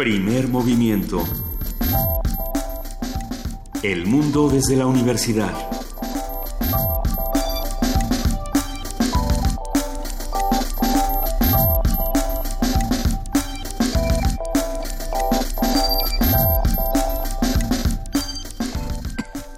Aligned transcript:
Primer 0.00 0.48
movimiento. 0.48 1.22
El 3.82 4.06
mundo 4.06 4.48
desde 4.48 4.74
la 4.74 4.86
universidad. 4.86 5.52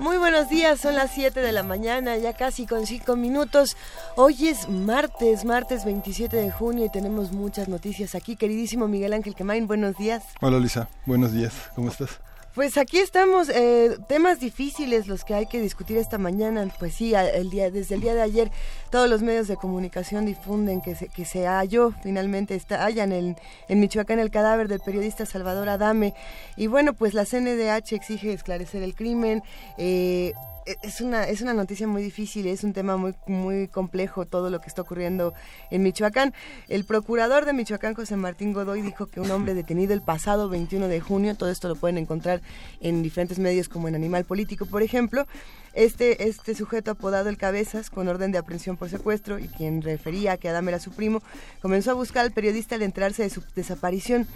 Muy 0.00 0.16
buenos 0.16 0.48
días, 0.48 0.80
son 0.80 0.96
las 0.96 1.12
7 1.12 1.38
de 1.38 1.52
la 1.52 1.62
mañana, 1.62 2.16
ya 2.16 2.32
casi 2.32 2.66
con 2.66 2.84
5 2.84 3.14
minutos. 3.14 3.76
Hoy 4.14 4.48
es 4.48 4.68
martes, 4.68 5.46
martes 5.46 5.86
27 5.86 6.36
de 6.36 6.50
junio 6.50 6.84
y 6.84 6.90
tenemos 6.90 7.32
muchas 7.32 7.68
noticias 7.68 8.14
aquí. 8.14 8.36
Queridísimo 8.36 8.86
Miguel 8.86 9.14
Ángel 9.14 9.34
Quemain, 9.34 9.66
buenos 9.66 9.96
días. 9.96 10.22
Hola 10.42 10.58
Lisa, 10.58 10.90
buenos 11.06 11.32
días, 11.32 11.54
¿cómo 11.74 11.88
estás? 11.88 12.20
Pues 12.54 12.76
aquí 12.76 12.98
estamos, 12.98 13.48
eh, 13.48 13.96
temas 14.08 14.38
difíciles 14.38 15.06
los 15.06 15.24
que 15.24 15.32
hay 15.32 15.46
que 15.46 15.58
discutir 15.58 15.96
esta 15.96 16.18
mañana. 16.18 16.68
Pues 16.78 16.92
sí, 16.92 17.14
el 17.14 17.48
día, 17.48 17.70
desde 17.70 17.94
el 17.94 18.02
día 18.02 18.12
de 18.12 18.20
ayer 18.20 18.50
todos 18.90 19.08
los 19.08 19.22
medios 19.22 19.48
de 19.48 19.56
comunicación 19.56 20.26
difunden 20.26 20.82
que 20.82 20.94
se, 20.94 21.08
que 21.08 21.24
se 21.24 21.46
halló, 21.46 21.94
finalmente 22.02 22.54
está, 22.54 22.84
hallan 22.84 23.12
en, 23.12 23.36
en 23.68 23.80
Michoacán 23.80 24.18
el 24.18 24.30
cadáver 24.30 24.68
del 24.68 24.80
periodista 24.80 25.24
Salvador 25.24 25.70
Adame. 25.70 26.12
Y 26.58 26.66
bueno, 26.66 26.92
pues 26.92 27.14
la 27.14 27.24
CNDH 27.24 27.94
exige 27.94 28.34
esclarecer 28.34 28.82
el 28.82 28.94
crimen. 28.94 29.42
Eh, 29.78 30.34
es 30.82 31.00
una, 31.00 31.24
es 31.24 31.40
una 31.40 31.54
noticia 31.54 31.86
muy 31.86 32.02
difícil, 32.02 32.46
es 32.46 32.64
un 32.64 32.72
tema 32.72 32.96
muy, 32.96 33.14
muy 33.26 33.68
complejo 33.68 34.26
todo 34.26 34.50
lo 34.50 34.60
que 34.60 34.68
está 34.68 34.82
ocurriendo 34.82 35.34
en 35.70 35.82
Michoacán. 35.82 36.32
El 36.68 36.84
procurador 36.84 37.44
de 37.44 37.52
Michoacán, 37.52 37.94
José 37.94 38.16
Martín 38.16 38.52
Godoy, 38.52 38.82
dijo 38.82 39.06
que 39.06 39.20
un 39.20 39.30
hombre 39.30 39.54
detenido 39.54 39.92
el 39.92 40.02
pasado 40.02 40.48
21 40.48 40.88
de 40.88 41.00
junio, 41.00 41.36
todo 41.36 41.50
esto 41.50 41.68
lo 41.68 41.76
pueden 41.76 41.98
encontrar 41.98 42.40
en 42.80 43.02
diferentes 43.02 43.38
medios 43.38 43.68
como 43.68 43.88
en 43.88 43.94
Animal 43.94 44.24
Político, 44.24 44.66
por 44.66 44.82
ejemplo, 44.82 45.26
este, 45.74 46.28
este 46.28 46.54
sujeto 46.54 46.92
apodado 46.92 47.28
El 47.28 47.38
Cabezas, 47.38 47.90
con 47.90 48.08
orden 48.08 48.30
de 48.30 48.38
aprehensión 48.38 48.76
por 48.76 48.88
secuestro 48.88 49.38
y 49.38 49.48
quien 49.48 49.82
refería 49.82 50.36
que 50.36 50.48
Adam 50.48 50.68
era 50.68 50.78
su 50.78 50.92
primo, 50.92 51.22
comenzó 51.60 51.92
a 51.92 51.94
buscar 51.94 52.24
al 52.24 52.32
periodista 52.32 52.74
al 52.74 52.82
enterarse 52.82 53.22
de 53.22 53.30
su 53.30 53.42
desaparición. 53.54 54.26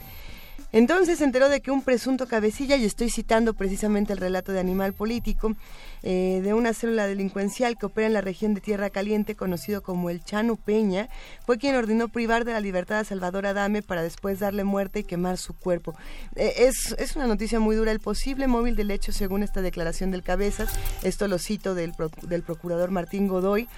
Entonces 0.73 1.19
se 1.19 1.25
enteró 1.25 1.49
de 1.49 1.61
que 1.61 1.71
un 1.71 1.83
presunto 1.83 2.27
cabecilla, 2.27 2.77
y 2.77 2.85
estoy 2.85 3.11
citando 3.11 3.55
precisamente 3.55 4.13
el 4.13 4.19
relato 4.19 4.53
de 4.53 4.61
Animal 4.61 4.93
Político, 4.93 5.55
eh, 6.03 6.41
de 6.43 6.55
una 6.55 6.73
célula 6.75 7.07
delincuencial 7.07 7.77
que 7.79 7.87
opera 7.87 8.07
en 8.07 8.13
la 8.13 8.21
región 8.21 8.55
de 8.55 8.61
Tierra 8.61 8.91
Caliente, 8.91 9.35
conocido 9.35 9.83
como 9.83 10.11
el 10.11 10.23
Chano 10.23 10.57
Peña, 10.57 11.09
fue 11.45 11.59
quien 11.59 11.75
ordenó 11.77 12.09
privar 12.09 12.45
de 12.45 12.53
la 12.53 12.61
libertad 12.61 13.01
a 13.01 13.05
Salvador 13.05 13.47
Adame 13.47 13.83
para 13.83 14.03
después 14.03 14.39
darle 14.39 14.65
muerte 14.65 15.01
y 15.01 15.05
quemar 15.05 15.39
su 15.39 15.55
cuerpo. 15.55 15.95
Eh, 16.35 16.53
es, 16.59 16.95
es, 16.99 17.17
una 17.17 17.27
noticia 17.27 17.61
muy 17.61 17.77
dura. 17.77 17.93
El 17.93 18.01
posible 18.01 18.47
móvil 18.47 18.77
del 18.77 18.91
hecho, 18.91 19.13
según 19.13 19.43
esta 19.43 19.63
declaración 19.63 20.11
del 20.11 20.23
Cabezas, 20.23 20.71
esto 21.03 21.29
lo 21.29 21.39
cito 21.39 21.75
del, 21.75 21.93
del 22.23 22.43
procurador 22.43 22.91
Martín 22.91 23.29
Godoy, 23.29 23.69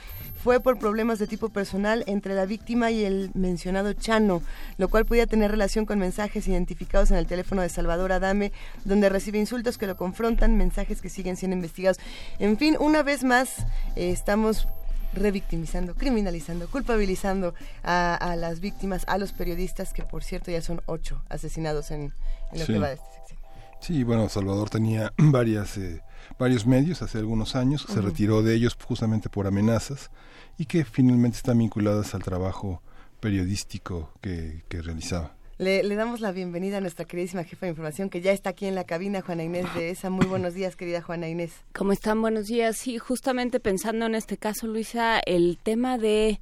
fue 0.42 0.60
por 0.60 0.78
problemas 0.78 1.18
de 1.18 1.26
tipo 1.26 1.48
personal 1.48 2.04
entre 2.06 2.34
la 2.34 2.46
víctima 2.46 2.90
y 2.90 3.04
el 3.04 3.30
mencionado 3.34 3.92
Chano, 3.92 4.42
lo 4.76 4.88
cual 4.88 5.04
podía 5.04 5.26
tener 5.26 5.50
relación 5.50 5.84
con 5.84 5.98
mensajes 5.98 6.46
identificados 6.46 7.10
en 7.10 7.16
el 7.16 7.26
teléfono 7.26 7.62
de 7.62 7.68
Salvador 7.68 8.12
Adame, 8.12 8.52
donde 8.84 9.08
recibe 9.08 9.38
insultos 9.38 9.78
que 9.78 9.86
lo 9.86 9.96
confrontan, 9.96 10.56
mensajes 10.56 11.00
que 11.00 11.08
siguen 11.08 11.36
siendo 11.36 11.56
investigados. 11.56 11.98
En 12.38 12.56
fin, 12.56 12.76
una 12.78 13.02
vez 13.02 13.24
más 13.24 13.66
eh, 13.96 14.10
estamos 14.10 14.68
revictimizando, 15.12 15.94
criminalizando, 15.94 16.68
culpabilizando 16.68 17.54
a, 17.82 18.14
a, 18.14 18.36
las 18.36 18.60
víctimas, 18.60 19.04
a 19.08 19.18
los 19.18 19.32
periodistas, 19.32 19.92
que 19.92 20.02
por 20.02 20.22
cierto 20.22 20.50
ya 20.50 20.62
son 20.62 20.82
ocho 20.86 21.22
asesinados 21.28 21.90
en, 21.90 22.12
en 22.52 22.58
lo 22.58 22.66
sí. 22.66 22.72
que 22.72 22.78
va 22.78 22.88
de 22.88 22.94
este 22.94 23.06
sección. 23.16 23.40
Sí, 23.80 24.04
bueno, 24.04 24.28
Salvador 24.28 24.70
tenía 24.70 25.12
varias, 25.18 25.76
eh, 25.78 26.02
varios 26.38 26.66
medios 26.66 27.02
hace 27.02 27.18
algunos 27.18 27.56
años, 27.56 27.84
uh 27.84 27.88
-huh. 27.88 27.94
se 27.94 28.00
retiró 28.02 28.42
de 28.42 28.54
ellos 28.54 28.76
justamente 28.86 29.28
por 29.28 29.46
amenazas 29.46 30.10
y 30.58 30.66
que 30.66 30.84
finalmente 30.84 31.36
están 31.36 31.58
vinculadas 31.58 32.14
al 32.14 32.22
trabajo 32.22 32.82
periodístico 33.20 34.12
que, 34.20 34.64
que 34.68 34.82
realizaba. 34.82 35.34
Le, 35.58 35.82
le, 35.82 35.94
damos 35.96 36.20
la 36.20 36.30
bienvenida 36.30 36.78
a 36.78 36.80
nuestra 36.80 37.04
queridísima 37.04 37.42
jefa 37.42 37.66
de 37.66 37.70
información 37.70 38.10
que 38.10 38.20
ya 38.20 38.30
está 38.32 38.50
aquí 38.50 38.66
en 38.66 38.76
la 38.76 38.84
cabina, 38.84 39.22
Juana 39.22 39.42
Inés 39.42 39.66
de 39.74 39.90
ESA. 39.90 40.10
Muy 40.10 40.26
buenos 40.26 40.54
días, 40.54 40.76
querida 40.76 41.02
Juana 41.02 41.28
Inés. 41.28 41.52
¿Cómo 41.72 41.92
están? 41.92 42.20
Buenos 42.20 42.46
días. 42.46 42.76
Sí, 42.76 42.98
justamente 42.98 43.58
pensando 43.58 44.06
en 44.06 44.14
este 44.14 44.36
caso, 44.36 44.68
Luisa, 44.68 45.18
el 45.26 45.58
tema 45.60 45.98
de, 45.98 46.38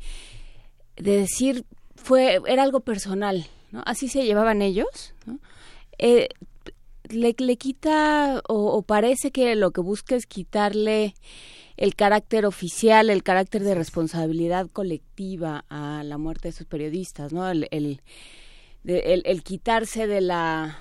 de 0.96 1.16
decir 1.18 1.64
fue 1.94 2.40
era 2.46 2.62
algo 2.62 2.80
personal, 2.80 3.46
¿no? 3.72 3.82
Así 3.86 4.08
se 4.08 4.24
llevaban 4.24 4.60
ellos, 4.60 5.14
¿no? 5.24 5.38
Eh, 5.98 6.28
le, 7.08 7.34
le, 7.38 7.56
quita 7.56 8.42
o, 8.48 8.66
o, 8.66 8.82
parece 8.82 9.30
que 9.30 9.54
lo 9.54 9.70
que 9.70 9.80
busca 9.80 10.14
es 10.14 10.26
quitarle 10.26 11.14
el 11.76 11.94
carácter 11.94 12.46
oficial, 12.46 13.10
el 13.10 13.22
carácter 13.22 13.62
de 13.62 13.74
responsabilidad 13.74 14.68
colectiva 14.70 15.64
a 15.68 16.02
la 16.04 16.18
muerte 16.18 16.44
de 16.44 16.50
esos 16.50 16.66
periodistas, 16.66 17.32
¿no? 17.32 17.48
El, 17.48 17.68
el, 17.70 18.00
el, 18.84 19.42
quitarse 19.42 20.06
de 20.06 20.20
la 20.20 20.78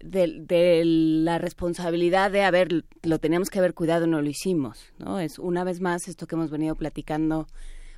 de, 0.00 0.82
la 0.84 1.38
responsabilidad 1.38 2.30
de 2.30 2.42
haber 2.42 2.84
lo 3.02 3.18
teníamos 3.18 3.48
que 3.48 3.58
haber 3.58 3.74
cuidado 3.74 4.06
no 4.06 4.20
lo 4.20 4.28
hicimos 4.28 4.92
no 4.98 5.18
es 5.18 5.38
una 5.38 5.64
vez 5.64 5.80
más 5.80 6.08
esto 6.08 6.26
que 6.26 6.34
hemos 6.34 6.50
venido 6.50 6.74
platicando 6.74 7.46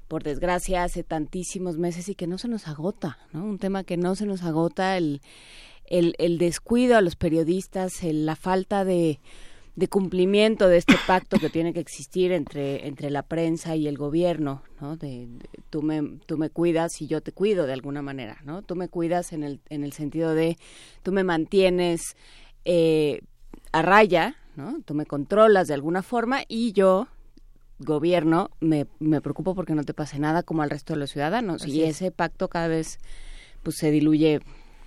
por 0.06 0.22
desgracia 0.22 0.84
hace 0.84 1.02
tantísimos 1.02 1.78
meses 1.78 2.08
y 2.08 2.14
que 2.14 2.28
no 2.28 2.38
se 2.38 2.46
nos 2.46 2.68
agota 2.68 3.18
no 3.32 3.44
un 3.44 3.58
tema 3.58 3.82
que 3.82 3.96
no 3.96 4.14
se 4.14 4.26
nos 4.26 4.44
agota 4.44 4.96
el 4.96 5.20
el, 5.86 6.14
el 6.18 6.38
descuido 6.38 6.96
a 6.96 7.00
los 7.00 7.16
periodistas 7.16 8.04
el, 8.04 8.24
la 8.24 8.36
falta 8.36 8.84
de 8.84 9.18
de 9.76 9.88
cumplimiento 9.88 10.68
de 10.68 10.78
este 10.78 10.96
pacto 11.06 11.38
que 11.38 11.50
tiene 11.50 11.72
que 11.74 11.80
existir 11.80 12.32
entre 12.32 12.86
entre 12.88 13.10
la 13.10 13.22
prensa 13.22 13.76
y 13.76 13.86
el 13.86 13.98
gobierno 13.98 14.62
no 14.80 14.96
de, 14.96 15.26
de, 15.28 15.48
tú 15.70 15.82
me 15.82 16.18
tú 16.24 16.38
me 16.38 16.48
cuidas 16.50 17.00
y 17.02 17.06
yo 17.06 17.20
te 17.20 17.30
cuido 17.32 17.66
de 17.66 17.74
alguna 17.74 18.00
manera 18.02 18.38
no 18.44 18.62
tú 18.62 18.74
me 18.74 18.88
cuidas 18.88 19.32
en 19.32 19.42
el 19.44 19.60
en 19.68 19.84
el 19.84 19.92
sentido 19.92 20.34
de 20.34 20.56
tú 21.02 21.12
me 21.12 21.24
mantienes 21.24 22.16
eh, 22.64 23.20
a 23.72 23.82
raya 23.82 24.36
no 24.56 24.80
tú 24.84 24.94
me 24.94 25.04
controlas 25.04 25.68
de 25.68 25.74
alguna 25.74 26.02
forma 26.02 26.40
y 26.48 26.72
yo 26.72 27.08
gobierno 27.78 28.50
me, 28.60 28.86
me 28.98 29.20
preocupo 29.20 29.54
porque 29.54 29.74
no 29.74 29.84
te 29.84 29.92
pase 29.92 30.18
nada 30.18 30.42
como 30.42 30.62
al 30.62 30.70
resto 30.70 30.94
de 30.94 31.00
los 31.00 31.10
ciudadanos 31.10 31.62
Así 31.62 31.72
y 31.72 31.82
es. 31.82 31.96
ese 31.96 32.10
pacto 32.10 32.48
cada 32.48 32.68
vez 32.68 32.98
pues 33.62 33.76
se 33.76 33.90
diluye 33.90 34.40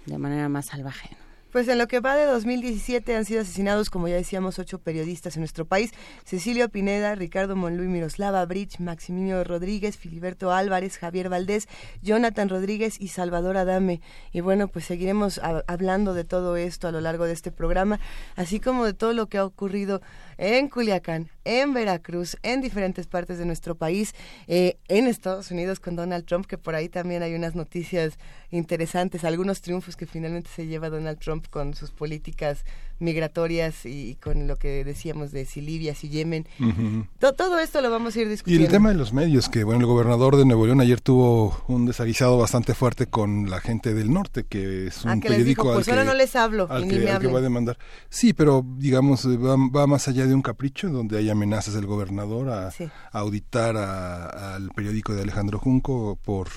de 0.08 0.18
manera 0.18 0.50
más 0.50 0.66
salvaje. 0.68 1.10
Pues 1.52 1.68
en 1.68 1.80
lo 1.80 1.88
que 1.88 2.00
va 2.00 2.16
de 2.16 2.26
2017 2.26 3.16
han 3.16 3.26
sido 3.26 3.42
asesinados, 3.42 3.90
como 3.90 4.08
ya 4.08 4.16
decíamos, 4.16 4.60
ocho 4.60 4.78
periodistas 4.78 5.36
en 5.36 5.42
nuestro 5.42 5.66
país. 5.66 5.92
Cecilio 6.24 6.70
Pineda, 6.70 7.16
Ricardo 7.16 7.56
Monluy 7.56 7.88
Miroslava 7.88 8.46
Bridge, 8.46 8.80
Maximilio 8.80 9.44
Rodríguez, 9.44 9.98
Filiberto 9.98 10.52
Álvarez, 10.52 11.00
Javier 11.00 11.28
Valdés, 11.28 11.68
Jonathan 12.04 12.50
Rodríguez 12.50 13.02
y 13.02 13.08
Salvador 13.08 13.58
Adame. 13.58 14.00
Y 14.32 14.42
bueno, 14.42 14.68
pues 14.68 14.86
seguiremos 14.86 15.42
hablando 15.66 16.14
de 16.14 16.24
todo 16.24 16.56
esto 16.56 16.88
a 16.88 16.92
lo 16.92 17.02
largo 17.02 17.26
de 17.26 17.34
este 17.34 17.52
programa, 17.52 18.00
así 18.36 18.60
como 18.60 18.86
de 18.86 18.94
todo 18.94 19.14
lo 19.14 19.26
que 19.28 19.40
ha 19.40 19.46
ocurrido 19.46 20.02
en 20.40 20.70
Culiacán, 20.70 21.30
en 21.44 21.74
Veracruz, 21.74 22.38
en 22.44 22.62
diferentes 22.62 23.08
partes 23.08 23.38
de 23.38 23.46
nuestro 23.46 23.76
país, 23.76 24.16
eh, 24.48 24.78
en 24.88 25.06
Estados 25.06 25.52
Unidos 25.52 25.82
con 25.82 25.98
Donald 25.98 26.26
Trump, 26.26 26.46
que 26.46 26.58
por 26.58 26.76
ahí 26.76 26.88
también 26.88 27.22
hay 27.24 27.36
unas 27.36 27.56
noticias 27.56 28.18
interesantes, 28.50 29.26
algunos 29.26 29.62
triunfos 29.62 29.98
que 29.98 30.06
finalmente 30.06 30.50
se 30.56 30.66
lleva 30.66 30.90
Donald 30.90 31.20
Trump 31.20 31.48
con 31.50 31.74
sus 31.74 31.92
políticas 31.92 32.64
migratorias 33.00 33.86
y, 33.86 34.12
y 34.12 34.16
con 34.16 34.48
lo 34.48 34.56
que 34.58 34.84
decíamos 34.84 35.32
de 35.32 35.46
si 35.46 35.62
Libia, 35.62 35.96
si 35.96 36.10
Yemen. 36.10 36.46
Uh 36.60 36.64
-huh. 36.64 37.08
todo, 37.20 37.34
todo 37.34 37.60
esto 37.60 37.82
lo 37.82 37.90
vamos 37.90 38.16
a 38.16 38.22
ir 38.22 38.30
discutiendo. 38.30 38.62
Y 38.62 38.66
el 38.66 38.72
tema 38.72 38.90
de 38.90 38.96
los 38.96 39.14
medios, 39.14 39.50
que 39.50 39.64
bueno, 39.64 39.82
el 39.82 39.86
gobernador 39.88 40.36
de 40.36 40.46
Nuevo 40.46 40.66
León 40.66 40.82
ayer 40.82 41.02
tuvo 41.02 41.64
un 41.68 41.86
desaguisado 41.86 42.38
bastante 42.38 42.74
fuerte 42.74 43.08
con 43.08 43.50
la 43.50 43.60
gente 43.62 43.94
del 43.94 44.12
norte, 44.12 44.46
que 44.48 44.88
es 44.88 45.04
un 45.04 45.12
ah, 45.12 45.16
que 45.20 45.30
periódico 45.30 45.64
dijo, 45.64 45.74
pues 45.76 45.88
al, 45.90 46.00
que, 46.00 46.06
no 46.06 46.14
les 46.14 46.36
hablo, 46.36 46.68
al, 46.70 46.88
que, 46.88 46.98
ni 46.98 47.06
me 47.06 47.12
al 47.12 47.22
que 47.22 47.28
va 47.28 47.40
a 47.40 47.42
demandar. 47.42 47.78
Sí, 48.10 48.34
pero 48.34 48.66
digamos, 48.78 49.26
va, 49.28 49.56
va, 49.56 49.88
más 49.88 50.08
allá 50.08 50.26
de 50.26 50.34
un 50.34 50.42
capricho, 50.42 50.90
donde 50.90 51.18
hay 51.18 51.30
amenazas 51.30 51.74
del 51.74 51.86
gobernador 51.86 52.50
a, 52.50 52.72
sí. 52.72 52.86
a 53.12 53.20
auditar 53.20 53.78
al 53.78 54.70
periódico 54.70 55.14
de 55.14 55.22
Alejandro 55.22 55.60
Junco 55.60 56.18
por 56.24 56.50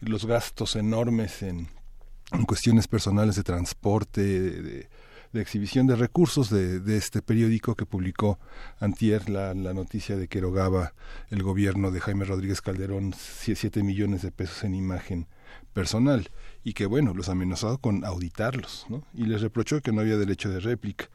los 0.00 0.26
gastos 0.26 0.76
enormes 0.76 1.42
en, 1.42 1.68
en 2.32 2.44
cuestiones 2.44 2.88
personales 2.88 3.36
de 3.36 3.42
transporte, 3.42 4.20
de, 4.22 4.62
de 4.62 4.88
de 5.32 5.40
exhibición 5.40 5.86
de 5.86 5.96
recursos 5.96 6.50
de, 6.50 6.80
de, 6.80 6.96
este 6.96 7.22
periódico 7.22 7.74
que 7.74 7.86
publicó 7.86 8.38
antier 8.80 9.28
la, 9.28 9.54
la, 9.54 9.72
noticia 9.72 10.16
de 10.16 10.28
que 10.28 10.38
erogaba 10.38 10.94
el 11.30 11.42
gobierno 11.42 11.90
de 11.90 12.00
Jaime 12.00 12.24
Rodríguez 12.24 12.60
Calderón 12.60 13.14
siete 13.16 13.82
millones 13.82 14.22
de 14.22 14.30
pesos 14.30 14.64
en 14.64 14.74
imagen 14.74 15.26
personal 15.72 16.30
y 16.64 16.74
que 16.74 16.86
bueno 16.86 17.14
los 17.14 17.28
amenazó 17.28 17.78
con 17.78 18.04
auditarlos 18.04 18.86
¿no? 18.88 19.04
y 19.14 19.24
les 19.24 19.40
reprochó 19.40 19.80
que 19.80 19.92
no 19.92 20.00
había 20.02 20.16
derecho 20.16 20.50
de 20.50 20.60
réplica 20.60 21.08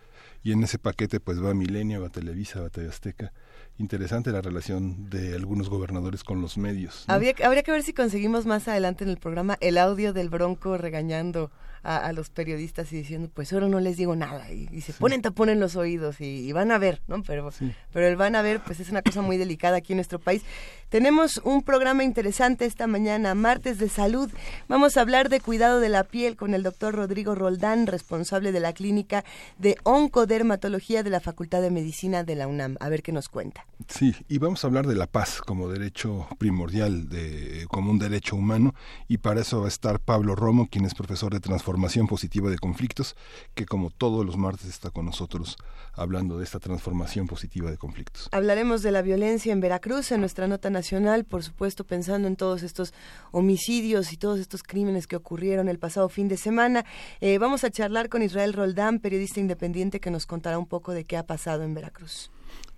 y 0.44 0.52
en 0.52 0.64
ese 0.64 0.80
paquete 0.80 1.20
pues 1.20 1.44
va 1.44 1.54
Milenio, 1.54 2.02
va 2.02 2.10
Televisa, 2.10 2.62
va 2.62 2.70
TV 2.70 2.90
Azteca 2.90 3.34
interesante 3.78 4.32
la 4.32 4.42
relación 4.42 5.10
de 5.10 5.36
algunos 5.36 5.70
gobernadores 5.70 6.24
con 6.24 6.42
los 6.42 6.58
medios. 6.58 7.04
Habría, 7.08 7.36
habría 7.44 7.64
que 7.64 7.72
ver 7.72 7.84
si 7.84 7.94
conseguimos 7.94 8.46
más 8.46 8.68
adelante 8.68 9.04
en 9.04 9.10
el 9.10 9.18
programa 9.18 9.58
el 9.62 9.78
audio 9.78 10.14
del 10.14 10.30
Bronco 10.30 10.78
regañando 10.78 11.52
a, 11.88 12.12
los 12.12 12.30
periodistas 12.30 12.92
y 12.92 12.98
diciendo, 12.98 13.30
pues 13.34 13.54
ahora 13.54 13.70
no 13.70 13.80
les 13.80 13.96
digo 13.96 14.16
nada. 14.16 14.52
Y, 14.52 14.82
se 14.82 14.92
ponen 14.94 15.22
tapón 15.22 15.50
en 15.50 15.60
los 15.60 15.78
oídos 15.78 16.20
y, 16.20 16.52
van 16.52 16.72
a 16.72 16.78
ver, 16.78 17.02
¿no? 17.08 17.24
Pero, 17.24 17.50
pero 17.94 18.08
el 18.08 18.18
van 18.18 18.36
a 18.36 18.42
ver, 18.42 18.60
pues 18.60 18.82
es 18.82 18.90
una 18.90 19.02
cosa 19.02 19.22
muy 19.22 19.38
delicada 19.38 19.78
aquí 19.78 19.94
en 19.94 19.98
nuestro 19.98 20.20
país. 20.20 20.44
Tenemos 20.90 21.40
un 21.44 21.64
programa 21.64 22.04
interesante 22.04 22.66
esta 22.66 22.88
mañana, 22.88 23.36
martes 23.36 23.78
de 23.78 23.88
salud. 23.88 24.30
Vamos 24.68 24.98
a 24.98 25.02
hablar 25.02 25.30
de 25.30 25.40
cuidado 25.40 25.80
de 25.80 25.90
la 25.90 26.04
piel 26.04 26.36
con 26.36 26.54
el 26.54 26.64
doctor 26.64 26.94
Rodrigo 26.94 27.36
Roldán, 27.36 27.88
responsable 27.88 28.52
de 28.52 28.60
la 28.60 28.74
clínica 28.74 29.24
de 29.58 29.78
oncodermatología 29.84 31.04
de 31.04 31.10
la 31.10 31.22
Facultad 31.22 31.62
de 31.62 31.72
Medicina 31.72 32.24
de 32.24 32.36
la 32.36 32.48
UNAM. 32.48 32.76
A 32.82 32.90
ver 32.90 33.02
qué 33.02 33.14
nos 33.14 33.30
cuenta. 33.30 33.66
Sí, 33.88 34.14
y 34.28 34.40
vamos 34.40 34.64
a 34.64 34.68
hablar 34.68 34.88
de 34.88 34.96
la 34.96 35.08
paz 35.08 35.42
como 35.42 35.70
derecho 35.70 36.28
primordial, 36.38 37.08
de, 37.08 37.66
como 37.70 37.92
un 37.92 38.00
derecho 38.00 38.36
humano, 38.36 38.74
y 39.08 39.20
para 39.20 39.42
eso 39.42 39.62
va 39.62 39.66
a 39.66 39.70
estar 39.70 40.00
Pablo 40.00 40.36
Romo, 40.36 40.68
quien 40.68 40.86
es 40.86 40.94
profesor 40.94 41.32
de 41.34 41.40
transformación 41.40 41.77
positiva 42.08 42.50
de 42.50 42.58
conflictos, 42.58 43.16
que 43.54 43.66
como 43.66 43.90
todos 43.90 44.26
los 44.26 44.38
martes 44.38 44.68
está 44.68 44.90
con 44.90 45.06
nosotros 45.06 45.58
hablando 45.94 46.38
de 46.38 46.44
esta 46.44 46.60
transformación 46.60 47.28
positiva 47.28 47.72
de 47.72 47.78
conflictos. 47.78 48.30
Hablaremos 48.32 48.84
de 48.84 48.92
la 48.92 49.02
violencia 49.02 49.52
en 49.52 49.60
Veracruz 49.60 50.12
en 50.12 50.20
nuestra 50.20 50.48
nota 50.48 50.70
nacional, 50.70 51.26
por 51.26 51.44
supuesto 51.44 51.86
pensando 51.86 52.28
en 52.28 52.36
todos 52.36 52.64
estos 52.64 52.94
homicidios 53.32 54.14
y 54.14 54.18
todos 54.18 54.40
estos 54.40 54.64
crímenes 54.64 55.08
que 55.08 55.16
ocurrieron 55.16 55.70
el 55.70 55.80
pasado 55.80 56.10
fin 56.10 56.28
de 56.28 56.38
semana. 56.38 56.86
Eh, 57.20 57.38
vamos 57.38 57.64
a 57.64 57.72
charlar 57.72 58.10
con 58.10 58.22
Israel 58.22 58.54
Roldán, 58.54 59.00
periodista 59.00 59.40
independiente, 59.40 60.00
que 60.00 60.12
nos 60.12 60.26
contará 60.26 60.60
un 60.60 60.68
poco 60.68 60.94
de 60.94 61.06
qué 61.06 61.18
ha 61.18 61.26
pasado 61.26 61.64
en 61.64 61.74
Veracruz. 61.74 62.32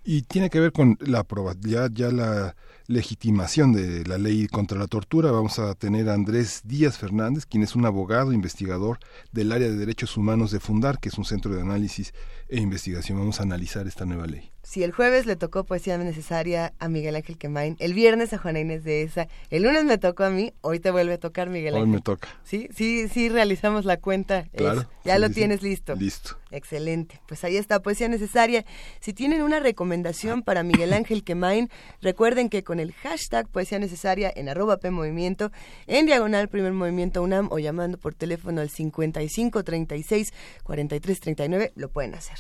Y 0.04 0.24
tiene 0.24 0.50
que 0.50 0.60
ver 0.60 0.72
con 0.72 0.98
la 1.02 1.26
ya, 1.62 1.90
ya 1.92 2.10
la 2.10 2.56
legitimación 2.90 3.72
de 3.72 4.04
la 4.06 4.18
ley 4.18 4.48
contra 4.48 4.80
la 4.80 4.88
tortura. 4.88 5.32
Vamos 5.32 5.60
a 5.60 5.76
tener 5.76 6.10
a 6.10 6.16
Andrés 6.16 6.62
Díaz 6.66 6.98
Fernández, 6.98 7.46
quien 7.46 7.62
es 7.62 7.76
un 7.76 7.86
abogado 7.86 8.34
investigador 8.34 8.98
del 9.32 9.52
área 9.52 9.70
de 9.70 9.76
derechos 9.76 10.18
humanos 10.18 10.50
de 10.50 10.60
Fundar, 10.60 11.00
que 11.00 11.10
es 11.10 11.18
un 11.18 11.24
centro 11.24 11.54
de 11.54 11.62
análisis 11.62 12.14
e 12.50 12.60
investigación. 12.60 13.20
Vamos 13.20 13.40
a 13.40 13.44
analizar 13.44 13.86
esta 13.88 14.06
nueva 14.06 14.26
ley. 14.26 14.52
Si 14.70 14.84
el 14.84 14.92
jueves 14.92 15.26
le 15.26 15.36
tocó 15.36 15.64
poesía 15.64 15.98
necesaria 15.98 16.74
a 16.78 16.90
Miguel 16.90 17.16
Ángel 17.16 17.40
Quemain, 17.40 17.76
el 17.80 17.96
viernes 17.96 18.34
a 18.34 18.38
Juana 18.38 18.60
Inés 18.60 18.84
de 18.84 19.02
esa, 19.02 19.28
el 19.50 19.64
lunes 19.64 19.84
me 19.84 19.98
tocó 19.98 20.26
a 20.26 20.30
mí, 20.30 20.54
hoy 20.62 20.80
te 20.80 20.92
vuelve 20.92 21.14
a 21.14 21.18
tocar 21.18 21.50
Miguel 21.50 21.74
Ángel. 21.74 21.90
Hoy 21.90 21.96
me 21.96 22.02
toca. 22.02 22.28
Sí, 22.44 22.70
sí, 22.72 23.08
sí 23.08 23.30
realizamos 23.30 23.84
la 23.86 23.98
cuenta. 23.98 24.46
Claro. 24.56 24.88
Ya 25.04 25.18
lo 25.18 25.32
tienes 25.32 25.64
listo. 25.64 25.96
Listo. 25.96 26.38
Excelente. 26.52 27.20
Pues 27.28 27.44
ahí 27.44 27.58
está, 27.58 27.82
poesía 27.82 28.10
necesaria. 28.10 28.64
Si 29.00 29.12
tienen 29.12 29.42
una 29.42 29.60
recomendación 29.60 30.44
para 30.44 30.62
Miguel 30.62 30.94
Ángel 30.94 31.24
Quemain, 31.24 31.68
recuerden 32.00 32.48
que 32.48 32.64
con 32.64 32.80
el 32.80 32.94
hashtag 32.94 33.48
poesía 33.48 33.80
necesaria 33.80 34.32
en 34.36 34.50
arroba 34.50 34.78
P 34.78 34.92
Movimiento, 34.92 35.52
en 35.88 36.06
diagonal 36.06 36.48
primer 36.48 36.74
movimiento 36.74 37.24
UNAM 37.24 37.48
o 37.50 37.58
llamando 37.58 37.98
por 37.98 38.14
teléfono 38.14 38.62
al 38.62 38.70
55 38.70 39.64
36 39.64 40.32
43 40.62 41.20
39, 41.20 41.72
lo 41.76 41.90
pueden 41.90 42.14
hacer 42.14 42.38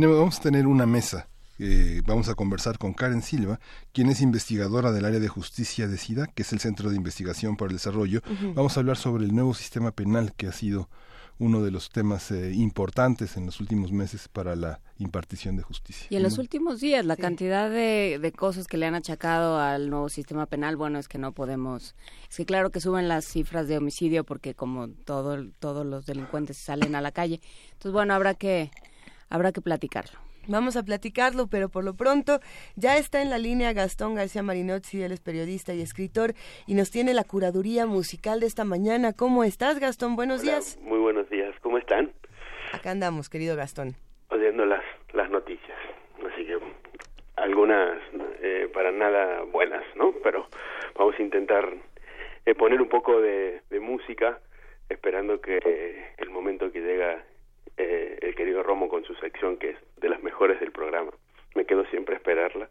vamos 0.00 0.38
a 0.38 0.42
tener 0.42 0.66
una 0.66 0.86
mesa. 0.86 1.28
Eh, 1.58 2.02
vamos 2.06 2.28
a 2.28 2.34
conversar 2.34 2.78
con 2.78 2.92
Karen 2.94 3.22
Silva, 3.22 3.60
quien 3.92 4.08
es 4.08 4.20
investigadora 4.20 4.90
del 4.90 5.04
área 5.04 5.20
de 5.20 5.28
justicia 5.28 5.86
de 5.86 5.98
SIDA, 5.98 6.26
que 6.26 6.42
es 6.42 6.52
el 6.52 6.60
Centro 6.60 6.90
de 6.90 6.96
Investigación 6.96 7.56
para 7.56 7.70
el 7.70 7.76
Desarrollo. 7.76 8.20
Vamos 8.54 8.76
a 8.76 8.80
hablar 8.80 8.96
sobre 8.96 9.24
el 9.24 9.34
nuevo 9.34 9.54
sistema 9.54 9.92
penal 9.92 10.32
que 10.34 10.46
ha 10.46 10.52
sido 10.52 10.88
uno 11.38 11.62
de 11.62 11.70
los 11.70 11.90
temas 11.90 12.30
eh, 12.30 12.52
importantes 12.52 13.36
en 13.36 13.46
los 13.46 13.60
últimos 13.60 13.90
meses 13.90 14.28
para 14.28 14.54
la 14.54 14.80
impartición 14.98 15.56
de 15.56 15.62
justicia. 15.62 16.06
Y 16.10 16.16
en 16.16 16.22
los 16.22 16.38
últimos 16.38 16.80
días, 16.80 17.04
la 17.04 17.16
cantidad 17.16 17.68
de, 17.68 18.18
de, 18.20 18.32
cosas 18.32 18.66
que 18.66 18.76
le 18.76 18.86
han 18.86 18.94
achacado 18.94 19.58
al 19.58 19.90
nuevo 19.90 20.08
sistema 20.08 20.46
penal, 20.46 20.76
bueno, 20.76 20.98
es 20.98 21.08
que 21.08 21.18
no 21.18 21.32
podemos, 21.32 21.94
es 22.30 22.36
que 22.36 22.44
claro 22.44 22.70
que 22.70 22.80
suben 22.80 23.08
las 23.08 23.24
cifras 23.24 23.66
de 23.66 23.76
homicidio 23.76 24.24
porque 24.24 24.54
como 24.54 24.88
todo, 24.88 25.44
todos 25.58 25.84
los 25.84 26.06
delincuentes 26.06 26.56
salen 26.56 26.94
a 26.94 27.00
la 27.00 27.12
calle, 27.12 27.40
entonces 27.72 27.92
bueno, 27.92 28.14
habrá 28.14 28.34
que 28.34 28.70
habrá 29.32 29.50
que 29.50 29.62
platicarlo. 29.62 30.18
Vamos 30.46 30.76
a 30.76 30.82
platicarlo, 30.82 31.46
pero 31.46 31.68
por 31.68 31.84
lo 31.84 31.94
pronto 31.94 32.40
ya 32.76 32.96
está 32.98 33.22
en 33.22 33.30
la 33.30 33.38
línea 33.38 33.72
Gastón 33.72 34.14
García 34.14 34.42
Marinozzi, 34.42 35.02
él 35.02 35.12
es 35.12 35.20
periodista 35.20 35.72
y 35.72 35.80
escritor 35.80 36.34
y 36.66 36.74
nos 36.74 36.90
tiene 36.90 37.14
la 37.14 37.24
curaduría 37.24 37.86
musical 37.86 38.40
de 38.40 38.46
esta 38.46 38.64
mañana. 38.64 39.12
¿Cómo 39.14 39.44
estás, 39.44 39.78
Gastón? 39.78 40.16
Buenos 40.16 40.42
días. 40.42 40.78
Muy 40.82 40.98
buenos 40.98 41.30
días, 41.30 41.54
¿cómo 41.62 41.78
están? 41.78 42.12
Acá 42.72 42.90
andamos, 42.90 43.30
querido 43.30 43.56
Gastón. 43.56 43.94
Oyendo 44.28 44.66
las, 44.66 44.82
las 45.14 45.30
noticias, 45.30 45.78
así 46.30 46.44
que 46.44 46.58
algunas 47.36 47.98
eh, 48.42 48.68
para 48.74 48.92
nada 48.92 49.42
buenas, 49.44 49.84
¿no? 49.96 50.12
Pero 50.22 50.46
vamos 50.94 51.14
a 51.18 51.22
intentar 51.22 51.72
eh, 52.44 52.54
poner 52.54 52.82
un 52.82 52.88
poco 52.88 53.20
de, 53.20 53.62
de 53.70 53.80
música, 53.80 54.40
esperando 54.88 55.40
que 55.40 56.14
el 56.18 56.30
momento 56.30 56.70
que 56.70 56.80
llega 56.80 57.24
eh, 57.76 58.18
el 58.20 58.34
querido 58.34 58.62
Romo 58.62 58.88
con 58.88 59.04
su 59.04 59.14
sección, 59.14 59.56
que 59.56 59.70
es 59.70 59.76
de 59.98 60.08
las 60.08 60.22
mejores 60.22 60.60
del 60.60 60.72
programa. 60.72 61.12
Me 61.54 61.64
quedo 61.64 61.84
siempre 61.86 62.14
a 62.14 62.18
esperarla 62.18 62.68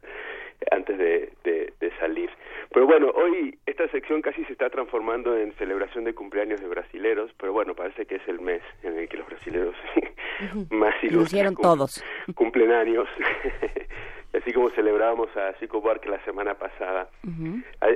antes 0.69 0.98
de, 0.98 1.31
de, 1.44 1.92
salir. 2.00 2.30
Pero 2.71 2.88
bueno, 2.88 3.12
hoy 3.13 3.57
esta 3.65 3.88
sección 3.89 4.21
casi 4.21 4.44
se 4.45 4.53
está 4.53 4.69
transformando 4.69 5.38
en 5.38 5.53
celebración 5.53 6.03
de 6.03 6.15
cumpleaños 6.15 6.62
de 6.62 6.68
brasileros, 6.68 7.31
pero 7.38 7.53
bueno, 7.53 7.75
parece 7.75 8.06
que 8.06 8.15
es 8.15 8.27
el 8.27 8.39
mes 8.39 8.62
en 8.81 8.98
el 8.98 9.07
que 9.07 9.18
los 9.18 9.27
brasileros 9.27 9.75
más 10.71 10.95
ilustres 11.04 11.54
todos. 11.62 12.04
cumplen 12.36 12.71
años. 12.71 13.07
Así 14.33 14.54
como 14.54 14.69
celebrábamos 14.71 15.36
a 15.36 15.54
Chico 15.59 15.81
Buarque 15.81 16.09
la 16.09 16.24
semana 16.24 16.56
pasada. 16.56 17.09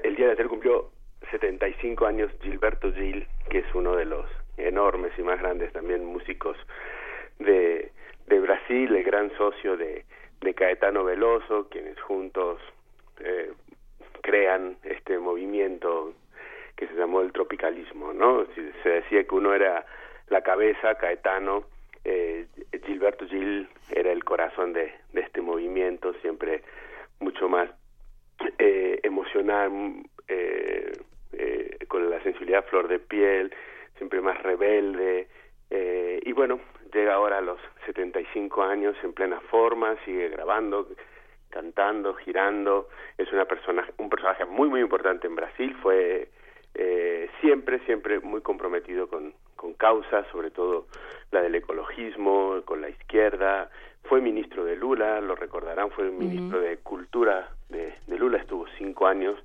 El 0.04 0.16
día 0.16 0.28
de 0.28 0.32
ayer 0.34 0.48
cumplió 0.48 0.92
75 1.32 2.06
años 2.06 2.32
Gilberto 2.42 2.92
Gil, 2.94 3.26
que 3.50 3.60
es 3.60 3.74
uno 3.74 3.96
de 3.96 4.06
los 4.06 4.26
enormes 4.58 5.12
y 5.18 5.24
más 5.24 5.40
grandes 5.40 5.72
también 5.74 6.06
músicos 6.06 6.58
de, 7.40 7.92
de 8.28 8.40
Brasil, 8.40 8.96
el 8.96 9.04
gran 9.04 9.36
socio 9.38 9.78
de, 9.78 10.06
de 10.42 10.54
Caetano 10.54 11.04
Veloso, 11.04 11.68
quienes 11.70 12.00
juntos 12.02 12.60
eh, 13.20 13.52
crean 14.22 14.78
este 14.84 15.20
movimiento 15.20 16.14
que 16.76 16.88
se 16.88 16.94
llamó 16.96 17.22
el 17.22 17.32
tropicalismo, 17.32 18.14
¿no? 18.14 18.46
Se 18.84 18.90
decía 18.90 19.24
que 19.24 19.36
uno 19.36 19.54
era 19.54 19.86
la 20.30 20.42
cabeza, 20.42 20.96
Caetano, 20.96 21.64
eh, 22.04 22.46
Gilberto 22.86 23.26
Gil 23.28 23.70
era 23.92 24.12
el 24.12 24.24
corazón 24.24 24.74
de, 24.74 24.94
de 25.14 25.22
este 25.22 25.42
movimiento, 25.42 26.14
siempre 26.22 26.64
mucho 27.20 27.48
más 27.48 27.70
eh, 28.60 29.00
emocional, 29.04 29.72
eh, 30.28 30.92
eh, 31.34 31.78
con 31.88 32.10
la 32.10 32.22
sensibilidad 32.24 32.66
flor 32.66 32.88
de 32.88 33.00
piel, 33.00 33.54
siempre 33.98 34.22
más 34.22 34.42
rebelde, 34.42 35.28
eh, 35.70 36.20
y 36.24 36.32
bueno, 36.32 36.60
llega 36.94 37.16
ahora 37.16 37.40
a 37.40 37.42
los 37.42 37.60
75 37.86 38.64
años 38.64 38.96
en 39.04 39.14
plena 39.14 39.40
forma, 39.52 39.96
sigue 40.06 40.30
grabando, 40.30 40.88
cantando, 41.50 42.14
girando, 42.16 42.90
es 43.18 43.32
una 43.32 43.46
persona, 43.46 43.88
un 43.98 44.10
personaje 44.10 44.46
muy 44.46 44.70
muy 44.70 44.82
importante 44.82 45.28
en 45.28 45.36
Brasil, 45.36 45.76
fue 45.82 46.30
eh, 46.76 47.30
siempre, 47.42 47.80
siempre 47.86 48.20
muy 48.20 48.42
comprometido 48.42 49.08
con, 49.08 49.34
con 49.56 49.74
causas, 49.74 50.28
sobre 50.32 50.52
todo 50.52 50.88
la 51.32 51.42
del 51.42 51.56
ecologismo, 51.56 52.62
con 52.66 52.82
la 52.82 52.90
izquierda, 52.90 53.70
fue 54.04 54.22
ministro 54.22 54.66
de 54.66 54.76
Lula, 54.76 55.20
lo 55.22 55.36
recordarán, 55.36 55.90
fue 55.92 56.10
ministro 56.12 56.60
de 56.60 56.78
Cultura 56.78 57.50
de, 57.70 57.96
de, 58.06 58.18
Lula, 58.20 58.38
estuvo 58.38 58.68
cinco 58.78 59.08
años, 59.08 59.36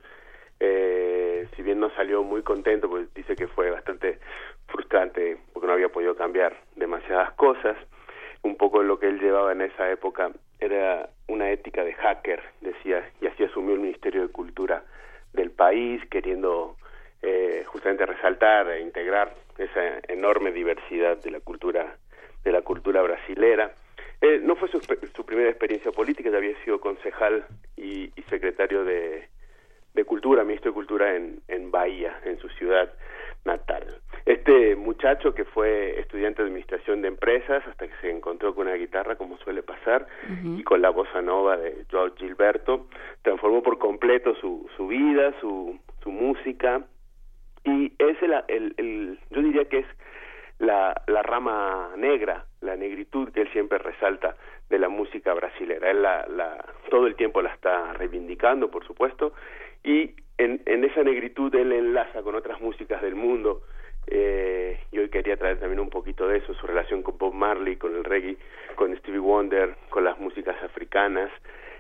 eh, 0.60 1.48
si 1.56 1.62
bien 1.62 1.80
no 1.80 1.90
salió 1.94 2.22
muy 2.22 2.42
contento, 2.42 2.88
pues 2.88 3.12
dice 3.14 3.34
que 3.34 3.48
fue 3.48 3.70
bastante 3.70 4.18
frustrante 4.68 5.38
porque 5.52 5.66
no 5.66 5.72
había 5.72 5.88
podido 5.88 6.14
cambiar 6.14 6.56
demasiadas 6.76 7.32
cosas. 7.32 7.76
Un 8.42 8.56
poco 8.56 8.82
lo 8.82 8.98
que 8.98 9.08
él 9.08 9.18
llevaba 9.20 9.52
en 9.52 9.62
esa 9.62 9.90
época 9.90 10.30
era 10.58 11.08
una 11.28 11.50
ética 11.50 11.82
de 11.82 11.94
hacker, 11.94 12.42
decía, 12.60 13.10
y 13.20 13.26
así 13.26 13.44
asumió 13.44 13.74
el 13.74 13.80
Ministerio 13.80 14.22
de 14.22 14.32
Cultura 14.32 14.84
del 15.32 15.50
país, 15.50 16.02
queriendo 16.10 16.76
eh, 17.22 17.64
justamente 17.66 18.04
resaltar 18.06 18.68
e 18.70 18.80
integrar 18.80 19.34
esa 19.58 20.00
enorme 20.08 20.52
diversidad 20.52 21.18
de 21.18 21.30
la 21.30 21.40
cultura 21.40 21.96
de 22.44 22.52
la 22.52 22.62
cultura 22.62 23.02
brasilera. 23.02 23.72
Eh, 24.22 24.40
no 24.42 24.56
fue 24.56 24.68
su, 24.68 24.80
su, 24.80 25.26
primera 25.26 25.50
experiencia 25.50 25.92
política, 25.92 26.30
ya 26.30 26.38
había 26.38 26.56
sido 26.64 26.80
concejal 26.80 27.44
y, 27.76 28.10
y 28.16 28.22
secretario 28.30 28.84
de, 28.84 29.28
de 29.94 30.04
Cultura, 30.04 30.44
ministro 30.44 30.70
de 30.70 30.74
Cultura 30.74 31.16
en, 31.16 31.40
en 31.48 31.70
Bahía, 31.70 32.20
en 32.24 32.38
su 32.38 32.48
ciudad 32.50 32.92
natal. 33.44 33.84
Este 34.26 34.76
muchacho 34.76 35.34
que 35.34 35.44
fue 35.44 35.98
estudiante 35.98 36.42
de 36.42 36.48
administración 36.48 37.02
de 37.02 37.08
empresas 37.08 37.66
hasta 37.66 37.88
que 37.88 37.94
se 38.00 38.10
encontró 38.10 38.54
con 38.54 38.66
una 38.66 38.76
guitarra, 38.76 39.16
como 39.16 39.38
suele 39.38 39.62
pasar, 39.62 40.06
y 40.44 40.62
con 40.62 40.82
la 40.82 40.90
bossa 40.90 41.22
nova 41.22 41.56
de 41.56 41.84
Joao 41.90 42.14
Gilberto, 42.16 42.86
transformó 43.22 43.62
por 43.62 43.78
completo 43.78 44.34
su, 44.34 44.68
su 44.76 44.88
vida, 44.88 45.34
su, 45.40 45.78
su 46.02 46.10
música, 46.10 46.82
y 47.64 47.92
es 47.98 48.22
el, 48.22 48.34
el, 48.48 48.74
el, 48.76 49.18
yo 49.30 49.42
diría 49.42 49.64
que 49.64 49.78
es 49.78 49.86
la, 50.58 51.02
la 51.06 51.22
rama 51.22 51.92
negra 51.96 52.44
la 52.60 52.76
negritud 52.76 53.32
que 53.32 53.42
él 53.42 53.52
siempre 53.52 53.78
resalta 53.78 54.36
de 54.68 54.78
la 54.78 54.88
música 54.88 55.32
brasilera. 55.34 55.90
Él 55.90 56.02
la, 56.02 56.26
la, 56.28 56.64
todo 56.90 57.06
el 57.06 57.16
tiempo 57.16 57.42
la 57.42 57.52
está 57.54 57.92
reivindicando, 57.94 58.70
por 58.70 58.86
supuesto, 58.86 59.32
y 59.84 60.14
en, 60.38 60.62
en 60.66 60.84
esa 60.84 61.02
negritud 61.02 61.54
él 61.54 61.72
enlaza 61.72 62.22
con 62.22 62.34
otras 62.34 62.60
músicas 62.60 63.02
del 63.02 63.14
mundo. 63.14 63.62
Eh, 64.06 64.80
y 64.90 64.98
hoy 64.98 65.08
quería 65.08 65.36
traer 65.36 65.60
también 65.60 65.80
un 65.80 65.90
poquito 65.90 66.26
de 66.26 66.38
eso, 66.38 66.54
su 66.54 66.66
relación 66.66 67.02
con 67.02 67.18
Bob 67.18 67.34
Marley, 67.34 67.76
con 67.76 67.94
el 67.94 68.04
reggae, 68.04 68.36
con 68.74 68.96
Stevie 68.96 69.20
Wonder, 69.20 69.76
con 69.88 70.04
las 70.04 70.18
músicas 70.18 70.60
africanas. 70.62 71.30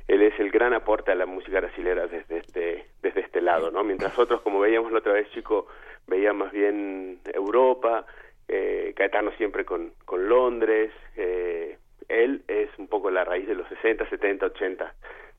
Él 0.06 0.22
es 0.22 0.38
el 0.38 0.50
gran 0.50 0.72
aporte 0.72 1.10
a 1.10 1.14
la 1.14 1.26
música 1.26 1.60
brasilera 1.60 2.06
desde 2.06 2.38
este, 2.38 2.86
desde 3.02 3.20
este 3.20 3.40
lado, 3.40 3.70
¿no? 3.70 3.82
Mientras 3.84 4.18
otros, 4.18 4.42
como 4.42 4.60
veíamos 4.60 4.92
la 4.92 4.98
otra 4.98 5.12
vez, 5.12 5.30
chico, 5.30 5.66
veían 6.06 6.36
más 6.36 6.52
bien 6.52 7.20
Europa, 7.32 8.06
eh, 8.48 8.92
Caetano 8.96 9.30
siempre 9.32 9.64
con, 9.64 9.92
con 10.04 10.28
Londres, 10.28 10.92
eh, 11.16 11.78
él 12.08 12.42
es 12.48 12.68
un 12.78 12.88
poco 12.88 13.10
la 13.10 13.24
raíz 13.24 13.46
de 13.46 13.54
los 13.54 13.68
60, 13.68 14.08
70, 14.08 14.46
80 14.46 14.94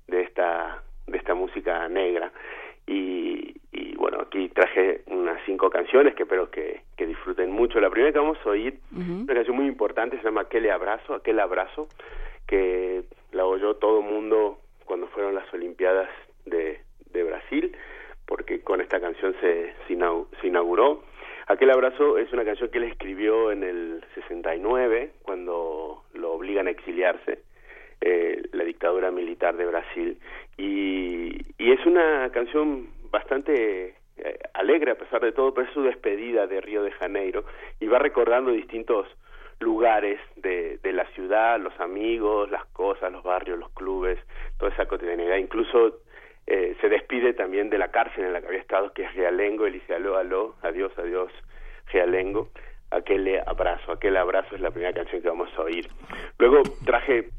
de 0.08 0.22
esta, 0.22 0.82
de 1.12 1.18
esta 1.18 1.34
música 1.34 1.88
negra. 1.88 2.32
Y, 2.88 3.56
y 3.72 3.96
bueno, 3.96 4.22
aquí 4.22 4.50
traje 4.50 5.02
unas 5.08 5.40
cinco 5.46 5.70
canciones 5.70 6.16
que 6.16 6.24
espero 6.24 6.50
que, 6.50 6.82
que 6.98 7.06
disfruten 7.06 7.52
mucho. 7.52 7.80
La 7.80 7.90
primera 7.90 8.12
que 8.12 8.20
vamos 8.20 8.38
a 8.46 8.50
oír, 8.50 8.80
una 8.92 9.34
canción 9.34 9.56
muy 9.56 9.68
importante, 9.68 10.18
se 10.18 10.24
llama 10.24 10.42
Aquel 10.42 10.70
Abrazo, 10.70 11.14
Aquel 11.14 11.40
Abrazo, 11.40 11.88
que 12.48 13.04
la 13.32 13.46
oyó 13.46 13.76
todo 13.76 14.00
el 14.00 14.06
mundo 14.06 14.60
cuando 14.86 15.08
fueron 15.08 15.36
las 15.36 15.52
Olimpiadas 15.54 16.10
de, 16.46 16.82
de 17.12 17.24
Brasil, 17.24 17.76
porque 18.26 18.62
con 18.62 18.82
esta 18.82 19.00
canción 19.00 19.36
se, 19.40 19.74
se 19.88 20.48
inauguró 20.48 21.04
Aquel 21.52 21.72
abrazo 21.72 22.18
es 22.18 22.32
una 22.32 22.46
canción 22.46 22.70
que 22.70 22.78
él 22.78 22.86
escribió 22.86 23.52
en 23.52 23.64
el 23.64 24.06
69, 24.16 25.12
cuando 25.22 26.04
lo 26.14 26.32
obligan 26.32 26.68
a 26.68 26.72
exiliarse, 26.72 27.40
eh, 28.00 28.42
la 28.54 28.64
dictadura 28.64 29.12
militar 29.12 29.58
de 29.58 29.66
Brasil. 29.66 30.18
Y, 30.56 30.71
canción 32.30 32.88
bastante 33.10 33.96
eh, 34.18 34.40
alegre 34.54 34.92
a 34.92 34.96
pesar 34.96 35.22
de 35.22 35.32
todo, 35.32 35.54
pero 35.54 35.68
es 35.68 35.74
su 35.74 35.82
despedida 35.84 36.48
de 36.48 36.62
Río 36.62 36.84
de 36.84 36.92
Janeiro 36.92 37.44
y 37.80 37.88
va 37.88 38.00
recordando 38.00 38.52
distintos 38.52 39.08
lugares 39.60 40.20
de, 40.36 40.78
de 40.78 40.94
la 40.94 41.06
ciudad, 41.14 41.60
los 41.60 41.78
amigos, 41.80 42.50
las 42.50 42.66
cosas, 42.68 43.12
los 43.12 43.24
barrios, 43.24 43.60
los 43.60 43.72
clubes, 43.72 44.20
toda 44.58 44.72
esa 44.72 44.86
cotidianidad. 44.88 45.38
Incluso 45.38 46.00
eh, 46.48 46.76
se 46.82 46.90
despide 46.90 47.34
también 47.34 47.70
de 47.70 47.78
la 47.78 47.92
cárcel 47.92 48.26
en 48.26 48.34
la 48.34 48.42
que 48.42 48.48
había 48.48 48.60
estado, 48.60 48.92
que 48.94 49.04
es 49.04 49.14
Realengo, 49.16 49.66
él 49.66 49.74
dice 49.74 49.94
aló, 49.94 50.18
aló, 50.18 50.56
adiós, 50.62 50.92
adiós, 50.98 51.32
Realengo, 51.92 52.50
aquel 52.90 53.40
abrazo, 53.46 53.92
aquel 53.92 54.18
abrazo 54.18 54.56
es 54.56 54.62
la 54.62 54.72
primera 54.72 54.94
canción 54.94 55.22
que 55.22 55.30
vamos 55.30 55.50
a 55.58 55.62
oír. 55.62 55.88
Luego 56.40 56.62
traje 56.86 57.30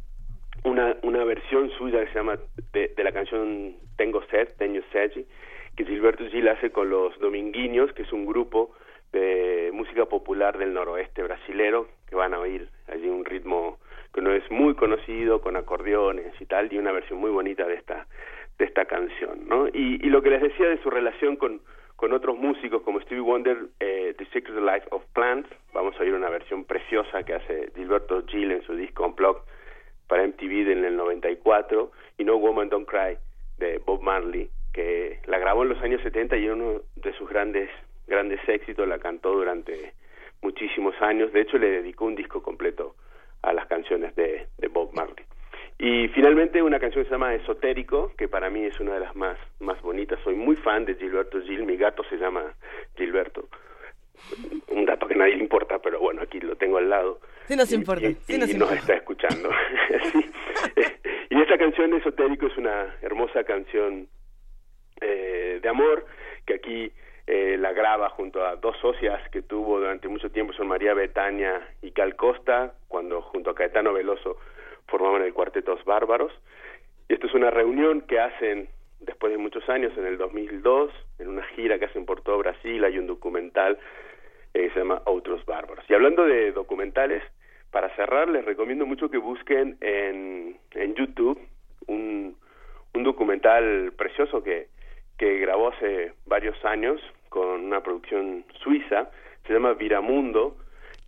una, 0.65 0.97
una 1.03 1.25
versión 1.25 1.71
suya 1.71 2.01
que 2.01 2.13
se 2.13 2.15
llama 2.15 2.39
de, 2.73 2.93
la 2.99 3.13
canción 3.13 3.77
Tengo 3.97 4.23
Sed, 4.31 4.49
Tengo 4.59 4.81
Sed, 4.93 5.13
que 5.77 5.85
Gilberto 5.85 6.25
Gil 6.29 6.49
hace 6.49 6.71
con 6.71 6.91
los 6.91 7.19
Dominguiños, 7.19 7.93
que 7.93 8.03
es 8.03 8.13
un 8.13 8.27
grupo 8.27 8.73
de 9.13 9.71
música 9.73 10.07
popular 10.07 10.59
del 10.59 10.75
noroeste 10.75 11.23
brasilero, 11.23 11.89
que 12.09 12.17
van 12.17 12.35
a 12.35 12.39
oír 12.39 12.69
allí 12.89 13.09
un 13.09 13.25
ritmo 13.25 13.79
que 14.15 14.21
no 14.21 14.33
es 14.33 14.49
muy 14.51 14.75
conocido, 14.75 15.41
con 15.41 15.57
acordeones 15.57 16.35
y 16.41 16.47
tal, 16.47 16.73
y 16.73 16.79
una 16.79 16.93
versión 16.93 17.19
muy 17.19 17.31
bonita 17.31 17.67
de 17.67 17.75
esta 17.75 18.07
de 18.59 18.67
esta 18.67 18.85
canción, 18.85 19.49
¿no? 19.49 19.67
Y, 19.69 19.99
y 20.07 20.11
lo 20.11 20.23
que 20.23 20.29
les 20.29 20.43
decía 20.43 20.69
de 20.69 20.81
su 20.83 20.91
relación 20.91 21.37
con, 21.37 21.63
con 21.97 22.13
otros 22.13 22.37
músicos 22.37 22.83
como 22.83 23.01
Stevie 23.01 23.23
Wonder, 23.23 23.57
eh, 23.81 24.15
The 24.19 24.27
Secret 24.27 24.59
Life 24.59 24.87
of 24.91 25.05
Plants, 25.15 25.49
vamos 25.73 25.97
a 25.97 26.03
oír 26.03 26.13
una 26.15 26.29
versión 26.29 26.65
preciosa 26.65 27.23
que 27.23 27.35
hace 27.35 27.71
Gilberto 27.75 28.25
Gil 28.27 28.53
en 28.53 28.63
su 28.63 28.75
disco 28.75 29.07
Unplugged 29.07 29.43
para 30.13 30.27
MTV 30.27 30.71
en 30.71 30.85
el 30.85 30.95
94, 30.95 31.91
y 32.19 32.25
No 32.25 32.37
Woman 32.37 32.69
Don't 32.69 32.87
Cry 32.87 33.17
de 33.57 33.79
Bob 33.79 34.03
Marley, 34.03 34.51
que 34.75 35.21
la 35.25 35.39
grabó 35.39 35.63
en 35.63 35.71
los 35.71 35.81
años 35.81 36.03
70 36.03 36.37
y 36.37 36.51
uno 36.51 36.83
de 36.97 37.15
sus 37.15 37.31
grandes 37.31 37.71
grandes 38.07 38.47
éxitos, 38.47 38.87
la 38.87 38.99
cantó 38.99 39.33
durante 39.33 39.95
muchísimos 40.43 40.95
años, 41.01 41.33
de 41.33 41.41
hecho 41.41 41.57
le 41.57 41.71
dedicó 41.71 42.05
un 42.05 42.15
disco 42.15 42.43
completo 42.43 42.95
a 43.41 43.55
las 43.55 43.67
canciones 43.69 44.15
de, 44.15 44.49
de 44.59 44.69
Bob 44.69 44.93
Marley. 44.93 45.25
Y 45.79 46.09
finalmente 46.09 46.63
una 46.63 46.79
canción 46.79 47.05
que 47.05 47.09
se 47.09 47.15
llama 47.15 47.35
Esotérico, 47.35 48.13
que 48.19 48.29
para 48.29 48.51
mí 48.51 48.67
es 48.67 48.79
una 48.81 48.93
de 48.93 49.01
las 49.01 49.17
más, 49.17 49.39
más 49.61 49.81
bonitas. 49.81 50.21
Soy 50.25 50.35
muy 50.35 50.57
fan 50.57 50.85
de 50.85 50.95
Gilberto 50.97 51.41
Gil, 51.41 51.65
mi 51.65 51.79
gato 51.79 52.05
se 52.11 52.19
llama 52.19 52.53
Gilberto. 52.99 53.49
Un 54.69 54.85
dato 54.87 55.07
que 55.07 55.15
a 55.15 55.19
nadie 55.19 55.37
le 55.37 55.43
importa, 55.43 55.79
pero 55.79 56.01
bueno, 56.01 56.23
aquí 56.23 56.41
lo 56.41 56.57
tengo 56.57 56.79
al 56.79 56.89
lado. 56.89 57.21
Sí 57.47 57.57
nos 57.57 57.73
importa. 57.73 58.07
Y, 58.07 58.15
sí 58.15 58.39
nos, 58.39 58.51
y 58.51 58.59
nos 58.59 58.73
está 58.73 58.95
escuchando. 58.95 59.51
Y 61.33 61.41
esta 61.41 61.57
canción 61.57 61.95
Esotérico 61.95 62.47
es 62.47 62.59
una 62.59 62.95
hermosa 63.01 63.43
canción 63.45 64.07
eh, 65.01 65.61
de 65.63 65.69
amor 65.71 66.05
que 66.45 66.53
aquí 66.53 66.93
eh, 67.27 67.57
la 67.59 67.73
graba 67.73 68.11
junto 68.11 68.45
a 68.45 68.57
dos 68.57 68.77
socias 68.83 69.19
que 69.31 69.41
tuvo 69.41 69.79
durante 69.79 70.09
mucho 70.09 70.31
tiempo, 70.31 70.53
son 70.53 70.69
María 70.69 70.93
Betania 70.93 71.67
y 71.81 71.93
Cal 71.93 72.17
Costa, 72.17 72.75
cuando 72.87 73.23
junto 73.23 73.49
a 73.49 73.55
Caetano 73.55 73.95
Veloso 73.95 74.37
formaban 74.89 75.23
el 75.23 75.33
Cuartetos 75.33 75.83
Bárbaros. 75.87 76.33
Y 77.09 77.15
esto 77.15 77.29
es 77.29 77.35
una 77.35 77.51
reunión 77.51 78.03
que 78.03 78.21
hacen 78.21 78.69
después 79.01 79.33
de 79.33 79.39
muchos 79.39 79.67
años, 79.71 79.97
en 79.97 80.05
el 80.05 80.19
2002, 80.19 80.93
en 81.19 81.29
una 81.29 81.45
gira 81.45 81.79
que 81.79 81.87
hacen 81.87 82.05
por 82.05 82.21
todo 82.21 82.37
Brasil, 82.37 82.85
hay 82.85 82.99
un 82.99 83.07
documental 83.07 83.79
eh, 84.55 84.71
se 84.73 84.79
llama 84.81 85.03
Otros 85.07 85.45
Bárbaros. 85.47 85.85
Y 85.89 85.95
hablando 85.95 86.25
de 86.25 86.53
documentales, 86.53 87.23
para 87.71 87.95
cerrar 87.97 88.29
les 88.29 88.45
recomiendo 88.45 88.87
mucho 88.87 89.11
que 89.11 89.19
busquen 89.19 89.79
en, 89.81 90.59
en 90.73 90.95
YouTube 90.95 91.41
un, 91.87 92.37
un 92.95 93.03
documental 93.03 93.93
precioso 93.97 94.43
que, 94.43 94.69
que 95.19 95.39
grabó 95.39 95.69
hace 95.69 96.13
varios 96.27 96.63
años 96.65 97.01
con 97.29 97.49
una 97.49 97.83
producción 97.83 98.45
suiza, 98.63 99.11
se 99.47 99.55
llama 99.55 99.73
Viramundo, 99.73 100.57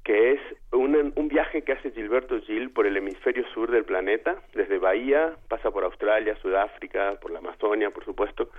que 0.02 0.32
es 0.32 0.40
un, 0.72 1.12
un 1.14 1.28
viaje 1.28 1.62
que 1.62 1.72
hace 1.72 1.90
Gilberto 1.90 2.40
Gil 2.40 2.70
por 2.70 2.86
el 2.86 2.96
hemisferio 2.96 3.46
sur 3.52 3.70
del 3.70 3.84
planeta, 3.84 4.36
desde 4.54 4.78
Bahía, 4.78 5.34
pasa 5.48 5.70
por 5.70 5.84
Australia, 5.84 6.36
Sudáfrica, 6.36 7.18
por 7.20 7.30
la 7.30 7.38
Amazonia, 7.38 7.90
por 7.90 8.04
supuesto. 8.04 8.50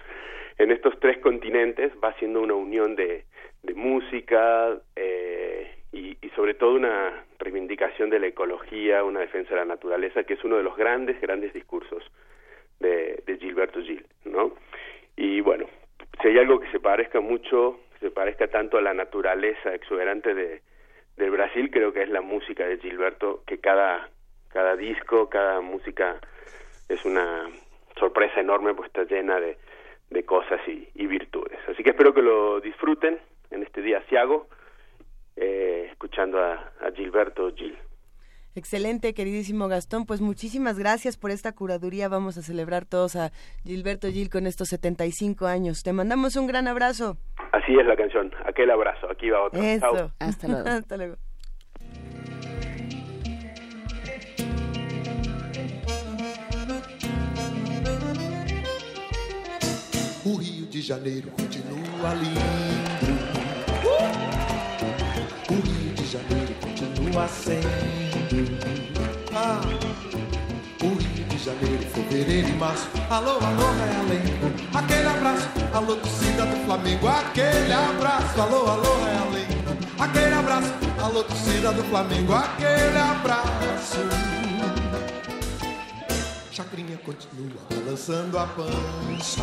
En 0.58 0.72
estos 0.72 1.00
tres 1.00 1.18
continentes 1.20 1.92
va 2.04 2.10
haciendo 2.10 2.42
una 2.42 2.54
unión 2.54 2.96
de, 2.96 3.26
de 3.66 3.74
música 3.74 4.78
eh, 4.96 5.76
y, 5.92 6.16
sobre 6.36 6.54
todo 6.54 6.74
una 6.74 7.24
reivindicación 7.40 8.10
de 8.10 8.20
la 8.20 8.28
ecología, 8.28 9.04
una 9.04 9.22
defensa 9.22 9.52
de 9.52 9.58
la 9.58 9.66
naturaleza, 9.66 10.24
que 10.24 10.34
es 10.34 10.44
uno 10.44 10.58
de 10.58 10.64
los 10.64 10.76
grandes, 10.76 11.20
grandes 11.22 11.54
discursos 11.54 12.04
de, 12.80 13.24
de 13.26 13.38
Gilberto 13.38 13.82
Gil, 13.82 14.06
¿no? 14.26 14.54
Y 15.16 15.40
bueno, 15.40 15.66
si 16.22 16.28
hay 16.28 16.38
algo 16.38 16.60
que 16.60 16.70
se 16.72 16.80
parezca 16.82 17.22
mucho, 17.22 17.80
que 17.94 18.08
se 18.08 18.12
parezca 18.12 18.48
tanto 18.48 18.78
a 18.78 18.82
la 18.82 18.94
naturaleza 18.94 19.74
exuberante 19.74 20.34
de 20.34 20.62
del 21.18 21.32
Brasil 21.32 21.70
creo 21.72 21.94
que 21.94 22.04
es 22.04 22.10
la 22.10 22.22
música 22.22 22.66
de 22.68 22.78
Gilberto, 22.78 23.44
que 23.46 23.60
cada, 23.60 24.10
cada 24.50 24.76
disco, 24.76 25.30
cada 25.30 25.62
música 25.62 26.20
es 26.90 27.04
una 27.06 27.50
sorpresa 27.98 28.42
enorme, 28.42 28.74
pues 28.74 28.88
está 28.88 29.04
llena 29.04 29.40
de, 29.40 29.58
de 30.10 30.26
cosas 30.26 30.60
y, 30.68 31.08
virtudes. 31.08 31.58
Así 31.70 31.84
que 31.84 31.92
espero 31.92 32.14
que 32.14 32.22
lo 32.22 32.60
disfruten 32.60 33.20
en 33.52 33.64
este 33.64 33.82
día 33.82 34.02
ciago, 34.10 34.48
eh, 35.36 35.88
escuchando 35.92 36.40
a, 36.40 36.54
a 36.82 36.92
Gilberto 36.96 37.54
Gil. 37.56 37.78
Excelente, 38.56 39.14
queridísimo 39.14 39.68
Gastón. 39.68 40.06
Pues 40.06 40.22
muchísimas 40.22 40.80
gracias 40.80 41.18
por 41.18 41.30
esta 41.32 41.52
curaduría. 41.52 42.08
Vamos 42.08 42.38
a 42.38 42.42
celebrar 42.42 42.86
todos 42.86 43.18
a 43.18 43.32
Gilberto 43.66 44.08
Gil 44.08 44.30
con 44.30 44.48
estos 44.48 44.70
75 44.70 45.46
años. 45.46 45.84
Te 45.84 45.92
mandamos 45.92 46.38
un 46.38 46.48
gran 46.48 46.70
abrazo. 46.70 47.18
Así 47.52 47.78
es 47.78 47.86
la 47.86 47.98
canción. 47.98 48.32
Aquel 48.46 48.72
abrazo. 48.72 49.12
Aquí 49.12 49.30
va 49.30 49.44
otro. 49.44 49.62
Eso. 49.62 49.82
Chao. 49.82 50.12
Hasta 50.20 50.48
luego. 50.48 50.70
Hasta 50.70 50.98
luego. 50.98 51.16
O 60.28 60.40
Rio 60.40 60.66
de 60.72 60.82
Janeiro 60.82 61.30
continua 61.38 62.16
lindo. 62.16 62.95
Sendo. 67.28 67.70
Ah, 69.34 69.62
o 70.82 70.88
Rio 70.88 71.26
de 71.26 71.38
Janeiro, 71.38 71.84
fevereiro 71.94 72.50
e 72.50 72.54
março. 72.54 72.88
Alô, 73.10 73.32
alô, 73.32 73.72
Realengo. 73.74 74.54
Aquele 74.74 75.08
abraço, 75.08 75.50
alô, 75.74 75.96
torcida 75.96 76.46
do 76.46 76.66
Flamengo. 76.66 77.08
Aquele 77.08 77.74
abraço, 77.74 78.42
alô, 78.42 78.70
alô, 78.70 78.96
Realengo. 79.06 79.78
Aquele 79.98 80.34
abraço, 80.34 80.74
alô, 81.02 81.24
torcida 81.24 81.72
do 81.72 81.84
Flamengo. 81.86 82.34
Aquele 82.34 82.98
abraço. 82.98 84.00
Chacrinha 86.52 86.98
continua 86.98 87.62
balançando 87.70 88.38
a 88.38 88.46
pança. 88.48 89.42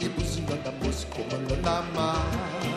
E 0.00 0.08
buzina 0.08 0.56
da 0.56 0.72
moça 0.72 1.06
comandando 1.06 1.68
a 1.68 1.82
massa. 1.94 2.71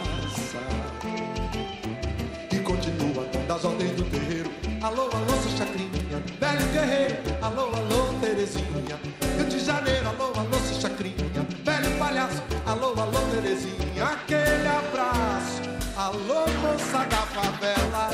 Das 3.56 3.64
ordens 3.64 3.92
do 3.92 4.04
terreiro. 4.04 4.52
Alô, 4.82 5.04
alô, 5.04 5.42
seu 5.42 5.58
chacrinha, 5.58 6.22
velho 6.40 6.66
guerreiro. 6.74 7.16
Alô, 7.42 7.68
alô, 7.74 8.20
Terezinha. 8.20 9.00
Rio 9.38 9.46
de 9.46 9.60
Janeiro, 9.60 10.10
alô, 10.10 10.34
alô, 10.38 10.60
seu 10.68 10.82
chacrinha, 10.82 11.16
velho 11.64 11.98
palhaço. 11.98 12.44
Alô, 12.66 12.90
alô, 13.00 13.20
Terezinha, 13.32 14.04
aquele 14.04 14.68
abraço. 14.68 15.62
Alô, 15.96 16.46
moça 16.62 17.06
da 17.06 17.22
favela, 17.34 18.10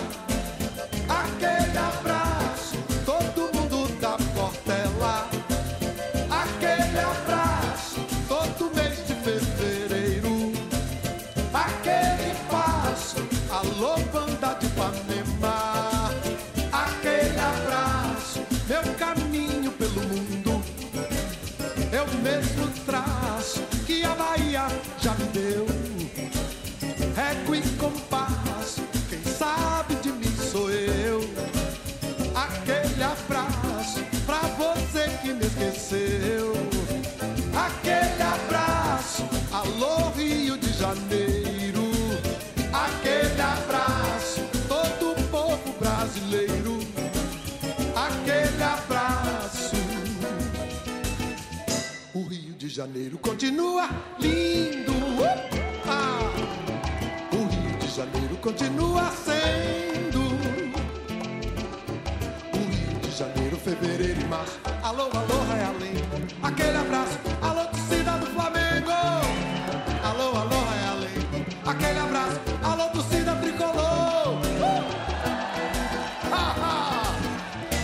Aquele 37.53 38.23
abraço, 38.23 39.27
alô 39.51 40.09
Rio 40.11 40.57
de 40.57 40.71
Janeiro. 40.71 41.91
Aquele 42.71 43.41
abraço, 43.41 44.39
todo 44.69 45.11
o 45.11 45.23
povo 45.27 45.73
brasileiro. 45.77 46.79
Aquele 47.93 48.63
abraço. 48.63 49.75
O 52.13 52.23
Rio 52.23 52.53
de 52.53 52.69
Janeiro 52.69 53.17
continua 53.17 53.89
lindo. 54.17 54.93
Ah, 55.85 56.31
o 57.33 57.47
Rio 57.49 57.77
de 57.79 57.87
Janeiro 57.93 58.37
continua 58.37 59.11
sendo. 59.11 59.90
Fevereiro 63.61 64.19
e 64.19 64.25
março. 64.25 64.59
Alô, 64.83 65.03
alô, 65.03 65.43
Realengo. 65.53 66.27
Aquele 66.41 66.77
abraço. 66.77 67.19
Alô, 67.41 67.65
torcida 67.65 68.17
do 68.17 68.25
Flamengo. 68.27 68.91
Alô, 70.03 70.35
alô, 70.35 70.59
Realengo. 70.81 71.45
Aquele 71.65 71.99
abraço. 71.99 72.39
Alô, 72.63 72.89
torcida 72.89 73.35
tricolor. 73.35 74.41
Uh! 76.25 76.41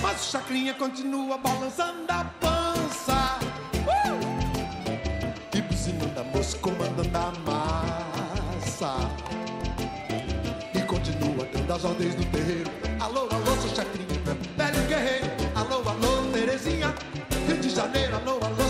Mas 0.01 0.21
o 0.21 0.31
Chacrinha 0.31 0.73
continua 0.73 1.37
balançando 1.37 2.05
a 2.09 2.25
pança. 2.39 3.37
Uh! 3.85 5.55
E 5.55 5.61
buzinando 5.61 6.19
a 6.19 6.23
moça, 6.23 6.57
comandando 6.57 7.17
a 7.17 7.31
massa. 7.45 8.95
E 10.73 10.81
continua 10.81 11.45
dando 11.53 11.71
as 11.71 11.85
ordens 11.85 12.15
do 12.15 12.25
terreiro. 12.25 12.71
Alô, 12.99 13.27
alô, 13.29 13.61
seu 13.61 13.75
Chacrinha, 13.75 14.07
velho 14.57 14.87
guerreiro. 14.87 15.36
Alô, 17.87 17.99
alô, 18.03 18.07
Terezinha. 18.09 18.11
Rio 18.11 18.11
de 18.11 18.11
Janeiro, 18.11 18.45
alô, 18.45 18.66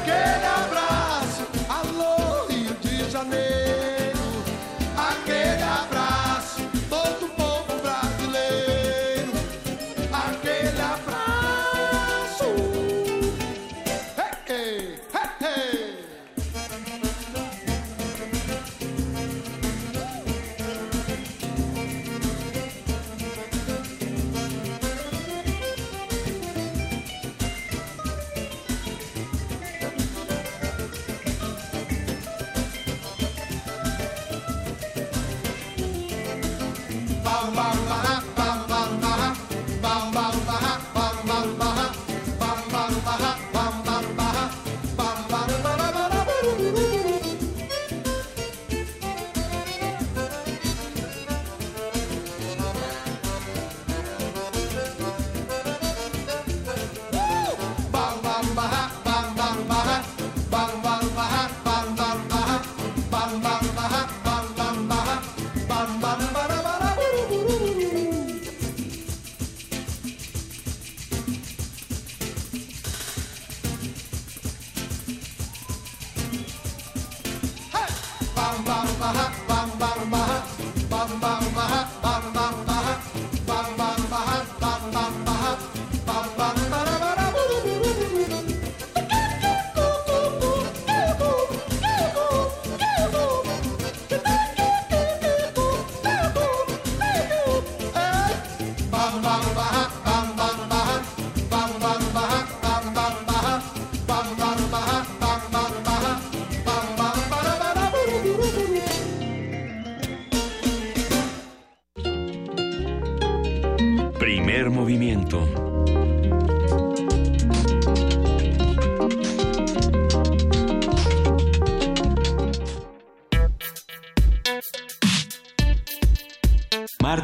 Aquele 0.00 0.46
abraço, 0.46 1.46
alô 1.68 2.46
Rio 2.48 2.74
de 2.80 3.10
Janeiro. 3.10 3.79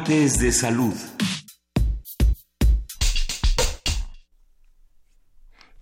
Martes 0.07 0.39
de 0.39 0.53
salud. 0.53 0.93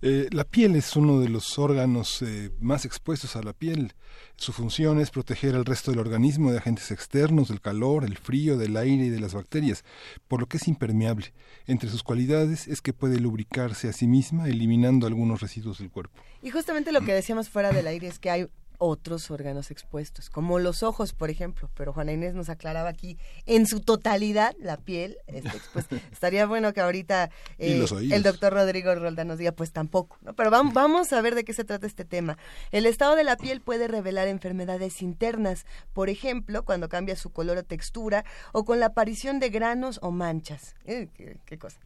Eh, 0.02 0.28
la 0.32 0.42
piel 0.42 0.74
es 0.74 0.96
uno 0.96 1.20
de 1.20 1.28
los 1.28 1.60
órganos 1.60 2.22
eh, 2.22 2.50
más 2.58 2.84
expuestos 2.84 3.36
a 3.36 3.42
la 3.42 3.52
piel. 3.52 3.94
Su 4.36 4.52
función 4.52 4.98
es 4.98 5.12
proteger 5.12 5.54
al 5.54 5.64
resto 5.64 5.92
del 5.92 6.00
organismo 6.00 6.50
de 6.50 6.58
agentes 6.58 6.90
externos, 6.90 7.48
del 7.48 7.60
calor, 7.60 8.04
el 8.04 8.16
frío, 8.18 8.58
del 8.58 8.76
aire 8.76 9.04
y 9.04 9.10
de 9.10 9.20
las 9.20 9.32
bacterias, 9.32 9.84
por 10.26 10.40
lo 10.40 10.46
que 10.46 10.56
es 10.56 10.66
impermeable. 10.66 11.32
Entre 11.66 11.88
sus 11.88 12.02
cualidades 12.02 12.66
es 12.66 12.82
que 12.82 12.92
puede 12.92 13.20
lubricarse 13.20 13.88
a 13.88 13.92
sí 13.92 14.08
misma, 14.08 14.48
eliminando 14.48 15.06
algunos 15.06 15.40
residuos 15.40 15.78
del 15.78 15.92
cuerpo. 15.92 16.20
Y 16.42 16.50
justamente 16.50 16.90
lo 16.90 17.02
que 17.02 17.14
decíamos 17.14 17.48
fuera 17.48 17.70
del 17.70 17.86
aire 17.86 18.08
es 18.08 18.18
que 18.18 18.30
hay 18.30 18.48
otros 18.78 19.30
órganos 19.30 19.70
expuestos, 19.70 20.30
como 20.30 20.58
los 20.58 20.82
ojos, 20.82 21.12
por 21.12 21.30
ejemplo. 21.30 21.70
Pero 21.74 21.92
Juana 21.92 22.12
Inés 22.12 22.34
nos 22.34 22.48
aclaraba 22.48 22.88
aquí, 22.88 23.18
en 23.46 23.66
su 23.66 23.80
totalidad, 23.80 24.54
la 24.58 24.76
piel 24.76 25.18
está 25.26 25.50
expuesta. 25.50 25.96
Estaría 26.12 26.46
bueno 26.46 26.72
que 26.72 26.80
ahorita 26.80 27.30
eh, 27.58 27.78
el 28.12 28.22
doctor 28.22 28.52
Rodrigo 28.52 28.94
Roldán 28.94 29.28
nos 29.28 29.38
diga, 29.38 29.52
pues 29.52 29.72
tampoco. 29.72 30.18
¿no? 30.22 30.34
Pero 30.34 30.50
vam- 30.50 30.72
vamos 30.72 31.12
a 31.12 31.20
ver 31.20 31.34
de 31.34 31.44
qué 31.44 31.52
se 31.52 31.64
trata 31.64 31.86
este 31.86 32.04
tema. 32.04 32.38
El 32.72 32.86
estado 32.86 33.16
de 33.16 33.24
la 33.24 33.36
piel 33.36 33.60
puede 33.60 33.88
revelar 33.88 34.28
enfermedades 34.28 35.02
internas, 35.02 35.64
por 35.92 36.08
ejemplo, 36.10 36.64
cuando 36.64 36.88
cambia 36.88 37.16
su 37.16 37.30
color 37.30 37.58
o 37.58 37.62
textura, 37.64 38.24
o 38.52 38.64
con 38.64 38.80
la 38.80 38.86
aparición 38.86 39.40
de 39.40 39.50
granos 39.50 39.98
o 40.02 40.10
manchas. 40.10 40.74
Eh, 40.84 41.08
qué, 41.14 41.38
qué 41.44 41.58
cosa. 41.58 41.80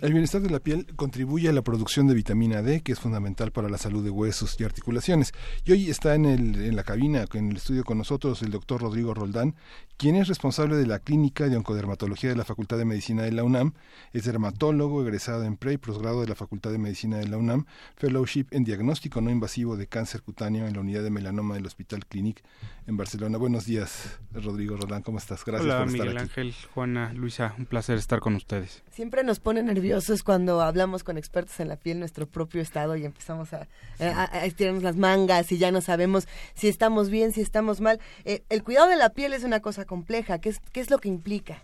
El 0.00 0.12
bienestar 0.12 0.40
de 0.40 0.50
la 0.50 0.60
piel 0.60 0.86
contribuye 0.94 1.48
a 1.48 1.52
la 1.52 1.62
producción 1.62 2.06
de 2.06 2.14
vitamina 2.14 2.62
D, 2.62 2.82
que 2.82 2.92
es 2.92 3.00
fundamental 3.00 3.50
para 3.50 3.68
la 3.68 3.76
salud 3.76 4.04
de 4.04 4.10
huesos 4.10 4.54
y 4.60 4.64
articulaciones. 4.64 5.32
Y 5.64 5.72
hoy 5.72 5.90
está 5.90 6.14
en, 6.14 6.26
el, 6.26 6.64
en 6.64 6.76
la 6.76 6.84
cabina, 6.84 7.24
en 7.34 7.50
el 7.50 7.56
estudio 7.56 7.82
con 7.84 7.98
nosotros, 7.98 8.42
el 8.42 8.52
doctor 8.52 8.82
Rodrigo 8.82 9.14
Roldán, 9.14 9.56
quien 9.96 10.16
es 10.16 10.28
responsable 10.28 10.76
de 10.76 10.86
la 10.86 10.98
Clínica 10.98 11.48
de 11.48 11.56
Oncodermatología 11.56 12.28
de 12.30 12.36
la 12.36 12.44
Facultad 12.44 12.76
de 12.78 12.84
Medicina 12.84 13.22
de 13.22 13.32
la 13.32 13.44
UNAM. 13.44 13.74
Es 14.12 14.24
dermatólogo, 14.24 15.02
egresado 15.02 15.44
en 15.44 15.56
pre 15.56 15.74
y 15.74 15.76
posgrado 15.78 16.20
de 16.20 16.26
la 16.28 16.34
Facultad 16.34 16.70
de 16.70 16.78
Medicina 16.78 17.16
de 17.18 17.28
la 17.28 17.36
UNAM, 17.36 17.66
fellowship 17.96 18.46
en 18.50 18.64
diagnóstico 18.64 19.20
no 19.20 19.30
invasivo 19.30 19.76
de 19.76 19.86
cáncer 19.86 20.22
cutáneo 20.22 20.66
en 20.66 20.74
la 20.74 20.80
unidad 20.80 21.02
de 21.02 21.10
melanoma 21.10 21.54
del 21.54 21.66
Hospital 21.66 22.06
Clinic 22.06 22.42
en 22.86 22.96
Barcelona. 22.96 23.38
Buenos 23.38 23.66
días, 23.66 24.18
Rodrigo 24.32 24.76
Roldán, 24.76 25.02
¿cómo 25.02 25.18
estás? 25.18 25.44
Gracias 25.44 25.64
Hola 25.64 25.78
por 25.78 25.86
estar 25.88 26.00
Miguel 26.06 26.18
aquí. 26.18 26.24
Ángel, 26.28 26.54
Juana, 26.74 27.12
Luisa, 27.12 27.54
un 27.56 27.66
placer 27.66 27.96
estar 27.96 28.20
con 28.20 28.34
ustedes. 28.34 28.82
Siempre 28.90 29.22
nos 29.24 29.40
pone 29.40 29.62
nerviosos 29.62 30.22
cuando 30.22 30.60
hablamos 30.60 31.04
con 31.04 31.16
expertos 31.18 31.60
en 31.60 31.68
la 31.68 31.76
piel, 31.76 31.98
nuestro 32.00 32.26
propio 32.26 32.60
estado, 32.60 32.96
y 32.96 33.04
empezamos 33.04 33.52
a, 33.54 33.68
a- 34.00 34.28
a 34.38 34.44
estirarnos 34.44 34.82
las 34.82 34.96
mangas 34.96 35.50
y 35.52 35.58
ya 35.58 35.70
no 35.70 35.80
sabemos 35.80 36.26
si 36.54 36.68
estamos 36.68 37.10
bien, 37.10 37.32
si 37.32 37.40
estamos 37.40 37.80
mal. 37.80 38.00
Eh, 38.24 38.42
el 38.50 38.62
cuidado 38.64 38.88
de 38.88 38.96
la 38.96 39.10
piel 39.10 39.32
es 39.32 39.44
una 39.44 39.60
cosa 39.60 39.83
compleja. 39.84 40.38
¿Qué 40.40 40.48
es, 40.50 40.60
qué 40.72 40.80
es 40.80 40.90
lo 40.90 40.98
que 40.98 41.08
implica? 41.08 41.62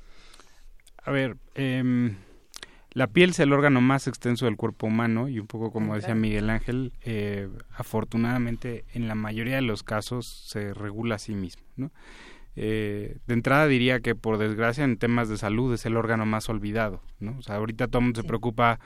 A 1.04 1.10
ver, 1.10 1.36
em, 1.54 2.16
la 2.92 3.06
piel 3.06 3.30
es 3.30 3.38
el 3.40 3.52
órgano 3.52 3.80
más 3.80 4.06
extenso 4.06 4.44
del 4.46 4.56
cuerpo 4.56 4.86
humano 4.86 5.28
y 5.28 5.38
un 5.38 5.46
poco 5.46 5.72
como 5.72 5.92
Ah, 5.92 5.96
decía. 5.96 6.14
Miguel 6.14 6.50
Ángel, 6.50 6.92
eh, 7.02 7.48
afortunadamente 7.74 8.84
en 8.94 9.08
la 9.08 9.14
mayoría 9.14 9.56
de 9.56 9.62
los 9.62 9.82
casos 9.82 10.26
se 10.26 10.74
regula 10.74 11.16
a 11.16 11.18
sí 11.18 11.34
mismo, 11.34 11.62
¿no? 11.76 11.90
Eh, 12.56 13.18
de 13.26 13.34
entrada 13.34 13.66
diría 13.68 14.00
que 14.00 14.14
por 14.16 14.36
desgracia 14.38 14.82
en 14.84 14.96
temas 14.98 15.28
de 15.28 15.38
salud 15.38 15.72
es 15.72 15.86
el 15.86 15.96
órgano 15.96 16.26
más 16.26 16.48
olvidado, 16.48 17.00
¿no? 17.20 17.36
O 17.38 17.42
sea, 17.42 17.56
ahorita 17.56 17.86
todo 17.86 17.98
el 18.00 18.04
mundo 18.06 18.20
Sí. 18.20 18.22
se 18.24 18.28
preocupa 18.28 18.80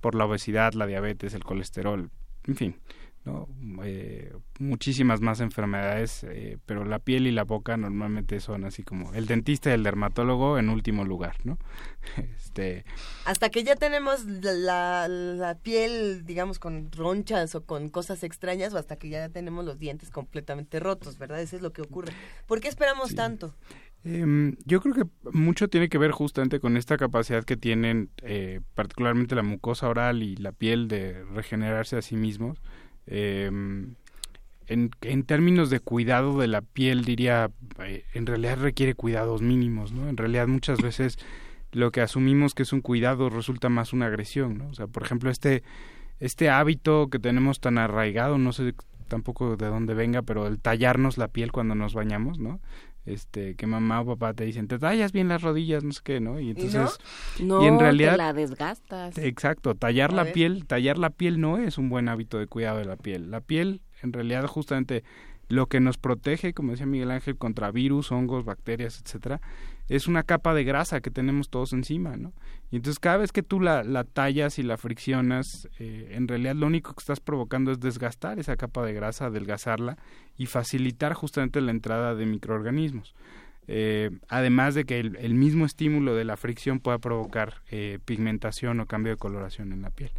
por 0.00 0.14
la 0.14 0.24
obesidad, 0.24 0.72
la 0.72 0.86
diabetes, 0.86 1.34
el 1.34 1.44
colesterol, 1.44 2.10
en 2.46 2.56
fin, 2.56 2.76
¿no? 3.24 3.48
Eh, 3.84 4.32
muchísimas 4.58 5.20
más 5.20 5.40
enfermedades, 5.40 6.24
eh, 6.24 6.56
pero 6.66 6.84
la 6.84 6.98
piel 6.98 7.26
y 7.26 7.30
la 7.32 7.44
boca 7.44 7.76
normalmente 7.76 8.40
son 8.40 8.64
así 8.64 8.82
como 8.82 9.12
el 9.14 9.26
dentista 9.26 9.70
y 9.70 9.74
el 9.74 9.82
dermatólogo 9.82 10.58
en 10.58 10.70
último 10.70 11.04
lugar, 11.04 11.36
¿no? 11.44 11.58
Este, 12.36 12.84
Hasta 13.26 13.50
que 13.50 13.62
ya 13.62 13.76
tenemos 13.76 14.24
la, 14.24 15.06
la 15.08 15.54
piel, 15.56 16.24
digamos, 16.24 16.58
con 16.58 16.90
ronchas 16.92 17.54
o 17.54 17.64
con 17.64 17.88
cosas 17.90 18.22
extrañas, 18.24 18.72
o 18.74 18.78
hasta 18.78 18.96
que 18.96 19.08
ya 19.10 19.28
tenemos 19.28 19.64
los 19.64 19.78
dientes 19.78 20.10
completamente 20.10 20.80
rotos, 20.80 21.18
¿verdad? 21.18 21.40
Eso 21.40 21.56
es 21.56 21.62
lo 21.62 21.72
que 21.72 21.82
ocurre. 21.82 22.12
¿Por 22.46 22.60
qué 22.60 22.68
esperamos 22.68 23.10
Sí. 23.10 23.14
tanto? 23.16 23.54
Em, 24.02 24.56
yo 24.64 24.80
creo 24.80 24.94
que 24.94 25.04
mucho 25.32 25.68
tiene 25.68 25.90
que 25.90 25.98
ver 25.98 26.10
justamente 26.10 26.58
con 26.58 26.78
esta 26.78 26.96
capacidad 26.96 27.44
que 27.44 27.58
tienen 27.58 28.08
eh, 28.22 28.60
particularmente 28.74 29.34
la 29.34 29.42
mucosa 29.42 29.88
oral 29.88 30.22
y 30.22 30.36
la 30.36 30.52
piel 30.52 30.88
de 30.88 31.22
regenerarse 31.24 31.98
a 31.98 32.02
sí 32.02 32.16
mismos. 32.16 32.62
Em, 33.10 33.94
en, 34.66 34.90
en 35.00 35.24
términos 35.24 35.68
de 35.68 35.80
cuidado 35.80 36.38
de 36.38 36.46
la 36.46 36.62
piel 36.62 37.04
diría, 37.04 37.50
eh, 37.80 38.04
en 38.14 38.26
realidad 38.26 38.58
requiere 38.58 38.94
cuidados 38.94 39.42
mínimos, 39.42 39.92
¿no? 39.92 40.08
En 40.08 40.16
realidad 40.16 40.46
muchas 40.46 40.80
veces 40.80 41.18
lo 41.72 41.90
que 41.90 42.00
asumimos 42.00 42.54
que 42.54 42.62
es 42.62 42.72
un 42.72 42.80
cuidado 42.80 43.28
resulta 43.28 43.68
más 43.68 43.92
una 43.92 44.06
agresión, 44.06 44.58
¿no? 44.58 44.68
O 44.68 44.74
sea, 44.74 44.86
por 44.86 45.02
ejemplo, 45.02 45.28
este, 45.28 45.64
este 46.20 46.50
hábito 46.50 47.08
que 47.10 47.18
tenemos 47.18 47.60
tan 47.60 47.78
arraigado, 47.78 48.38
no 48.38 48.52
sé 48.52 48.74
tampoco 49.08 49.56
de 49.56 49.66
dónde 49.66 49.94
venga, 49.94 50.22
pero 50.22 50.46
el 50.46 50.60
tallarnos 50.60 51.18
la 51.18 51.28
piel 51.28 51.50
cuando 51.50 51.74
nos 51.74 51.94
bañamos, 51.94 52.38
¿no? 52.38 52.60
Este, 53.06 53.54
que 53.54 53.66
mamá 53.66 54.02
o 54.02 54.06
papá 54.06 54.34
te 54.34 54.44
dicen, 54.44 54.68
te 54.68 54.78
tallas 54.78 55.10
bien 55.12 55.28
las 55.28 55.40
rodillas, 55.42 55.82
no 55.82 55.92
sé 55.92 56.00
qué, 56.04 56.20
¿no? 56.20 56.38
Y 56.38 56.50
entonces, 56.50 56.98
No, 57.42 57.62
Y 57.62 57.66
en 57.66 57.78
realidad- 57.80 58.12
te 58.12 58.18
la 58.18 58.32
desgastas. 58.34 59.16
exacto, 59.18 59.74
tallar 59.74 60.12
la 60.12 60.26
piel, 60.32 60.66
tallar 60.66 60.98
la 60.98 61.10
piel 61.10 61.40
no 61.40 61.56
es 61.58 61.78
un 61.78 61.88
buen 61.88 62.08
hábito 62.08 62.38
de 62.38 62.46
cuidado 62.46 62.78
de 62.78 62.84
la 62.84 62.96
piel. 62.96 63.30
La 63.30 63.40
piel, 63.40 63.80
en 64.02 64.12
realidad, 64.12 64.46
justamente 64.46 65.02
lo 65.48 65.66
que 65.66 65.80
nos 65.80 65.96
protege, 65.98 66.52
como 66.52 66.72
decía 66.72 66.86
Miguel 66.86 67.10
Ángel, 67.10 67.36
contra 67.36 67.70
virus, 67.72 68.12
hongos, 68.12 68.44
bacterias, 68.44 69.00
etcétera, 69.04 69.40
es 69.90 70.06
una 70.06 70.22
capa 70.22 70.54
de 70.54 70.62
grasa 70.62 71.00
que 71.00 71.10
tenemos 71.10 71.50
todos 71.50 71.72
encima, 71.72 72.16
¿no? 72.16 72.32
Y 72.70 72.76
entonces 72.76 73.00
cada 73.00 73.16
vez 73.16 73.32
que 73.32 73.42
tú 73.42 73.58
la, 73.58 73.82
la 73.82 74.04
tallas 74.04 74.60
y 74.60 74.62
la 74.62 74.76
friccionas, 74.76 75.68
eh, 75.80 76.12
en 76.12 76.28
realidad 76.28 76.54
lo 76.54 76.68
único 76.68 76.94
que 76.94 77.00
estás 77.00 77.18
provocando 77.18 77.72
es 77.72 77.80
desgastar 77.80 78.38
esa 78.38 78.56
capa 78.56 78.86
de 78.86 78.92
grasa, 78.92 79.26
adelgazarla 79.26 79.98
y 80.38 80.46
facilitar 80.46 81.14
justamente 81.14 81.60
la 81.60 81.72
entrada 81.72 82.14
de 82.14 82.24
microorganismos. 82.24 83.16
Eh, 83.66 84.10
además 84.28 84.76
de 84.76 84.84
que 84.84 85.00
el, 85.00 85.34
mismo 85.34 85.66
estímulo 85.66 86.14
de 86.14 86.24
la 86.24 86.36
fricción 86.36 86.78
pueda 86.78 86.98
provocar 86.98 87.62
eh, 87.72 87.98
pigmentación 88.04 88.78
o 88.78 88.86
cambio 88.86 89.12
de 89.12 89.18
coloración 89.18 89.72
en 89.72 89.82
la 89.82 89.90
piel. 89.90 90.12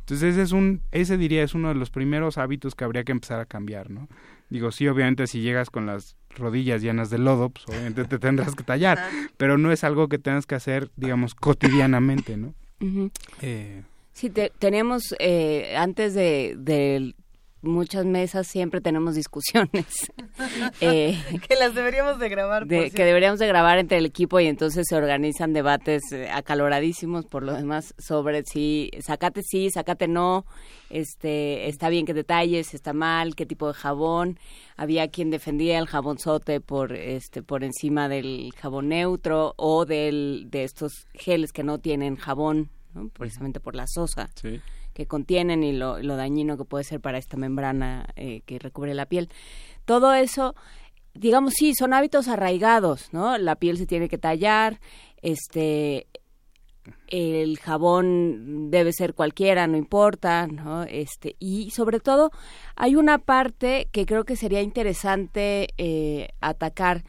Entonces 0.00 0.34
ese 0.34 0.42
es 0.42 0.52
un, 0.52 0.82
ese 0.90 1.16
diría 1.16 1.42
es 1.42 1.54
uno 1.54 1.68
de 1.68 1.74
los 1.74 1.90
primeros 1.90 2.36
hábitos 2.36 2.74
que 2.74 2.84
habría 2.84 3.04
que 3.04 3.12
empezar 3.12 3.40
a 3.40 3.46
cambiar, 3.46 3.90
¿no? 3.90 4.08
Digo, 4.50 4.70
sí, 4.70 4.86
obviamente 4.86 5.26
si 5.26 5.40
llegas 5.40 5.70
con 5.70 5.86
las 5.86 6.16
rodillas 6.36 6.82
llenas 6.82 7.10
de 7.10 7.18
lodo, 7.18 7.50
pues 7.50 7.68
obviamente 7.68 8.04
te 8.04 8.18
tendrás 8.18 8.54
que 8.54 8.64
tallar, 8.64 8.98
pero 9.36 9.58
no 9.58 9.72
es 9.72 9.84
algo 9.84 10.08
que 10.08 10.18
tengas 10.18 10.46
que 10.46 10.54
hacer, 10.54 10.90
digamos, 10.96 11.34
cotidianamente, 11.34 12.36
¿no? 12.36 12.54
Ujú. 12.80 13.10
Eh, 13.40 13.82
Sí, 14.14 14.28
te- 14.28 14.52
tenemos, 14.58 15.14
eh, 15.20 15.74
antes 15.76 16.12
de, 16.14 16.54
de 16.58 17.14
muchas 17.62 18.04
mesas 18.04 18.46
siempre 18.48 18.80
tenemos 18.80 19.14
discusiones 19.14 20.10
eh, 20.80 21.16
Que 21.48 21.54
las 21.56 21.74
deberíamos 21.74 22.18
de 22.18 22.28
grabar. 22.28 22.66
de- 22.66 22.90
que 22.90 23.04
deberíamos 23.04 23.38
de 23.38 23.46
grabar 23.46 23.78
entre 23.78 23.98
el 23.98 24.06
equipo 24.06 24.40
y 24.40 24.46
entonces 24.46 24.86
se 24.88 24.96
organizan 24.96 25.52
debates 25.52 26.02
eh, 26.12 26.28
acaloradísimos 26.30 27.24
por 27.26 27.42
lo 27.42 27.54
demás 27.54 27.94
sobre 27.98 28.42
si 28.44 28.90
sacate 29.00 29.42
sí, 29.42 29.70
sacate 29.70 30.08
no, 30.08 30.44
este, 30.90 31.68
está 31.68 31.88
bien 31.88 32.04
que 32.06 32.14
detalles, 32.14 32.74
está 32.74 32.92
mal, 32.92 33.34
qué 33.34 33.46
tipo 33.46 33.66
de 33.68 33.74
jabón. 33.74 34.38
Había 34.76 35.08
quien 35.08 35.30
defendía 35.30 35.78
el 35.78 35.86
jabonzote 35.86 36.60
por 36.60 36.92
este 36.92 37.42
por 37.42 37.64
encima 37.64 38.08
del 38.08 38.52
jabón 38.60 38.88
neutro 38.88 39.54
o 39.56 39.84
del 39.86 40.48
de 40.50 40.64
estos 40.64 41.06
geles 41.14 41.52
que 41.52 41.62
no 41.62 41.78
tienen 41.78 42.16
jabón, 42.16 42.70
¿no? 42.94 43.08
precisamente 43.08 43.60
por 43.60 43.74
la 43.74 43.84
sosa 43.86 44.28
sí. 44.34 44.60
Que 44.92 45.06
contienen 45.06 45.62
y 45.62 45.72
lo, 45.72 46.00
dañino 46.02 46.56
que 46.56 46.64
puede 46.64 46.84
ser 46.84 47.00
para 47.00 47.18
esta 47.18 47.36
membrana 47.36 48.06
eh, 48.16 48.42
que 48.46 48.58
recubre 48.58 48.94
la 48.94 49.06
piel. 49.06 49.28
Todo 49.84 50.14
eso, 50.14 50.54
digamos, 51.14 51.54
sí, 51.54 51.74
son 51.74 51.92
hábitos 51.92 52.28
arraigados, 52.28 53.12
¿no? 53.12 53.38
La 53.38 53.56
piel 53.56 53.78
se 53.78 53.86
tiene 53.86 54.08
que 54.08 54.18
tallar, 54.18 54.80
este, 55.22 56.06
el 57.08 57.58
jabón 57.58 58.70
debe 58.70 58.92
ser 58.92 59.14
cualquiera, 59.14 59.66
no 59.66 59.76
importa, 59.76 60.46
¿no? 60.46 60.84
Este, 60.84 61.36
y 61.38 61.70
sobre 61.70 62.00
todo 62.00 62.30
hay 62.74 62.96
una 62.96 63.18
parte 63.18 63.88
que 63.92 64.06
creo 64.06 64.24
que 64.24 64.36
sería 64.36 64.62
interesante 64.62 65.68
eh, 65.78 66.28
atacar, 66.40 67.04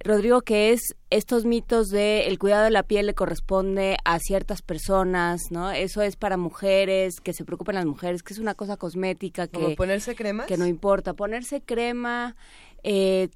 Rodrigo, 0.00 0.42
que 0.42 0.70
es 0.72 0.94
estos 1.10 1.44
mitos 1.44 1.88
de 1.88 2.28
el 2.28 2.38
cuidado 2.38 2.64
de 2.64 2.70
la 2.70 2.84
piel 2.84 3.06
le 3.06 3.14
corresponde 3.14 3.96
a 4.04 4.18
ciertas 4.20 4.62
personas, 4.62 5.40
¿no? 5.50 5.70
Eso 5.72 6.02
es 6.02 6.14
para 6.16 6.36
mujeres, 6.36 7.20
que 7.20 7.32
se 7.32 7.44
preocupen 7.44 7.74
las 7.74 7.84
mujeres, 7.86 8.22
que 8.22 8.32
es 8.32 8.38
una 8.38 8.54
cosa 8.54 8.76
cosmética 8.76 9.48
Como 9.48 9.68
que, 9.68 9.76
ponerse 9.76 10.14
cremas. 10.14 10.46
que 10.46 10.56
no 10.56 10.66
importa. 10.66 11.14
Ponerse 11.14 11.60
crema, 11.62 12.36
eh, 12.84 13.28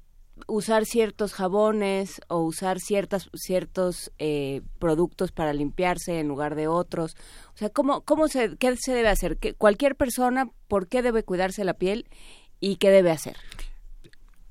usar 0.47 0.85
ciertos 0.85 1.33
jabones 1.33 2.21
o 2.29 2.39
usar 2.39 2.79
ciertas, 2.79 3.29
ciertos 3.33 4.11
eh, 4.17 4.61
productos 4.79 5.31
para 5.33 5.51
limpiarse 5.53 6.19
en 6.19 6.27
lugar 6.29 6.55
de 6.55 6.67
otros. 6.69 7.15
O 7.53 7.57
sea, 7.57 7.69
¿cómo, 7.69 8.01
cómo 8.01 8.29
se, 8.29 8.55
¿qué 8.57 8.75
se 8.77 8.93
debe 8.93 9.09
hacer? 9.09 9.37
¿Qué- 9.37 9.53
cualquier 9.53 9.95
persona, 9.95 10.49
¿por 10.69 10.87
qué 10.87 11.01
debe 11.01 11.23
cuidarse 11.23 11.65
la 11.65 11.73
piel 11.73 12.07
y 12.61 12.77
qué 12.77 12.89
debe 12.89 13.11
hacer? 13.11 13.35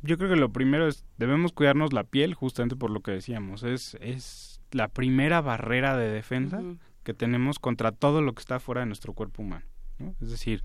Yo 0.03 0.19
creo 0.19 0.31
que 0.31 0.37
lo 0.37 0.53
primero 0.53 0.89
es, 0.89 1.05
debemos 1.17 1.53
cuidarnos 1.53 1.93
la 1.93 2.05
piel 2.05 2.35
justamente 2.35 2.77
por 2.77 2.91
lo 2.91 3.01
que 3.01 3.13
decíamos, 3.13 3.63
es, 3.63 3.97
es 4.01 4.61
la 4.73 4.89
primera 4.89 5.41
barrera 5.41 5.97
de 5.97 6.11
defensa 6.11 6.61
que 7.05 7.15
tenemos 7.15 7.59
contra 7.59 7.93
todo 7.93 8.23
lo 8.23 8.35
que 8.35 8.41
está 8.41 8.59
fuera 8.61 8.81
de 8.81 8.87
nuestro 8.87 9.13
cuerpo 9.13 9.43
humano. 9.43 9.65
¿no? 9.99 10.15
Es 10.21 10.31
decir, 10.31 10.65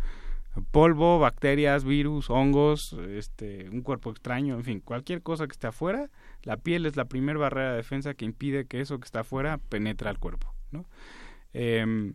polvo, 0.72 1.20
bacterias, 1.20 1.84
virus, 1.84 2.30
hongos, 2.30 2.94
este, 2.94 3.70
un 3.70 3.82
cuerpo 3.82 4.12
extraño, 4.12 4.56
en 4.56 4.64
fin, 4.64 4.80
cualquier 4.80 5.22
cosa 5.22 5.48
que 5.48 5.54
esté 5.54 5.68
afuera, 5.68 6.10
la 6.44 6.58
piel 6.58 6.86
es 6.86 6.96
la 6.96 7.06
primera 7.06 7.40
barrera 7.40 7.72
de 7.72 7.78
defensa 7.78 8.14
que 8.14 8.26
impide 8.26 8.66
que 8.66 8.82
eso 8.82 9.00
que 9.00 9.06
está 9.06 9.22
afuera 9.22 9.60
penetre 9.70 10.10
al 10.10 10.20
cuerpo, 10.20 10.54
¿no? 10.72 10.86
Em, 11.54 12.14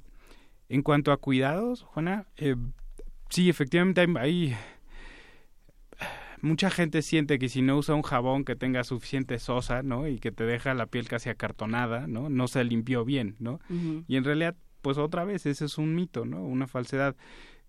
en 0.68 0.82
cuanto 0.82 1.12
a 1.12 1.16
cuidados, 1.18 1.82
Juana, 1.82 2.26
eh, 2.36 2.56
sí, 3.28 3.48
efectivamente 3.48 4.00
hay, 4.00 4.14
hay, 4.16 4.56
mucha 6.42 6.70
gente 6.70 7.02
siente 7.02 7.38
que 7.38 7.48
si 7.48 7.62
no 7.62 7.78
usa 7.78 7.94
un 7.94 8.02
jabón 8.02 8.44
que 8.44 8.56
tenga 8.56 8.84
suficiente 8.84 9.38
sosa, 9.38 9.82
¿no? 9.82 10.06
Y 10.06 10.18
que 10.18 10.32
te 10.32 10.44
deja 10.44 10.74
la 10.74 10.86
piel 10.86 11.08
casi 11.08 11.30
acartonada, 11.30 12.06
¿no? 12.06 12.28
No 12.28 12.48
se 12.48 12.62
limpió 12.64 13.04
bien, 13.04 13.36
¿no? 13.38 13.60
Y 14.06 14.16
en 14.16 14.24
realidad, 14.24 14.56
pues 14.82 14.98
otra 14.98 15.24
vez, 15.24 15.46
ese 15.46 15.64
es 15.64 15.78
un 15.78 15.94
mito, 15.94 16.24
¿no? 16.24 16.42
Una 16.42 16.66
falsedad 16.66 17.16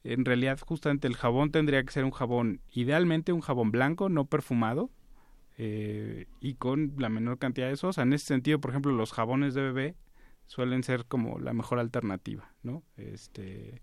en 0.03 0.25
realidad 0.25 0.59
justamente 0.59 1.07
el 1.07 1.15
jabón 1.15 1.51
tendría 1.51 1.83
que 1.83 1.91
ser 1.91 2.03
un 2.03 2.11
jabón, 2.11 2.61
idealmente 2.71 3.31
un 3.31 3.41
jabón 3.41 3.71
blanco, 3.71 4.09
no 4.09 4.25
perfumado, 4.25 4.89
eh, 5.57 6.25
y 6.41 6.55
con 6.55 6.93
la 6.97 7.09
menor 7.09 7.37
cantidad 7.37 7.69
de 7.69 7.77
sosa. 7.77 8.01
En 8.01 8.13
ese 8.13 8.25
sentido, 8.25 8.59
por 8.59 8.71
ejemplo, 8.71 8.91
los 8.91 9.13
jabones 9.13 9.53
de 9.53 9.61
bebé 9.61 9.95
suelen 10.47 10.83
ser 10.83 11.05
como 11.05 11.39
la 11.39 11.53
mejor 11.53 11.79
alternativa, 11.79 12.53
¿no? 12.63 12.83
Este, 12.97 13.81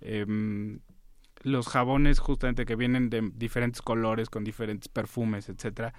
em, 0.00 0.80
los 1.42 1.68
jabones 1.68 2.18
justamente 2.18 2.64
que 2.66 2.76
vienen 2.76 3.10
de 3.10 3.30
diferentes 3.34 3.82
colores, 3.82 4.30
con 4.30 4.44
diferentes 4.44 4.88
perfumes, 4.88 5.48
etcétera, 5.48 5.94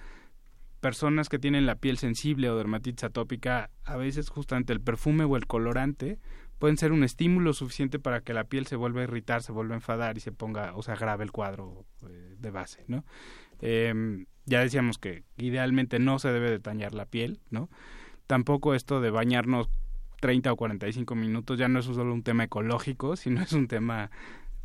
personas 0.80 1.28
que 1.28 1.38
tienen 1.38 1.66
la 1.66 1.76
piel 1.76 1.98
sensible 1.98 2.50
o 2.50 2.56
dermatitis 2.56 3.04
atópica, 3.04 3.70
a 3.84 3.96
veces 3.96 4.28
justamente 4.28 4.72
el 4.72 4.80
perfume 4.80 5.24
o 5.24 5.36
el 5.36 5.46
colorante 5.46 6.18
pueden 6.58 6.76
ser 6.76 6.92
un 6.92 7.04
estímulo 7.04 7.52
suficiente 7.52 7.98
para 7.98 8.20
que 8.20 8.34
la 8.34 8.44
piel 8.44 8.66
se 8.66 8.76
vuelva 8.76 9.00
a 9.00 9.04
irritar, 9.04 9.42
se 9.42 9.52
vuelva 9.52 9.74
a 9.74 9.78
enfadar 9.78 10.16
y 10.16 10.20
se 10.20 10.32
ponga 10.32 10.74
o 10.74 10.82
se 10.82 10.92
agrave 10.92 11.24
el 11.24 11.32
cuadro 11.32 11.84
eh, 12.08 12.36
de 12.38 12.50
base, 12.50 12.84
¿no? 12.88 13.04
Eh, 13.60 14.24
ya 14.44 14.60
decíamos 14.60 14.98
que 14.98 15.24
idealmente 15.36 15.98
no 15.98 16.18
se 16.18 16.32
debe 16.32 16.58
de 16.58 16.90
la 16.90 17.06
piel, 17.06 17.40
¿no? 17.50 17.68
Tampoco 18.26 18.74
esto 18.74 19.00
de 19.00 19.10
bañarnos 19.10 19.68
30 20.20 20.52
o 20.52 20.56
45 20.56 21.14
minutos 21.14 21.58
ya 21.58 21.68
no 21.68 21.78
es 21.78 21.84
solo 21.84 22.12
un 22.12 22.22
tema 22.22 22.44
ecológico, 22.44 23.16
sino 23.16 23.42
es 23.42 23.52
un 23.52 23.68
tema 23.68 24.10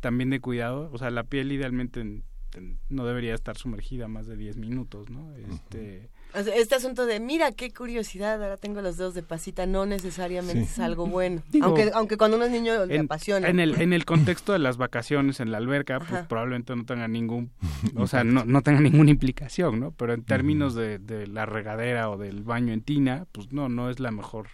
también 0.04 0.28
de 0.28 0.38
cuidado. 0.38 0.90
O 0.92 0.98
sea, 0.98 1.10
la 1.10 1.24
piel 1.24 1.50
idealmente 1.50 2.04
no 2.90 3.06
debería 3.06 3.34
estar 3.34 3.56
sumergida 3.56 4.06
más 4.06 4.26
de 4.26 4.36
10 4.36 4.58
minutos, 4.58 5.08
¿no? 5.08 5.34
Este, 5.34 6.10
este 6.34 6.74
asunto 6.74 7.06
de, 7.06 7.18
mira, 7.20 7.52
qué 7.52 7.72
curiosidad, 7.72 8.34
ahora 8.42 8.58
tengo 8.58 8.82
los 8.82 8.98
dedos 8.98 9.14
de 9.14 9.22
pasita, 9.22 9.64
no 9.64 9.86
necesariamente 9.86 10.64
es 10.64 10.78
algo 10.78 11.06
bueno. 11.06 11.42
aunque, 11.62 11.90
aunque 11.94 12.18
cuando 12.18 12.36
uno 12.36 12.44
es 12.44 12.52
niño 12.52 12.84
le 12.84 12.98
apasiona. 12.98 13.48
En 13.48 13.60
el, 13.60 13.80
en 13.80 13.94
el 13.94 14.04
contexto 14.04 14.52
de 14.52 14.58
las 14.58 14.76
vacaciones 14.76 15.40
en 15.40 15.50
la 15.50 15.56
alberca, 15.56 16.00
pues 16.00 16.26
probablemente 16.26 16.76
no 16.76 16.84
tenga 16.84 17.08
ningún, 17.08 17.50
o 17.96 18.06
sea, 18.06 18.24
no, 18.24 18.44
no 18.44 18.60
tenga 18.60 18.80
ninguna 18.80 19.10
implicación, 19.10 19.80
¿no? 19.80 19.92
Pero 19.92 20.12
en 20.12 20.22
términos 20.22 20.74
de, 20.74 20.98
de 20.98 21.26
la 21.26 21.46
regadera 21.46 22.10
o 22.10 22.18
del 22.18 22.42
baño 22.44 22.74
en 22.74 22.82
tina, 22.82 23.26
pues 23.32 23.54
no, 23.54 23.70
no 23.70 23.88
es 23.88 24.00
la 24.00 24.10
mejor 24.10 24.48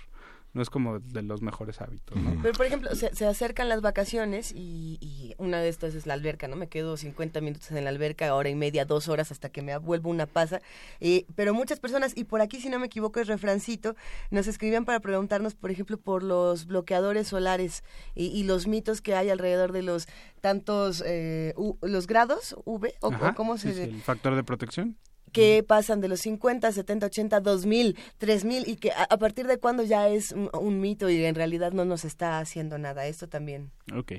no 0.52 0.62
es 0.62 0.70
como 0.70 0.98
de 0.98 1.22
los 1.22 1.42
mejores 1.42 1.80
hábitos. 1.80 2.18
Pero, 2.42 2.54
por 2.54 2.66
ejemplo, 2.66 2.90
se, 2.94 3.26
acercan 3.26 3.68
las 3.68 3.80
vacaciones 3.80 4.52
y, 4.54 5.34
una 5.38 5.60
de 5.60 5.68
estas 5.68 5.94
es 5.94 6.06
la 6.06 6.14
alberca, 6.14 6.48
¿no? 6.48 6.56
Me 6.56 6.68
quedo 6.68 6.96
50 6.96 7.40
minutos 7.40 7.70
en 7.70 7.84
la 7.84 7.90
alberca, 7.90 8.34
hora 8.34 8.48
y 8.48 8.54
media, 8.54 8.84
dos 8.84 9.08
horas 9.08 9.30
hasta 9.30 9.48
que 9.48 9.62
me 9.62 9.76
vuelvo 9.78 10.10
una 10.10 10.26
pasa. 10.26 10.60
Eh, 11.00 11.24
pero 11.36 11.54
muchas 11.54 11.78
personas, 11.80 12.16
y 12.16 12.24
por 12.24 12.40
aquí, 12.40 12.60
si 12.60 12.68
no 12.68 12.78
me 12.78 12.86
equivoco, 12.86 13.20
es 13.20 13.28
refrancito, 13.28 13.94
nos 14.30 14.48
escribían 14.48 14.84
para 14.84 15.00
preguntarnos, 15.00 15.54
por 15.54 15.70
ejemplo, 15.70 15.98
por 15.98 16.22
los 16.22 16.66
bloqueadores 16.66 17.28
solares 17.28 17.84
y, 18.14 18.40
los 18.44 18.66
mitos 18.66 19.00
que 19.00 19.14
hay 19.14 19.30
alrededor 19.30 19.72
de 19.72 19.82
los 19.82 20.08
tantos, 20.40 21.04
eh, 21.06 21.54
los 21.82 22.06
grados 22.06 22.56
V, 22.64 22.94
o, 23.00 23.12
cómo 23.36 23.58
se... 23.58 23.84
el 23.84 24.00
factor 24.02 24.34
de 24.34 24.42
protección 24.42 24.96
que 25.32 25.62
pasan 25.62 26.00
de 26.00 26.08
los 26.08 26.20
50, 26.20 26.72
70, 26.72 27.06
80, 27.06 27.40
2000, 27.40 27.96
3000 28.18 28.68
y 28.68 28.76
que 28.76 28.92
a, 28.92 29.16
partir 29.18 29.46
de 29.46 29.58
cuándo 29.58 29.82
ya 29.82 30.08
es 30.08 30.32
un, 30.32 30.80
mito 30.80 31.10
y 31.10 31.24
en 31.24 31.34
realidad 31.34 31.72
no 31.72 31.84
nos 31.84 32.04
está 32.04 32.38
haciendo 32.38 32.78
nada. 32.78 33.06
Esto 33.06 33.28
también. 33.28 33.70
Ok. 33.94 34.12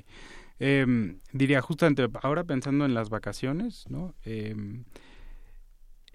Em, 0.58 1.18
diría 1.32 1.60
justamente 1.60 2.06
ahora 2.22 2.44
pensando 2.44 2.84
en 2.84 2.94
las 2.94 3.08
vacaciones, 3.10 3.84
¿no? 3.88 4.14
Em, 4.24 4.84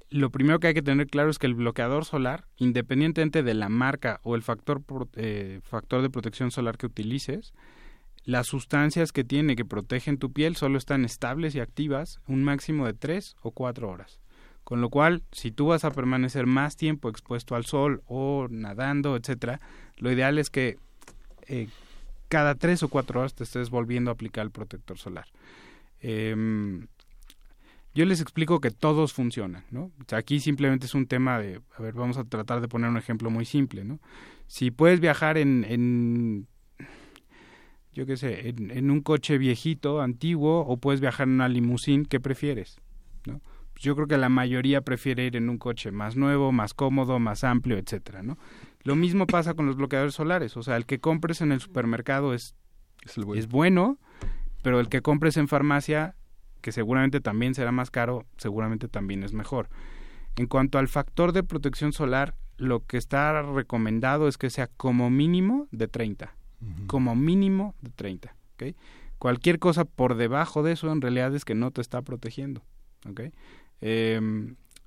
lo 0.10 0.30
primero 0.30 0.60
que 0.60 0.68
hay 0.68 0.74
que 0.74 0.82
tener 0.82 1.08
claro 1.08 1.30
es 1.30 1.38
que 1.38 1.48
el 1.48 1.56
bloqueador 1.56 2.06
solar, 2.06 2.46
independientemente 2.56 3.44
de 3.44 3.54
la 3.54 3.68
marca 3.68 4.22
o 4.24 4.36
el 4.36 4.42
factor, 4.42 4.82
eh, 5.16 5.60
factor 5.64 6.02
de 6.02 6.10
protección 6.10 6.52
solar 6.52 6.78
que 6.78 6.86
utilices, 6.86 7.54
las 8.24 8.48
sustancias 8.48 9.12
que 9.12 9.24
tiene 9.24 9.56
que 9.56 9.66
protegen 9.66 10.18
tu 10.18 10.32
piel 10.32 10.56
solo 10.56 10.78
están 10.78 11.06
estables 11.06 11.56
y 11.56 11.60
activas 11.60 12.20
un 12.28 12.44
máximo 12.44 12.86
de 12.86 12.94
3 12.94 13.36
o 13.42 13.52
4 13.52 13.90
horas. 13.90 14.20
Con 14.68 14.82
lo 14.82 14.90
cual, 14.90 15.24
si 15.32 15.50
tú 15.50 15.68
vas 15.68 15.86
a 15.86 15.92
permanecer 15.92 16.46
más 16.46 16.76
tiempo 16.76 17.08
expuesto 17.08 17.56
al 17.56 17.64
sol 17.64 18.04
o 18.06 18.48
nadando, 18.50 19.16
etcétera, 19.16 19.62
lo 19.96 20.12
ideal 20.12 20.38
es 20.38 20.50
que 20.50 20.78
eh, 21.48 21.70
cada 22.28 22.54
tres 22.54 22.84
o 22.84 22.90
cuatro 22.90 23.22
horas 23.22 23.34
te 23.34 23.46
estés 23.46 23.70
volviendo 23.70 24.12
a 24.12 24.16
aplicar 24.16 24.44
el 24.44 24.52
protector 24.52 24.98
solar. 24.98 25.26
Em, 26.02 26.86
yo 27.96 28.04
les 28.04 28.20
explico 28.20 28.60
que 28.60 28.70
todos 28.70 29.14
funcionan, 29.14 29.64
¿no? 29.72 29.94
aquí 30.12 30.42
simplemente 30.42 30.86
es 30.86 30.96
un 30.96 31.08
tema 31.08 31.40
de, 31.40 31.62
a 31.78 31.82
ver, 31.82 31.94
vamos 31.94 32.18
a 32.18 32.26
tratar 32.26 32.60
de 32.60 32.68
poner 32.68 32.90
un 32.90 32.98
ejemplo 32.98 33.30
muy 33.30 33.46
simple, 33.46 33.86
¿no? 33.86 34.02
Si 34.48 34.70
puedes 34.70 35.00
viajar 35.00 35.38
en, 35.38 35.64
en 35.64 36.46
yo 37.94 38.06
qué 38.06 38.18
sé, 38.18 38.50
en, 38.50 38.70
en, 38.72 38.92
un 38.92 39.00
coche 39.00 39.38
viejito, 39.38 40.02
antiguo, 40.02 40.60
o 40.68 40.76
puedes 40.76 41.00
viajar 41.00 41.26
en 41.26 41.36
una 41.36 41.48
limusín, 41.48 42.04
¿qué 42.04 42.20
prefieres? 42.20 42.82
¿no? 43.26 43.40
Yo 43.80 43.96
creo 43.96 44.08
que 44.08 44.18
la 44.18 44.30
mayoría 44.30 44.82
prefiere 44.82 45.26
ir 45.26 45.36
en 45.36 45.50
un 45.50 45.58
coche 45.58 45.92
más 45.92 46.16
nuevo, 46.16 46.52
más 46.52 46.74
cómodo, 46.74 47.20
más 47.20 47.44
amplio, 47.44 47.78
etcétera, 47.78 48.24
¿no? 48.24 48.38
Lo 48.84 48.96
mismo 48.96 49.28
pasa 49.28 49.54
con 49.54 49.66
los 49.66 49.76
bloqueadores 49.76 50.14
solares, 50.14 50.58
o 50.58 50.64
sea, 50.64 50.78
el 50.78 50.86
que 50.86 51.00
compres 51.00 51.42
en 51.42 51.52
el 51.52 51.60
supermercado 51.60 52.34
es, 52.34 52.56
es, 53.36 53.48
bueno. 53.48 53.98
pero 54.62 54.80
el 54.80 54.90
que 54.90 55.02
compres 55.02 55.38
en 55.38 55.48
farmacia, 55.48 56.16
que 56.62 56.72
seguramente 56.72 57.20
también 57.20 57.54
será 57.54 57.72
más 57.72 57.92
caro, 57.92 58.26
seguramente 58.38 58.88
también 58.88 59.24
es 59.24 59.34
mejor. 59.34 59.70
En 60.36 60.48
cuanto 60.48 60.78
al 60.78 60.88
factor 60.88 61.32
de 61.32 61.44
protección 61.44 61.94
solar, 61.94 62.36
lo 62.58 62.86
que 62.86 62.98
está 62.98 63.42
recomendado 63.42 64.28
es 64.28 64.38
que 64.38 64.50
sea 64.50 64.68
como 64.68 65.10
mínimo 65.10 65.68
de 65.72 65.88
30, 65.88 66.36
como 66.88 67.16
mínimo 67.16 67.76
de 67.82 67.92
30, 67.92 68.36
¿ok? 68.54 68.76
Cualquier 69.20 69.60
cosa 69.60 69.86
por 69.86 70.16
debajo 70.16 70.64
de 70.64 70.74
eso 70.74 70.92
en 70.92 71.02
realidad 71.02 71.34
es 71.36 71.44
que 71.44 71.56
no 71.56 71.72
te 71.72 71.82
está 71.82 72.02
protegiendo, 72.02 72.64
¿ok? 73.10 73.22
Eh, 73.82 74.20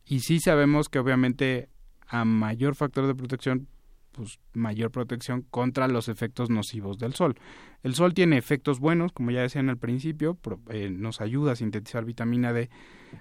y 0.04 0.20
sí 0.20 0.40
sabemos 0.40 0.88
que 0.88 0.98
obviamente 0.98 1.68
a 2.08 2.24
mayor 2.24 2.74
factor 2.74 3.06
de 3.06 3.14
protección, 3.14 3.68
pues 4.10 4.40
mayor 4.52 4.90
protección 4.90 5.42
contra 5.42 5.86
los 5.86 6.08
efectos 6.08 6.50
nocivos 6.50 6.98
del 6.98 7.14
sol. 7.14 7.36
El 7.82 7.94
sol 7.94 8.12
tiene 8.12 8.36
efectos 8.36 8.80
buenos, 8.80 9.12
como 9.12 9.30
ya 9.30 9.42
decía 9.42 9.60
en 9.60 9.68
el 9.68 9.78
principio, 9.78 10.36
eh, 10.68 10.90
nos 10.90 11.20
ayuda 11.20 11.52
a 11.52 11.56
sintetizar 11.56 12.04
vitamina 12.04 12.52
D. 12.52 12.68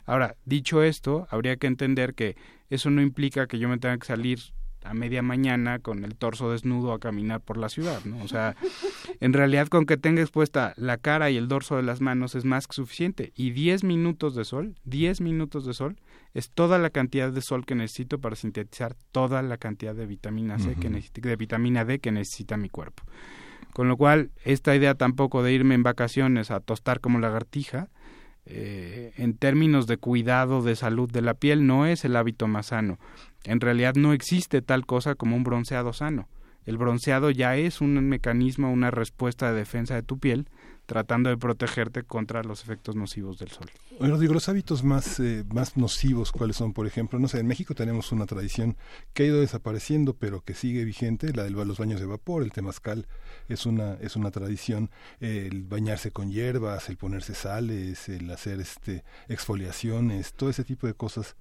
Ahora, 0.06 0.36
dicho 0.46 0.82
esto, 0.82 1.28
habría 1.30 1.58
que 1.58 1.68
entender 1.68 2.16
que 2.16 2.36
eso 2.70 2.90
no 2.90 3.02
implica 3.02 3.48
que 3.48 3.60
yo 3.60 3.70
me 3.70 3.78
tenga 3.78 3.98
que 3.98 4.08
salir 4.08 4.40
a 4.84 4.94
media 4.94 5.22
mañana 5.22 5.80
con 5.80 6.04
el 6.04 6.16
torso 6.16 6.52
desnudo 6.52 6.94
a 6.94 7.00
caminar 7.00 7.42
por 7.42 7.58
la 7.58 7.70
ciudad, 7.70 8.04
¿no? 8.06 8.24
O 8.24 8.28
sea, 8.28 8.56
en 9.20 9.34
realidad 9.34 9.68
con 9.68 9.86
que 9.86 9.98
tenga 9.98 10.22
expuesta 10.22 10.74
la 10.78 10.98
cara 10.98 11.30
y 11.30 11.38
el 11.38 11.48
dorso 11.48 11.76
de 11.76 11.84
las 11.84 12.02
manos 12.02 12.36
es 12.36 12.46
más 12.46 12.68
que 12.68 12.74
suficiente. 12.74 13.32
Y 13.36 13.52
10 13.52 13.84
minutos 13.84 14.36
de 14.36 14.46
sol, 14.46 14.76
10 14.86 15.22
minutos 15.22 15.66
de 15.66 15.74
sol, 15.74 15.98
es 16.34 16.52
toda 16.52 16.78
la 16.78 16.90
cantidad 16.90 17.32
de 17.32 17.42
sol 17.42 17.66
que 17.66 17.76
necesito 17.76 18.20
para 18.20 18.36
sintetizar 18.36 18.96
toda 19.12 19.42
la 19.42 19.58
cantidad 19.58 19.96
de 19.96 20.06
vitamina 20.06 20.60
C 20.60 20.76
que 20.76 20.90
de 20.90 21.36
vitamina 21.36 21.86
D 21.86 22.00
que 22.00 22.12
necesita 22.12 22.58
mi 22.58 22.70
cuerpo. 22.70 23.04
Con 23.74 23.88
lo 23.88 23.98
cual, 23.98 24.32
esta 24.44 24.76
idea 24.76 24.96
tampoco 24.96 25.44
de 25.44 25.54
irme 25.54 25.76
en 25.76 25.84
vacaciones 25.84 26.52
a 26.52 26.60
tostar 26.60 27.00
como 27.00 27.20
lagartija, 27.20 27.90
eh, 28.46 29.14
en 29.18 29.38
términos 29.38 29.86
de 29.86 29.98
cuidado 29.98 30.64
de 30.64 30.76
salud 30.76 31.10
de 31.12 31.22
la 31.22 31.36
piel 31.36 31.68
no 31.68 31.86
es 31.86 32.04
el 32.04 32.16
hábito 32.16 32.48
más 32.48 32.68
sano. 32.68 32.98
En 33.46 33.62
realidad 33.62 33.96
no 33.96 34.14
existe 34.14 34.62
tal 34.62 34.86
cosa 34.86 35.16
como 35.16 35.36
un 35.36 35.44
bronceado 35.44 35.94
sano. 35.94 36.28
El 36.66 36.78
bronceado 36.78 37.32
ya 37.32 37.56
es 37.56 37.82
un 37.82 37.94
mecanismo, 38.08 38.72
una 38.72 38.92
respuesta 38.92 39.52
de 39.52 39.58
defensa 39.58 39.96
de 39.96 40.04
tu 40.04 40.20
piel 40.20 40.48
tratando 40.90 41.30
de 41.30 41.38
protegerte 41.38 42.02
contra 42.02 42.42
los 42.42 42.64
efectos 42.64 42.96
nocivos 42.96 43.38
del 43.38 43.50
sol. 43.50 43.70
Bueno, 44.00 44.18
digo, 44.18 44.34
los 44.34 44.50
hábitos 44.50 44.84
más, 44.84 45.20
eh, 45.20 45.46
más 45.54 45.78
nocivos, 45.78 46.32
¿cuáles 46.32 46.56
son? 46.56 46.74
Por 46.74 46.88
ejemplo, 46.88 47.20
no 47.20 47.28
sé, 47.28 47.40
en 47.40 47.46
México 47.46 47.76
tenemos 47.76 48.12
una 48.12 48.26
tradición 48.26 48.76
que 49.14 49.22
ha 49.22 49.26
ido 49.28 49.40
desapareciendo, 49.40 50.16
pero 50.16 50.42
que 50.42 50.56
sigue 50.56 50.84
vigente, 50.86 51.32
la 51.32 51.44
de 51.44 51.52
los 51.52 51.78
baños 51.78 52.00
de 52.00 52.08
vapor, 52.08 52.42
el 52.42 52.52
temazcal 52.52 53.06
es 53.50 53.68
una, 53.68 53.94
es 54.02 54.16
una 54.16 54.32
tradición, 54.32 54.90
el 55.20 55.64
bañarse 55.64 56.10
con 56.10 56.32
hierbas, 56.32 56.90
el 56.90 56.98
ponerse 56.98 57.36
sales, 57.36 58.10
el 58.10 58.32
hacer 58.32 58.60
este 58.60 59.04
exfoliaciones, 59.28 60.34
todo 60.34 60.50
ese 60.50 60.64
tipo 60.64 60.88
de 60.88 60.96
cosas 60.96 61.36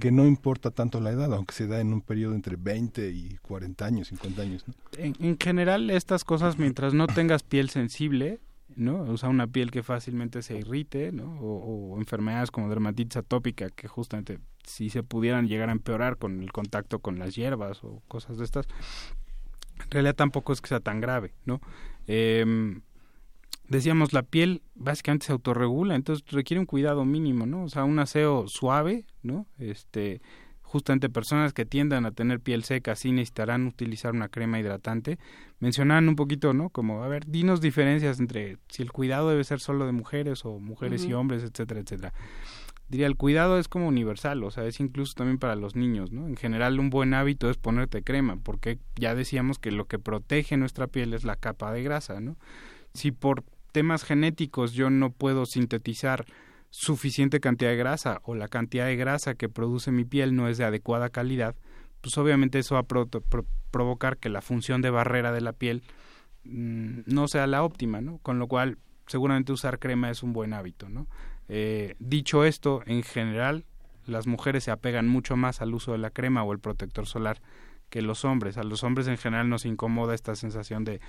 que 0.00 0.12
no 0.12 0.26
importa 0.26 0.70
tanto 0.70 1.00
la 1.00 1.10
edad, 1.10 1.32
aunque 1.34 1.54
se 1.54 1.66
da 1.66 1.80
en 1.80 1.92
un 1.92 2.00
periodo 2.00 2.34
entre 2.34 2.56
20 2.56 3.10
y 3.10 3.38
40 3.42 3.84
años, 3.84 4.08
50 4.08 4.42
años. 4.42 4.64
En, 4.96 5.14
en 5.20 5.38
general, 5.38 5.90
estas 5.90 6.24
cosas, 6.24 6.58
mientras 6.58 6.94
no 6.94 7.06
tengas 7.06 7.42
piel 7.42 7.70
sensible, 7.70 8.40
¿no? 8.76 9.02
O 9.02 9.16
sea, 9.16 9.28
una 9.28 9.46
piel 9.46 9.70
que 9.70 9.82
fácilmente 9.82 10.42
se 10.42 10.58
irrite, 10.58 11.12
¿no? 11.12 11.38
O, 11.40 11.98
enfermedades 11.98 12.50
como 12.50 12.68
dermatitis 12.68 13.16
atópica 13.16 13.70
que 13.70 13.88
justamente 13.88 14.38
si 14.64 14.90
se 14.90 15.02
pudieran 15.02 15.48
llegar 15.48 15.68
a 15.68 15.72
empeorar 15.72 16.16
con 16.16 16.42
el 16.42 16.52
contacto 16.52 17.00
con 17.00 17.18
las 17.18 17.34
hierbas 17.34 17.82
o 17.84 18.02
cosas 18.08 18.38
de 18.38 18.44
estas, 18.44 18.66
en 19.84 19.90
realidad 19.90 20.14
tampoco 20.14 20.52
es 20.52 20.60
que 20.60 20.68
sea 20.68 20.80
tan 20.80 21.00
grave, 21.00 21.34
¿no? 21.44 21.60
Eh, 22.06 22.80
decíamos, 23.72 24.12
la 24.12 24.22
piel 24.22 24.62
básicamente 24.74 25.26
se 25.26 25.32
autorregula, 25.32 25.94
entonces 25.94 26.24
requiere 26.30 26.60
un 26.60 26.66
cuidado 26.66 27.04
mínimo, 27.04 27.46
¿no? 27.46 27.64
O 27.64 27.68
sea, 27.68 27.84
un 27.84 27.98
aseo 27.98 28.46
suave, 28.46 29.06
¿no? 29.22 29.46
Este, 29.58 30.20
justamente 30.62 31.08
personas 31.08 31.52
que 31.52 31.64
tiendan 31.64 32.06
a 32.06 32.12
tener 32.12 32.40
piel 32.40 32.64
seca 32.64 32.96
sí 32.96 33.12
necesitarán 33.12 33.66
utilizar 33.66 34.12
una 34.12 34.28
crema 34.28 34.60
hidratante. 34.60 35.18
Mencionaban 35.58 36.08
un 36.08 36.16
poquito, 36.16 36.52
¿no? 36.52 36.70
Como, 36.70 37.02
a 37.02 37.08
ver, 37.08 37.26
dinos 37.26 37.60
diferencias 37.60 38.20
entre 38.20 38.58
si 38.68 38.82
el 38.82 38.92
cuidado 38.92 39.30
debe 39.30 39.44
ser 39.44 39.60
solo 39.60 39.86
de 39.86 39.92
mujeres 39.92 40.44
o 40.44 40.58
mujeres 40.58 41.04
y 41.04 41.14
hombres, 41.14 41.42
etcétera, 41.42 41.80
etcétera. 41.80 42.12
Diría, 42.88 43.06
el 43.06 43.16
cuidado 43.16 43.58
es 43.58 43.68
como 43.68 43.88
universal, 43.88 44.44
o 44.44 44.50
sea, 44.50 44.66
es 44.66 44.78
incluso 44.78 45.14
también 45.14 45.38
para 45.38 45.56
los 45.56 45.76
niños, 45.76 46.12
¿no? 46.12 46.26
En 46.26 46.36
general, 46.36 46.78
un 46.78 46.90
buen 46.90 47.14
hábito 47.14 47.48
es 47.48 47.56
ponerte 47.56 48.02
crema, 48.02 48.36
porque 48.42 48.78
ya 48.96 49.14
decíamos 49.14 49.58
que 49.58 49.70
lo 49.70 49.86
que 49.86 49.98
protege 49.98 50.58
nuestra 50.58 50.88
piel 50.88 51.14
es 51.14 51.24
la 51.24 51.36
capa 51.36 51.72
de 51.72 51.82
grasa, 51.82 52.20
¿no? 52.20 52.36
Si 52.92 53.10
por 53.10 53.44
temas 53.72 54.04
genéticos 54.04 54.72
yo 54.74 54.90
no 54.90 55.10
puedo 55.10 55.46
sintetizar 55.46 56.26
suficiente 56.70 57.40
cantidad 57.40 57.70
de 57.70 57.76
grasa 57.76 58.20
o 58.24 58.34
la 58.34 58.48
cantidad 58.48 58.86
de 58.86 58.96
grasa 58.96 59.34
que 59.34 59.48
produce 59.48 59.90
mi 59.90 60.04
piel 60.04 60.34
no 60.34 60.48
es 60.48 60.56
de 60.58 60.64
adecuada 60.64 61.10
calidad, 61.10 61.54
pues 62.00 62.16
obviamente 62.18 62.58
eso 62.58 62.74
va 62.74 62.80
a 62.80 63.52
provocar 63.70 64.16
que 64.16 64.28
la 64.28 64.40
función 64.40 64.80
de 64.80 64.90
barrera 64.90 65.32
de 65.32 65.40
la 65.42 65.52
piel 65.52 65.82
mm, 66.44 67.00
no 67.06 67.28
sea 67.28 67.46
la 67.46 67.62
óptima, 67.62 68.00
¿no? 68.00 68.18
Con 68.18 68.38
lo 68.38 68.48
cual, 68.48 68.78
seguramente 69.06 69.52
usar 69.52 69.78
crema 69.78 70.10
es 70.10 70.22
un 70.22 70.32
buen 70.32 70.54
hábito, 70.54 70.88
¿no? 70.88 71.06
Eh, 71.48 71.94
dicho 71.98 72.44
esto, 72.44 72.82
en 72.86 73.02
general, 73.02 73.66
las 74.06 74.26
mujeres 74.26 74.64
se 74.64 74.70
apegan 74.70 75.08
mucho 75.08 75.36
más 75.36 75.60
al 75.60 75.74
uso 75.74 75.92
de 75.92 75.98
la 75.98 76.10
crema 76.10 76.42
o 76.42 76.52
el 76.52 76.58
protector 76.58 77.06
solar 77.06 77.40
que 77.90 78.00
los 78.02 78.24
hombres. 78.24 78.56
A 78.56 78.64
los 78.64 78.82
hombres 78.82 79.06
en 79.06 79.18
general 79.18 79.48
nos 79.50 79.66
incomoda 79.66 80.14
esta 80.14 80.34
sensación 80.34 80.84
de 80.84 81.00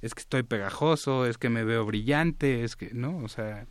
es 0.00 0.14
que 0.14 0.20
estoy 0.20 0.42
pegajoso, 0.42 1.26
es 1.26 1.38
que 1.38 1.48
me 1.48 1.64
veo 1.64 1.84
brillante, 1.84 2.64
es 2.64 2.76
que, 2.76 2.90
¿no? 2.92 3.18
O 3.18 3.28
sea, 3.28 3.66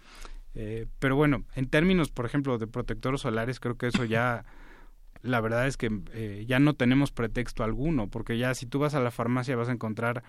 eh, 0.55 0.87
pero 0.99 1.15
bueno, 1.15 1.43
en 1.55 1.69
términos, 1.69 2.09
por 2.09 2.25
ejemplo, 2.25 2.57
de 2.57 2.67
protectores 2.67 3.21
solares, 3.21 3.59
creo 3.59 3.77
que 3.77 3.87
eso 3.87 4.05
ya, 4.05 4.45
la 5.21 5.41
verdad 5.41 5.67
es 5.67 5.77
que 5.77 6.01
eh, 6.13 6.45
ya 6.47 6.59
no 6.59 6.73
tenemos 6.73 7.11
pretexto 7.11 7.63
alguno, 7.63 8.07
porque 8.07 8.37
ya 8.37 8.53
si 8.55 8.65
tú 8.65 8.79
vas 8.79 8.95
a 8.95 8.99
la 8.99 9.11
farmacia 9.11 9.55
vas 9.55 9.69
a 9.69 9.73
encontrar 9.73 10.23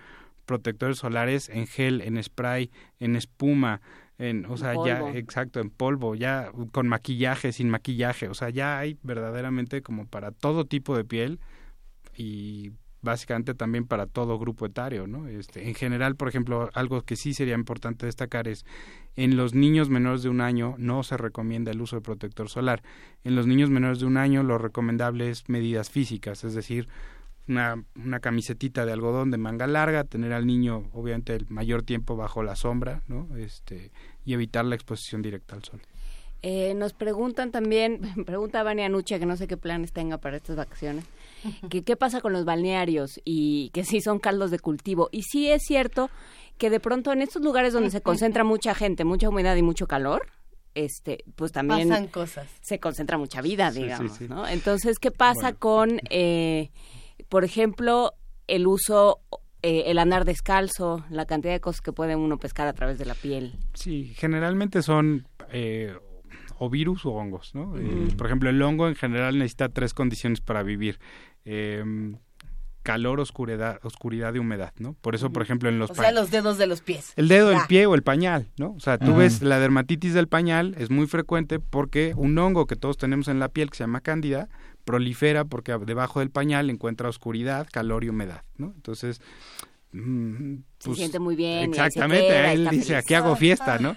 protectores 0.46 0.98
solares 0.98 1.48
en 1.48 1.66
gel, 1.66 2.00
en 2.00 2.22
spray, 2.22 2.70
en 2.98 3.16
espuma, 3.16 3.80
en, 4.18 4.46
o 4.46 4.56
sea, 4.56 4.74
ya, 4.84 5.12
exacto, 5.12 5.60
en 5.60 5.70
polvo, 5.70 6.14
ya 6.14 6.50
con 6.72 6.88
maquillaje, 6.88 7.52
sin 7.52 7.70
maquillaje, 7.70 8.28
o 8.28 8.34
sea, 8.34 8.50
ya 8.50 8.78
hay 8.78 8.98
verdaderamente 9.02 9.82
como 9.82 10.06
para 10.06 10.32
todo 10.32 10.64
tipo 10.64 10.96
de 10.96 11.04
piel 11.04 11.38
y 12.16 12.72
básicamente 13.02 13.54
también 13.54 13.86
para 13.86 14.06
todo 14.06 14.38
grupo 14.38 14.66
etario, 14.66 15.06
¿no? 15.06 15.28
Este, 15.28 15.68
en 15.68 15.74
general, 15.74 16.16
por 16.16 16.28
ejemplo, 16.28 16.70
algo 16.74 17.02
que 17.02 17.16
sí 17.16 17.34
sería 17.34 17.54
importante 17.54 18.06
destacar 18.06 18.48
es 18.48 18.64
en 19.16 19.36
los 19.36 19.54
niños 19.54 19.88
menores 19.88 20.22
de 20.22 20.28
un 20.28 20.40
año 20.40 20.74
no 20.78 21.02
se 21.02 21.16
recomienda 21.16 21.70
el 21.70 21.80
uso 21.80 21.96
de 21.96 22.02
protector 22.02 22.48
solar. 22.48 22.82
En 23.24 23.34
los 23.34 23.46
niños 23.46 23.70
menores 23.70 24.00
de 24.00 24.06
un 24.06 24.16
año 24.16 24.42
lo 24.42 24.58
recomendable 24.58 25.30
es 25.30 25.48
medidas 25.48 25.90
físicas, 25.90 26.44
es 26.44 26.54
decir, 26.54 26.88
una, 27.48 27.82
una 27.96 28.20
camisetita 28.20 28.84
de 28.84 28.92
algodón 28.92 29.30
de 29.30 29.38
manga 29.38 29.66
larga, 29.66 30.04
tener 30.04 30.32
al 30.32 30.46
niño 30.46 30.90
obviamente 30.92 31.34
el 31.34 31.46
mayor 31.48 31.82
tiempo 31.82 32.16
bajo 32.16 32.42
la 32.42 32.56
sombra, 32.56 33.02
¿no? 33.08 33.28
Este, 33.36 33.90
y 34.24 34.34
evitar 34.34 34.64
la 34.64 34.74
exposición 34.74 35.22
directa 35.22 35.56
al 35.56 35.64
sol. 35.64 35.80
Eh, 36.42 36.74
nos 36.74 36.92
preguntan 36.92 37.50
también, 37.50 38.00
pregunta 38.26 38.62
Vania 38.62 38.88
Nuche, 38.88 39.18
que 39.18 39.26
no 39.26 39.36
sé 39.36 39.48
qué 39.48 39.56
planes 39.56 39.92
tenga 39.92 40.18
para 40.18 40.36
estas 40.36 40.56
vacaciones, 40.56 41.04
que 41.70 41.82
qué 41.82 41.96
pasa 41.96 42.20
con 42.20 42.32
los 42.32 42.44
balnearios 42.44 43.20
y 43.24 43.70
que 43.70 43.84
si 43.84 44.00
son 44.00 44.18
caldos 44.18 44.50
de 44.50 44.58
cultivo. 44.58 45.08
Y 45.12 45.22
sí 45.22 45.50
es 45.50 45.62
cierto 45.62 46.10
que 46.56 46.70
de 46.70 46.80
pronto 46.80 47.12
en 47.12 47.22
estos 47.22 47.42
lugares 47.42 47.72
donde 47.72 47.90
se 47.90 48.00
concentra 48.00 48.44
mucha 48.44 48.74
gente, 48.74 49.04
mucha 49.04 49.28
humedad 49.28 49.56
y 49.56 49.62
mucho 49.62 49.86
calor, 49.86 50.26
este, 50.74 51.24
pues 51.36 51.52
también 51.52 51.88
Pasan 51.88 52.08
cosas. 52.08 52.48
se 52.60 52.78
concentra 52.78 53.18
mucha 53.18 53.40
vida, 53.42 53.70
digamos, 53.70 54.20
¿no? 54.22 54.46
Entonces, 54.46 54.98
¿qué 54.98 55.10
pasa 55.10 55.52
con, 55.52 56.00
eh, 56.10 56.70
por 57.28 57.44
ejemplo, 57.44 58.12
el 58.46 58.66
uso 58.66 59.20
eh, 59.60 59.90
el 59.90 59.98
andar 59.98 60.24
descalzo, 60.24 61.04
la 61.10 61.26
cantidad 61.26 61.52
de 61.52 61.60
cosas 61.60 61.80
que 61.80 61.92
puede 61.92 62.14
uno 62.14 62.38
pescar 62.38 62.68
a 62.68 62.74
través 62.74 62.96
de 62.96 63.04
la 63.04 63.14
piel. 63.14 63.54
Sí, 63.74 64.14
generalmente 64.14 64.82
son 64.82 65.26
eh, 65.50 65.96
o 66.58 66.70
virus 66.70 67.04
o 67.06 67.10
hongos, 67.10 67.56
¿no? 67.56 67.76
Eh, 67.76 68.08
por 68.16 68.28
ejemplo, 68.28 68.50
el 68.50 68.62
hongo 68.62 68.86
en 68.86 68.94
general 68.94 69.36
necesita 69.36 69.68
tres 69.68 69.94
condiciones 69.94 70.40
para 70.40 70.62
vivir. 70.62 71.00
Em, 71.50 72.18
calor, 72.82 73.20
oscuridad, 73.20 73.80
oscuridad 73.82 74.34
y 74.34 74.38
humedad, 74.38 74.74
¿no? 74.78 74.92
Por 74.92 75.14
eso, 75.14 75.30
por 75.30 75.42
ejemplo, 75.42 75.70
en 75.70 75.78
los... 75.78 75.90
O 75.90 75.94
sea, 75.94 76.12
los 76.12 76.30
dedos 76.30 76.58
de 76.58 76.66
los 76.66 76.82
pies. 76.82 77.14
El 77.16 77.28
dedo 77.28 77.48
del 77.48 77.60
pie 77.68 77.86
o 77.86 77.94
el 77.94 78.02
pañal, 78.02 78.50
¿no? 78.58 78.72
O 78.72 78.80
sea, 78.80 78.98
tú 78.98 79.16
ves 79.16 79.40
la 79.40 79.58
dermatitis 79.58 80.12
del 80.12 80.28
pañal 80.28 80.74
es 80.78 80.90
muy 80.90 81.06
frecuente 81.06 81.58
porque 81.58 82.12
un 82.16 82.36
hongo 82.36 82.66
que 82.66 82.76
todos 82.76 82.98
tenemos 82.98 83.28
en 83.28 83.40
la 83.40 83.48
piel 83.48 83.70
que 83.70 83.78
se 83.78 83.84
llama 83.84 84.02
cándida 84.02 84.48
prolifera 84.84 85.46
porque 85.46 85.76
debajo 85.86 86.20
del 86.20 86.30
pañal 86.30 86.68
encuentra 86.68 87.08
oscuridad, 87.08 87.66
calor 87.72 88.04
y 88.04 88.10
humedad, 88.10 88.42
¿no? 88.56 88.72
Entonces, 88.74 89.20
Se 89.90 90.60
pues, 90.84 90.98
siente 90.98 91.18
muy 91.18 91.34
bien. 91.34 91.70
Exactamente, 91.70 92.52
él 92.52 92.68
dice, 92.70 92.94
aquí 92.94 93.14
hago 93.14 93.36
fiesta, 93.36 93.78
¿no? 93.78 93.96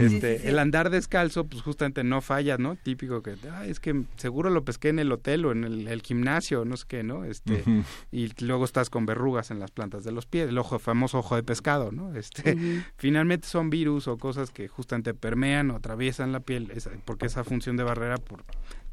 este, 0.00 0.48
El 0.48 0.60
andar 0.60 0.90
descalzo, 0.90 1.44
pues 1.44 1.62
justamente 1.62 2.04
no 2.04 2.20
falla, 2.20 2.56
¿no? 2.56 2.76
Típico 2.76 3.20
que, 3.20 3.34
es 3.66 3.80
que 3.80 4.04
seguro 4.16 4.48
lo 4.50 4.64
pesqué 4.64 4.90
en 4.90 5.00
el 5.00 5.10
hotel 5.10 5.44
o 5.44 5.52
en 5.52 5.64
el, 5.64 6.02
gimnasio, 6.02 6.64
no 6.64 6.76
sé 6.76 6.84
qué, 6.86 7.02
¿no? 7.02 7.24
Este, 7.24 7.64
Y 8.12 8.30
luego 8.44 8.64
estás 8.64 8.90
con 8.90 9.06
verrugas 9.06 9.50
en 9.50 9.58
las 9.58 9.72
plantas 9.72 10.04
de 10.04 10.12
los 10.12 10.26
pies, 10.26 10.48
el 10.48 10.58
ojo, 10.58 10.78
famoso 10.78 11.18
ojo 11.18 11.34
de 11.34 11.42
pescado, 11.42 11.90
¿no? 11.90 12.14
Este, 12.14 12.84
Finalmente 12.96 13.48
son 13.48 13.70
virus 13.70 14.06
o 14.06 14.16
cosas 14.16 14.50
que 14.50 14.68
justamente 14.68 15.14
permean 15.14 15.70
o 15.72 15.76
atraviesan 15.76 16.30
la 16.30 16.40
piel, 16.40 16.70
porque 17.04 17.26
esa 17.26 17.42
función 17.42 17.76
de 17.76 17.82
barrera 17.82 18.18
por 18.18 18.44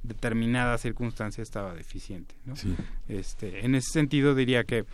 determinada 0.01 0.79
circunstancia 0.79 1.43
estaba 1.43 1.75
deficiente, 1.75 2.35
¿no? 2.45 2.55
Este, 3.07 3.63
en 3.63 3.75
ese 3.75 3.91
sentido 3.91 4.33
diría 4.33 4.63
que 4.63 4.85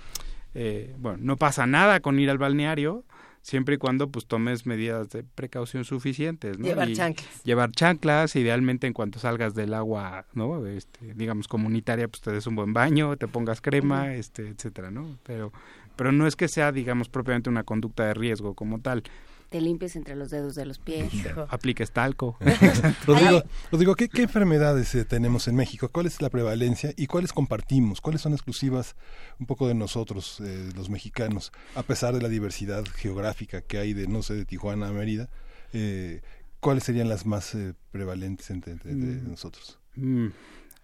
eh, 0.60 0.96
bueno, 0.98 1.20
no 1.22 1.38
pasa 1.38 1.68
nada 1.68 2.00
con 2.00 2.20
ir 2.20 2.32
al 2.32 2.40
balneario, 2.40 3.06
siempre 3.44 3.76
y 3.76 3.78
cuando 3.78 4.10
pues 4.10 4.26
tomes 4.26 4.66
medidas 4.66 5.10
de 5.10 5.24
precaución 5.24 5.86
suficientes, 5.86 6.58
¿no? 6.58 6.66
Llevar 6.66 6.92
chanclas. 6.94 7.44
Llevar 7.44 7.72
chanclas, 7.72 8.36
idealmente 8.36 8.88
en 8.88 8.94
cuanto 8.94 9.20
salgas 9.20 9.54
del 9.54 9.76
agua, 9.76 10.26
¿no? 10.34 10.66
Este, 10.66 11.14
digamos 11.14 11.48
comunitaria, 11.48 12.08
pues 12.08 12.22
te 12.22 12.32
des 12.32 12.48
un 12.48 12.56
buen 12.56 12.74
baño, 12.74 13.18
te 13.18 13.28
pongas 13.28 13.62
crema, 13.62 14.16
este, 14.16 14.48
etcétera, 14.48 14.90
¿no? 14.90 15.18
Pero 15.24 15.54
pero 15.96 16.12
no 16.12 16.28
es 16.28 16.36
que 16.36 16.48
sea, 16.48 16.72
digamos, 16.72 17.10
propiamente 17.10 17.50
una 17.50 17.64
conducta 17.64 18.06
de 18.06 18.14
riesgo 18.14 18.54
como 18.54 18.80
tal 18.80 19.04
te 19.50 19.62
limpies 19.62 19.96
entre 19.96 20.16
los 20.16 20.30
dedos 20.30 20.56
de 20.56 20.66
los 20.66 20.80
pies. 20.80 21.12
Apliques 21.50 21.92
talco. 21.92 22.38
Rodrigo, 23.08 23.96
¿qué, 23.96 24.10
enfermedades 24.22 24.94
eh, 24.96 25.06
tenemos 25.06 25.48
en 25.48 25.56
México? 25.56 25.90
¿Cuál 25.90 26.06
es 26.06 26.22
la 26.22 26.30
prevalencia 26.30 26.94
y 26.98 27.08
cuáles 27.08 27.34
compartimos? 27.34 28.02
¿Cuáles 28.02 28.22
son 28.22 28.34
exclusivas 28.34 28.96
un 29.40 29.46
poco 29.46 29.68
de 29.68 29.74
nosotros, 29.74 30.42
eh, 30.42 30.70
los 30.76 30.90
mexicanos, 30.90 31.52
a 31.76 31.84
pesar 31.84 32.14
de 32.14 32.22
la 32.22 32.30
diversidad 32.30 32.84
geográfica 32.86 33.62
que 33.62 33.78
hay 33.78 33.94
de, 33.94 34.08
no 34.08 34.22
sé, 34.22 34.34
de 34.36 34.46
Tijuana 34.46 34.90
a 34.90 34.92
Mérida? 34.92 35.30
Eh, 35.74 36.22
¿Cuáles 36.60 36.84
serían 36.84 37.08
las 37.08 37.26
más 37.26 37.56
prevalentes 37.92 38.50
entre, 38.50 38.76
mm. 38.76 39.30
nosotros? 39.30 39.80
Mm. 39.96 40.28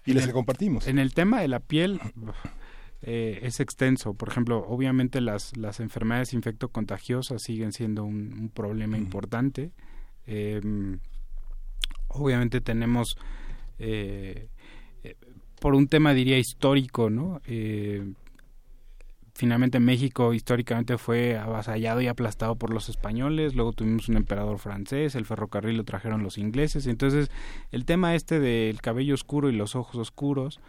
Y 0.06 0.14
las 0.14 0.28
que 0.28 0.34
compartimos. 0.34 0.88
En 0.88 1.00
el 1.00 1.14
tema 1.14 1.42
de 1.42 1.48
la 1.48 1.60
piel... 1.60 2.00
Eh, 3.06 3.42
es 3.44 3.60
extenso. 3.60 4.14
Por 4.14 4.30
ejemplo, 4.30 4.66
obviamente 4.66 5.20
las, 5.20 5.58
las 5.58 5.82
enfermedades 5.82 6.34
infectocontagiosas 6.34 7.42
siguen 7.44 7.74
siendo 7.74 8.06
un, 8.06 8.50
problema 8.54 8.98
importante. 8.98 9.72
Em, 10.26 11.00
obviamente 12.08 12.62
tenemos, 12.62 13.18
eh, 13.78 14.48
eh, 15.04 15.16
por 15.60 15.76
un 15.76 15.88
tema 15.88 16.14
diría 16.14 16.38
histórico, 16.38 17.10
¿no? 17.10 17.42
finalmente 19.36 19.80
México 19.80 20.34
históricamente 20.34 21.00
fue 21.00 21.38
avasallado 21.38 22.02
y 22.02 22.08
aplastado 22.08 22.56
por 22.56 22.72
los 22.72 22.88
españoles, 22.88 23.56
luego 23.56 23.74
tuvimos 23.74 24.08
un 24.08 24.16
emperador 24.16 24.60
francés, 24.60 25.16
el 25.16 25.26
ferrocarril 25.26 25.76
lo 25.76 25.84
trajeron 25.84 26.22
los 26.22 26.38
ingleses, 26.38 26.86
entonces 26.86 27.32
el 27.72 27.84
tema 27.84 28.14
este 28.14 28.40
del 28.40 28.80
cabello 28.80 29.16
oscuro 29.16 29.50
y 29.50 29.54
los 29.54 29.76
ojos 29.76 29.96
oscuros, 29.96 30.60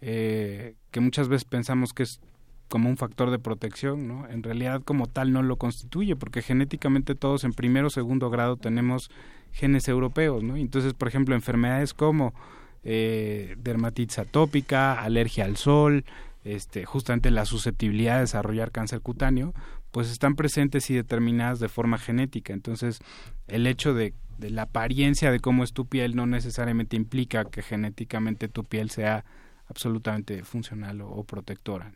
eh, 0.00 0.74
que 0.90 1.00
muchas 1.00 1.28
veces 1.28 1.44
pensamos 1.44 1.92
que 1.92 2.02
es 2.02 2.20
como 2.68 2.88
un 2.88 2.96
factor 2.96 3.30
de 3.30 3.38
protección, 3.38 4.08
¿no? 4.08 4.28
En 4.28 4.42
realidad 4.42 4.82
como 4.82 5.06
tal 5.06 5.32
no 5.32 5.42
lo 5.42 5.56
constituye, 5.56 6.16
porque 6.16 6.42
genéticamente 6.42 7.14
todos 7.14 7.44
en 7.44 7.52
primero 7.52 7.86
o 7.86 7.90
segundo 7.90 8.28
grado 8.28 8.56
tenemos 8.56 9.10
genes 9.52 9.88
europeos, 9.88 10.42
¿no? 10.42 10.56
Entonces, 10.56 10.92
por 10.94 11.08
ejemplo, 11.08 11.34
enfermedades 11.34 11.94
como 11.94 12.34
eh, 12.82 13.56
dermatitis 13.58 14.18
atópica, 14.18 15.00
alergia 15.00 15.44
al 15.44 15.56
sol, 15.56 16.04
este, 16.44 16.84
justamente 16.84 17.30
la 17.30 17.44
susceptibilidad 17.44 18.16
de 18.16 18.20
desarrollar 18.22 18.72
cáncer 18.72 19.00
cutáneo, 19.00 19.54
pues 19.92 20.10
están 20.10 20.34
presentes 20.34 20.90
y 20.90 20.94
determinadas 20.94 21.58
de 21.58 21.68
forma 21.68 21.98
genética. 21.98 22.52
Entonces, 22.52 23.00
el 23.46 23.66
hecho 23.66 23.94
de, 23.94 24.12
de 24.38 24.50
la 24.50 24.62
apariencia 24.62 25.30
de 25.30 25.40
cómo 25.40 25.64
es 25.64 25.72
tu 25.72 25.86
piel 25.86 26.16
no 26.16 26.26
necesariamente 26.26 26.96
implica 26.96 27.44
que 27.44 27.62
genéticamente 27.62 28.48
tu 28.48 28.64
piel 28.64 28.90
sea 28.90 29.24
absolutamente 29.68 30.44
funcional 30.44 31.00
o, 31.00 31.24
protectora. 31.24 31.92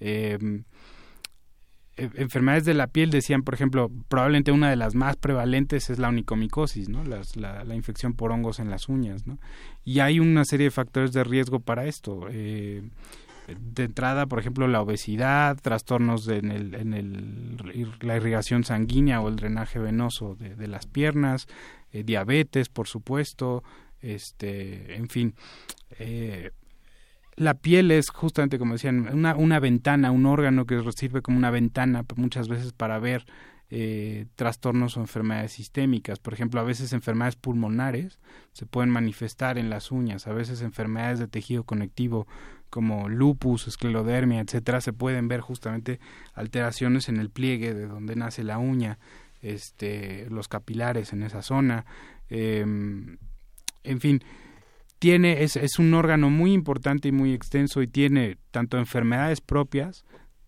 Em, 0.00 0.64
e, 1.96 2.10
enfermedades 2.16 2.64
de 2.64 2.74
la 2.74 2.88
piel 2.88 3.10
decían, 3.10 3.42
por 3.42 3.54
ejemplo, 3.54 3.90
probablemente 4.08 4.52
una 4.52 4.70
de 4.70 4.76
las 4.76 4.94
más 4.94 5.16
prevalentes 5.16 5.90
es 5.90 5.98
la 5.98 6.08
onicomicosis, 6.08 6.88
¿no? 6.88 7.04
la, 7.04 7.74
infección 7.74 8.14
por 8.14 8.32
hongos 8.32 8.58
en 8.58 8.70
las 8.70 8.88
uñas, 8.88 9.26
¿no? 9.26 9.38
Y 9.84 10.00
hay 10.00 10.20
una 10.20 10.44
serie 10.44 10.64
de 10.64 10.70
factores 10.70 11.12
de 11.12 11.24
riesgo 11.24 11.60
para 11.60 11.86
esto. 11.86 12.26
Eh, 12.30 12.82
de 13.46 13.84
entrada, 13.84 14.26
por 14.26 14.38
ejemplo, 14.38 14.66
la 14.68 14.80
obesidad, 14.80 15.58
trastornos 15.60 16.26
en, 16.28 16.50
el, 16.50 16.74
en 16.74 17.58
la 18.00 18.16
irrigación 18.16 18.64
sanguínea 18.64 19.20
o 19.20 19.28
el 19.28 19.36
drenaje 19.36 19.78
venoso 19.78 20.34
de, 20.36 20.54
de 20.54 20.66
las 20.66 20.86
piernas, 20.86 21.46
eh, 21.92 22.04
diabetes, 22.04 22.70
por 22.70 22.88
supuesto, 22.88 23.62
este, 24.00 24.96
en 24.96 25.08
fin, 25.08 25.34
eh, 25.98 26.50
la 27.36 27.54
piel 27.54 27.90
es 27.90 28.10
justamente, 28.10 28.58
como 28.58 28.74
decían, 28.74 29.08
una, 29.12 29.36
una 29.36 29.60
ventana, 29.60 30.10
un 30.10 30.26
órgano 30.26 30.66
que 30.66 30.80
sirve 30.92 31.22
como 31.22 31.38
una 31.38 31.50
ventana 31.50 32.04
muchas 32.16 32.48
veces 32.48 32.72
para 32.72 32.98
ver 32.98 33.24
eh, 33.70 34.26
trastornos 34.36 34.96
o 34.96 35.00
enfermedades 35.00 35.52
sistémicas. 35.52 36.18
Por 36.20 36.34
ejemplo, 36.34 36.60
a 36.60 36.64
veces 36.64 36.92
enfermedades 36.92 37.36
pulmonares 37.36 38.18
se 38.52 38.66
pueden 38.66 38.90
manifestar 38.90 39.58
en 39.58 39.70
las 39.70 39.90
uñas, 39.90 40.26
a 40.26 40.32
veces 40.32 40.62
enfermedades 40.62 41.18
de 41.18 41.28
tejido 41.28 41.64
conectivo 41.64 42.26
como 42.70 43.08
lupus, 43.08 43.66
esclerodermia, 43.66 44.40
etcétera, 44.40 44.80
se 44.80 44.92
pueden 44.92 45.28
ver 45.28 45.40
justamente 45.40 45.98
alteraciones 46.34 47.08
en 47.08 47.16
el 47.16 47.30
pliegue 47.30 47.72
de 47.72 47.86
donde 47.86 48.16
nace 48.16 48.44
la 48.44 48.58
uña, 48.58 48.98
este, 49.42 50.28
los 50.30 50.48
capilares 50.48 51.12
en 51.12 51.22
esa 51.22 51.42
zona, 51.42 51.84
eh, 52.30 52.60
en 53.84 54.00
fin, 54.00 54.22
tiene, 55.04 55.42
es, 55.42 55.56
es 55.56 55.78
un 55.78 55.92
órgano 55.92 56.30
muy 56.30 56.54
importante 56.54 57.08
y 57.08 57.12
muy 57.12 57.34
extenso 57.34 57.82
y 57.82 57.86
tiene 57.86 58.38
tanto 58.50 58.78
enfermedades 58.78 59.42
propias 59.42 60.06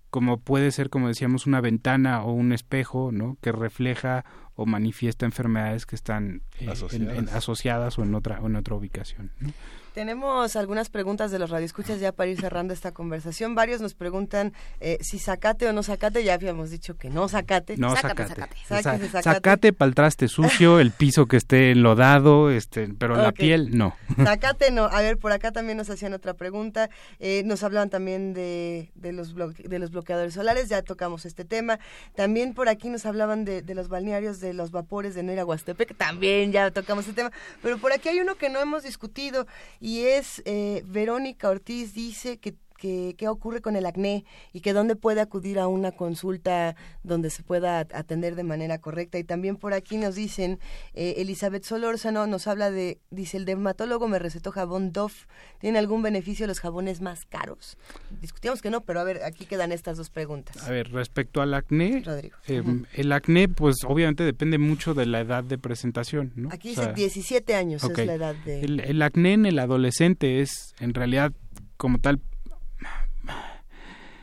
como 0.08 0.40
puede 0.40 0.72
ser, 0.72 0.88
como 0.88 1.08
decíamos, 1.08 1.46
una 1.46 1.60
ventana 1.60 2.22
o 2.22 2.32
un 2.32 2.54
espejo, 2.54 3.12
¿no? 3.12 3.36
Que 3.42 3.52
refleja 3.52 4.24
o 4.54 4.64
manifiesta 4.64 5.26
enfermedades 5.26 5.84
que 5.84 5.94
están 5.94 6.40
eh, 6.58 6.70
asociadas. 6.70 7.98
o 7.98 8.02
en 8.02 8.14
otra, 8.14 8.40
o 8.40 8.46
en 8.46 8.56
otra 8.56 8.76
ubicación. 8.76 9.30
¿no? 9.40 9.52
Tenemos 9.96 10.56
algunas 10.56 10.90
preguntas 10.90 11.30
de 11.30 11.38
los 11.38 11.48
radioescuchas 11.48 12.00
ya 12.00 12.12
para 12.12 12.28
ir 12.28 12.38
cerrando 12.38 12.74
esta 12.74 12.92
conversación. 12.92 13.54
Varios 13.54 13.80
nos 13.80 13.94
preguntan 13.94 14.52
eh, 14.78 14.98
si 15.00 15.18
sacate 15.18 15.66
o 15.66 15.72
no 15.72 15.82
sacate. 15.82 16.22
Ya 16.22 16.34
habíamos 16.34 16.68
dicho 16.68 16.98
que 16.98 17.08
no 17.08 17.30
sacate. 17.30 17.78
No 17.78 17.96
sacate. 17.96 18.28
Sacate, 18.68 19.08
sacate. 19.08 19.72
para 19.72 19.88
el 19.88 19.94
traste 19.94 20.28
sucio, 20.28 20.80
el 20.80 20.90
piso 20.90 21.24
que 21.24 21.38
esté 21.38 21.70
enlodado, 21.70 22.50
este, 22.50 22.88
pero 22.98 23.16
la 23.16 23.32
piel 23.32 23.74
no. 23.74 23.96
Sacate 24.22 24.70
no. 24.70 24.84
A 24.84 25.00
ver, 25.00 25.16
por 25.16 25.32
acá 25.32 25.50
también 25.50 25.78
nos 25.78 25.88
hacían 25.88 26.12
otra 26.12 26.34
pregunta. 26.34 26.90
Eh, 27.18 27.40
nos 27.46 27.62
hablaban 27.62 27.88
también 27.88 28.34
de, 28.34 28.90
de, 28.96 29.14
los 29.14 29.34
de 29.34 29.78
los 29.78 29.92
bloqueadores 29.92 30.34
solares. 30.34 30.68
Ya 30.68 30.82
tocamos 30.82 31.24
este 31.24 31.46
tema. 31.46 31.78
También 32.14 32.52
por 32.52 32.68
aquí 32.68 32.90
nos 32.90 33.06
hablaban 33.06 33.46
de, 33.46 33.62
de 33.62 33.74
los 33.74 33.88
balnearios 33.88 34.40
de 34.40 34.52
los 34.52 34.72
vapores 34.72 35.14
de 35.14 35.22
Nera 35.22 35.46
Huastepec. 35.46 35.96
También 35.96 36.52
ya 36.52 36.70
tocamos 36.70 37.08
este 37.08 37.22
tema. 37.22 37.32
Pero 37.62 37.78
por 37.78 37.94
aquí 37.94 38.10
hay 38.10 38.20
uno 38.20 38.34
que 38.34 38.50
no 38.50 38.60
hemos 38.60 38.82
discutido 38.82 39.46
y 39.85 39.85
es 40.02 40.42
eh, 40.46 40.82
Verónica 40.84 41.48
Ortiz 41.48 41.94
dice 41.94 42.38
que 42.38 42.56
qué 42.76 43.28
ocurre 43.28 43.60
con 43.60 43.76
el 43.76 43.86
acné 43.86 44.24
y 44.52 44.60
que 44.60 44.72
dónde 44.72 44.96
puede 44.96 45.20
acudir 45.20 45.58
a 45.58 45.66
una 45.66 45.92
consulta 45.92 46.76
donde 47.02 47.30
se 47.30 47.42
pueda 47.42 47.80
atender 47.80 48.34
de 48.34 48.42
manera 48.42 48.78
correcta. 48.78 49.18
Y 49.18 49.24
también 49.24 49.56
por 49.56 49.74
aquí 49.74 49.96
nos 49.96 50.14
dicen, 50.14 50.58
eh, 50.94 51.14
Elizabeth 51.18 51.64
Solórzano 51.64 52.26
nos 52.26 52.46
habla 52.46 52.70
de, 52.70 52.98
dice, 53.10 53.36
el 53.36 53.44
dermatólogo 53.44 54.08
me 54.08 54.18
recetó 54.18 54.52
jabón 54.52 54.92
Dove. 54.92 55.14
¿Tiene 55.58 55.78
algún 55.78 56.02
beneficio 56.02 56.46
los 56.46 56.60
jabones 56.60 57.00
más 57.00 57.24
caros? 57.24 57.76
Discutíamos 58.20 58.62
que 58.62 58.70
no, 58.70 58.82
pero 58.82 59.00
a 59.00 59.04
ver, 59.04 59.22
aquí 59.24 59.46
quedan 59.46 59.72
estas 59.72 59.96
dos 59.96 60.10
preguntas. 60.10 60.56
A 60.66 60.70
ver, 60.70 60.92
respecto 60.92 61.40
al 61.40 61.54
acné, 61.54 62.02
em, 62.46 62.84
el 62.94 63.12
acné 63.12 63.48
pues 63.48 63.76
obviamente 63.86 64.24
depende 64.24 64.58
mucho 64.58 64.94
de 64.94 65.06
la 65.06 65.20
edad 65.20 65.44
de 65.44 65.58
presentación. 65.58 66.32
¿no? 66.36 66.48
Aquí 66.52 66.70
dice 66.70 66.92
17 66.92 67.54
años 67.54 67.82
es 67.84 68.06
la 68.06 68.14
edad 68.14 68.34
de... 68.44 68.60
el 68.60 69.02
acné 69.02 69.34
en 69.34 69.46
el 69.46 69.58
adolescente 69.58 70.40
es 70.40 70.74
en 70.80 70.94
realidad 70.94 71.32
como 71.76 71.98
tal 71.98 72.20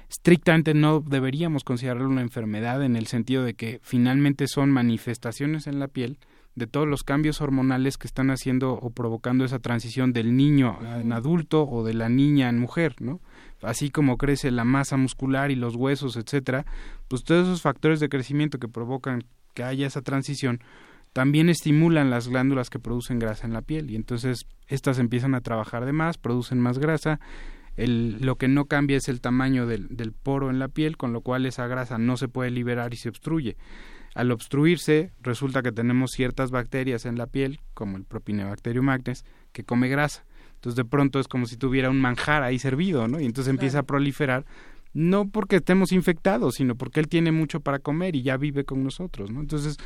estrictamente 0.10 0.74
no 0.74 0.99
deberíamos 0.99 1.64
considerarlo 1.64 2.08
una 2.08 2.22
enfermedad 2.22 2.84
en 2.84 2.95
el 2.95 3.08
sentido 3.08 3.43
de 3.43 3.56
que 3.56 3.80
finalmente 3.82 4.47
son 4.47 4.72
manifestaciones 4.72 5.68
en 5.68 5.80
la 5.80 5.88
piel 5.88 6.18
de 6.56 6.68
todos 6.68 6.88
los 6.88 7.04
cambios 7.04 7.41
hormonales 7.41 7.97
que 7.97 8.06
están 8.06 8.30
haciendo 8.30 8.74
o 8.74 8.91
provocando 8.91 9.43
esa 9.43 9.60
transición 9.60 10.14
del 10.14 10.38
niño 10.38 10.78
en 10.99 11.12
adulto 11.12 11.68
o 11.68 11.84
de 11.84 11.95
la 11.95 12.10
niña 12.10 12.49
en 12.49 12.60
mujer, 12.60 12.95
¿no? 13.01 13.22
Así 13.62 13.89
como 13.89 14.18
crece 14.18 14.51
la 14.51 14.64
masa 14.64 14.97
muscular 14.97 15.49
y 15.49 15.56
los 15.56 15.76
huesos, 15.76 16.16
etcétera, 16.16 16.66
pues 17.08 17.24
todos 17.24 17.47
esos 17.47 17.62
factores 17.62 17.99
de 17.99 18.10
crecimiento 18.10 18.60
que 18.60 18.68
provocan 18.68 19.24
que 19.56 19.64
haya 19.64 19.88
esa 19.88 20.01
transición 20.01 20.62
también 21.12 21.49
estimulan 21.49 22.10
las 22.10 22.28
glándulas 22.28 22.70
que 22.70 22.80
producen 22.80 23.20
grasa 23.20 23.47
en 23.47 23.54
la 23.54 23.62
piel 23.62 23.89
y 23.89 23.95
entonces 23.95 24.47
estas 24.68 24.99
empiezan 24.99 25.36
a 25.36 25.41
trabajar 25.41 25.86
de 25.86 25.93
más, 25.93 26.18
producen 26.18 26.60
más 26.60 26.80
grasa 26.80 27.20
el, 27.76 28.17
lo 28.21 28.38
que 28.38 28.47
no 28.47 28.65
cambia 28.65 28.97
es 28.97 29.09
el 29.09 29.21
tamaño 29.21 29.65
del, 29.65 29.88
del, 29.89 30.11
poro 30.11 30.49
en 30.49 30.59
la 30.59 30.67
piel, 30.67 30.97
con 30.97 31.13
lo 31.13 31.21
cual 31.21 31.45
esa 31.45 31.67
grasa 31.67 31.97
no 31.97 32.17
se 32.17 32.28
puede 32.28 32.51
liberar 32.51 32.93
y 32.93 32.97
se 32.97 33.09
obstruye. 33.09 33.57
Al 34.15 34.32
obstruirse, 34.32 35.11
resulta 35.21 35.63
que 35.63 35.71
tenemos 35.71 36.11
ciertas 36.11 36.51
bacterias 36.51 37.05
en 37.05 37.17
la 37.17 37.26
piel, 37.26 37.61
como 37.74 37.97
el 37.97 38.03
Propinebacterium 38.03 38.89
acnes, 38.89 39.26
que 39.51 39.63
come 39.63 39.88
grasa. 39.88 40.24
Entonces 40.55 40.76
de 40.76 40.86
pronto 40.86 41.19
es 41.19 41.28
como 41.28 41.45
si 41.45 41.57
tuviera 41.57 41.89
un 41.89 41.99
manjar 41.99 42.43
ahí 42.43 42.59
servido, 42.59 43.07
¿no? 43.07 43.19
Y 43.19 43.26
entonces 43.26 43.51
empieza 43.51 43.80
a 43.80 43.84
proliferar, 43.84 44.45
no 44.93 45.28
porque 45.28 45.57
estemos 45.57 45.91
infectados, 45.91 46.55
sino 46.55 46.76
porque 46.76 46.99
él 46.99 47.07
tiene 47.07 47.32
mucho 47.32 47.59
para 47.59 47.80
comer 47.80 48.15
y 48.15 48.21
ya 48.21 48.38
vive 48.38 48.63
con 48.63 48.84
nosotros, 48.84 49.32
¿no? 49.32 49.41
Entonces, 49.41 49.78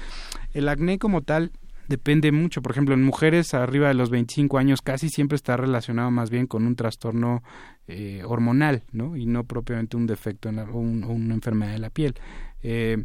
el 0.53 0.67
acné 0.67 0.99
como 0.99 1.21
tal 1.21 1.51
depende 1.88 2.31
mucho. 2.31 2.61
Por 2.61 2.71
ejemplo, 2.71 2.93
en 2.93 3.03
mujeres 3.03 3.53
arriba 3.53 3.88
de 3.88 3.93
los 3.93 4.09
25 4.09 4.57
años 4.57 4.81
casi 4.81 5.09
siempre 5.09 5.35
está 5.35 5.57
relacionado 5.57 6.11
más 6.11 6.29
bien 6.29 6.47
con 6.47 6.65
un 6.65 6.75
trastorno 6.75 7.43
eh, 7.88 8.21
hormonal, 8.25 8.83
¿no? 8.91 9.15
Y 9.15 9.25
no 9.25 9.43
propiamente 9.43 9.97
un 9.97 10.07
defecto 10.07 10.49
o, 10.49 10.79
una 10.79 11.33
enfermedad 11.33 11.73
de 11.73 11.79
la 11.79 11.89
piel. 11.89 12.15
Eh, 12.63 13.03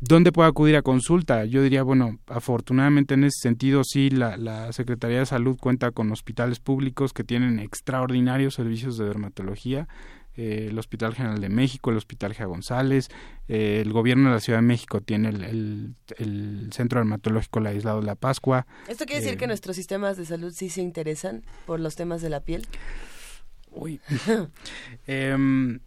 ¿Dónde 0.00 0.32
puede 0.32 0.50
acudir 0.50 0.76
a 0.76 0.82
consulta? 0.82 1.46
Yo 1.46 1.62
diría, 1.62 1.82
bueno, 1.82 2.18
afortunadamente 2.26 3.14
en 3.14 3.24
ese 3.24 3.40
sentido 3.40 3.84
sí, 3.84 4.10
la, 4.10 4.36
la, 4.36 4.70
Secretaría 4.72 5.20
de 5.20 5.26
Salud 5.26 5.56
cuenta 5.58 5.92
con 5.92 6.12
hospitales 6.12 6.60
públicos 6.60 7.14
que 7.14 7.24
tienen 7.24 7.58
extraordinarios 7.58 8.54
servicios 8.54 8.98
de 8.98 9.06
dermatología 9.06 9.88
eh, 10.36 10.68
el 10.70 10.78
Hospital 10.78 11.14
General 11.14 11.40
de 11.40 11.48
México, 11.48 11.90
el 11.90 11.96
Hospital 11.96 12.34
Gia 12.34 12.46
González, 12.46 13.08
eh, 13.48 13.80
el 13.80 13.92
gobierno 13.92 14.28
de 14.28 14.34
la 14.34 14.40
Ciudad 14.40 14.58
de 14.58 14.66
México 14.66 15.00
tiene 15.00 15.28
el, 15.28 15.94
el, 16.18 16.72
Centro 16.72 16.98
Dermatológico 16.98 17.60
La 17.60 17.72
Isla 17.72 17.94
de 17.94 18.02
la 18.02 18.14
Pascua. 18.16 18.66
¿Esto 18.88 19.04
quiere 19.04 19.20
decir 19.20 19.34
eh, 19.34 19.38
que 19.38 19.46
nuestros 19.46 19.76
sistemas 19.76 20.16
de 20.16 20.24
salud 20.24 20.52
sí 20.52 20.70
se 20.70 20.82
interesan 20.82 21.44
por 21.66 21.78
los 21.78 21.94
temas 21.94 22.20
de 22.22 22.30
la 22.30 22.40
piel? 22.40 22.66
Uy. 23.70 24.00
Em, 25.06 25.80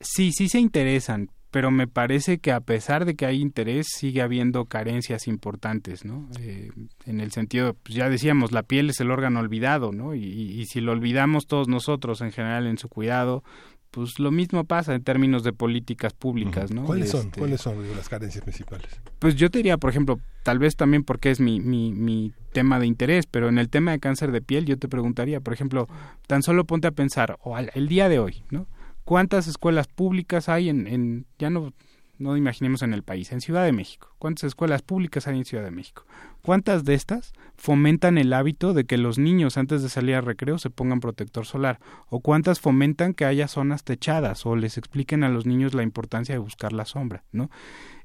sí, 0.00 0.32
sí 0.32 0.48
se 0.48 0.58
interesan, 0.58 1.30
pero 1.50 1.70
me 1.70 1.86
parece 1.86 2.38
que 2.38 2.52
a 2.52 2.60
pesar 2.60 3.04
de 3.04 3.14
que 3.14 3.24
hay 3.26 3.40
interés, 3.40 3.88
sigue 3.90 4.20
habiendo 4.20 4.66
carencias 4.66 5.26
importantes, 5.26 6.04
¿no? 6.04 6.28
Eh, 6.40 6.70
en 7.06 7.20
el 7.20 7.32
sentido, 7.32 7.74
pues 7.74 7.94
ya 7.94 8.10
decíamos, 8.10 8.52
la 8.52 8.62
piel 8.62 8.90
es 8.90 9.00
el 9.00 9.10
órgano 9.10 9.40
olvidado, 9.40 9.92
¿no? 9.92 10.14
Y, 10.14 10.24
y, 10.24 10.66
si 10.66 10.80
lo 10.80 10.92
olvidamos 10.92 11.46
todos 11.46 11.68
nosotros 11.68 12.20
en 12.20 12.32
general 12.32 12.66
en 12.66 12.76
su 12.76 12.88
cuidado, 12.88 13.42
pues 13.90 14.18
lo 14.18 14.30
mismo 14.30 14.64
pasa 14.64 14.94
en 14.94 15.02
términos 15.02 15.42
de 15.42 15.54
políticas 15.54 16.12
públicas, 16.12 16.70
¿no? 16.70 16.84
¿Cuáles 16.84 17.10
son? 17.10 17.26
Este, 17.26 17.40
¿Cuáles 17.40 17.60
son 17.60 17.96
las 17.96 18.08
carencias 18.08 18.44
principales? 18.44 19.00
Pues 19.18 19.34
yo 19.34 19.50
te 19.50 19.58
diría, 19.58 19.78
por 19.78 19.90
ejemplo, 19.90 20.20
tal 20.42 20.58
vez 20.58 20.76
también 20.76 21.02
porque 21.04 21.30
es 21.30 21.40
mi, 21.40 21.60
mi, 21.60 21.92
mi 21.92 22.32
tema 22.52 22.78
de 22.78 22.86
interés, 22.86 23.26
pero 23.26 23.48
en 23.48 23.58
el 23.58 23.70
tema 23.70 23.92
de 23.92 24.00
cáncer 24.00 24.32
de 24.32 24.42
piel 24.42 24.66
yo 24.66 24.78
te 24.78 24.88
preguntaría, 24.88 25.40
por 25.40 25.54
ejemplo, 25.54 25.88
tan 26.26 26.42
solo 26.42 26.66
ponte 26.66 26.88
a 26.88 26.90
pensar, 26.90 27.38
o 27.42 27.56
al, 27.56 27.70
el 27.74 27.88
día 27.88 28.10
de 28.10 28.18
hoy, 28.18 28.44
¿no? 28.50 28.66
¿Cuántas 29.08 29.46
escuelas 29.46 29.88
públicas 29.88 30.50
hay 30.50 30.68
en, 30.68 30.86
en, 30.86 31.26
ya 31.38 31.48
no, 31.48 31.72
no 32.18 32.36
imaginemos 32.36 32.82
en 32.82 32.92
el 32.92 33.02
país, 33.02 33.32
en 33.32 33.40
Ciudad 33.40 33.64
de 33.64 33.72
México? 33.72 34.14
¿Cuántas 34.18 34.44
escuelas 34.44 34.82
públicas 34.82 35.26
hay 35.26 35.38
en 35.38 35.46
Ciudad 35.46 35.64
de 35.64 35.70
México? 35.70 36.04
¿Cuántas 36.42 36.84
de 36.84 36.92
estas 36.92 37.32
fomentan 37.56 38.18
el 38.18 38.34
hábito 38.34 38.74
de 38.74 38.84
que 38.84 38.98
los 38.98 39.18
niños 39.18 39.56
antes 39.56 39.82
de 39.82 39.88
salir 39.88 40.14
a 40.14 40.20
recreo 40.20 40.58
se 40.58 40.68
pongan 40.68 41.00
protector 41.00 41.46
solar? 41.46 41.80
¿O 42.10 42.20
cuántas 42.20 42.60
fomentan 42.60 43.14
que 43.14 43.24
haya 43.24 43.48
zonas 43.48 43.82
techadas 43.82 44.44
o 44.44 44.56
les 44.56 44.76
expliquen 44.76 45.24
a 45.24 45.30
los 45.30 45.46
niños 45.46 45.72
la 45.72 45.84
importancia 45.84 46.34
de 46.34 46.40
buscar 46.40 46.74
la 46.74 46.84
sombra? 46.84 47.24
¿no? 47.32 47.50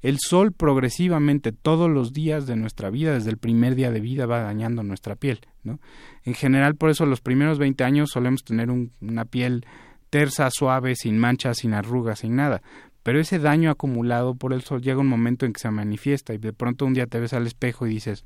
El 0.02 0.20
sol 0.20 0.54
progresivamente 0.54 1.52
todos 1.52 1.90
los 1.90 2.14
días 2.14 2.48
de 2.48 2.56
nuestra 2.56 2.90
vida, 2.90 3.14
desde 3.14 3.30
el 3.30 3.38
primer 3.38 3.76
día 3.76 3.92
de 3.92 4.00
vida, 4.00 4.26
va 4.26 4.40
dañando 4.40 4.84
nuestra 4.84 5.18
piel. 5.18 5.42
¿no? 5.64 5.82
En 6.24 6.34
general, 6.34 6.78
por 6.78 6.92
eso 6.92 7.06
los 7.06 7.20
primeros 7.20 7.60
20 7.60 7.84
años 7.84 8.12
solemos 8.12 8.46
tener 8.46 8.70
una 8.72 9.26
piel 9.26 9.66
tersa, 10.14 10.48
suave, 10.52 10.96
sin 10.96 11.18
manchas, 11.18 11.58
sin 11.58 11.74
arrugas, 11.74 12.20
sin 12.20 12.36
nada. 12.36 12.62
pero 13.02 13.20
ese 13.20 13.40
daño 13.40 13.72
acumulado 13.72 14.36
por 14.36 14.54
el 14.54 14.62
sol 14.62 14.80
llega 14.80 15.00
un 15.00 15.08
momento 15.08 15.48
en 15.48 15.54
que 15.54 15.60
se 15.60 15.72
manifiesta 15.72 16.36
y 16.36 16.38
de 16.38 16.54
pronto 16.54 16.86
un 16.86 16.94
día 16.94 17.08
te 17.08 17.20
ves 17.20 17.34
al 17.34 17.48
espejo 17.48 17.88
y 17.88 17.90
dices, 17.90 18.24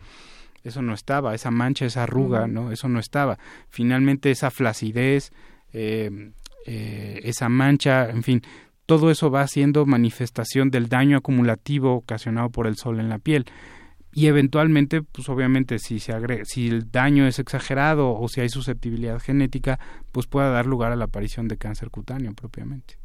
eso 0.66 0.82
no 0.82 0.94
estaba, 0.94 1.34
esa 1.34 1.50
mancha, 1.50 1.86
esa 1.86 2.04
arruga, 2.04 2.46
¿no? 2.46 2.74
Eso 2.74 2.90
no 2.90 3.00
estaba. 3.00 3.40
Finalmente 3.70 4.32
esa 4.32 4.52
flacidez, 4.52 5.32
eh, 5.72 6.34
eh, 6.66 7.22
esa 7.24 7.48
mancha, 7.48 8.10
en 8.10 8.22
fin, 8.22 8.42
todo 8.86 9.10
eso 9.10 9.32
va 9.32 9.48
siendo 9.48 9.86
manifestación 9.86 10.70
del 10.70 10.90
daño 10.90 11.18
acumulativo 11.18 11.94
ocasionado 11.96 12.50
por 12.50 12.68
el 12.68 12.76
sol 12.76 13.00
en 13.00 13.08
la 13.08 13.18
piel 13.18 13.46
y 14.18 14.26
eventualmente, 14.26 15.04
pues 15.04 15.30
obviamente 15.30 15.78
si 15.78 16.00
se 16.00 16.12
agrega, 16.12 16.44
si 16.44 16.70
el 16.70 16.90
daño 16.90 17.28
es 17.28 17.38
exagerado 17.38 18.16
o 18.16 18.28
si 18.28 18.42
hay 18.42 18.50
susceptibilidad 18.50 19.20
genética, 19.20 19.80
pues 20.12 20.26
pueda 20.26 20.50
dar 20.50 20.66
lugar 20.66 20.92
a 20.92 20.96
la 20.96 21.06
aparición 21.06 21.48
de 21.48 21.58
cáncer 21.58 21.92
cutáneo 21.92 22.34
propiamente. 22.34 22.98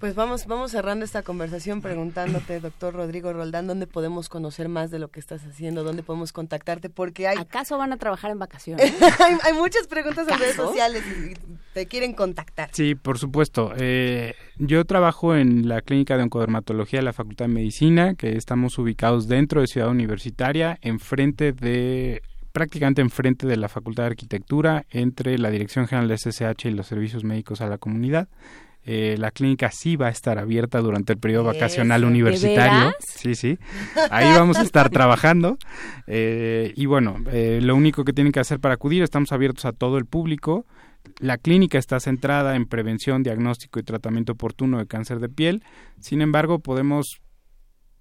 Pues 0.00 0.14
vamos, 0.14 0.46
vamos 0.46 0.70
cerrando 0.70 1.04
esta 1.04 1.22
conversación 1.22 1.82
preguntándote, 1.82 2.58
doctor 2.58 2.94
Rodrigo 2.94 3.34
Roldán, 3.34 3.66
dónde 3.66 3.86
podemos 3.86 4.30
conocer 4.30 4.70
más 4.70 4.90
de 4.90 4.98
lo 4.98 5.08
que 5.08 5.20
estás 5.20 5.44
haciendo, 5.44 5.84
dónde 5.84 6.02
podemos 6.02 6.32
contactarte, 6.32 6.88
porque 6.88 7.28
hay... 7.28 7.36
¿Acaso 7.36 7.76
van 7.76 7.92
a 7.92 7.98
trabajar 7.98 8.30
en 8.30 8.38
vacaciones? 8.38 8.94
hay, 9.44 9.52
muchas 9.52 9.86
preguntas 9.88 10.26
en 10.26 10.38
redes 10.38 10.56
sociales 10.56 11.02
y 11.06 11.34
te 11.74 11.84
quieren 11.84 12.14
contactar. 12.14 12.70
Sí, 12.72 12.94
por 12.94 13.18
supuesto. 13.18 13.74
Eh, 13.76 14.36
yo 14.56 14.86
trabajo 14.86 15.36
en 15.36 15.68
la 15.68 15.82
Clínica 15.82 16.16
de 16.16 16.22
Oncodermatología 16.22 17.00
de 17.00 17.04
la 17.04 17.12
Facultad 17.12 17.44
de 17.44 17.52
Medicina, 17.52 18.14
que 18.14 18.38
estamos 18.38 18.78
ubicados 18.78 19.28
dentro 19.28 19.60
de 19.60 19.66
Ciudad 19.66 19.90
Universitaria, 19.90 20.78
enfrente 20.80 21.52
de 21.52 22.22
prácticamente 22.52 23.02
enfrente 23.02 23.46
de 23.46 23.58
la 23.58 23.68
Facultad 23.68 24.04
de 24.04 24.08
Arquitectura, 24.08 24.86
entre 24.90 25.36
la 25.36 25.50
Dirección 25.50 25.86
General 25.86 26.08
de 26.08 26.16
SSH 26.16 26.68
y 26.68 26.70
los 26.70 26.86
Servicios 26.86 27.22
Médicos 27.22 27.60
a 27.60 27.66
la 27.66 27.76
Comunidad. 27.76 28.28
Eh, 28.84 29.16
la 29.18 29.30
clínica 29.30 29.70
sí 29.70 29.96
va 29.96 30.06
a 30.06 30.10
estar 30.10 30.38
abierta 30.38 30.80
durante 30.80 31.12
el 31.12 31.18
periodo 31.18 31.44
vacacional 31.44 32.04
universitario. 32.04 32.94
Sí, 33.00 33.34
sí. 33.34 33.58
Ahí 34.10 34.32
vamos 34.32 34.56
a 34.56 34.62
estar 34.62 34.88
trabajando. 34.90 35.58
Eh, 36.06 36.72
y 36.76 36.86
bueno, 36.86 37.16
eh, 37.30 37.60
lo 37.62 37.76
único 37.76 38.04
que 38.04 38.12
tienen 38.12 38.32
que 38.32 38.40
hacer 38.40 38.58
para 38.58 38.74
acudir, 38.74 39.02
estamos 39.02 39.32
abiertos 39.32 39.66
a 39.66 39.72
todo 39.72 39.98
el 39.98 40.06
público. 40.06 40.66
La 41.18 41.36
clínica 41.38 41.78
está 41.78 42.00
centrada 42.00 42.56
en 42.56 42.66
prevención, 42.66 43.22
diagnóstico 43.22 43.80
y 43.80 43.82
tratamiento 43.82 44.32
oportuno 44.32 44.78
de 44.78 44.86
cáncer 44.86 45.20
de 45.20 45.28
piel. 45.28 45.62
Sin 46.00 46.22
embargo, 46.22 46.60
podemos 46.60 47.20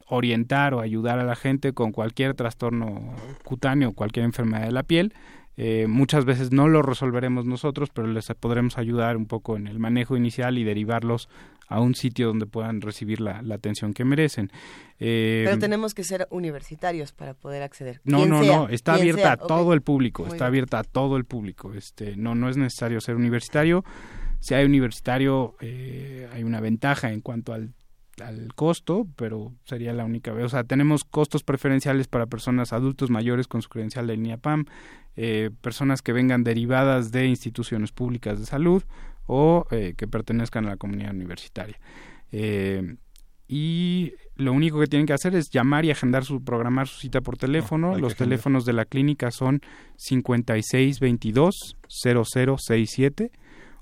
orientar 0.08 0.74
o 0.74 0.80
ayudar 0.80 1.20
a 1.20 1.24
la 1.24 1.36
gente 1.36 1.74
con 1.74 1.92
cualquier 1.92 2.34
trastorno 2.34 3.16
cutáneo, 3.44 3.94
cualquier 3.94 4.26
enfermedad 4.26 4.66
de 4.66 4.72
la 4.72 4.84
piel. 4.84 5.14
Eh, 5.62 5.88
muchas 5.88 6.24
veces 6.24 6.54
no 6.54 6.70
lo 6.70 6.82
resolveremos 6.82 7.46
nosotros, 7.46 7.90
pero 7.94 8.08
les 8.08 8.28
podremos 8.40 8.78
ayudar 8.78 9.18
un 9.18 9.26
poco 9.26 9.58
en 9.58 9.68
el 9.68 9.78
manejo 9.78 10.16
inicial 10.16 10.58
y 10.58 10.64
derivarlos 10.64 11.28
a 11.68 11.82
un 11.82 11.96
sitio 11.96 12.28
donde 12.28 12.46
puedan 12.46 12.80
recibir 12.80 13.20
la, 13.20 13.44
atención 13.52 13.94
que 13.94 14.06
merecen. 14.06 14.54
Eh, 15.02 15.42
pero 15.44 15.60
tenemos 15.60 15.94
que 15.94 16.06
ser 16.06 16.30
universitarios 16.32 17.12
para 17.12 17.34
poder 17.34 17.62
acceder. 17.62 18.00
No, 18.06 18.26
no, 18.26 18.42
no, 18.42 18.70
está 18.70 18.94
abierta 18.94 19.34
a 19.34 19.38
todo 19.38 19.74
el 19.74 19.82
público, 19.82 20.26
está 20.28 20.46
abierta 20.46 20.80
a 20.80 20.86
todo 20.86 21.18
el 21.18 21.26
público. 21.26 21.74
Este, 21.74 22.16
no, 22.16 22.36
no 22.36 22.48
es 22.48 22.56
necesario 22.56 23.02
ser 23.02 23.18
universitario. 23.18 23.84
Si 24.40 24.54
hay 24.54 24.64
universitario, 24.64 25.58
eh, 25.60 26.30
hay 26.32 26.46
una 26.46 26.62
ventaja 26.62 27.12
en 27.12 27.20
cuanto 27.20 27.52
al 27.52 27.74
al 28.22 28.54
costo, 28.56 29.08
pero 29.16 29.54
sería 29.66 29.94
la 29.94 30.06
única 30.06 30.32
vez. 30.32 30.46
O 30.46 30.50
sea, 30.50 30.64
tenemos 30.64 31.04
costos 31.04 31.44
preferenciales 31.44 32.08
para 32.08 32.26
personas 32.26 32.74
adultos 32.74 33.10
mayores 33.10 33.48
con 33.48 33.62
su 33.62 33.70
credencial 33.70 34.08
de 34.08 34.16
línea 34.16 34.38
PAM, 34.38 34.66
eh, 35.16 35.50
personas 35.62 36.02
que 36.02 36.14
vengan 36.14 36.44
derivadas 36.44 37.12
de 37.12 37.26
instituciones 37.28 37.92
públicas 37.92 38.40
de 38.40 38.46
salud 38.46 38.84
o 39.26 39.66
eh, 39.72 39.94
que 39.98 40.08
pertenezcan 40.08 40.66
a 40.66 40.70
la 40.70 40.78
comunidad 40.78 41.14
universitaria. 41.14 41.80
Eh, 42.32 42.96
y 43.48 44.14
lo 44.36 44.54
único 44.54 44.80
que 44.80 44.86
tienen 44.86 45.08
que 45.08 45.14
hacer 45.14 45.36
es 45.36 45.50
llamar 45.50 45.84
y 45.84 45.92
agendar 45.92 46.24
su 46.24 46.44
programar 46.44 46.88
su 46.88 47.00
cita 47.00 47.22
por 47.22 47.36
teléfono. 47.36 47.98
Los 47.98 48.16
teléfonos 48.16 48.64
de 48.64 48.74
la 48.74 48.86
clínica 48.86 49.32
son 49.32 49.62
5622 49.98 51.76
0067 51.88 53.32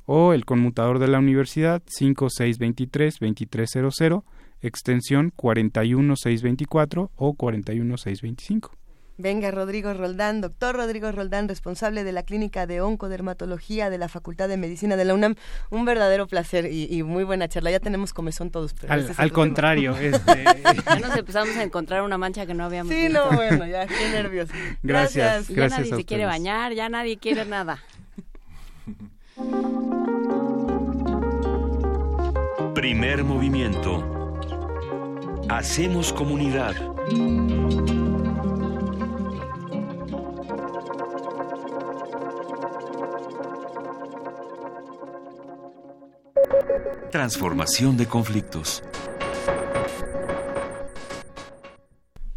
o 0.07 0.33
el 0.33 0.45
conmutador 0.45 0.97
de 0.97 1.09
la 1.09 1.19
universidad 1.19 1.83
5623-2300, 1.83 4.23
extensión 4.61 5.31
41624 5.35 7.11
o 7.15 7.35
41625. 7.35 8.71
Venga, 9.19 9.49
Rodrigo 9.49 9.91
Roldán, 9.95 10.41
doctor 10.41 10.75
Rodrigo 10.75 11.11
Roldán, 11.11 11.49
responsable 11.49 12.03
de 12.03 12.11
la 12.11 12.21
Clínica 12.21 12.67
de 12.67 12.81
Oncodermatología 12.81 13.89
de 13.89 13.97
la 13.97 14.09
Facultad 14.09 14.47
de 14.47 14.57
Medicina 14.57 14.95
de 14.95 15.05
la 15.05 15.15
UNAM. 15.15 15.33
Un 15.71 15.85
verdadero 15.85 16.27
placer 16.27 16.71
y, 16.71 17.01
muy 17.01 17.23
buena 17.23 17.47
charla. 17.47 17.71
Ya 17.71 17.79
tenemos 17.79 18.13
comezón 18.13 18.51
todos. 18.51 18.75
Pero 18.75 18.93
al, 18.93 19.31
contrario. 19.31 19.97
Este... 20.07 20.43
ya 20.43 20.99
nos 20.99 21.17
empezamos 21.17 21.57
a 21.57 21.63
encontrar 21.63 22.03
una 22.03 22.19
mancha 22.19 22.45
que 22.45 22.53
no 22.53 22.65
habíamos 22.65 22.93
Sí, 22.93 23.09
no, 23.09 23.31
bueno, 23.31 23.65
ya, 23.65 23.87
qué 23.87 24.09
nervios. 24.11 24.49
Gracias. 24.83 25.47
Ya 25.47 25.67
nadie 25.67 25.95
se 25.95 26.05
quiere 26.05 26.25
bañar, 26.25 26.73
ya 26.73 26.87
nadie 26.87 27.17
quiere 27.17 27.43
nada. 27.45 27.79
Primer 32.77 33.23
movimiento. 33.23 34.39
Hacemos 35.49 36.13
comunidad. 36.13 36.75
Transformación 47.09 47.97
de 47.97 48.05
conflictos. 48.05 48.83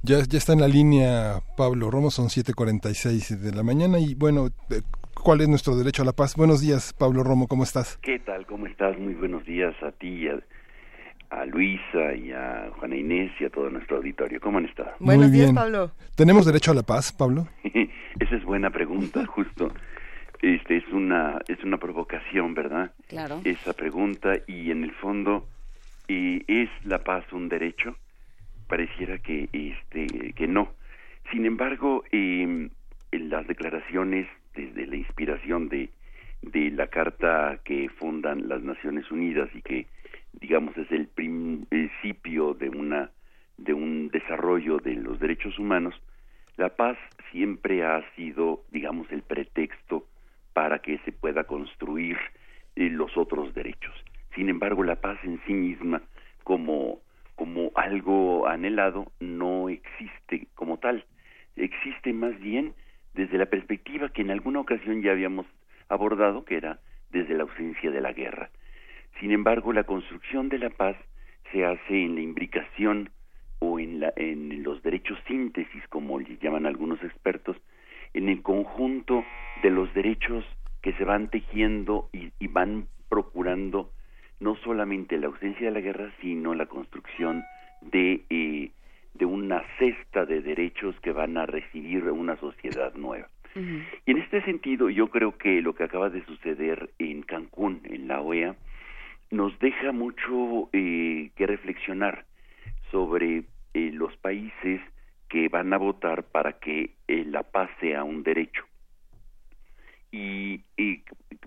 Ya, 0.02 0.20
ya 0.26 0.38
está 0.38 0.54
en 0.54 0.60
la 0.60 0.68
línea 0.68 1.42
Pablo 1.58 1.90
Romo, 1.90 2.10
son 2.10 2.28
7.46 2.28 3.36
de 3.40 3.52
la 3.52 3.62
mañana 3.62 3.98
y 3.98 4.14
bueno, 4.14 4.48
eh, 4.70 4.80
¿cuál 5.22 5.40
es 5.40 5.48
nuestro 5.48 5.76
derecho 5.76 6.02
a 6.02 6.04
la 6.04 6.12
paz? 6.12 6.34
Buenos 6.36 6.60
días, 6.60 6.92
Pablo 6.92 7.22
Romo, 7.22 7.46
¿cómo 7.46 7.62
estás? 7.62 7.98
¿Qué 7.98 8.18
tal? 8.18 8.46
¿Cómo 8.46 8.66
estás? 8.66 8.98
Muy 8.98 9.14
buenos 9.14 9.44
días 9.44 9.74
a 9.82 9.92
ti, 9.92 10.26
a, 10.28 10.38
a 11.30 11.44
Luisa 11.46 12.14
y 12.14 12.32
a 12.32 12.70
Juana 12.78 12.96
Inés 12.96 13.30
y 13.38 13.44
a 13.44 13.50
todo 13.50 13.68
nuestro 13.70 13.98
auditorio. 13.98 14.40
¿Cómo 14.40 14.58
han 14.58 14.66
estado? 14.66 14.92
Buenos 14.98 15.30
días, 15.30 15.52
Pablo. 15.52 15.92
¿Tenemos 16.16 16.46
derecho 16.46 16.72
a 16.72 16.74
la 16.74 16.82
paz, 16.82 17.12
Pablo? 17.12 17.46
Esa 18.20 18.36
es 18.36 18.44
buena 18.44 18.70
pregunta, 18.70 19.26
justo. 19.34 19.72
Este 20.42 20.78
es 20.78 20.88
una 20.88 21.38
es 21.48 21.62
una 21.64 21.76
provocación, 21.76 22.54
¿verdad? 22.54 22.92
Claro. 23.08 23.40
Esa 23.44 23.74
pregunta 23.74 24.32
y 24.46 24.70
en 24.70 24.84
el 24.84 24.92
fondo 24.92 25.46
eh, 26.08 26.42
es 26.46 26.70
la 26.84 27.04
paz 27.04 27.24
un 27.32 27.48
derecho. 27.48 27.96
Pareciera 28.68 29.18
que 29.18 29.48
este 29.52 30.32
que 30.32 30.46
no. 30.46 30.70
Sin 31.30 31.44
embargo, 31.44 32.04
eh, 32.10 32.70
en 33.12 33.28
las 33.28 33.46
declaraciones 33.46 34.26
desde 34.54 34.86
la 34.86 34.96
inspiración 34.96 35.68
de 35.68 35.90
de 36.42 36.70
la 36.70 36.86
carta 36.86 37.60
que 37.64 37.88
fundan 37.90 38.48
las 38.48 38.62
Naciones 38.62 39.10
Unidas 39.10 39.50
y 39.54 39.62
que 39.62 39.86
digamos 40.32 40.76
es 40.76 40.90
el 40.90 41.06
principio 41.06 42.54
de 42.54 42.70
una 42.70 43.10
de 43.58 43.74
un 43.74 44.08
desarrollo 44.08 44.78
de 44.78 44.94
los 44.94 45.20
derechos 45.20 45.58
humanos 45.58 45.94
la 46.56 46.70
paz 46.70 46.96
siempre 47.30 47.84
ha 47.84 48.02
sido 48.16 48.64
digamos 48.70 49.10
el 49.12 49.22
pretexto 49.22 50.06
para 50.52 50.80
que 50.80 50.98
se 50.98 51.12
pueda 51.12 51.44
construir 51.44 52.16
eh, 52.76 52.88
los 52.90 53.16
otros 53.16 53.54
derechos. 53.54 53.94
Sin 54.34 54.48
embargo 54.48 54.82
la 54.82 54.96
paz 54.96 55.18
en 55.24 55.40
sí 55.46 55.52
misma 55.52 56.02
como 56.44 57.00
como 57.36 57.70
algo 57.74 58.46
anhelado 58.46 59.12
no 59.20 59.68
existe 59.68 60.48
como 60.54 60.78
tal. 60.78 61.04
Existe 61.56 62.12
más 62.12 62.38
bien 62.40 62.74
desde 63.14 63.38
la 63.38 63.46
perspectiva 63.46 64.08
que 64.10 64.22
en 64.22 64.30
alguna 64.30 64.60
ocasión 64.60 65.02
ya 65.02 65.12
habíamos 65.12 65.46
abordado 65.88 66.44
que 66.44 66.56
era 66.56 66.80
desde 67.10 67.34
la 67.34 67.42
ausencia 67.42 67.90
de 67.90 68.00
la 68.00 68.12
guerra. 68.12 68.50
Sin 69.18 69.32
embargo, 69.32 69.72
la 69.72 69.84
construcción 69.84 70.48
de 70.48 70.58
la 70.58 70.70
paz 70.70 70.96
se 71.52 71.64
hace 71.64 72.04
en 72.04 72.14
la 72.14 72.20
imbricación 72.20 73.10
o 73.58 73.78
en, 73.78 74.00
la, 74.00 74.12
los 74.16 74.82
derechos 74.82 75.18
síntesis, 75.26 75.86
como 75.88 76.18
le 76.18 76.38
llaman 76.38 76.66
algunos 76.66 77.02
expertos, 77.02 77.56
en 78.14 78.28
el 78.28 78.42
conjunto 78.42 79.24
de 79.62 79.70
los 79.70 79.92
derechos 79.94 80.44
que 80.82 80.92
se 80.94 81.04
van 81.04 81.28
tejiendo 81.28 82.08
y, 82.12 82.30
van 82.48 82.86
procurando 83.08 83.92
no 84.40 84.56
solamente 84.56 85.18
la 85.18 85.26
ausencia 85.26 85.66
de 85.66 85.72
la 85.72 85.80
guerra, 85.80 86.10
sino 86.20 86.54
la 86.54 86.66
construcción 86.66 87.44
de, 87.82 88.24
eh, 88.30 88.70
una 89.30 89.62
cesta 89.78 90.26
de 90.26 90.42
derechos 90.42 90.94
que 91.00 91.12
van 91.12 91.36
a 91.36 91.46
recibir 91.46 92.04
una 92.04 92.36
sociedad 92.36 92.94
nueva. 92.94 93.28
Y 93.54 94.10
en 94.10 94.18
este 94.18 94.42
sentido, 94.42 94.90
yo 94.90 95.08
creo 95.08 95.36
que 95.36 95.60
lo 95.60 95.74
que 95.74 95.84
acaba 95.84 96.08
de 96.08 96.24
suceder 96.24 96.90
en 96.98 97.22
Cancún, 97.22 97.80
en 97.84 98.06
la 98.06 98.20
OEA, 98.20 98.54
nos 99.30 99.58
deja 99.58 99.92
mucho 99.92 100.68
eh, 100.72 101.30
que 101.34 101.46
reflexionar 101.46 102.24
sobre 102.90 103.44
eh, 103.74 103.90
los 103.92 104.16
países 104.18 104.80
que 105.28 105.48
van 105.48 105.72
a 105.72 105.78
votar 105.78 106.24
para 106.24 106.58
que 106.58 106.94
eh, 107.08 107.24
la 107.24 107.44
paz 107.44 107.70
sea 107.80 108.04
un 108.04 108.22
derecho. 108.22 108.64
Y, 110.12 110.62
y, 110.76 111.04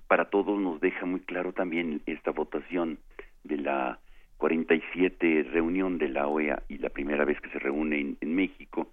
para 0.08 0.30
todos 0.30 0.60
nos 0.60 0.80
deja 0.80 1.06
muy 1.06 1.20
claro 1.22 1.54
también 1.54 2.02
esta 2.06 2.32
votación 2.32 3.00
de 3.44 3.58
la 3.58 4.00
47 4.38 5.44
reunión 5.52 5.98
de 5.98 6.10
la 6.10 6.28
OEA 6.28 6.64
y 6.68 6.78
la 6.78 6.90
primera 6.90 7.26
vez 7.26 7.40
que 7.42 7.50
se 7.50 7.60
reúne 7.60 8.16
en, 8.20 8.36
México, 8.36 8.92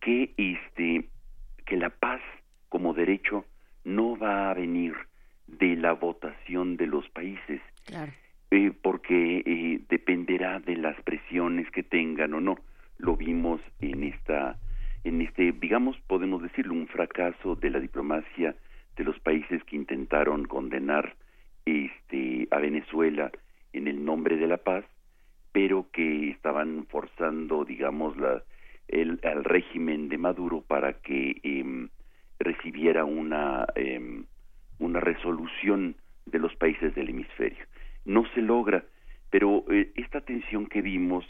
que 0.00 0.32
este 0.36 1.08
que 1.66 1.76
la 1.76 1.90
paz 1.90 2.20
como 2.68 2.94
derecho 2.94 3.44
no 3.84 4.16
va 4.16 4.50
a 4.50 4.54
venir 4.54 4.94
de 5.46 5.76
la 5.76 5.92
votación 5.92 6.76
de 6.76 6.86
los 6.86 7.08
países, 7.10 7.60
eh, 8.50 8.72
porque 8.82 9.42
eh, 9.44 9.80
dependerá 9.88 10.60
de 10.60 10.76
las 10.76 11.00
presiones 11.02 11.70
que 11.70 11.82
tengan 11.82 12.34
o 12.34 12.40
no. 12.40 12.58
Lo 12.98 13.16
vimos 13.16 13.60
en 13.80 14.04
esta, 14.04 14.58
en 15.04 15.20
este, 15.20 15.52
digamos, 15.52 15.98
podemos 16.06 16.42
decirlo, 16.42 16.74
un 16.74 16.88
fracaso 16.88 17.54
de 17.54 17.70
la 17.70 17.80
diplomacia 17.80 18.54
de 18.96 19.04
los 19.04 19.18
países 19.20 19.62
que 19.64 19.76
intentaron 19.76 20.44
condenar 20.44 21.14
este 21.64 22.48
a 22.50 22.58
Venezuela 22.58 23.30
en 23.72 23.88
el 23.88 24.04
nombre 24.04 24.36
de 24.36 24.46
la 24.46 24.58
paz, 24.58 24.84
pero 25.52 25.86
que 25.92 26.30
estaban 26.30 26.86
forzando, 26.88 27.64
digamos, 27.64 28.16
la, 28.16 28.42
el, 28.88 29.20
al 29.22 29.44
régimen 29.44 30.08
de 30.08 30.18
Maduro 30.18 30.62
para 30.66 30.94
que 30.94 31.40
em, 31.42 31.88
recibiera 32.38 33.04
una, 33.04 33.66
em, 33.74 34.24
una 34.78 35.00
resolución 35.00 35.96
de 36.26 36.38
los 36.38 36.54
países 36.56 36.94
del 36.94 37.10
hemisferio. 37.10 37.64
No 38.04 38.24
se 38.34 38.42
logra, 38.42 38.84
pero 39.30 39.64
eh, 39.70 39.92
esta 39.96 40.20
tensión 40.20 40.66
que 40.66 40.82
vimos 40.82 41.24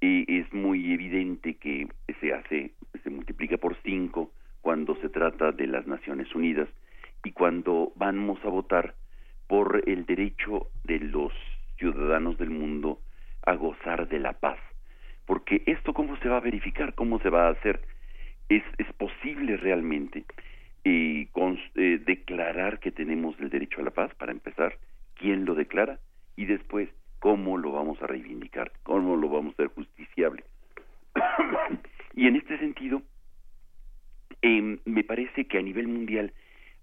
eh, 0.00 0.24
es 0.28 0.52
muy 0.52 0.92
evidente 0.92 1.54
que 1.54 1.88
se 2.20 2.32
hace, 2.32 2.72
se 3.02 3.10
multiplica 3.10 3.56
por 3.56 3.76
cinco 3.82 4.32
cuando 4.60 4.94
se 4.96 5.08
trata 5.08 5.52
de 5.52 5.66
las 5.66 5.86
Naciones 5.86 6.34
Unidas 6.34 6.68
y 7.24 7.32
cuando 7.32 7.92
vamos 7.96 8.38
a 8.44 8.48
votar 8.48 8.94
por 9.46 9.82
el 9.86 10.06
derecho 10.06 10.68
de 10.84 11.00
los 11.00 11.32
ciudadanos 11.80 12.38
del 12.38 12.50
mundo 12.50 13.00
a 13.44 13.54
gozar 13.54 14.08
de 14.08 14.20
la 14.20 14.34
paz. 14.34 14.58
Porque 15.26 15.62
esto 15.66 15.92
cómo 15.92 16.16
se 16.18 16.28
va 16.28 16.36
a 16.36 16.40
verificar, 16.40 16.94
cómo 16.94 17.18
se 17.20 17.30
va 17.30 17.48
a 17.48 17.52
hacer, 17.52 17.80
es, 18.48 18.62
es 18.78 18.92
posible 18.94 19.56
realmente 19.56 20.24
eh, 20.84 21.28
declarar 22.06 22.78
que 22.78 22.90
tenemos 22.90 23.38
el 23.40 23.50
derecho 23.50 23.80
a 23.80 23.84
la 23.84 23.90
paz, 23.90 24.14
para 24.14 24.32
empezar, 24.32 24.76
quién 25.14 25.44
lo 25.44 25.54
declara 25.54 25.98
y 26.36 26.46
después 26.46 26.88
cómo 27.18 27.58
lo 27.58 27.72
vamos 27.72 28.00
a 28.02 28.06
reivindicar, 28.06 28.72
cómo 28.82 29.16
lo 29.16 29.28
vamos 29.28 29.52
a 29.52 29.62
hacer 29.62 29.68
justiciable. 29.74 30.44
y 32.14 32.26
en 32.26 32.36
este 32.36 32.58
sentido, 32.58 33.02
eh, 34.42 34.78
me 34.84 35.04
parece 35.04 35.46
que 35.46 35.58
a 35.58 35.62
nivel 35.62 35.88
mundial 35.88 36.32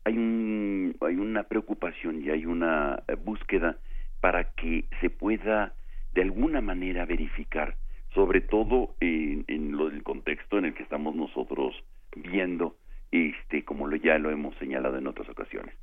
hay, 0.04 0.18
un, 0.18 0.96
hay 1.02 1.16
una 1.16 1.44
preocupación 1.44 2.24
y 2.24 2.30
hay 2.30 2.46
una 2.46 3.04
eh, 3.08 3.16
búsqueda 3.16 3.78
para 4.20 4.52
que 4.56 4.86
se 5.02 5.10
pueda 5.10 5.74
de 6.14 6.22
alguna 6.22 6.62
manera 6.62 7.06
verificar, 7.06 7.76
sobre 8.14 8.42
todo 8.42 8.96
en, 9.00 9.46
lo 9.78 9.90
del 9.90 10.04
contexto 10.04 10.58
en 10.58 10.66
el 10.66 10.74
que 10.74 10.84
estamos 10.84 11.16
nosotros 11.16 11.76
viendo, 12.16 12.76
este, 13.12 13.64
como 13.64 13.88
lo, 13.88 13.96
ya 13.96 14.18
lo 14.18 14.32
hemos 14.32 14.56
señalado 14.58 14.98
en 14.98 15.08
otras 15.08 15.30
ocasiones. 15.30 15.76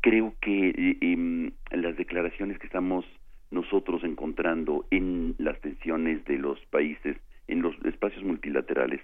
Creo 0.00 0.34
que 0.40 0.70
eh, 0.70 0.96
em, 1.00 1.52
las 1.70 1.96
declaraciones 1.96 2.58
que 2.58 2.66
estamos 2.66 3.04
nosotros 3.50 4.02
encontrando 4.04 4.86
en 4.90 5.34
las 5.38 5.60
tensiones 5.60 6.24
de 6.24 6.38
los 6.38 6.58
países, 6.66 7.16
en 7.48 7.62
los 7.62 7.74
espacios 7.84 8.24
multilaterales, 8.24 9.00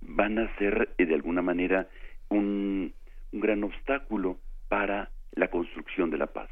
van 0.00 0.38
a 0.38 0.54
ser 0.56 0.90
eh, 0.98 1.06
de 1.06 1.14
alguna 1.14 1.42
manera 1.42 1.88
un 2.28 2.92
gran 3.32 3.64
obstáculo 3.64 4.38
para 4.68 5.10
la 5.32 5.48
construcción 5.48 6.10
de 6.10 6.18
la 6.18 6.26
paz. 6.26 6.50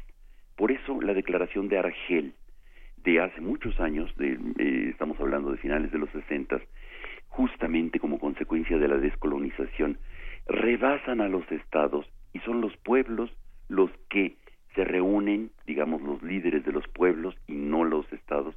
Por 0.59 0.73
eso 0.73 0.99
la 1.01 1.13
declaración 1.13 1.69
de 1.69 1.77
Argel 1.77 2.33
de 2.97 3.21
hace 3.21 3.39
muchos 3.39 3.79
años, 3.79 4.13
de, 4.17 4.37
eh, 4.57 4.89
estamos 4.89 5.17
hablando 5.21 5.51
de 5.51 5.57
finales 5.57 5.89
de 5.89 5.97
los 5.97 6.09
60, 6.09 6.59
justamente 7.29 7.97
como 7.97 8.19
consecuencia 8.19 8.77
de 8.77 8.89
la 8.89 8.97
descolonización, 8.97 9.99
rebasan 10.47 11.21
a 11.21 11.29
los 11.29 11.49
estados 11.49 12.05
y 12.33 12.39
son 12.39 12.59
los 12.59 12.75
pueblos 12.75 13.31
los 13.69 13.89
que 14.09 14.35
se 14.75 14.83
reúnen, 14.83 15.49
digamos, 15.65 16.01
los 16.01 16.21
líderes 16.23 16.65
de 16.65 16.73
los 16.73 16.85
pueblos 16.89 17.35
y 17.47 17.53
no 17.53 17.85
los 17.85 18.11
estados, 18.11 18.53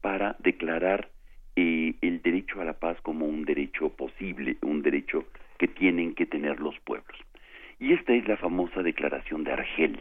para 0.00 0.36
declarar 0.38 1.10
eh, 1.56 1.96
el 2.00 2.22
derecho 2.22 2.62
a 2.62 2.64
la 2.64 2.78
paz 2.78 2.96
como 3.02 3.26
un 3.26 3.44
derecho 3.44 3.90
posible, 3.90 4.56
un 4.62 4.80
derecho 4.80 5.26
que 5.58 5.68
tienen 5.68 6.14
que 6.14 6.24
tener 6.24 6.60
los 6.60 6.80
pueblos. 6.80 7.18
Y 7.78 7.92
esta 7.92 8.14
es 8.14 8.26
la 8.26 8.38
famosa 8.38 8.82
declaración 8.82 9.44
de 9.44 9.52
Argel, 9.52 10.00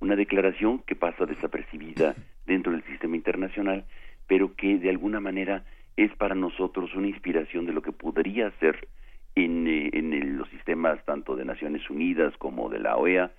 una 0.00 0.16
declaración 0.16 0.80
que 0.80 0.96
pasa 0.96 1.26
desapercibida 1.26 2.14
dentro 2.46 2.72
del 2.72 2.84
sistema 2.84 3.16
internacional, 3.16 3.84
pero 4.26 4.54
que 4.54 4.78
de 4.78 4.90
alguna 4.90 5.20
manera 5.20 5.64
es 5.96 6.14
para 6.16 6.34
nosotros 6.34 6.94
una 6.94 7.08
inspiración 7.08 7.66
de 7.66 7.72
lo 7.72 7.82
que 7.82 7.92
podría 7.92 8.50
ser 8.58 8.88
en, 9.34 9.66
eh, 9.66 9.90
en 9.92 10.36
los 10.36 10.48
sistemas 10.50 11.04
tanto 11.04 11.36
de 11.36 11.44
Naciones 11.44 11.88
Unidas 11.90 12.34
como 12.38 12.68
de 12.68 12.78
la 12.78 12.96
OEA 12.96 13.30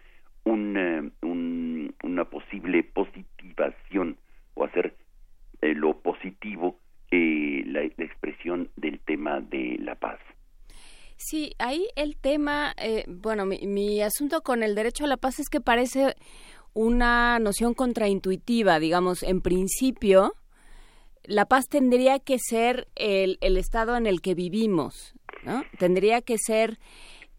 un, 0.48 1.94
una 2.04 2.26
posible 2.26 2.84
positivación 2.84 4.18
o 4.54 4.66
hacer 4.66 4.96
eh, 5.62 5.74
lo 5.74 6.00
positivo 6.00 6.80
eh, 7.12 7.64
la, 7.66 7.82
expresión 7.82 8.70
del 8.76 9.00
tema 9.00 9.40
de 9.42 9.78
la 9.80 9.96
paz. 9.96 10.20
Sí, 11.18 11.54
ahí 11.58 11.88
el 11.96 12.16
tema, 12.16 12.74
eh, 12.82 13.04
bueno, 13.08 13.46
mi, 13.46 14.02
asunto 14.02 14.42
con 14.42 14.62
el 14.62 14.76
derecho 14.76 15.04
a 15.04 15.08
la 15.08 15.18
paz 15.18 15.40
es 15.40 15.50
que 15.50 15.60
parece 15.60 16.14
una 16.74 17.40
noción 17.40 17.74
contraintuitiva, 17.74 18.80
digamos, 18.80 19.24
en 19.24 19.42
principio, 19.42 20.34
la 21.24 21.46
paz 21.46 21.68
tendría 21.70 22.20
que 22.20 22.38
ser 22.38 22.88
el, 22.96 23.40
el 23.42 23.58
estado 23.58 23.98
en 23.98 24.06
el 24.06 24.22
que 24.22 24.36
vivimos, 24.36 25.16
¿no? 25.44 25.64
Tendría 25.80 26.22
que 26.22 26.38
ser 26.38 26.78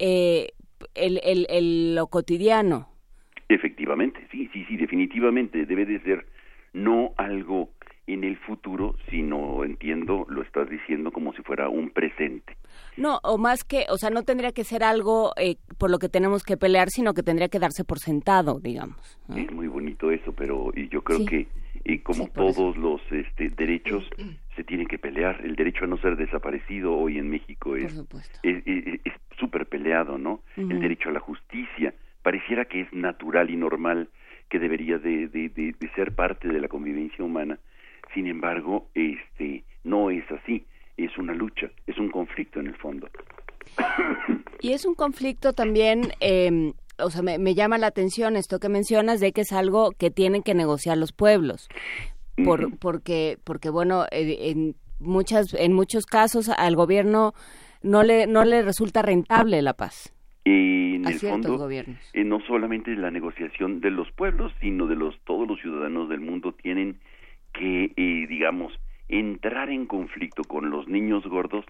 eh, 0.01 0.49
el, 0.95 1.21
el, 1.23 1.47
el, 1.49 1.95
lo 1.95 2.09
cotidiano. 2.09 2.89
Efectivamente, 3.49 4.27
sí, 4.33 4.51
sí, 4.53 4.65
sí, 4.69 4.77
definitivamente 4.77 5.65
debe 5.65 5.87
de 5.87 6.01
ser 6.01 6.27
no 6.73 7.13
algo 7.17 7.71
en 8.09 8.25
el 8.25 8.37
futuro, 8.39 8.97
sino 9.11 9.65
entiendo, 9.65 10.27
lo 10.29 10.43
estás 10.43 10.69
diciendo 10.69 11.13
como 11.13 11.33
si 11.33 11.43
fuera 11.43 11.69
un 11.69 11.91
presente. 11.91 12.57
No, 12.99 13.21
o 13.23 13.39
más 13.39 13.65
que, 13.65 13.87
o 13.91 13.97
sea, 13.97 14.11
no 14.11 14.25
tendría 14.25 14.53
que 14.53 14.65
ser 14.65 14.83
algo 14.83 15.33
eh, 15.37 15.57
por 15.79 15.91
lo 15.91 15.99
que 15.99 16.09
tenemos 16.09 16.43
que 16.43 16.57
pelear, 16.57 16.91
sino 16.91 17.15
que 17.15 17.23
tendría 17.23 17.49
que 17.49 17.59
darse 17.59 17.85
por 17.85 18.01
sentado, 18.01 18.59
digamos. 18.61 19.19
Es 19.35 19.51
muy 19.53 19.69
bonito 19.69 20.11
eso, 20.11 20.33
pero 20.33 20.73
yo 20.75 21.03
creo 21.03 21.25
que 21.25 21.47
y 21.85 21.99
como 22.01 22.27
todos 22.29 22.77
los 22.77 23.01
este, 23.11 23.49
derechos 23.51 24.05
se 24.57 24.65
tienen 24.65 24.87
que 24.87 24.99
pelear. 24.99 25.41
El 25.45 25.57
derecho 25.57 25.85
a 25.85 25.87
no 25.87 25.97
ser 25.99 26.17
desaparecido 26.17 26.95
hoy 26.95 27.19
en 27.19 27.31
México 27.31 27.77
es 27.77 28.05
es 28.43 29.13
súper 29.39 29.67
peleado, 29.67 30.19
¿no? 30.19 30.43
El 30.57 30.81
derecho 30.81 31.09
a 31.09 31.13
la 31.13 31.21
justicia 31.21 31.95
pareciera 32.23 32.65
que 32.65 32.83
es 32.83 32.93
natural 32.93 33.49
y 33.51 33.57
normal 33.57 34.09
que 34.49 34.59
debería 34.59 34.99
de, 34.99 35.29
de, 35.29 35.49
de, 35.51 35.75
de 35.79 35.91
ser 35.95 36.15
parte 36.15 36.49
de 36.49 36.61
la 36.61 36.69
convivencia 36.69 37.25
humana. 37.25 37.59
Sin 38.13 38.27
embargo, 38.27 38.89
este 38.95 39.65
no 39.85 40.11
es 40.11 40.25
así 40.31 40.67
es 41.05 41.17
una 41.19 41.35
lucha, 41.35 41.71
es 41.87 41.97
un 41.99 42.11
conflicto 42.11 42.61
en 42.61 42.69
el 42.69 42.77
fondo. 42.77 43.09
Y 44.61 44.73
es 44.73 44.85
un 44.85 44.97
conflicto 44.97 45.53
también, 45.53 46.11
eh, 46.21 46.73
o 46.99 47.11
sea, 47.11 47.23
me, 47.23 47.55
llama 47.55 47.79
la 47.79 47.87
atención 47.87 48.35
esto 48.35 48.59
que 48.59 48.69
mencionas 48.69 49.21
de 49.21 49.31
que 49.31 49.43
es 49.43 49.53
algo 49.53 49.93
que 49.93 50.11
tienen 50.11 50.43
que 50.43 50.53
negociar 50.53 50.99
los 50.99 51.13
pueblos, 51.13 51.69
por, 52.45 52.77
porque, 52.79 53.39
porque 53.45 53.71
bueno, 53.71 54.07
eh, 54.11 54.51
en 54.51 54.75
muchas, 54.99 55.55
en 55.55 55.75
muchos 55.75 56.07
casos 56.07 56.49
al 56.49 56.75
gobierno 56.75 57.35
no 57.83 58.03
le, 58.03 58.27
no 58.27 58.45
le 58.45 58.63
resulta 58.63 59.03
rentable 59.03 59.63
la 59.63 59.75
paz. 59.75 60.13
Y 60.45 60.97
en 60.97 61.07
el 61.07 61.19
fondo, 61.21 61.71
eh, 61.71 62.25
no 62.25 62.41
solamente 62.41 62.95
la 62.97 63.11
negociación 63.11 63.81
de 63.81 63.91
los 63.91 64.11
pueblos, 64.13 64.53
sino 64.61 64.87
de 64.87 64.97
los 64.97 65.19
todos 65.25 65.47
los 65.47 65.61
ciudadanos 65.61 66.09
del 66.09 66.21
mundo 66.21 66.53
tienen 66.53 66.99
que, 67.53 67.93
eh, 67.97 68.27
digamos, 68.29 68.73
entrar 69.09 69.71
en 69.71 69.87
conflicto 69.87 70.45
con 70.45 70.71
los 70.71 70.89
niños 70.89 71.27
gordos 71.27 71.65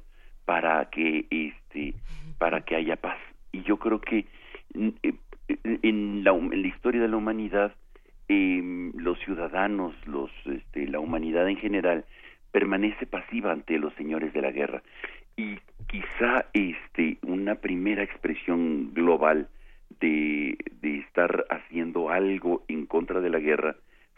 para 0.44 0.88
que 0.90 1.26
este 1.30 1.94
para 2.38 2.62
que 2.62 2.76
haya 2.76 2.96
paz. 2.96 3.18
Y 3.52 3.62
yo 3.62 3.78
creo 3.78 4.00
que 4.00 4.26
mm, 4.74 4.88
eh, 5.02 5.14
en 5.82 6.24
la, 6.24 6.32
en 6.32 6.62
la 6.62 6.68
historia 6.68 7.00
de 7.00 7.08
la 7.08 7.16
humanidad 7.16 7.74
eh, 8.28 8.90
los 8.94 9.18
ciudadanos 9.20 9.94
los 10.06 10.30
este, 10.46 10.86
la 10.86 11.00
humanidad 11.00 11.48
en 11.48 11.56
general 11.56 12.04
permanece 12.50 13.06
pasiva 13.06 13.52
ante 13.52 13.78
los 13.78 13.94
señores 13.94 14.32
de 14.32 14.42
la 14.42 14.50
guerra. 14.50 14.82
Y 15.36 15.58
quizá 15.86 16.46
este 16.52 17.18
una 17.22 17.56
primera 17.56 18.02
expresión 18.02 18.92
global 18.94 19.48
de, 20.00 20.56
de 20.80 20.98
estar 20.98 21.46
haciendo 21.50 22.10
algo 22.10 22.64
en 22.68 22.86
contra 22.86 23.20
de 23.20 23.30
la 23.30 23.38
guerra 23.38 23.76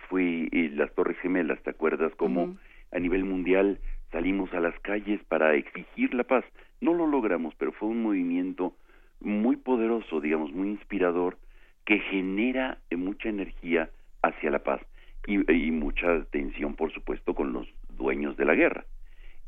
fue 0.09 0.49
eh, 0.51 0.71
las 0.75 0.93
Torres 0.95 1.17
Gemelas, 1.19 1.63
¿te 1.63 1.71
acuerdas? 1.71 2.13
Como 2.17 2.57
a 2.93 2.99
nivel 2.99 3.25
mundial 3.25 3.79
salimos 4.13 4.53
a 4.53 4.61
las 4.61 4.79
calles 4.81 5.23
para 5.25 5.55
exigir 5.55 6.15
la 6.15 6.25
paz. 6.25 6.45
No 6.81 6.95
lo 6.95 7.07
logramos, 7.07 7.55
pero 7.57 7.73
fue 7.73 7.89
un 7.89 8.03
movimiento 8.03 8.75
muy 9.21 9.57
poderoso, 9.57 10.21
digamos, 10.21 10.53
muy 10.53 10.69
inspirador, 10.69 11.39
que 11.85 11.99
genera 11.99 12.79
mucha 12.97 13.29
energía 13.29 13.91
hacia 14.23 14.51
la 14.51 14.61
paz. 14.61 14.81
y, 15.27 15.71
mucha 15.71 16.25
tensión, 16.31 16.75
por 16.75 16.93
supuesto, 16.93 17.35
con 17.35 17.53
los 17.53 17.69
dueños 17.97 18.37
de 18.39 18.47
la 18.47 18.55
guerra. 18.55 18.85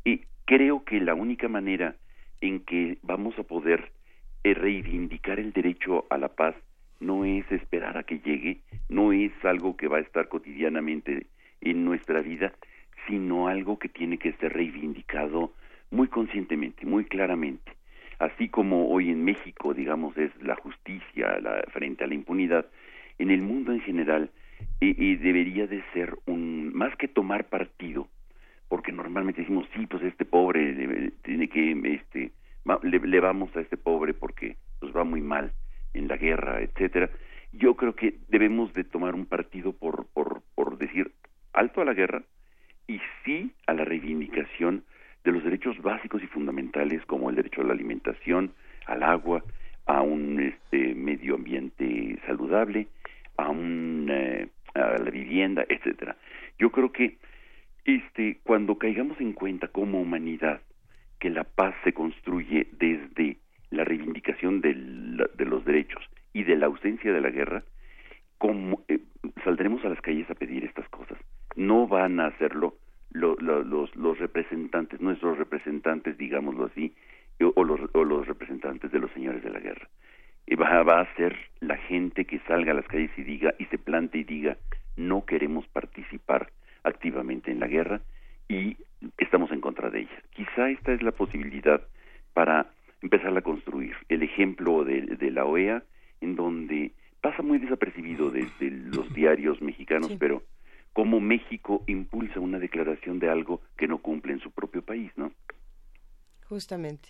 Y 0.05 0.21
creo 0.45 0.85
que 0.85 1.01
la 1.01 1.15
única 1.15 1.47
manera 1.47 1.95
en 2.41 2.59
que 2.59 2.99
vamos 3.01 3.37
a 3.39 3.43
poder 3.43 3.91
eh, 4.43 4.53
reivindicar 4.53 5.39
el 5.39 5.53
derecho 5.53 6.05
a 6.09 6.17
la 6.17 6.27
paz 6.27 6.55
no 6.99 7.25
es 7.25 7.49
esperar 7.51 7.97
a 7.97 8.03
que 8.03 8.19
llegue, 8.19 8.59
no 8.89 9.13
es 9.13 9.31
algo 9.43 9.77
que 9.77 9.87
va 9.87 9.97
a 9.97 10.01
estar 10.01 10.27
cotidianamente 10.27 11.27
en 11.61 11.85
nuestra 11.85 12.21
vida, 12.21 12.53
sino 13.07 13.47
algo 13.47 13.79
que 13.79 13.89
tiene 13.89 14.17
que 14.17 14.33
ser 14.33 14.53
reivindicado 14.53 15.53
muy 15.91 16.07
conscientemente, 16.07 16.85
muy 16.85 17.05
claramente. 17.05 17.71
Así 18.19 18.49
como 18.49 18.89
hoy 18.89 19.09
en 19.09 19.23
México, 19.23 19.73
digamos, 19.73 20.17
es 20.17 20.31
la 20.41 20.55
justicia 20.55 21.39
frente 21.71 22.03
a 22.03 22.07
la 22.07 22.13
impunidad, 22.13 22.65
en 23.19 23.31
el 23.31 23.41
mundo 23.41 23.71
en 23.71 23.81
general 23.81 24.29
y, 24.79 25.15
debería 25.15 25.67
de 25.67 25.83
ser 25.93 26.17
un 26.25 26.73
más 26.73 26.95
que 26.97 27.07
tomar 27.07 27.45
partido 27.45 28.07
porque 28.67 28.91
normalmente 28.91 29.41
decimos 29.41 29.67
sí 29.75 29.85
pues 29.87 30.03
este 30.03 30.25
pobre 30.25 31.11
tiene 31.23 31.47
que 31.47 31.71
este 31.95 32.31
le, 32.83 33.19
vamos 33.19 33.55
a 33.55 33.61
este 33.61 33.77
pobre 33.77 34.13
porque 34.13 34.57
nos 34.81 34.95
va 34.95 35.03
muy 35.03 35.21
mal 35.21 35.53
en 35.93 36.07
la 36.07 36.17
guerra 36.17 36.61
etcétera 36.61 37.09
yo 37.51 37.75
creo 37.75 37.95
que 37.95 38.17
debemos 38.29 38.73
de 38.73 38.83
tomar 38.83 39.15
un 39.15 39.25
partido 39.25 39.73
por 39.73 40.07
por 40.07 40.41
por 40.55 40.77
decir 40.77 41.11
alto 41.53 41.81
a 41.81 41.85
la 41.85 41.93
guerra 41.93 42.23
y 42.87 42.99
sí 43.23 43.51
a 43.67 43.73
la 43.73 43.85
reivindicación 43.85 44.83
de 45.23 45.31
los 45.31 45.43
derechos 45.43 45.81
básicos 45.81 46.21
y 46.21 46.27
fundamentales 46.27 47.05
como 47.05 47.29
el 47.29 47.35
derecho 47.35 47.61
a 47.61 47.65
la 47.65 47.73
alimentación 47.73 48.53
al 48.85 49.03
agua 49.03 49.43
a 49.85 50.01
un 50.01 50.39
este 50.39 50.93
medio 50.95 51.35
ambiente 51.35 52.19
saludable 52.25 52.87
a 53.37 53.49
un 53.49 54.07
eh, 54.09 54.47
a 54.75 54.97
la 54.97 55.11
vivienda, 55.11 55.63
etcétera. 55.69 56.15
Yo 56.57 56.71
creo 56.71 56.91
que 56.91 57.17
este 57.85 58.39
cuando 58.43 58.77
caigamos 58.77 59.19
en 59.21 59.33
cuenta 59.33 59.67
como 59.67 60.01
humanidad 60.01 60.61
que 61.19 61.29
la 61.29 61.43
paz 61.43 61.75
se 61.83 61.93
construye 61.93 62.67
desde 62.73 63.37
la 63.69 63.83
reivindicación 63.83 64.61
de, 64.61 64.73
de 64.73 65.45
los 65.45 65.63
derechos 65.65 66.03
y 66.33 66.43
de 66.43 66.57
la 66.57 66.65
ausencia 66.65 67.13
de 67.13 67.21
la 67.21 67.29
guerra, 67.29 67.63
como, 68.37 68.83
eh, 68.87 68.99
saldremos 69.43 69.83
a 69.85 69.89
las 69.89 70.01
calles 70.01 70.29
a 70.29 70.35
pedir 70.35 70.65
estas 70.65 70.87
cosas. 70.89 71.17
No 71.55 71.87
van 71.87 72.19
a 72.19 72.27
hacerlo 72.27 72.75
los, 73.11 73.37
los 73.95 74.19
representantes, 74.19 74.99
nuestros 75.01 75.37
representantes, 75.37 76.17
digámoslo 76.17 76.65
así, 76.65 76.95
o 77.55 77.63
los, 77.63 77.79
o 77.93 78.03
los 78.03 78.27
representantes 78.27 78.91
de 78.91 78.99
los 78.99 79.11
señores 79.11 79.43
de 79.43 79.49
la 79.49 79.59
guerra 79.59 79.87
va, 80.59 80.83
va 80.83 81.01
a 81.01 81.15
ser 81.15 81.37
la 81.59 81.77
gente 81.77 82.25
que 82.25 82.39
salga 82.39 82.71
a 82.71 82.75
las 82.75 82.85
calles 82.87 83.11
y 83.17 83.23
diga 83.23 83.53
y 83.59 83.65
se 83.65 83.77
plante 83.77 84.19
y 84.19 84.23
diga 84.23 84.57
no 84.95 85.25
queremos 85.25 85.65
participar 85.67 86.51
activamente 86.83 87.51
en 87.51 87.59
la 87.59 87.67
guerra 87.67 88.01
y 88.49 88.77
estamos 89.17 89.51
en 89.51 89.61
contra 89.61 89.89
de 89.89 90.01
ella. 90.01 90.21
Quizá 90.31 90.69
esta 90.69 90.93
es 90.93 91.01
la 91.01 91.11
posibilidad 91.11 91.81
para 92.33 92.67
empezar 93.01 93.35
a 93.35 93.41
construir. 93.41 93.95
El 94.09 94.21
ejemplo 94.21 94.83
de, 94.83 95.01
de 95.01 95.31
la 95.31 95.45
OEA, 95.45 95.83
en 96.21 96.35
donde 96.35 96.91
pasa 97.21 97.41
muy 97.41 97.57
desapercibido 97.57 98.29
desde 98.29 98.69
los 98.69 99.11
diarios 99.13 99.61
mexicanos, 99.61 100.15
pero 100.19 100.43
cómo 100.93 101.19
México 101.19 101.83
impulsa 101.87 102.39
una 102.39 102.59
declaración 102.59 103.19
de 103.19 103.29
algo 103.29 103.61
que 103.77 103.87
no 103.87 103.97
cumple 103.97 104.33
en 104.33 104.39
su 104.39 104.51
propio 104.51 104.83
país, 104.83 105.11
¿no? 105.15 105.31
Justamente. 106.47 107.09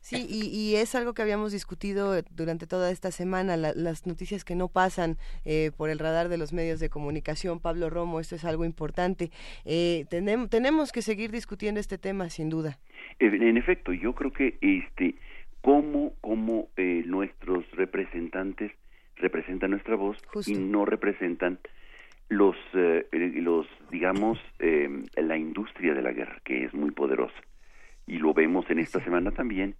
Sí, 0.00 0.26
y, 0.26 0.76
es 0.76 0.94
algo 0.94 1.12
que 1.12 1.20
habíamos 1.20 1.52
discutido 1.52 2.14
durante 2.30 2.66
toda 2.66 2.90
esta 2.90 3.10
semana, 3.10 3.58
las 3.58 4.06
noticias 4.06 4.44
que 4.44 4.54
no 4.54 4.68
pasan 4.68 5.18
eh, 5.44 5.72
por 5.76 5.90
el 5.90 5.98
radar 5.98 6.30
de 6.30 6.38
los 6.38 6.54
medios 6.54 6.80
de 6.80 6.88
comunicación. 6.88 7.60
Pablo 7.60 7.90
Romo, 7.90 8.18
esto 8.18 8.34
es 8.34 8.46
algo 8.46 8.64
importante. 8.64 9.30
Eh, 9.66 10.06
tenemos, 10.08 10.48
tenemos 10.48 10.92
que 10.92 11.02
seguir 11.02 11.30
discutiendo 11.30 11.80
este 11.80 11.98
tema, 11.98 12.30
sin 12.30 12.48
duda. 12.48 12.78
En 13.18 13.58
efecto, 13.58 13.92
yo 13.92 14.14
creo 14.14 14.32
que 14.32 14.56
este, 14.62 15.16
cómo, 15.60 16.14
cómo 16.22 16.68
eh, 16.78 17.02
nuestros 17.04 17.70
representantes 17.72 18.72
representan 19.16 19.72
nuestra 19.72 19.96
voz 19.96 20.16
y 20.46 20.54
no 20.54 20.86
representan 20.86 21.58
los, 22.30 22.56
los 22.72 23.66
digamos, 23.90 24.38
la 24.58 25.36
industria 25.36 25.92
de 25.92 26.00
la 26.00 26.12
guerra, 26.12 26.40
que 26.44 26.64
es 26.64 26.72
muy 26.72 26.90
poderosa. 26.90 27.38
Y 28.06 28.18
lo 28.18 28.32
vemos 28.32 28.68
en 28.70 28.78
esta 28.78 29.04
semana 29.04 29.30
también 29.30 29.74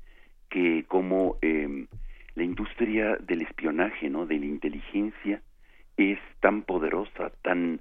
que 0.51 0.85
como 0.87 1.39
eh, 1.41 1.87
la 2.35 2.43
industria 2.43 3.17
del 3.17 3.43
espionaje, 3.43 4.11
¿no? 4.11 4.27
De 4.27 4.39
la 4.39 4.47
inteligencia 4.47 5.41
es 5.97 6.19
tan 6.41 6.63
poderosa, 6.63 7.31
tan, 7.43 7.81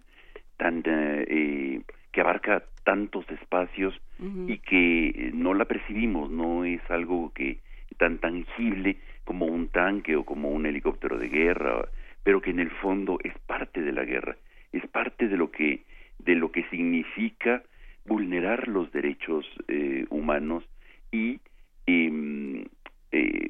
tan 0.58 0.84
eh, 0.86 1.82
que 2.12 2.22
abarca 2.22 2.64
tantos 2.84 3.30
espacios 3.30 4.00
y 4.48 4.58
que 4.58 5.32
no 5.34 5.54
la 5.54 5.66
percibimos, 5.66 6.30
no 6.30 6.66
es 6.66 6.82
algo 6.90 7.32
que 7.34 7.60
tan 7.98 8.18
tangible 8.18 8.98
como 9.24 9.46
un 9.46 9.70
tanque 9.70 10.16
o 10.16 10.26
como 10.26 10.50
un 10.50 10.66
helicóptero 10.66 11.18
de 11.18 11.30
guerra, 11.30 11.88
pero 12.24 12.42
que 12.42 12.50
en 12.50 12.60
el 12.60 12.72
fondo 12.72 13.20
es 13.24 13.38
parte 13.46 13.82
de 13.82 13.94
la 13.94 14.04
guerra, 14.04 14.36
es 14.72 14.86
parte 14.88 15.28
de 15.28 15.38
lo 15.38 15.52
que 15.52 15.84
de 16.20 16.36
lo 16.36 16.52
que 16.52 16.64
significa 16.70 17.64
vulnerar 18.06 18.68
los 18.68 18.92
derechos 18.92 19.46
eh, 19.68 20.06
humanos 20.10 20.64
y 21.12 21.40
Em, 21.90 22.66
eh, 23.12 23.48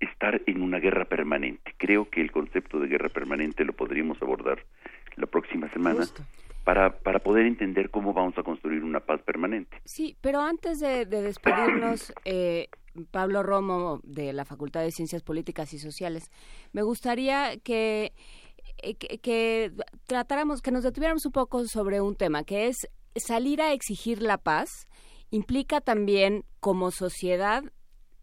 estar 0.00 0.42
en 0.44 0.60
una 0.60 0.78
guerra 0.78 1.06
permanente. 1.06 1.72
Creo 1.78 2.10
que 2.10 2.20
el 2.20 2.30
concepto 2.30 2.78
de 2.78 2.88
guerra 2.88 3.08
permanente 3.08 3.64
lo 3.64 3.72
podríamos 3.72 4.20
abordar 4.20 4.62
la 5.16 5.26
próxima 5.26 5.70
semana. 5.72 6.04
Para, 6.64 6.98
para 6.98 7.20
poder 7.20 7.46
entender 7.46 7.88
cómo 7.88 8.12
vamos 8.12 8.36
a 8.36 8.42
construir 8.42 8.84
una 8.84 9.00
paz 9.00 9.22
permanente. 9.22 9.80
Sí, 9.86 10.18
pero 10.20 10.42
antes 10.42 10.80
de, 10.80 11.06
despedirnos, 11.06 12.12
eh, 12.26 12.68
Pablo 13.10 13.42
Romo, 13.42 14.00
de 14.02 14.34
la 14.34 14.44
Facultad 14.44 14.82
de 14.82 14.90
Ciencias 14.90 15.22
Políticas 15.22 15.72
y 15.72 15.78
Sociales, 15.78 16.30
me 16.74 16.82
gustaría 16.82 17.56
que, 17.64 18.12
eh, 18.78 18.94
que 18.96 19.72
tratáramos, 20.06 20.62
que 20.62 20.70
nos 20.70 20.84
detuviéramos 20.84 21.26
un 21.26 21.32
poco 21.32 21.64
sobre 21.66 22.00
un 22.00 22.14
tema, 22.14 22.44
que 22.44 22.68
es 22.68 22.76
salir 23.16 23.60
a 23.60 23.72
exigir 23.72 24.22
la 24.22 24.38
paz 24.38 24.88
implica 25.30 25.80
también 25.80 26.44
como 26.60 26.90
sociedad 26.90 27.62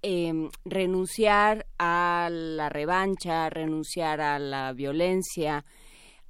em, 0.02 0.50
renunciar 0.66 1.66
a 1.78 2.30
la 2.32 2.70
revancha, 2.70 3.50
renunciar 3.50 4.22
a 4.22 4.40
la 4.40 4.74
violencia, 4.74 5.66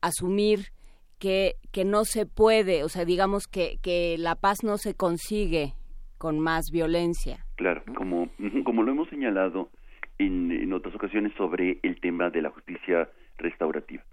asumir 0.01 0.72
que, 1.20 1.55
que 1.72 1.86
no 1.86 2.05
se 2.05 2.26
puede, 2.26 2.84
o 2.84 2.89
sea, 2.89 3.05
digamos 3.05 3.47
que, 3.47 3.78
que 3.82 4.18
la 4.18 4.36
paz 4.36 4.63
no 4.63 4.78
se 4.78 4.95
consigue 4.95 5.74
con 6.18 6.39
más 6.39 6.66
violencia. 6.72 7.45
Claro, 7.55 7.84
como, 7.95 8.30
como 8.66 8.84
lo 8.84 8.91
hemos 8.91 9.09
señalado 9.09 9.70
en, 10.18 10.51
en 10.51 10.74
otras 10.74 10.95
ocasiones 10.95 11.34
sobre 11.38 11.80
el 11.84 11.99
tema 11.99 12.30
de 12.30 12.41
la 12.41 12.49
justicia 12.51 13.09
restaurativa. 13.38 14.04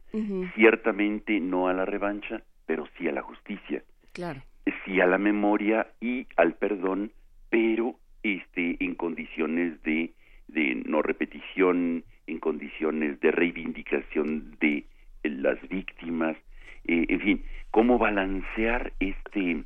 Ciertamente 0.54 1.40
no 1.40 1.68
a 1.68 1.72
la 1.72 1.84
revancha, 1.84 2.42
pero 2.66 2.86
sí 2.96 3.08
a 3.08 3.12
la 3.12 3.22
justicia. 3.22 3.82
Claro 4.12 4.42
sí 4.84 5.00
a 5.00 5.06
la 5.06 5.18
memoria 5.18 5.88
y 6.00 6.26
al 6.36 6.54
perdón, 6.54 7.12
pero 7.50 7.96
este 8.22 8.76
en 8.84 8.94
condiciones 8.94 9.82
de, 9.82 10.12
de 10.48 10.82
no 10.86 11.02
repetición, 11.02 12.04
en 12.26 12.38
condiciones 12.38 13.20
de 13.20 13.30
reivindicación 13.30 14.56
de 14.60 14.84
las 15.24 15.60
víctimas, 15.68 16.36
eh, 16.84 17.06
en 17.08 17.20
fin, 17.20 17.44
cómo 17.70 17.98
balancear 17.98 18.92
este 19.00 19.64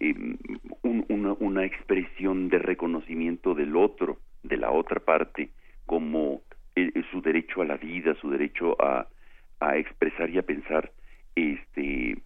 em, 0.00 0.38
una, 0.82 1.32
una 1.34 1.64
expresión 1.64 2.48
de 2.48 2.58
reconocimiento 2.58 3.54
del 3.54 3.76
otro, 3.76 4.18
de 4.42 4.56
la 4.56 4.70
otra 4.70 5.00
parte, 5.00 5.50
como 5.86 6.42
eh, 6.76 7.02
su 7.10 7.20
derecho 7.20 7.62
a 7.62 7.64
la 7.64 7.76
vida, 7.76 8.14
su 8.20 8.30
derecho 8.30 8.76
a, 8.80 9.06
expresar 9.76 10.30
y 10.30 10.38
a 10.38 10.42
pensar, 10.42 10.90
este, 11.34 12.16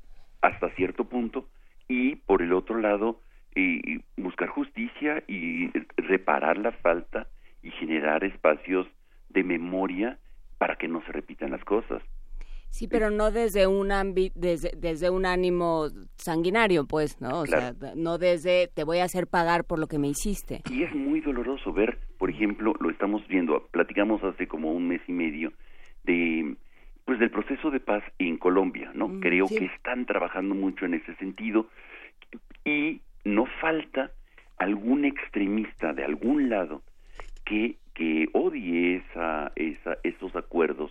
hasta 0.41 0.71
cierto 0.77 1.05
punto, 1.05 1.49
y 1.89 2.17
por 2.17 2.43
el 2.43 2.53
otro 2.53 2.79
lado 2.79 3.21
buscar 4.17 4.49
justicia 4.49 5.23
y 5.29 5.71
reparar 5.97 6.59
la 6.59 6.73
falta 6.73 7.29
y 7.63 7.71
generar 7.73 8.25
espacios 8.25 8.87
de 9.29 9.45
memoria 9.45 10.19
para 10.59 10.77
que 10.77 10.89
no 10.89 11.03
se 11.03 11.13
repitan 11.13 11.51
las 11.51 11.65
cosas. 11.65 12.03
Sí, 12.75 12.89
pero 12.89 13.09
no 13.09 13.31
desde 13.31 13.69
un 13.69 13.91
desde, 14.35 14.73
desde 14.77 15.09
un 15.09 15.27
ánimo 15.27 15.87
sanguinario, 16.17 16.87
pues, 16.89 17.21
¿no? 17.21 17.43
O 17.43 17.47
sea, 17.47 17.73
no 17.95 18.19
desde 18.19 18.67
te 18.67 18.83
voy 18.83 18.99
a 18.99 19.05
hacer 19.05 19.29
pagar 19.29 19.63
por 19.63 19.79
lo 19.79 19.87
que 19.87 20.01
me 20.01 20.09
hiciste. 20.09 20.63
Y 20.69 20.83
es 20.83 20.93
muy 20.93 21.21
doloroso 21.21 21.73
ver, 21.73 22.01
por 22.19 22.31
ejemplo, 22.31 22.75
lo 22.81 22.91
estamos 22.91 23.25
viendo, 23.29 23.69
platicamos 23.71 24.25
hace 24.25 24.49
como 24.49 24.73
un 24.73 24.89
mes 24.89 25.01
y 25.07 25.13
medio 25.13 25.53
de 26.03 26.57
pues 27.05 27.21
del 27.21 27.31
proceso 27.31 27.71
de 27.71 27.79
paz 27.79 28.03
en 28.19 28.39
Colombia, 28.39 28.91
¿no? 28.93 29.07
Mm, 29.07 29.21
Creo 29.21 29.47
que 29.47 29.67
están 29.67 30.05
trabajando 30.05 30.57
mucho 30.57 30.85
en 30.85 30.95
ese 30.95 31.15
sentido 31.15 31.69
y 32.65 33.03
no 33.25 33.47
falta 33.61 34.11
algún 34.59 35.05
extremista 35.05 35.93
de 35.93 36.05
algún 36.05 36.51
lado 36.51 36.83
que 37.45 37.77
que 37.95 38.27
odie 38.33 38.97
esa, 38.97 39.53
esa 39.55 39.97
esos 40.03 40.35
acuerdos 40.35 40.91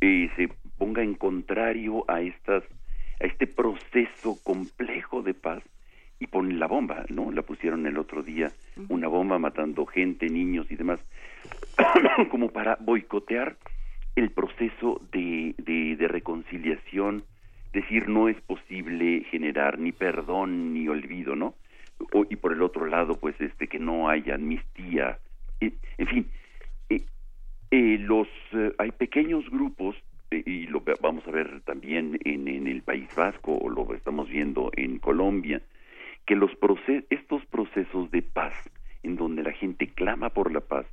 y 0.00 0.28
se 0.36 0.48
ponga 0.80 1.02
en 1.02 1.14
contrario 1.14 2.06
a 2.08 2.22
estas 2.22 2.64
a 3.20 3.26
este 3.26 3.46
proceso 3.46 4.38
complejo 4.42 5.20
de 5.20 5.34
paz 5.34 5.62
y 6.18 6.26
ponen 6.26 6.58
la 6.58 6.66
bomba, 6.66 7.04
¿no? 7.10 7.30
La 7.30 7.42
pusieron 7.42 7.86
el 7.86 7.98
otro 7.98 8.22
día, 8.22 8.50
una 8.88 9.08
bomba 9.08 9.38
matando 9.38 9.84
gente, 9.84 10.30
niños 10.30 10.70
y 10.70 10.76
demás, 10.76 11.00
como 12.30 12.48
para 12.48 12.78
boicotear 12.80 13.56
el 14.16 14.30
proceso 14.30 15.02
de, 15.12 15.54
de, 15.58 15.96
de 15.96 16.08
reconciliación, 16.08 17.24
decir 17.74 18.08
no 18.08 18.30
es 18.30 18.40
posible 18.40 19.24
generar 19.30 19.78
ni 19.78 19.92
perdón 19.92 20.72
ni 20.72 20.88
olvido, 20.88 21.36
¿no? 21.36 21.54
O, 22.14 22.24
y 22.28 22.36
por 22.36 22.54
el 22.54 22.62
otro 22.62 22.86
lado, 22.86 23.20
pues 23.20 23.38
este 23.38 23.68
que 23.68 23.78
no 23.78 24.08
haya 24.08 24.36
amnistía, 24.36 25.18
eh, 25.60 25.74
en 25.98 26.06
fin, 26.06 26.26
eh, 26.88 27.04
eh, 27.70 27.98
los 28.00 28.28
eh, 28.52 28.72
hay 28.78 28.92
pequeños 28.92 29.44
grupos 29.50 29.94
y 30.30 30.66
lo 30.68 30.82
vamos 31.00 31.26
a 31.26 31.30
ver 31.30 31.60
también 31.62 32.18
en, 32.24 32.46
en 32.46 32.66
el 32.68 32.82
País 32.82 33.08
Vasco 33.16 33.56
o 33.56 33.68
lo 33.68 33.92
estamos 33.94 34.28
viendo 34.28 34.70
en 34.76 34.98
Colombia 34.98 35.60
que 36.26 36.36
los 36.36 36.52
proce- 36.60 37.04
estos 37.10 37.44
procesos 37.46 38.10
de 38.12 38.22
paz 38.22 38.54
en 39.02 39.16
donde 39.16 39.42
la 39.42 39.52
gente 39.52 39.88
clama 39.88 40.30
por 40.30 40.52
la 40.52 40.60
paz 40.60 40.86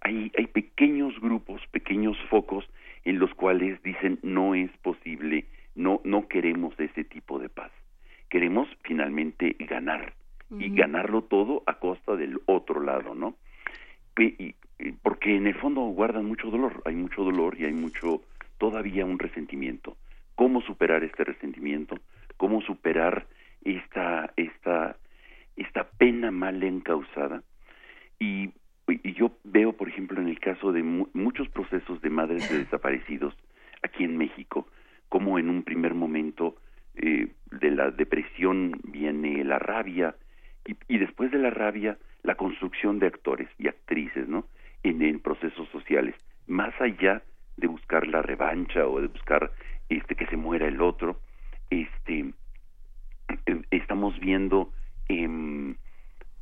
hay 0.00 0.30
hay 0.38 0.46
pequeños 0.46 1.18
grupos 1.20 1.60
pequeños 1.72 2.16
focos 2.30 2.68
en 3.04 3.18
los 3.18 3.34
cuales 3.34 3.82
dicen 3.82 4.20
no 4.22 4.54
es 4.54 4.70
posible 4.78 5.46
no 5.74 6.00
no 6.04 6.28
queremos 6.28 6.78
ese 6.78 7.04
tipo 7.04 7.38
de 7.38 7.48
paz. 7.48 7.72
Queremos 8.28 8.68
finalmente 8.82 9.56
ganar 9.60 10.12
y 10.58 10.70
ganarlo 10.74 11.22
todo 11.22 11.62
a 11.66 11.74
costa 11.78 12.14
del 12.16 12.40
otro 12.46 12.80
lado 12.80 13.14
no 13.14 13.34
y- 14.18 14.54
porque 15.02 15.34
en 15.36 15.46
el 15.46 15.54
fondo 15.54 15.80
guardan 15.82 16.24
mucho 16.26 16.50
dolor, 16.50 16.82
hay 16.84 16.94
mucho 16.94 17.22
dolor 17.24 17.56
y 17.58 17.64
hay 17.64 17.72
mucho, 17.72 18.22
todavía 18.58 19.04
un 19.04 19.18
resentimiento. 19.18 19.96
¿Cómo 20.34 20.60
superar 20.62 21.02
este 21.04 21.24
resentimiento? 21.24 21.98
¿Cómo 22.36 22.60
superar 22.62 23.26
esta, 23.64 24.32
esta, 24.36 24.96
esta 25.56 25.84
pena 25.98 26.30
mal 26.30 26.62
encausada? 26.62 27.42
Y, 28.20 28.50
y 28.88 29.12
yo 29.14 29.32
veo, 29.44 29.72
por 29.72 29.88
ejemplo, 29.88 30.20
en 30.20 30.28
el 30.28 30.38
caso 30.40 30.72
de 30.72 30.82
mu- 30.82 31.08
muchos 31.12 31.48
procesos 31.48 32.00
de 32.02 32.10
madres 32.10 32.48
de 32.48 32.58
desaparecidos 32.64 33.34
aquí 33.82 34.04
en 34.04 34.16
México, 34.16 34.66
como 35.08 35.38
en 35.38 35.48
un 35.48 35.62
primer 35.62 35.94
momento 35.94 36.56
eh, 36.94 37.28
de 37.50 37.70
la 37.70 37.90
depresión 37.90 38.80
viene 38.84 39.44
la 39.44 39.58
rabia 39.58 40.16
y, 40.66 40.76
y 40.88 40.98
después 40.98 41.30
de 41.30 41.38
la 41.38 41.50
rabia 41.50 41.96
la 42.22 42.34
construcción 42.34 42.98
de 42.98 43.06
actores 43.06 43.48
y 43.58 43.68
actrices, 43.68 44.28
¿no? 44.28 44.46
En, 44.82 45.02
en 45.02 45.20
procesos 45.20 45.68
sociales, 45.70 46.14
más 46.46 46.74
allá 46.80 47.22
de 47.58 47.66
buscar 47.66 48.06
la 48.06 48.22
revancha 48.22 48.86
o 48.86 49.00
de 49.00 49.08
buscar 49.08 49.52
este 49.88 50.14
que 50.14 50.26
se 50.26 50.36
muera 50.36 50.66
el 50.66 50.80
otro, 50.80 51.20
este 51.70 52.32
eh, 53.46 53.62
estamos 53.70 54.18
viendo 54.20 54.72
em, 55.08 55.74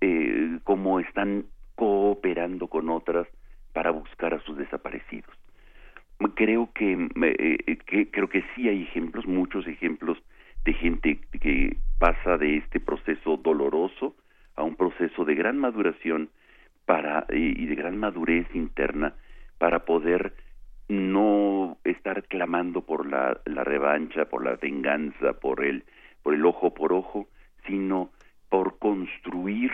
eh, 0.01 0.59
cómo 0.65 1.01
están 1.01 1.47
cooperando 1.75 2.69
con 2.69 2.91
otras 2.91 3.27
para 3.73 3.91
buscar 3.91 4.35
a 4.35 4.41
sus 4.41 4.57
desaparecidos. 4.57 5.35
Creo 6.35 6.71
que, 6.75 6.93
eh, 6.93 7.59
eh, 7.67 7.77
que 7.87 8.11
creo 8.11 8.29
que 8.29 8.43
sí 8.55 8.69
hay 8.69 8.83
ejemplos, 8.83 9.27
muchos 9.27 9.67
ejemplos 9.67 10.19
de 10.65 10.73
gente 10.73 11.21
que 11.41 11.77
pasa 11.99 12.39
de 12.39 12.59
este 12.59 12.81
proceso 12.81 13.37
doloroso 13.37 14.17
a 14.57 14.63
un 14.63 14.77
proceso 14.77 15.25
de 15.25 15.35
gran 15.35 15.59
maduración 15.59 16.31
para 16.87 17.27
y 17.31 17.67
de 17.67 17.75
gran 17.75 17.99
madurez 17.99 18.47
interna 18.55 19.15
para 19.59 19.85
poder 19.85 20.35
no 20.89 21.79
estar 21.85 22.25
clamando 22.25 22.83
por 22.83 23.07
la, 23.07 23.41
la 23.45 23.65
revancha, 23.65 24.27
por 24.27 24.45
la 24.45 24.57
venganza, 24.57 25.35
por 25.35 25.65
el 25.65 25.85
por 26.23 26.35
el 26.35 26.45
ojo 26.45 26.75
por 26.75 26.93
ojo, 26.93 27.29
sino 27.69 28.11
por 28.49 28.79
construir 28.79 29.71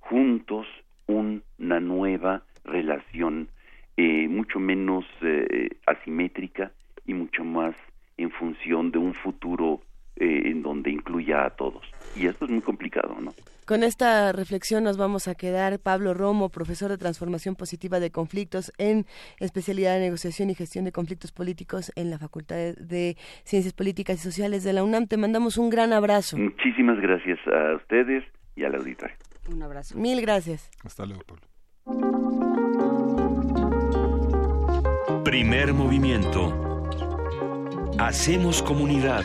juntos 0.00 0.66
una 1.06 1.80
nueva 1.80 2.42
relación 2.64 3.48
eh, 3.96 4.26
mucho 4.28 4.58
menos 4.58 5.04
eh, 5.22 5.68
asimétrica 5.86 6.72
y 7.06 7.14
mucho 7.14 7.44
más 7.44 7.76
en 8.16 8.30
función 8.30 8.90
de 8.90 8.98
un 8.98 9.14
futuro 9.14 9.82
eh, 10.16 10.42
en 10.46 10.62
donde 10.62 10.90
incluya 10.90 11.44
a 11.44 11.50
todos. 11.50 11.84
Y 12.16 12.26
esto 12.26 12.44
es 12.46 12.50
muy 12.50 12.60
complicado, 12.60 13.16
¿no? 13.20 13.32
Con 13.66 13.82
esta 13.82 14.32
reflexión 14.32 14.84
nos 14.84 14.98
vamos 14.98 15.26
a 15.28 15.34
quedar. 15.34 15.78
Pablo 15.78 16.12
Romo, 16.12 16.50
profesor 16.50 16.90
de 16.90 16.98
Transformación 16.98 17.56
Positiva 17.56 17.98
de 17.98 18.10
Conflictos 18.10 18.72
en 18.78 19.06
especialidad 19.40 19.94
de 19.94 20.00
Negociación 20.00 20.50
y 20.50 20.54
Gestión 20.54 20.84
de 20.84 20.92
Conflictos 20.92 21.32
Políticos 21.32 21.90
en 21.96 22.10
la 22.10 22.18
Facultad 22.18 22.56
de 22.76 23.16
Ciencias 23.44 23.72
Políticas 23.72 24.16
y 24.16 24.18
Sociales 24.18 24.64
de 24.64 24.72
la 24.72 24.84
UNAM. 24.84 25.06
Te 25.06 25.16
mandamos 25.16 25.56
un 25.56 25.70
gran 25.70 25.92
abrazo. 25.92 26.36
Muchísimas 26.36 27.00
gracias 27.00 27.38
a 27.46 27.76
ustedes 27.76 28.24
y 28.54 28.64
al 28.64 28.74
auditorio. 28.74 29.16
Un 29.50 29.62
abrazo. 29.62 29.96
Mil 29.98 30.20
gracias. 30.20 30.70
Hasta 30.84 31.06
luego, 31.06 31.22
Pablo. 31.22 31.42
Primer 35.24 35.72
movimiento. 35.72 36.52
Hacemos 37.98 38.62
comunidad. 38.62 39.24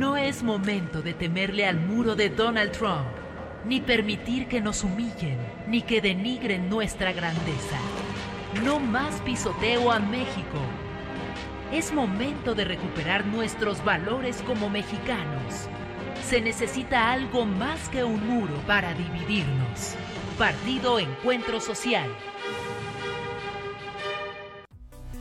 No 0.00 0.16
es 0.16 0.42
momento 0.42 1.02
de 1.02 1.12
temerle 1.12 1.66
al 1.66 1.78
muro 1.78 2.16
de 2.16 2.30
Donald 2.30 2.72
Trump, 2.72 3.04
ni 3.66 3.82
permitir 3.82 4.48
que 4.48 4.58
nos 4.58 4.82
humillen, 4.82 5.36
ni 5.68 5.82
que 5.82 6.00
denigren 6.00 6.70
nuestra 6.70 7.12
grandeza. 7.12 7.76
No 8.64 8.80
más 8.80 9.20
pisoteo 9.20 9.92
a 9.92 9.98
México. 9.98 10.58
Es 11.70 11.92
momento 11.92 12.54
de 12.54 12.64
recuperar 12.64 13.26
nuestros 13.26 13.84
valores 13.84 14.42
como 14.46 14.70
mexicanos. 14.70 15.68
Se 16.24 16.40
necesita 16.40 17.12
algo 17.12 17.44
más 17.44 17.90
que 17.90 18.02
un 18.02 18.26
muro 18.26 18.54
para 18.66 18.94
dividirnos. 18.94 19.96
Partido 20.38 20.98
Encuentro 20.98 21.60
Social. 21.60 22.08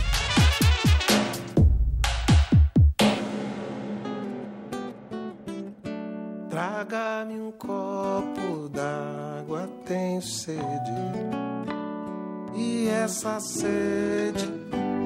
Traga-me 6.49 7.39
um 7.39 7.51
copo 7.51 8.69
d'água, 8.69 9.69
tenho 9.85 10.21
sede. 10.21 10.61
E 12.55 12.87
essa 12.89 13.39
sede 13.39 14.47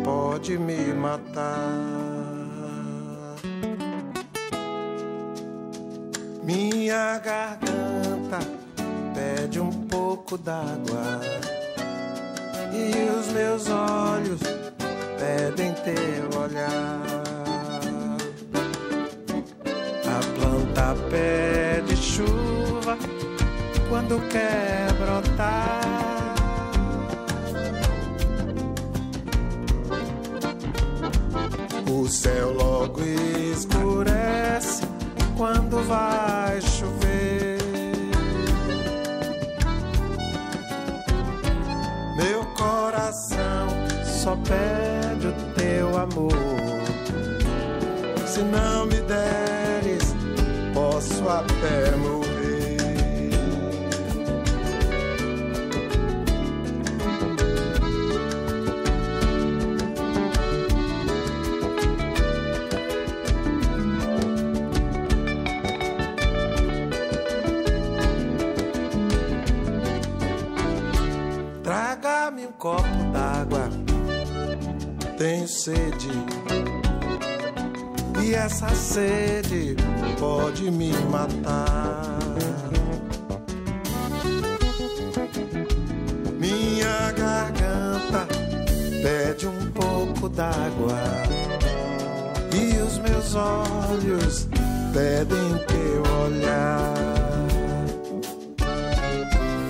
pode 0.03 0.57
me 0.57 0.93
matar. 0.93 2.14
Minha 6.45 7.17
garganta 7.17 8.37
pede 9.15 9.59
um 9.59 9.71
pouco 9.87 10.37
d'água. 10.37 11.19
E 12.71 13.09
os 13.09 13.27
meus 13.29 13.67
olhos 13.67 14.41
pedem 15.17 15.73
teu 15.73 16.39
olhar. 16.39 17.01
A 20.05 20.19
planta 20.39 20.95
pede 21.09 21.97
chuva 21.97 22.95
quando 23.89 24.19
quer 24.29 24.93
brotar. 24.93 26.35
O 31.89 32.07
céu 32.07 32.53
logo 32.53 33.01
escurece 33.01 34.83
quando 35.35 35.81
vai 35.87 36.34
só 44.25 44.35
pede 44.37 45.27
o 45.27 45.33
teu 45.53 45.95
amor. 45.99 46.33
Se 48.25 48.41
não 48.41 48.87
me 48.87 48.99
deres, 49.01 50.15
posso 50.73 51.29
até 51.29 51.95
morrer. 51.95 52.25
Traga-me 71.61 72.47
um 72.47 72.51
copo 72.53 73.04
tenho 75.17 75.47
sede. 75.47 76.09
E 78.23 78.33
essa 78.33 78.69
sede 78.69 79.75
pode 80.19 80.69
me 80.71 80.91
matar. 81.09 82.19
Minha 86.39 87.11
garganta 87.11 88.27
pede 89.01 89.47
um 89.47 89.71
pouco 89.71 90.29
d'água. 90.29 90.99
E 92.53 92.77
os 92.81 92.97
meus 92.99 93.35
olhos 93.35 94.47
pedem 94.93 95.57
teu 95.67 96.03
olhar. 96.23 96.93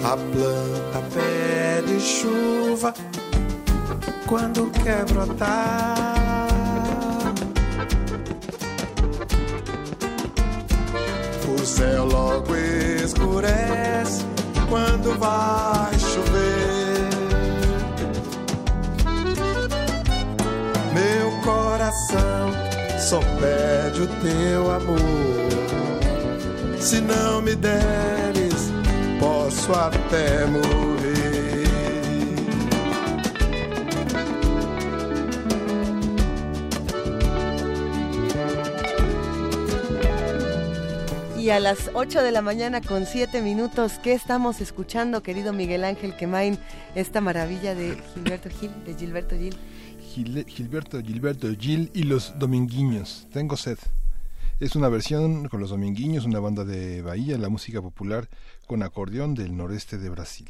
A 0.04 0.16
planta 0.16 1.02
pede 1.14 2.00
chuva 2.00 2.94
quando 4.28 4.70
quer 4.84 5.06
brotar. 5.06 6.06
O 11.48 11.66
céu 11.66 12.06
logo 12.06 12.56
escurece 12.56 14.26
quando 14.70 15.18
vai 15.20 15.98
chover. 16.00 17.10
Meu 20.94 21.32
coração 21.42 22.52
só 23.00 23.20
pede 23.40 24.02
o 24.02 24.08
teu 24.08 24.72
amor. 24.72 25.46
Se 26.80 27.02
não 27.02 27.42
me 27.42 27.56
deres, 27.56 28.72
posso 29.20 29.72
até 29.74 30.46
morrer. 30.46 30.95
Y 41.46 41.52
a 41.52 41.60
las 41.60 41.92
8 41.94 42.24
de 42.24 42.32
la 42.32 42.42
mañana 42.42 42.82
con 42.82 43.06
7 43.06 43.40
minutos, 43.44 44.00
¿qué 44.02 44.14
estamos 44.14 44.62
escuchando, 44.62 45.22
querido 45.22 45.54
Miguel 45.54 45.84
Ángel 45.84 46.16
Quemain? 46.16 46.58
Esta 46.96 47.22
maravilla 47.22 47.76
de 47.76 48.02
Gilberto 48.16 48.50
Gil, 48.50 48.72
de 48.84 48.96
Gilberto 48.96 49.36
Gil. 49.38 49.56
Gil- 50.12 50.46
Gilberto, 50.48 51.00
Gilberto 51.04 51.48
Gil 51.56 51.92
y 51.94 52.02
los 52.02 52.34
Dominguiños. 52.40 53.28
Tengo 53.32 53.58
sed. 53.58 53.78
Es 54.60 54.76
una 54.76 54.90
versión 54.90 55.48
con 55.48 55.60
los 55.60 55.70
Dominguiños, 55.70 56.26
una 56.26 56.40
banda 56.40 56.66
de 56.66 57.04
Bahía, 57.04 57.38
la 57.38 57.50
música 57.50 57.80
popular 57.80 58.28
con 58.66 58.82
acordeón 58.82 59.36
del 59.36 59.56
noreste 59.56 60.00
de 60.00 60.10
Brasil. 60.10 60.50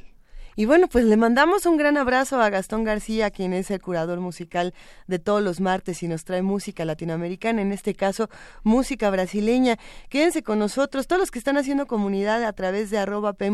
Y 0.57 0.65
bueno, 0.65 0.87
pues 0.87 1.03
le 1.03 1.17
mandamos 1.17 1.65
un 1.65 1.75
gran 1.75 1.97
abrazo 1.97 2.41
a 2.41 2.49
Gastón 2.49 2.85
García, 2.85 3.29
quien 3.29 3.51
es 3.51 3.69
el 3.71 3.81
curador 3.81 4.21
musical 4.21 4.73
de 5.05 5.19
todos 5.19 5.41
los 5.41 5.59
martes 5.59 6.01
y 6.01 6.07
nos 6.07 6.23
trae 6.23 6.41
música 6.41 6.85
latinoamericana, 6.85 7.61
en 7.61 7.73
este 7.73 7.93
caso 7.93 8.29
música 8.63 9.09
brasileña. 9.09 9.77
Quédense 10.07 10.43
con 10.43 10.59
nosotros, 10.59 11.07
todos 11.07 11.19
los 11.19 11.31
que 11.31 11.39
están 11.39 11.57
haciendo 11.57 11.87
comunidad 11.87 12.45
a 12.45 12.53
través 12.53 12.89
de 12.89 12.99
arroba 12.99 13.33
P 13.33 13.51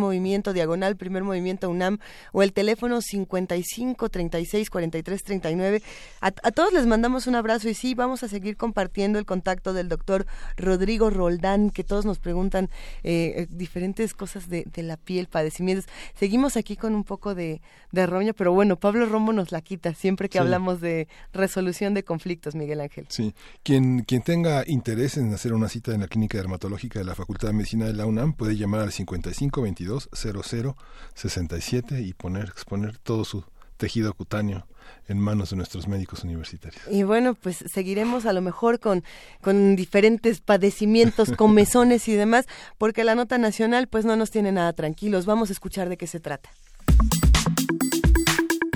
Diagonal, 0.53 0.95
Primer 0.95 1.23
Movimiento 1.23 1.71
UNAM 1.71 1.97
o 2.33 2.43
el 2.43 2.53
teléfono 2.53 3.01
55 3.01 4.09
36 4.09 4.69
43 4.69 5.23
39. 5.23 5.81
A, 6.21 6.27
a 6.27 6.51
todos 6.51 6.71
les 6.71 6.85
mandamos 6.85 7.25
un 7.25 7.33
abrazo 7.33 7.67
y 7.67 7.73
sí, 7.73 7.95
vamos 7.95 8.21
a 8.21 8.27
seguir 8.27 8.57
compartiendo 8.57 9.17
el 9.17 9.25
contacto 9.25 9.73
del 9.73 9.89
doctor 9.89 10.27
Rodrigo 10.55 11.09
Roldán, 11.09 11.71
que 11.71 11.83
todos 11.83 12.05
nos 12.05 12.19
preguntan 12.19 12.69
eh, 13.03 13.33
eh, 13.37 13.47
diferentes 13.49 14.13
cosas 14.13 14.49
de 14.49 14.65
la 14.77 14.97
piel, 14.97 15.25
padecimientos. 15.25 15.87
Seguimos 16.13 16.57
aquí 16.57 16.75
con 16.75 16.90
un 16.95 17.03
poco 17.03 17.35
de, 17.35 17.61
de 17.91 18.05
roña, 18.05 18.33
pero 18.33 18.51
bueno, 18.53 18.77
Pablo 18.77 19.05
Romo 19.05 19.33
nos 19.33 19.51
la 19.51 19.61
quita 19.61 19.93
siempre 19.93 20.29
que 20.29 20.37
Sí. 20.37 20.43
hablamos 20.43 20.81
de 20.81 21.07
resolución 21.33 21.93
de 21.93 22.03
conflictos, 22.03 22.55
Miguel 22.55 22.81
Ángel. 22.81 23.05
Sí, 23.09 23.33
quien, 23.63 24.01
quien 24.03 24.21
tenga 24.21 24.63
interés 24.67 25.17
en 25.17 25.33
hacer 25.33 25.53
una 25.53 25.69
cita 25.69 25.93
en 25.93 26.01
la 26.01 26.07
clínica 26.07 26.37
dermatológica 26.37 26.99
de 26.99 27.05
la 27.05 27.15
Facultad 27.15 27.49
de 27.49 27.53
Medicina 27.53 27.85
de 27.85 27.93
la 27.93 28.05
UNAM 28.05 28.33
puede 28.33 28.55
llamar 28.57 28.81
al 28.81 28.91
55 28.91 29.61
22 29.61 30.09
00 30.13 30.75
67 31.15 32.01
y 32.01 32.13
poner, 32.13 32.45
exponer 32.45 32.97
todo 32.97 33.25
su 33.25 33.43
tejido 33.77 34.13
cutáneo 34.13 34.67
en 35.07 35.17
manos 35.19 35.49
de 35.49 35.55
nuestros 35.57 35.87
médicos 35.87 36.23
universitarios. 36.23 36.81
Y 36.89 37.03
bueno, 37.03 37.33
pues 37.33 37.63
seguiremos 37.73 38.25
a 38.25 38.33
lo 38.33 38.41
mejor 38.41 38.79
con, 38.79 39.03
con 39.41 39.75
diferentes 39.75 40.39
padecimientos, 40.41 41.31
comezones 41.37 42.07
y 42.07 42.13
demás, 42.13 42.45
porque 42.77 43.03
la 43.03 43.15
nota 43.15 43.37
nacional 43.37 43.87
pues 43.87 44.05
no 44.05 44.15
nos 44.15 44.29
tiene 44.31 44.51
nada 44.51 44.73
tranquilos. 44.73 45.25
Vamos 45.25 45.49
a 45.49 45.53
escuchar 45.53 45.89
de 45.89 45.97
qué 45.97 46.07
se 46.07 46.19
trata. 46.19 46.49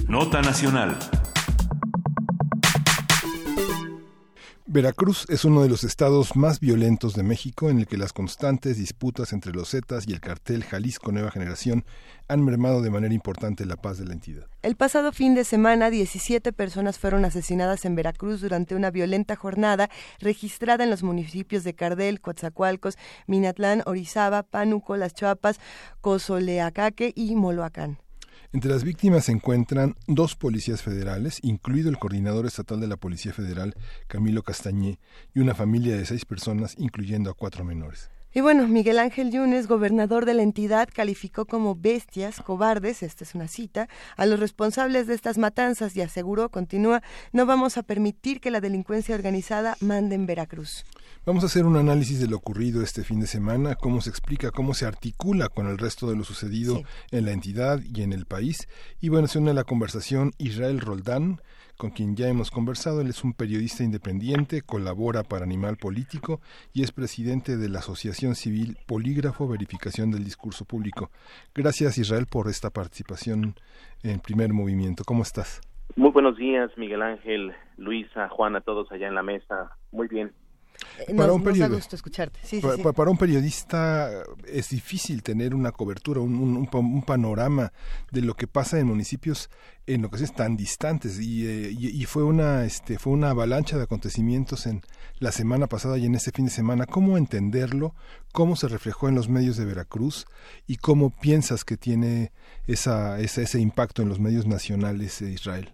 Nota 0.07 0.41
nacional. 0.41 0.97
Veracruz 4.67 5.27
es 5.29 5.45
uno 5.45 5.61
de 5.61 5.69
los 5.69 5.83
estados 5.83 6.35
más 6.35 6.59
violentos 6.59 7.13
de 7.13 7.21
México 7.21 7.69
en 7.69 7.77
el 7.77 7.85
que 7.85 7.97
las 7.97 8.13
constantes 8.13 8.77
disputas 8.77 9.31
entre 9.31 9.53
los 9.53 9.69
Zetas 9.69 10.07
y 10.07 10.13
el 10.13 10.19
cartel 10.19 10.63
Jalisco 10.63 11.11
Nueva 11.11 11.29
Generación 11.29 11.85
han 12.27 12.43
mermado 12.43 12.81
de 12.81 12.89
manera 12.89 13.13
importante 13.13 13.67
la 13.67 13.75
paz 13.75 13.99
de 13.99 14.05
la 14.05 14.13
entidad. 14.13 14.47
El 14.63 14.75
pasado 14.75 15.11
fin 15.11 15.35
de 15.35 15.43
semana, 15.43 15.91
17 15.91 16.51
personas 16.51 16.97
fueron 16.97 17.25
asesinadas 17.25 17.85
en 17.85 17.93
Veracruz 17.93 18.41
durante 18.41 18.73
una 18.73 18.89
violenta 18.89 19.35
jornada 19.35 19.91
registrada 20.19 20.83
en 20.83 20.89
los 20.89 21.03
municipios 21.03 21.63
de 21.63 21.75
Cardel, 21.75 22.19
Coatzacoalcos, 22.19 22.97
Minatlán, 23.27 23.83
Orizaba, 23.85 24.41
Pánuco, 24.41 24.97
Las 24.97 25.13
Chuapas, 25.13 25.59
Cozoleacaque 26.01 27.13
y 27.15 27.35
Moloacán. 27.35 27.99
Entre 28.55 28.71
las 28.71 28.85
víctimas 28.85 29.25
se 29.25 29.33
encuentran 29.33 29.97
dos 30.07 30.37
policías 30.37 30.81
federales, 30.81 31.39
incluido 31.43 31.89
el 31.89 31.97
coordinador 31.97 32.45
estatal 32.45 32.79
de 32.79 32.87
la 32.87 32.95
Policía 32.95 33.33
Federal, 33.33 33.75
Camilo 34.07 34.43
Castañé, 34.43 34.97
y 35.33 35.41
una 35.41 35.53
familia 35.53 35.97
de 35.97 36.05
seis 36.05 36.23
personas, 36.23 36.73
incluyendo 36.77 37.29
a 37.29 37.33
cuatro 37.33 37.65
menores. 37.65 38.09
Y 38.37 38.41
bueno, 38.41 38.67
Miguel 38.67 38.99
Ángel 38.99 39.31
Yunes, 39.31 39.65
gobernador 39.65 40.25
de 40.25 40.33
la 40.33 40.43
entidad, 40.43 40.89
calificó 40.93 41.45
como 41.45 41.73
bestias, 41.73 42.41
cobardes, 42.41 43.01
esta 43.01 43.23
es 43.23 43.33
una 43.33 43.47
cita, 43.47 43.87
a 44.17 44.25
los 44.25 44.41
responsables 44.41 45.07
de 45.07 45.13
estas 45.13 45.37
matanzas 45.37 45.95
y 45.95 46.01
aseguró, 46.01 46.49
continúa, 46.49 47.01
no 47.31 47.45
vamos 47.45 47.77
a 47.77 47.83
permitir 47.83 48.41
que 48.41 48.51
la 48.51 48.59
delincuencia 48.59 49.15
organizada 49.15 49.77
mande 49.79 50.15
en 50.15 50.25
Veracruz. 50.25 50.83
Vamos 51.25 51.43
a 51.43 51.47
hacer 51.47 51.65
un 51.65 51.77
análisis 51.77 52.19
de 52.19 52.27
lo 52.27 52.35
ocurrido 52.35 52.83
este 52.83 53.05
fin 53.05 53.21
de 53.21 53.27
semana, 53.27 53.75
cómo 53.75 54.01
se 54.01 54.09
explica, 54.09 54.51
cómo 54.51 54.73
se 54.73 54.85
articula 54.85 55.47
con 55.47 55.67
el 55.67 55.77
resto 55.77 56.09
de 56.09 56.17
lo 56.17 56.25
sucedido 56.25 56.83
en 57.11 57.23
la 57.23 57.31
entidad 57.31 57.79
y 57.81 58.01
en 58.01 58.11
el 58.11 58.25
país. 58.25 58.67
Y 58.99 59.07
bueno, 59.07 59.29
se 59.29 59.39
une 59.39 59.51
a 59.51 59.53
la 59.53 59.63
conversación 59.63 60.33
Israel 60.39 60.81
Roldán, 60.81 61.39
con 61.77 61.91
quien 61.91 62.15
ya 62.15 62.27
hemos 62.27 62.51
conversado. 62.51 63.01
Él 63.01 63.07
es 63.07 63.23
un 63.23 63.33
periodista 63.33 63.83
independiente, 63.83 64.61
colabora 64.61 65.23
para 65.23 65.45
Animal 65.45 65.77
Político 65.77 66.41
y 66.73 66.83
es 66.83 66.91
presidente 66.91 67.57
de 67.57 67.69
la 67.69 67.79
Asociación 67.79 68.35
Civil 68.35 68.77
Polígrafo 68.85 69.47
Verificación 69.47 70.11
del 70.11 70.23
Discurso 70.23 70.65
Público. 70.65 71.09
Gracias 71.53 71.97
Israel 71.97 72.27
por 72.29 72.47
esta 72.47 72.69
participación 72.69 73.55
en 74.03 74.19
primer 74.19 74.53
movimiento. 74.53 75.03
¿Cómo 75.05 75.23
estás? 75.23 75.61
Muy 75.95 76.11
buenos 76.11 76.37
días, 76.37 76.71
Miguel 76.77 77.01
Ángel, 77.01 77.53
Luisa, 77.77 78.27
Juana, 78.29 78.61
todos 78.61 78.91
allá 78.91 79.07
en 79.07 79.15
la 79.15 79.23
mesa. 79.23 79.71
Muy 79.91 80.07
bien. 80.07 80.31
Para, 81.15 81.33
un 81.33 81.43
gusto 81.43 81.95
escucharte. 81.95 82.39
Sí, 82.43 82.61
sí, 82.61 82.81
para, 82.81 82.93
para, 82.93 83.11
un 83.11 83.17
periodista 83.17 84.23
es 84.47 84.69
difícil 84.69 85.23
tener 85.23 85.53
una 85.53 85.71
cobertura, 85.71 86.21
un, 86.21 86.35
un, 86.35 86.69
un, 86.71 87.03
panorama 87.03 87.73
de 88.11 88.21
lo 88.21 88.35
que 88.35 88.47
pasa 88.47 88.79
en 88.79 88.87
municipios 88.87 89.49
en 89.87 90.05
ocasiones 90.05 90.35
tan 90.35 90.57
distantes 90.57 91.19
y, 91.19 91.45
eh, 91.45 91.71
y, 91.71 91.87
y, 91.89 92.05
fue 92.05 92.23
una 92.23 92.65
este 92.65 92.97
fue 92.97 93.13
una 93.13 93.29
avalancha 93.29 93.77
de 93.77 93.83
acontecimientos 93.83 94.65
en 94.65 94.81
la 95.19 95.31
semana 95.31 95.67
pasada 95.67 95.97
y 95.97 96.05
en 96.05 96.15
este 96.15 96.31
fin 96.31 96.45
de 96.45 96.51
semana. 96.51 96.85
¿Cómo 96.85 97.17
entenderlo? 97.17 97.93
¿Cómo 98.31 98.55
se 98.55 98.67
reflejó 98.67 99.07
en 99.07 99.15
los 99.15 99.29
medios 99.29 99.57
de 99.57 99.65
Veracruz? 99.65 100.25
¿Y 100.65 100.77
cómo 100.77 101.11
piensas 101.11 101.63
que 101.63 101.77
tiene 101.77 102.31
esa, 102.67 103.19
esa 103.19 103.41
ese 103.41 103.59
impacto 103.59 104.01
en 104.01 104.09
los 104.09 104.19
medios 104.19 104.45
nacionales 104.47 105.19
de 105.19 105.31
Israel? 105.31 105.73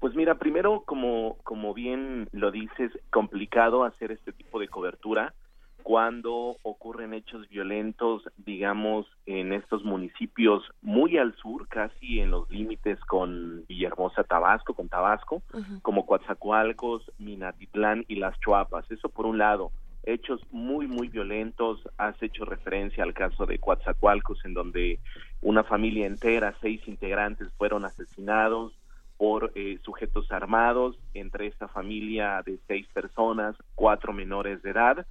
Pues 0.00 0.14
mira, 0.14 0.36
primero, 0.36 0.82
como, 0.86 1.36
como 1.44 1.74
bien 1.74 2.28
lo 2.32 2.50
dices, 2.50 2.90
complicado 3.10 3.84
hacer 3.84 4.10
este 4.12 4.32
tipo 4.32 4.58
de 4.58 4.68
cobertura 4.68 5.34
cuando 5.82 6.56
ocurren 6.62 7.14
hechos 7.14 7.48
violentos, 7.48 8.22
digamos, 8.38 9.06
en 9.26 9.52
estos 9.52 9.84
municipios 9.84 10.62
muy 10.80 11.18
al 11.18 11.34
sur, 11.36 11.68
casi 11.68 12.20
en 12.20 12.30
los 12.30 12.50
límites 12.50 12.98
con 13.00 13.64
Villahermosa, 13.66 14.24
Tabasco, 14.24 14.74
con 14.74 14.88
Tabasco, 14.88 15.42
como 15.82 16.06
Coatzacoalcos, 16.06 17.10
Minatitlán 17.18 18.04
y 18.08 18.16
Las 18.16 18.38
Chuapas. 18.40 18.90
Eso 18.90 19.08
por 19.10 19.26
un 19.26 19.38
lado. 19.38 19.70
Hechos 20.02 20.40
muy, 20.50 20.86
muy 20.86 21.08
violentos. 21.08 21.86
Has 21.98 22.20
hecho 22.22 22.46
referencia 22.46 23.04
al 23.04 23.12
caso 23.12 23.44
de 23.44 23.58
Coatzacoalcos, 23.58 24.44
en 24.44 24.54
donde 24.54 24.98
una 25.42 25.62
familia 25.62 26.06
entera, 26.06 26.54
seis 26.62 26.80
integrantes, 26.88 27.48
fueron 27.58 27.84
asesinados 27.84 28.72
por 29.20 29.52
eh, 29.54 29.78
sujetos 29.84 30.32
armados, 30.32 30.98
entre 31.12 31.46
esta 31.46 31.68
familia 31.68 32.42
de 32.46 32.58
seis 32.66 32.88
personas, 32.88 33.54
cuatro 33.74 34.14
menores 34.14 34.62
de 34.62 34.70
edad, 34.70 35.06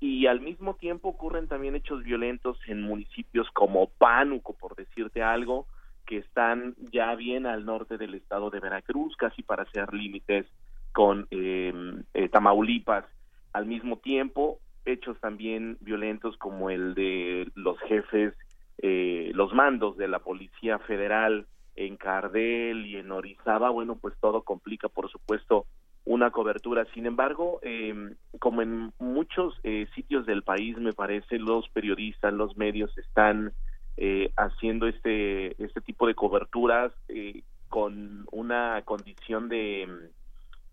y 0.00 0.26
al 0.26 0.40
mismo 0.40 0.76
tiempo 0.76 1.10
ocurren 1.10 1.48
también 1.48 1.74
hechos 1.74 2.02
violentos 2.02 2.56
en 2.66 2.80
municipios 2.80 3.46
como 3.50 3.88
Pánuco, 3.98 4.54
por 4.54 4.74
decirte 4.74 5.22
algo, 5.22 5.66
que 6.06 6.16
están 6.16 6.76
ya 6.90 7.14
bien 7.14 7.44
al 7.44 7.66
norte 7.66 7.98
del 7.98 8.14
estado 8.14 8.48
de 8.48 8.60
Veracruz, 8.60 9.14
casi 9.16 9.42
para 9.42 9.64
hacer 9.64 9.92
límites 9.92 10.46
con 10.92 11.26
eh, 11.30 11.74
eh, 12.14 12.30
Tamaulipas. 12.30 13.04
Al 13.52 13.66
mismo 13.66 13.98
tiempo, 13.98 14.60
hechos 14.86 15.20
también 15.20 15.76
violentos 15.82 16.38
como 16.38 16.70
el 16.70 16.94
de 16.94 17.52
los 17.54 17.78
jefes, 17.80 18.32
los 18.78 19.52
mandos 19.52 19.98
de 19.98 20.08
la 20.08 20.20
Policía 20.20 20.78
Federal 20.78 21.46
en 21.76 21.96
Cardel 21.96 22.86
y 22.86 22.96
en 22.96 23.10
Orizaba, 23.10 23.70
bueno, 23.70 23.96
pues 23.96 24.14
todo 24.20 24.42
complica, 24.42 24.88
por 24.88 25.10
supuesto, 25.10 25.66
una 26.04 26.30
cobertura. 26.30 26.84
Sin 26.94 27.06
embargo, 27.06 27.60
eh, 27.62 28.14
como 28.38 28.62
en 28.62 28.92
muchos 28.98 29.58
eh, 29.62 29.86
sitios 29.94 30.26
del 30.26 30.42
país, 30.42 30.76
me 30.78 30.92
parece, 30.92 31.38
los 31.38 31.68
periodistas, 31.70 32.32
los 32.32 32.56
medios 32.56 32.96
están 32.98 33.52
eh, 33.96 34.32
haciendo 34.36 34.86
este, 34.86 35.62
este 35.62 35.80
tipo 35.82 36.06
de 36.06 36.14
coberturas 36.14 36.92
eh, 37.08 37.42
con 37.68 38.26
una 38.32 38.82
condición 38.84 39.48
de 39.48 39.86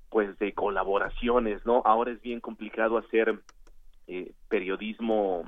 pues 0.09 0.39
de 0.39 0.53
colaboraciones, 0.53 1.63
¿no? 1.65 1.83
Ahora 1.85 2.11
es 2.11 2.21
bien 2.21 2.39
complicado 2.39 2.97
hacer 2.97 3.39
eh, 4.07 4.31
periodismo 4.47 5.43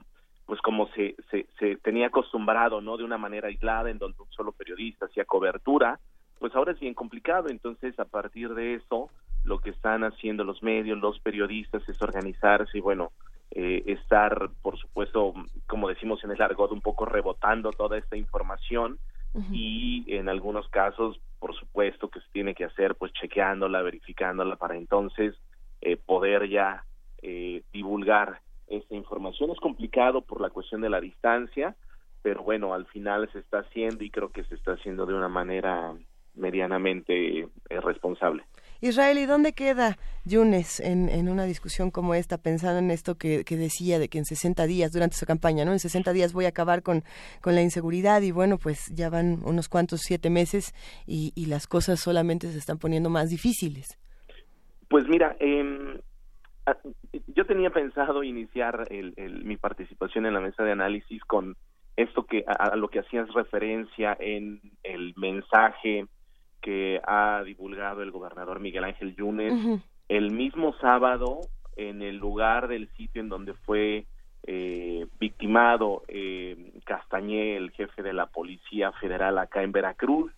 pues 0.51 0.59
como 0.59 0.87
se, 0.87 1.15
se, 1.29 1.45
se 1.59 1.77
tenía 1.77 2.07
acostumbrado, 2.07 2.81
¿no? 2.81 2.97
De 2.97 3.05
una 3.05 3.17
manera 3.17 3.47
aislada, 3.47 3.89
en 3.89 3.97
donde 3.97 4.21
un 4.21 4.29
solo 4.31 4.51
periodista 4.51 5.05
hacía 5.05 5.23
cobertura, 5.23 5.97
pues 6.39 6.53
ahora 6.53 6.73
es 6.73 6.79
bien 6.81 6.93
complicado. 6.93 7.47
Entonces, 7.47 7.97
a 8.01 8.03
partir 8.03 8.53
de 8.53 8.73
eso, 8.73 9.09
lo 9.45 9.59
que 9.59 9.69
están 9.69 10.03
haciendo 10.03 10.43
los 10.43 10.61
medios, 10.61 10.99
los 10.99 11.17
periodistas, 11.21 11.87
es 11.87 12.01
organizarse 12.01 12.77
y, 12.77 12.81
bueno, 12.81 13.13
eh, 13.51 13.83
estar, 13.85 14.49
por 14.61 14.77
supuesto, 14.77 15.33
como 15.67 15.87
decimos 15.87 16.21
en 16.25 16.31
el 16.31 16.41
argot, 16.41 16.73
un 16.73 16.81
poco 16.81 17.05
rebotando 17.05 17.71
toda 17.71 17.97
esta 17.97 18.17
información 18.17 18.99
y 19.53 20.03
en 20.13 20.27
algunos 20.27 20.67
casos, 20.67 21.21
por 21.39 21.55
supuesto, 21.55 22.09
que 22.09 22.19
se 22.19 22.27
tiene 22.33 22.55
que 22.55 22.65
hacer, 22.65 22.95
pues 22.95 23.13
chequeándola, 23.13 23.81
verificándola 23.83 24.57
para 24.57 24.75
entonces 24.75 25.33
eh, 25.79 25.95
poder 25.95 26.49
ya 26.49 26.83
eh, 27.21 27.63
divulgar 27.71 28.41
esta 28.71 28.95
información. 28.95 29.51
Es 29.51 29.59
complicado 29.59 30.21
por 30.21 30.41
la 30.41 30.49
cuestión 30.49 30.81
de 30.81 30.89
la 30.89 31.01
distancia, 31.01 31.75
pero 32.21 32.43
bueno, 32.43 32.73
al 32.73 32.85
final 32.87 33.29
se 33.31 33.39
está 33.39 33.59
haciendo 33.59 34.03
y 34.03 34.09
creo 34.09 34.31
que 34.31 34.43
se 34.45 34.55
está 34.55 34.73
haciendo 34.73 35.05
de 35.05 35.13
una 35.13 35.29
manera 35.29 35.93
medianamente 36.35 37.39
eh, 37.39 37.47
responsable. 37.81 38.43
Israel, 38.79 39.19
¿y 39.19 39.25
dónde 39.27 39.53
queda 39.53 39.97
Yunes 40.25 40.79
en, 40.79 41.07
en 41.09 41.29
una 41.29 41.43
discusión 41.43 41.91
como 41.91 42.15
esta, 42.15 42.39
pensando 42.39 42.79
en 42.79 42.89
esto 42.89 43.15
que, 43.15 43.43
que, 43.43 43.55
decía 43.55 43.99
de 43.99 44.09
que 44.09 44.17
en 44.17 44.25
60 44.25 44.65
días, 44.65 44.91
durante 44.91 45.17
su 45.17 45.27
campaña, 45.27 45.65
¿no? 45.65 45.71
En 45.71 45.79
60 45.79 46.13
días 46.13 46.33
voy 46.33 46.45
a 46.45 46.49
acabar 46.49 46.81
con, 46.81 47.03
con 47.41 47.53
la 47.53 47.61
inseguridad 47.61 48.23
y 48.23 48.31
bueno, 48.31 48.57
pues 48.57 48.87
ya 48.95 49.11
van 49.11 49.39
unos 49.45 49.69
cuantos 49.69 50.01
siete 50.01 50.31
meses 50.31 50.73
y, 51.05 51.31
y 51.35 51.45
las 51.45 51.67
cosas 51.67 51.99
solamente 51.99 52.51
se 52.51 52.57
están 52.57 52.79
poniendo 52.79 53.11
más 53.11 53.29
difíciles. 53.29 53.99
Pues 54.89 55.07
mira, 55.07 55.35
eh, 55.39 56.01
yo 57.35 57.45
tenía 57.45 57.69
pensado 57.69 58.23
iniciar 58.23 58.87
el, 58.89 59.13
el, 59.17 59.43
mi 59.43 59.57
participación 59.57 60.25
en 60.25 60.33
la 60.33 60.41
mesa 60.41 60.63
de 60.63 60.71
análisis 60.71 61.23
con 61.25 61.55
esto 61.95 62.25
que 62.25 62.43
a, 62.47 62.51
a, 62.51 62.75
lo 62.75 62.87
que 62.89 62.99
hacías 62.99 63.31
referencia 63.33 64.15
en 64.19 64.61
el 64.83 65.13
mensaje 65.17 66.05
que 66.61 67.01
ha 67.05 67.43
divulgado 67.43 68.01
el 68.01 68.11
gobernador 68.11 68.59
Miguel 68.59 68.83
Ángel 68.83 69.15
Yunes 69.15 69.53
uh 69.53 69.57
-huh. 69.57 69.81
el 70.09 70.31
mismo 70.31 70.73
sábado 70.79 71.41
en 71.75 72.01
el 72.01 72.17
lugar 72.17 72.67
del 72.67 72.87
sitio 72.95 73.21
en 73.21 73.29
donde 73.29 73.53
fue 73.53 74.05
eh, 74.43 75.05
victimado 75.19 76.03
eh, 76.07 76.73
Castañé, 76.85 77.57
el 77.57 77.71
jefe 77.71 78.01
de 78.01 78.13
la 78.13 78.25
Policía 78.27 78.91
Federal 78.93 79.37
acá 79.37 79.61
en 79.61 79.71
Veracruz. 79.71 80.31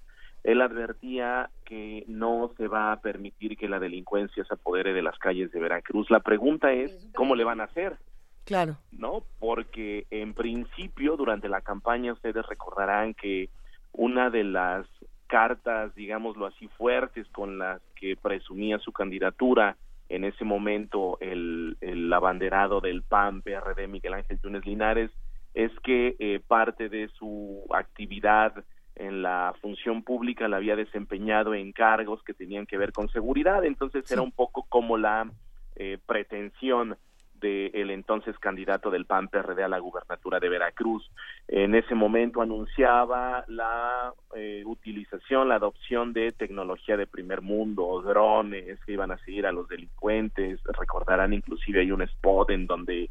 Él 0.43 0.61
advertía 0.61 1.49
que 1.65 2.03
no 2.07 2.51
se 2.57 2.67
va 2.67 2.91
a 2.91 3.01
permitir 3.01 3.57
que 3.57 3.69
la 3.69 3.79
delincuencia 3.79 4.43
se 4.43 4.53
apodere 4.53 4.93
de 4.93 5.01
las 5.01 5.17
calles 5.17 5.51
de 5.51 5.59
Veracruz. 5.59 6.09
La 6.09 6.19
pregunta 6.19 6.73
es, 6.73 7.09
¿cómo 7.15 7.35
le 7.35 7.43
van 7.43 7.61
a 7.61 7.65
hacer? 7.65 7.97
Claro. 8.43 8.77
¿No? 8.91 9.23
Porque 9.39 10.05
en 10.11 10.33
principio, 10.33 11.15
durante 11.15 11.47
la 11.47 11.61
campaña, 11.61 12.13
ustedes 12.13 12.45
recordarán 12.45 13.13
que 13.13 13.49
una 13.93 14.29
de 14.29 14.43
las 14.43 14.85
cartas, 15.27 15.95
digámoslo 15.95 16.45
así, 16.45 16.67
fuertes 16.77 17.27
con 17.29 17.57
las 17.57 17.81
que 17.95 18.15
presumía 18.15 18.79
su 18.79 18.91
candidatura 18.91 19.77
en 20.09 20.25
ese 20.25 20.43
momento 20.43 21.17
el, 21.21 21.77
el 21.81 22.11
abanderado 22.11 22.81
del 22.81 23.01
PAN, 23.01 23.41
PRD, 23.41 23.87
Miguel 23.87 24.13
Ángel 24.13 24.39
Yunes 24.43 24.65
Linares, 24.65 25.09
es 25.53 25.71
que 25.83 26.15
eh, 26.19 26.39
parte 26.45 26.89
de 26.89 27.07
su 27.17 27.65
actividad 27.73 28.63
en 28.95 29.21
la 29.21 29.53
función 29.61 30.03
pública 30.03 30.47
la 30.47 30.57
había 30.57 30.75
desempeñado 30.75 31.53
en 31.53 31.71
cargos 31.71 32.23
que 32.23 32.33
tenían 32.33 32.65
que 32.65 32.77
ver 32.77 32.91
con 32.91 33.09
seguridad, 33.09 33.65
entonces 33.65 34.09
era 34.11 34.21
un 34.21 34.31
poco 34.31 34.65
como 34.69 34.97
la 34.97 35.29
eh, 35.75 35.97
pretensión 36.05 36.97
del 37.43 37.89
entonces 37.91 38.39
candidato 38.39 38.89
del 38.89 39.05
PAN 39.05 39.27
PRD 39.27 39.63
a 39.63 39.67
la 39.67 39.79
gubernatura 39.79 40.39
de 40.39 40.47
Veracruz. 40.47 41.11
En 41.49 41.75
ese 41.75 41.93
momento 41.93 42.41
anunciaba 42.41 43.43
la 43.49 44.13
eh, 44.33 44.63
utilización, 44.65 45.49
la 45.49 45.55
adopción 45.55 46.13
de 46.13 46.31
tecnología 46.31 46.95
de 46.95 47.05
primer 47.05 47.41
mundo, 47.41 48.01
drones 48.01 48.79
que 48.85 48.93
iban 48.93 49.11
a 49.11 49.17
seguir 49.25 49.45
a 49.45 49.51
los 49.51 49.67
delincuentes. 49.67 50.61
Recordarán 50.63 51.33
inclusive 51.33 51.81
hay 51.81 51.91
un 51.91 52.03
spot 52.03 52.51
en 52.51 52.65
donde 52.65 53.09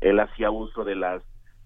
él 0.00 0.18
hacía 0.18 0.50
uso 0.50 0.84
de 0.84 0.94
las 0.94 1.22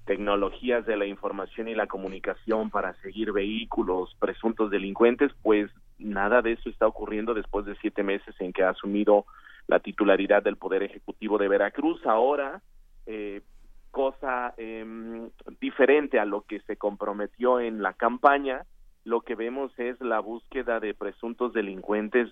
tecnologías 0.09 0.87
de 0.87 0.97
la 0.97 1.05
información 1.05 1.69
y 1.69 1.75
la 1.75 1.87
comunicación 1.87 2.71
para 2.71 2.95
seguir 3.03 3.31
vehículos 3.31 4.17
presuntos 4.19 4.71
delincuentes, 4.71 5.31
pues 5.43 5.71
nada 5.99 6.41
de 6.41 6.53
eso 6.53 6.71
está 6.71 6.87
ocurriendo 6.87 7.35
después 7.35 7.67
de 7.67 7.77
siete 7.83 8.03
meses 8.03 8.35
en 8.39 8.55
que 8.55 8.63
ha 8.63 8.71
asumido 8.71 9.27
la 9.67 9.81
titularidad 9.81 10.43
del 10.43 10.57
Poder 10.57 10.83
Ejecutivo 10.83 11.37
de 11.37 11.49
Veracruz. 11.49 12.07
Ahora, 12.07 12.63
eh, 13.05 13.43
cosa 13.91 14.55
eh, 14.57 15.29
diferente 15.61 16.19
a 16.19 16.25
lo 16.25 16.41
que 16.41 16.61
se 16.61 16.79
comprometió 16.79 17.61
en 17.61 17.83
la 17.83 17.93
campaña, 17.93 18.65
lo 19.05 19.21
que 19.21 19.35
vemos 19.35 19.79
es 19.79 20.01
la 20.01 20.21
búsqueda 20.21 20.81
de 20.81 20.95
presuntos 20.95 21.53
delincuentes, 21.53 22.31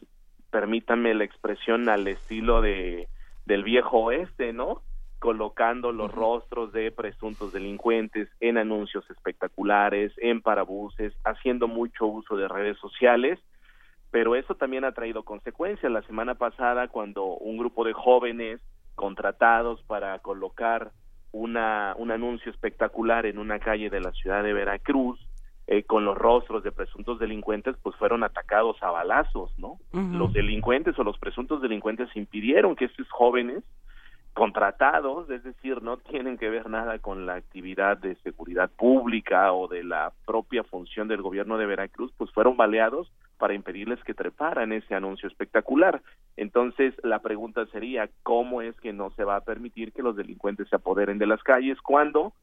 permítanme 0.50 1.12
la 1.12 1.24
expresión 1.24 1.90
al 1.90 2.08
estilo 2.08 2.62
de 2.62 3.06
del 3.44 3.62
viejo 3.62 3.98
oeste, 3.98 4.52
¿no? 4.52 4.82
Colocando 5.18 5.93
los 5.93 6.12
rostros 6.12 6.72
de 6.72 6.90
presuntos 6.90 7.52
delincuentes 7.52 8.28
en 8.40 8.59
anuncios 8.59 9.09
espectaculares, 9.10 10.12
en 10.18 10.43
parabuses, 10.43 11.14
haciendo 11.24 11.68
mucho 11.68 12.06
uso 12.06 12.36
de 12.36 12.48
redes 12.48 12.78
sociales, 12.78 13.38
pero 14.10 14.36
eso 14.36 14.55
también 14.55 14.84
ha 14.84 14.93
traído 14.93 15.24
consecuencias. 15.24 15.90
La 15.90 16.02
semana 16.02 16.34
pasada, 16.34 16.88
cuando 16.88 17.24
un 17.24 17.56
grupo 17.56 17.84
de 17.84 17.93
jóvenes 17.93 18.60
contratados 18.94 19.82
para 19.84 20.18
colocar 20.20 20.93
una, 21.32 21.94
un 21.98 22.10
anuncio 22.10 22.51
espectacular 22.51 23.26
en 23.26 23.38
una 23.38 23.59
calle 23.59 23.90
de 23.90 24.01
la 24.01 24.12
ciudad 24.12 24.43
de 24.43 24.52
Veracruz, 24.52 25.18
eh, 25.68 25.82
con 25.82 26.05
los 26.05 26.16
rostros 26.16 26.62
de 26.62 26.70
presuntos 26.70 27.18
delincuentes, 27.18 27.74
pues 27.82 27.97
fueron 27.97 28.22
atacados 28.22 28.80
a 28.82 28.90
balazos, 28.93 29.51
¿no? 29.59 29.78
Los 29.93 30.32
delincuentes 30.32 30.97
o 30.97 31.02
los 31.02 31.18
presuntos 31.18 31.60
delincuentes 31.60 32.09
impidieron 32.14 32.76
que 32.76 32.84
estos 32.84 33.10
jóvenes 33.10 33.64
contratados, 34.36 35.30
es 35.30 35.42
decir, 35.44 35.82
no 35.82 35.96
tienen 35.96 36.36
que 36.36 36.50
ver 36.50 36.68
nada 36.68 36.98
con 36.98 37.24
la 37.24 37.36
actividad 37.36 37.96
de 37.96 38.16
seguridad 38.16 38.70
pública 38.70 39.50
o 39.54 39.66
de 39.66 39.82
la 39.82 40.12
propia 40.26 40.62
función 40.62 41.08
del 41.08 41.22
gobierno 41.22 41.56
de 41.56 41.64
Veracruz, 41.64 42.12
pues 42.18 42.30
fueron 42.32 42.54
baleados 42.54 43.10
para 43.38 43.54
impedirles 43.54 43.98
que 44.04 44.12
treparan 44.12 44.72
ese 44.72 44.94
anuncio 44.94 45.26
espectacular. 45.26 46.02
Entonces, 46.36 46.92
la 47.02 47.20
pregunta 47.20 47.64
sería, 47.72 48.10
¿cómo 48.22 48.60
es 48.60 48.78
que 48.78 48.92
no 48.92 49.10
se 49.12 49.24
va 49.24 49.36
a 49.36 49.40
permitir 49.44 49.94
que 49.94 50.02
los 50.02 50.16
delincuentes 50.16 50.68
se 50.68 50.76
apoderen 50.76 51.16
de 51.16 51.26
las 51.26 51.42
calles 51.42 51.80
cuando 51.80 52.34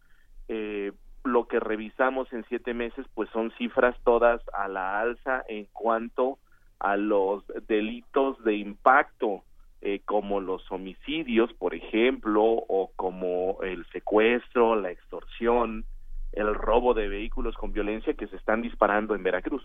eh, 0.48 0.94
lo 1.24 1.48
que 1.48 1.60
revisamos 1.60 2.34
en 2.34 2.44
siete 2.49 2.74
meses, 2.74 3.06
pues 3.14 3.30
son 3.30 3.52
cifras 3.52 3.95
todas 4.03 4.41
a 4.52 4.68
la 4.68 4.99
alza 4.99 5.44
en 5.48 5.68
cuanto 5.72 6.40
a 6.80 6.98
los 6.98 7.44
delitos 7.68 8.44
de 8.44 8.56
impacto 8.56 9.44
eh, 9.85 9.99
como 10.05 10.39
los 10.39 10.72
homicidios, 10.72 11.51
por 11.55 11.76
ejemplo, 11.76 12.41
o 12.41 12.91
como 12.95 13.61
el 13.64 13.85
secuestro, 13.91 14.77
la 14.77 14.91
extorsión, 14.91 15.84
el 16.31 16.55
robo 16.55 16.93
de 16.93 17.10
vehículos 17.10 17.57
con 17.57 17.73
violencia 17.73 18.14
que 18.14 18.27
se 18.27 18.38
están 18.38 18.61
disparando 18.61 19.14
en 19.14 19.23
Veracruz. 19.23 19.61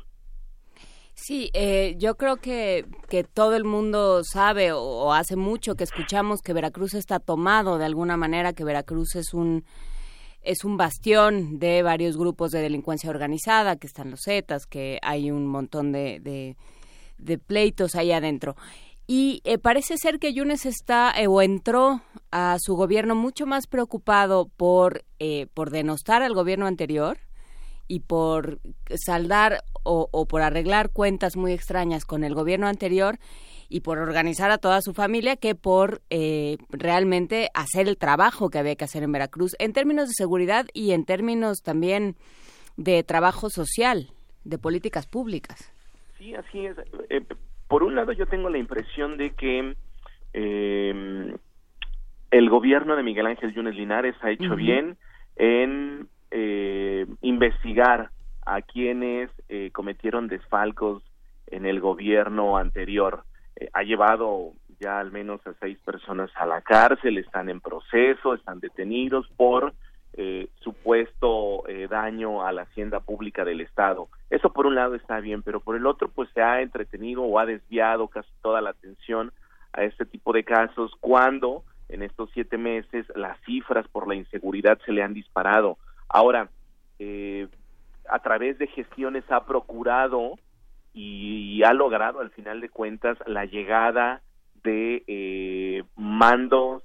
Sí, 1.14 1.50
eh, 1.54 1.94
yo 1.98 2.16
creo 2.16 2.38
que, 2.38 2.84
que 3.08 3.22
todo 3.22 3.54
el 3.54 3.62
mundo 3.62 4.24
sabe 4.24 4.72
o, 4.72 5.12
hace 5.12 5.36
mucho 5.36 5.76
que 5.76 5.84
escuchamos 5.84 6.40
que 6.42 6.52
Veracruz 6.52 6.94
está 6.94 7.20
tomado 7.20 7.78
de 7.78 7.84
alguna 7.84 8.16
manera, 8.16 8.52
que 8.52 8.64
Veracruz 8.64 9.14
es 9.14 9.32
un 9.34 9.64
es 10.42 10.64
un 10.64 10.76
bastión 10.76 11.60
de 11.60 11.84
varios 11.84 12.16
grupos 12.16 12.50
de 12.50 12.60
delincuencia 12.60 13.10
organizada, 13.10 13.76
que 13.76 13.86
están 13.86 14.10
los 14.10 14.22
Zetas, 14.24 14.66
que 14.66 14.98
hay 15.02 15.30
un 15.30 15.46
montón 15.46 15.92
de, 15.92 16.18
de, 16.20 16.56
de 17.18 17.38
pleitos 17.38 17.94
ahí 17.94 18.10
adentro. 18.10 18.56
Y 19.10 19.40
eh, 19.44 19.56
parece 19.56 19.96
ser 19.96 20.18
que 20.18 20.34
Yunes 20.34 20.66
está 20.66 21.14
eh, 21.16 21.28
o 21.28 21.40
entró 21.40 22.02
a 22.30 22.58
su 22.60 22.76
gobierno 22.76 23.14
mucho 23.14 23.46
más 23.46 23.66
preocupado 23.66 24.50
por, 24.54 25.02
eh, 25.18 25.46
por 25.54 25.70
denostar 25.70 26.22
al 26.22 26.34
gobierno 26.34 26.66
anterior 26.66 27.16
y 27.86 28.00
por 28.00 28.60
saldar 28.96 29.64
o, 29.82 30.10
o, 30.12 30.26
por 30.26 30.42
arreglar 30.42 30.90
cuentas 30.90 31.36
muy 31.38 31.52
extrañas 31.52 32.04
con 32.04 32.22
el 32.22 32.34
gobierno 32.34 32.66
anterior 32.66 33.18
y 33.70 33.80
por 33.80 33.96
organizar 33.96 34.50
a 34.50 34.58
toda 34.58 34.82
su 34.82 34.92
familia 34.92 35.36
que 35.36 35.54
por 35.54 36.02
realmente 36.68 37.48
hacer 37.54 37.88
el 37.88 37.96
trabajo 37.96 38.50
que 38.50 38.58
había 38.58 38.76
que 38.76 38.84
hacer 38.84 39.02
en 39.02 39.12
Veracruz 39.12 39.56
en 39.58 39.72
términos 39.72 40.08
de 40.08 40.14
seguridad 40.14 40.66
y 40.74 40.90
en 40.92 41.06
términos 41.06 41.62
también 41.62 42.16
de 42.76 43.02
trabajo 43.04 43.48
social, 43.48 44.10
de 44.44 44.58
políticas 44.58 45.06
públicas. 45.06 45.72
Sí, 46.18 46.34
así 46.34 46.66
es 46.66 46.76
por 47.68 47.82
un 47.82 47.94
lado 47.94 48.12
yo 48.12 48.26
tengo 48.26 48.48
la 48.48 48.58
impresión 48.58 49.16
de 49.16 49.30
que 49.30 49.76
eh, 50.32 51.34
el 52.30 52.50
gobierno 52.50 52.96
de 52.96 53.02
Miguel 53.02 53.26
Ángel 53.26 53.54
Yunes 53.54 53.76
Linares 53.76 54.14
ha 54.22 54.30
hecho 54.30 54.56
bien 54.56 54.96
en 55.36 56.08
eh, 56.30 57.06
investigar 57.22 58.10
a 58.44 58.62
quienes 58.62 59.30
eh, 59.48 59.70
cometieron 59.72 60.28
desfalcos 60.28 61.02
en 61.46 61.66
el 61.66 61.80
gobierno 61.80 62.56
anterior. 62.56 63.24
Eh, 63.56 63.68
ha 63.72 63.82
llevado 63.82 64.52
ya 64.80 65.00
al 65.00 65.10
menos 65.10 65.44
a 65.46 65.54
seis 65.60 65.78
personas 65.80 66.30
a 66.36 66.46
la 66.46 66.60
cárcel, 66.60 67.18
están 67.18 67.48
en 67.48 67.60
proceso, 67.60 68.34
están 68.34 68.60
detenidos 68.60 69.28
por 69.36 69.74
eh, 70.20 70.48
supuesto 70.56 71.62
eh, 71.68 71.86
daño 71.88 72.44
a 72.44 72.50
la 72.50 72.62
hacienda 72.62 72.98
pública 72.98 73.44
del 73.44 73.60
Estado. 73.60 74.08
Eso 74.30 74.52
por 74.52 74.66
un 74.66 74.74
lado 74.74 74.96
está 74.96 75.20
bien, 75.20 75.44
pero 75.44 75.60
por 75.60 75.76
el 75.76 75.86
otro 75.86 76.08
pues 76.08 76.28
se 76.34 76.42
ha 76.42 76.60
entretenido 76.60 77.22
o 77.22 77.38
ha 77.38 77.46
desviado 77.46 78.08
casi 78.08 78.28
toda 78.42 78.60
la 78.60 78.70
atención 78.70 79.32
a 79.72 79.84
este 79.84 80.04
tipo 80.04 80.32
de 80.32 80.42
casos 80.42 80.90
cuando 80.98 81.62
en 81.88 82.02
estos 82.02 82.30
siete 82.34 82.58
meses 82.58 83.06
las 83.14 83.38
cifras 83.42 83.86
por 83.86 84.08
la 84.08 84.16
inseguridad 84.16 84.80
se 84.84 84.90
le 84.90 85.04
han 85.04 85.14
disparado. 85.14 85.78
Ahora, 86.08 86.48
eh, 86.98 87.46
a 88.10 88.18
través 88.18 88.58
de 88.58 88.66
gestiones 88.66 89.22
ha 89.30 89.46
procurado 89.46 90.34
y, 90.92 91.62
ha 91.62 91.72
logrado 91.74 92.18
al 92.18 92.30
final 92.30 92.60
de 92.60 92.70
cuentas 92.70 93.18
la 93.24 93.44
llegada 93.44 94.20
de 94.64 95.04
eh, 95.06 95.84
mandos 95.94 96.82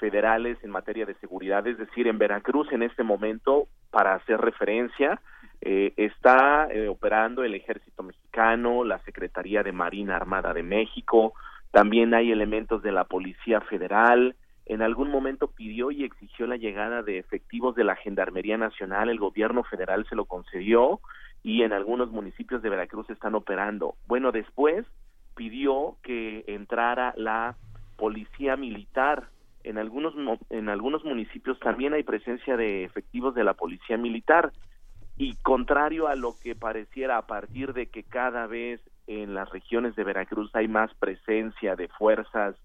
federales 0.00 0.58
en 0.64 0.70
materia 0.70 1.06
de 1.06 1.14
seguridad, 1.16 1.66
es 1.66 1.78
decir, 1.78 2.08
en 2.08 2.18
Veracruz 2.18 2.72
en 2.72 2.82
este 2.82 3.04
momento, 3.04 3.68
para 3.90 4.14
hacer 4.14 4.40
referencia, 4.40 5.20
eh, 5.60 5.92
está 5.96 6.68
eh, 6.70 6.88
operando 6.88 7.44
el 7.44 7.54
Ejército 7.54 8.02
Mexicano, 8.02 8.82
la 8.82 8.98
Secretaría 9.00 9.62
de 9.62 9.72
Marina 9.72 10.16
Armada 10.16 10.52
de 10.54 10.62
México, 10.62 11.34
también 11.70 12.14
hay 12.14 12.32
elementos 12.32 12.82
de 12.82 12.92
la 12.92 13.04
Policía 13.04 13.60
Federal, 13.60 14.34
en 14.66 14.82
algún 14.82 15.10
momento 15.10 15.48
pidió 15.48 15.90
y 15.90 16.04
exigió 16.04 16.46
la 16.46 16.56
llegada 16.56 17.02
de 17.02 17.18
efectivos 17.18 17.74
de 17.74 17.84
la 17.84 17.96
Gendarmería 17.96 18.56
Nacional, 18.56 19.08
el 19.08 19.18
gobierno 19.18 19.64
federal 19.64 20.06
se 20.08 20.16
lo 20.16 20.24
concedió 20.24 21.00
y 21.42 21.62
en 21.62 21.72
algunos 21.72 22.10
municipios 22.10 22.62
de 22.62 22.70
Veracruz 22.70 23.08
están 23.10 23.34
operando. 23.34 23.94
Bueno, 24.06 24.32
después 24.32 24.86
pidió 25.34 25.96
que 26.02 26.44
entrara 26.46 27.14
la 27.16 27.56
Policía 27.96 28.56
Militar 28.56 29.28
en 29.64 29.78
algunos 29.78 30.14
en 30.50 30.68
algunos 30.68 31.04
municipios 31.04 31.58
también 31.60 31.94
hay 31.94 32.02
presencia 32.02 32.56
de 32.56 32.84
efectivos 32.84 33.34
de 33.34 33.44
la 33.44 33.54
policía 33.54 33.96
militar 33.96 34.52
y 35.16 35.34
contrario 35.36 36.08
a 36.08 36.14
lo 36.14 36.34
que 36.42 36.54
pareciera 36.54 37.18
a 37.18 37.26
partir 37.26 37.74
de 37.74 37.86
que 37.86 38.02
cada 38.02 38.46
vez 38.46 38.80
en 39.06 39.34
las 39.34 39.50
regiones 39.50 39.94
de 39.96 40.04
Veracruz 40.04 40.50
hay 40.54 40.68
más 40.68 40.94
presencia 40.94 41.76
de 41.76 41.88
fuerzas 41.88 42.56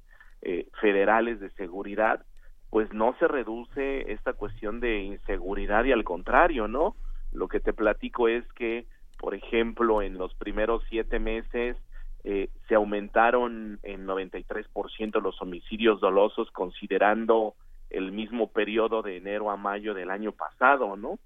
eh, 0.42 0.68
federales 0.80 1.40
de 1.40 1.50
seguridad, 1.52 2.24
pues 2.70 2.94
no 2.94 3.16
se 3.20 3.28
reduce 3.28 4.12
esta 4.12 4.34
cuestión 4.34 4.80
de 4.80 5.00
inseguridad 5.00 5.86
y 5.86 5.92
al 5.92 6.04
contrario, 6.04 6.68
¿no? 6.68 6.96
Lo 7.32 7.48
que 7.48 7.60
te 7.60 7.74
platico 7.74 8.28
es 8.28 8.46
que, 8.54 8.86
por 9.18 9.34
ejemplo, 9.34 10.02
en 10.02 10.18
los 10.18 10.34
primeros 10.36 10.84
siete 10.90 11.20
meses 11.20 11.78
eh, 12.26 12.50
se 12.68 12.74
aumentaron 12.74 13.80
en 13.84 14.08
93% 14.08 15.22
los 15.22 15.40
homicidios 15.42 16.02
dolosos 16.02 16.50
considerando 16.52 17.54
el 17.92 18.12
mismo 18.12 18.52
periodo 18.52 19.04
de 19.04 19.18
enero 19.18 19.52
a 19.52 19.58
mayo 19.58 19.94
del 19.94 20.10
año 20.10 20.32
pasado, 20.32 20.98
¿no? 20.98 21.20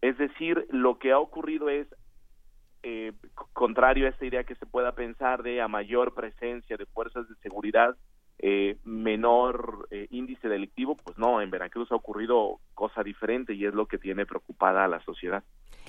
Es 0.00 0.16
decir, 0.16 0.66
lo 0.70 0.98
que 0.98 1.12
ha 1.12 1.18
ocurrido 1.18 1.68
es 1.68 1.86
eh, 2.82 3.12
contrario 3.52 4.06
a 4.06 4.10
esta 4.10 4.24
idea 4.24 4.44
que 4.44 4.54
se 4.54 4.66
pueda 4.66 4.92
pensar 4.92 5.42
de 5.42 5.60
a 5.60 5.68
mayor 5.68 6.14
presencia 6.14 6.78
de 6.78 6.86
fuerzas 6.86 7.28
de 7.28 7.34
seguridad, 7.36 7.94
eh, 8.38 8.78
menor 8.84 9.88
eh, 9.90 10.06
índice 10.10 10.48
delictivo, 10.48 10.96
pues 10.96 11.16
no, 11.18 11.40
en 11.40 11.50
Veracruz 11.50 11.92
ha 11.92 11.96
ocurrido 11.96 12.60
cosa 12.74 13.02
diferente 13.02 13.54
y 13.54 13.64
es 13.64 13.74
lo 13.74 13.86
que 13.86 13.98
tiene 13.98 14.26
preocupada 14.26 14.84
a 14.84 14.88
la 14.88 15.00
sociedad. 15.00 15.44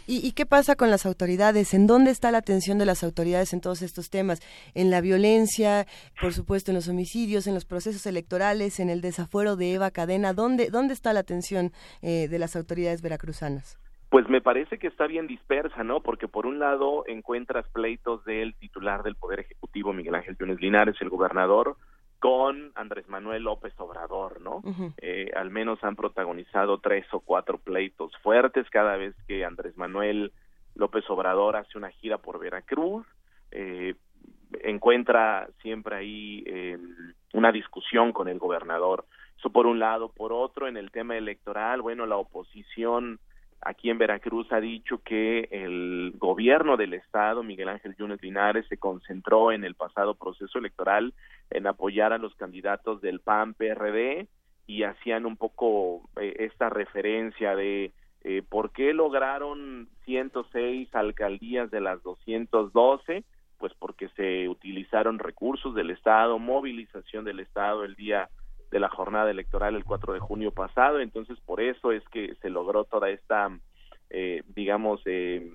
¿Y, 0.08 0.34
qué 0.34 0.46
pasa 0.46 0.76
con 0.76 0.92
las 0.92 1.06
autoridades? 1.08 1.74
¿En 1.74 1.88
dónde 1.88 2.12
está 2.12 2.30
la 2.30 2.38
atención 2.38 2.78
de 2.78 2.86
las 2.86 3.04
autoridades 3.04 3.54
en 3.54 3.62
todos 3.62 3.82
estos 3.82 4.12
temas? 4.12 4.40
En 4.76 4.92
la 4.92 5.02
violencia, 5.02 5.88
por 6.22 6.32
supuesto, 6.32 6.70
en 6.70 6.76
los 6.76 6.88
homicidios, 6.88 7.48
en 7.48 7.56
los 7.56 7.66
procesos 7.66 8.06
electorales, 8.06 8.80
en 8.80 8.90
el 8.92 9.02
desafuero 9.02 9.56
de 9.56 9.74
Eva 9.74 9.90
Cadena. 9.90 10.34
¿Dónde, 10.34 10.70
dónde 10.70 10.94
está 10.94 11.12
la 11.12 11.22
atención 11.22 11.72
eh, 12.04 12.28
de 12.28 12.38
las 12.40 12.56
autoridades 12.56 13.02
veracruzanas? 13.02 13.80
Pues 14.10 14.30
me 14.30 14.42
parece 14.42 14.78
que 14.78 14.88
está 14.88 15.08
bien 15.08 15.26
dispersa, 15.26 15.84
¿no? 15.84 16.02
Porque 16.02 16.28
por 16.28 16.46
un 16.46 16.60
lado 16.60 17.04
encuentras 17.08 17.68
pleitos 17.70 18.24
del 18.26 18.54
titular 18.56 19.02
del 19.02 19.16
Poder 19.16 19.40
Ejecutivo, 19.40 19.92
Miguel 19.92 20.16
Ángel 20.16 20.38
Yunes 20.40 20.62
Linares, 20.62 20.96
el 21.02 21.10
gobernador, 21.10 21.78
con 22.26 22.72
Andrés 22.74 23.08
Manuel 23.08 23.44
López 23.44 23.72
Obrador, 23.78 24.42
¿no? 24.42 24.64
eh, 24.98 25.30
al 25.36 25.52
menos 25.52 25.78
han 25.84 25.96
protagonizado 25.96 26.80
tres 26.80 27.06
o 27.12 27.20
cuatro 27.20 27.60
pleitos 27.60 28.18
fuertes 28.24 28.68
cada 28.72 28.98
vez 28.98 29.14
que 29.28 29.46
Andrés 29.46 29.78
Manuel 29.78 30.32
López 30.74 31.08
Obrador 31.08 31.56
hace 31.56 31.78
una 31.78 31.92
gira 31.92 32.18
por 32.18 32.40
Veracruz, 32.40 33.06
eh, 33.52 33.94
encuentra 34.64 35.48
siempre 35.62 35.98
ahí 35.98 36.44
eh, 36.48 36.80
una 37.34 37.52
discusión 37.52 38.12
con 38.12 38.28
el 38.28 38.40
gobernador. 38.40 39.06
Eso 39.38 39.52
por 39.52 39.68
un 39.68 39.78
lado. 39.78 40.10
Por 40.10 40.34
otro, 40.34 40.68
en 40.68 40.78
el 40.78 40.90
tema 40.90 41.16
electoral, 41.16 41.84
bueno, 41.84 42.08
la 42.08 42.18
oposición 42.18 43.20
aquí 43.66 43.90
en 43.90 43.98
Veracruz 43.98 44.48
ha 44.52 44.62
dicho 44.62 45.00
que 45.04 45.50
el 45.52 46.14
gobierno 46.18 46.78
del 46.78 46.94
estado, 46.94 47.44
Miguel 47.44 47.70
Ángel 47.70 47.96
Yunes 47.98 48.22
Linares, 48.22 48.66
se 48.70 48.78
concentró 48.78 49.52
en 49.52 49.64
el 49.66 49.74
pasado 49.74 50.14
proceso 50.14 50.60
electoral 50.60 51.14
en 51.50 51.66
apoyar 51.68 52.14
a 52.14 52.20
los 52.20 52.36
candidatos 52.36 53.02
del 53.02 53.20
PAN 53.20 53.56
PRD 53.56 54.28
y 54.68 54.84
hacían 54.84 55.26
un 55.26 55.36
poco 55.36 56.08
eh, 56.22 56.36
esta 56.40 56.70
referencia 56.70 57.56
de 57.56 57.92
eh, 58.24 58.44
por 58.48 58.72
qué 58.72 58.94
lograron 58.94 59.90
106 60.06 60.94
alcaldías 60.94 61.70
de 61.72 61.82
las 61.82 62.02
212 62.04 63.24
pues 63.58 63.74
porque 63.80 64.10
se 64.10 64.48
utilizaron 64.48 65.18
recursos 65.18 65.74
del 65.74 65.90
estado, 65.90 66.38
movilización 66.38 67.26
del 67.26 67.40
estado 67.40 67.84
el 67.84 67.96
día 67.96 68.30
de 68.76 68.82
la 68.82 68.90
jornada 68.90 69.32
electoral 69.32 69.74
el 69.74 69.86
4 69.86 70.12
de 70.12 70.20
junio 70.20 70.52
pasado, 70.52 71.00
entonces 71.00 71.40
por 71.46 71.62
eso 71.62 71.94
es 71.94 72.04
que 72.10 72.36
se 72.42 72.50
logró 72.50 72.84
toda 72.84 73.10
esta, 73.10 73.50
eh, 74.10 74.44
digamos, 74.54 75.00
eh, 75.06 75.50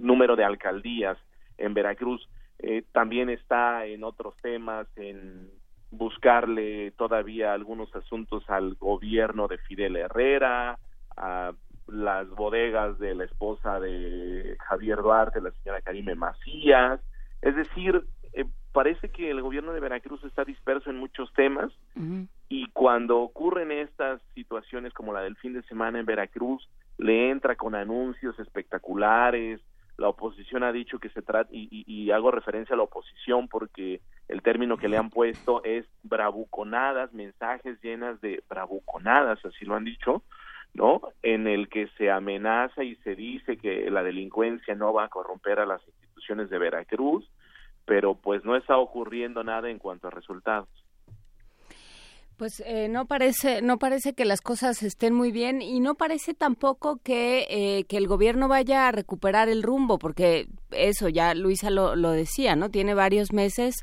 número 0.00 0.34
de 0.34 0.42
alcaldías 0.42 1.16
en 1.56 1.72
Veracruz. 1.72 2.28
Eh, 2.58 2.82
también 2.90 3.30
está 3.30 3.86
en 3.86 4.02
otros 4.02 4.36
temas, 4.42 4.88
en 4.96 5.48
buscarle 5.92 6.90
todavía 6.96 7.52
algunos 7.52 7.94
asuntos 7.94 8.42
al 8.50 8.74
gobierno 8.74 9.46
de 9.46 9.58
Fidel 9.58 9.94
Herrera, 9.94 10.80
a 11.16 11.52
las 11.86 12.28
bodegas 12.28 12.98
de 12.98 13.14
la 13.14 13.22
esposa 13.22 13.78
de 13.78 14.56
Javier 14.66 15.00
Duarte, 15.00 15.40
la 15.40 15.52
señora 15.52 15.80
Karime 15.80 16.16
Macías, 16.16 17.00
es 17.40 17.54
decir, 17.54 18.02
eh, 18.32 18.46
parece 18.78 19.08
que 19.08 19.28
el 19.28 19.42
gobierno 19.42 19.72
de 19.72 19.80
Veracruz 19.80 20.22
está 20.22 20.44
disperso 20.44 20.88
en 20.88 21.00
muchos 21.00 21.32
temas 21.32 21.72
y 22.48 22.68
cuando 22.68 23.18
ocurren 23.18 23.72
estas 23.72 24.22
situaciones 24.36 24.94
como 24.94 25.12
la 25.12 25.22
del 25.22 25.34
fin 25.34 25.52
de 25.52 25.64
semana 25.64 25.98
en 25.98 26.06
Veracruz, 26.06 26.70
le 26.96 27.28
entra 27.28 27.56
con 27.56 27.74
anuncios 27.74 28.38
espectaculares, 28.38 29.60
la 29.96 30.08
oposición 30.08 30.62
ha 30.62 30.70
dicho 30.70 31.00
que 31.00 31.08
se 31.08 31.22
trata, 31.22 31.50
y, 31.52 32.08
hago 32.12 32.30
referencia 32.30 32.74
a 32.74 32.76
la 32.76 32.84
oposición 32.84 33.48
porque 33.48 34.00
el 34.28 34.42
término 34.42 34.76
que 34.76 34.86
le 34.88 34.96
han 34.96 35.10
puesto 35.10 35.60
es 35.64 35.84
bravuconadas, 36.04 37.12
mensajes 37.12 37.82
llenas 37.82 38.20
de 38.20 38.44
bravuconadas, 38.48 39.44
así 39.44 39.64
lo 39.64 39.74
han 39.74 39.86
dicho, 39.86 40.22
¿no? 40.72 41.00
En 41.24 41.48
el 41.48 41.68
que 41.68 41.88
se 41.98 42.12
amenaza 42.12 42.84
y 42.84 42.94
se 43.02 43.16
dice 43.16 43.56
que 43.56 43.90
la 43.90 44.04
delincuencia 44.04 44.76
no 44.76 44.92
va 44.92 45.06
a 45.06 45.08
corromper 45.08 45.58
a 45.58 45.66
las 45.66 45.84
instituciones 45.84 46.48
de 46.48 46.58
Veracruz, 46.60 47.28
pero 47.88 48.14
pues 48.14 48.44
no 48.44 48.54
está 48.54 48.76
ocurriendo 48.76 49.42
nada 49.42 49.70
en 49.70 49.78
cuanto 49.78 50.06
a 50.06 50.10
resultados. 50.10 50.68
Pues 52.36 52.62
eh, 52.64 52.86
no 52.88 53.06
parece 53.06 53.62
no 53.62 53.78
parece 53.78 54.12
que 54.12 54.24
las 54.24 54.40
cosas 54.40 54.84
estén 54.84 55.12
muy 55.12 55.32
bien 55.32 55.60
y 55.60 55.80
no 55.80 55.96
parece 55.96 56.34
tampoco 56.34 57.00
que, 57.02 57.48
eh, 57.50 57.84
que 57.88 57.96
el 57.96 58.06
gobierno 58.06 58.46
vaya 58.46 58.86
a 58.86 58.92
recuperar 58.92 59.48
el 59.48 59.64
rumbo 59.64 59.98
porque 59.98 60.46
eso 60.70 61.08
ya 61.08 61.34
Luisa 61.34 61.70
lo, 61.70 61.96
lo 61.96 62.12
decía 62.12 62.54
no 62.54 62.70
tiene 62.70 62.94
varios 62.94 63.32
meses 63.32 63.74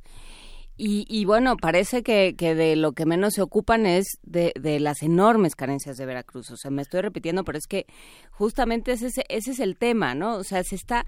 y, 0.78 1.06
y 1.10 1.26
bueno 1.26 1.58
parece 1.58 2.02
que, 2.02 2.36
que, 2.38 2.56
de 2.56 2.78
lo 2.78 2.94
que 2.94 3.06
menos 3.06 3.34
se 3.34 3.42
ocupan 3.42 3.86
es 3.86 4.06
de, 4.24 4.54
de, 4.58 4.80
las 4.80 5.04
enormes 5.04 5.56
carencias 5.56 5.98
de 5.98 6.06
Veracruz. 6.06 6.50
O 6.52 6.56
sea 6.56 6.72
me 6.72 6.82
estoy 6.82 7.02
repitiendo 7.02 7.44
pero 7.44 7.58
es 7.58 7.68
que 7.68 7.86
justamente 8.32 8.94
ese 8.94 9.08
ese 9.28 9.52
es 9.52 9.60
el 9.60 9.78
tema 9.78 10.16
no 10.16 10.36
o 10.36 10.44
sea 10.46 10.64
se 10.64 10.76
está 10.76 11.06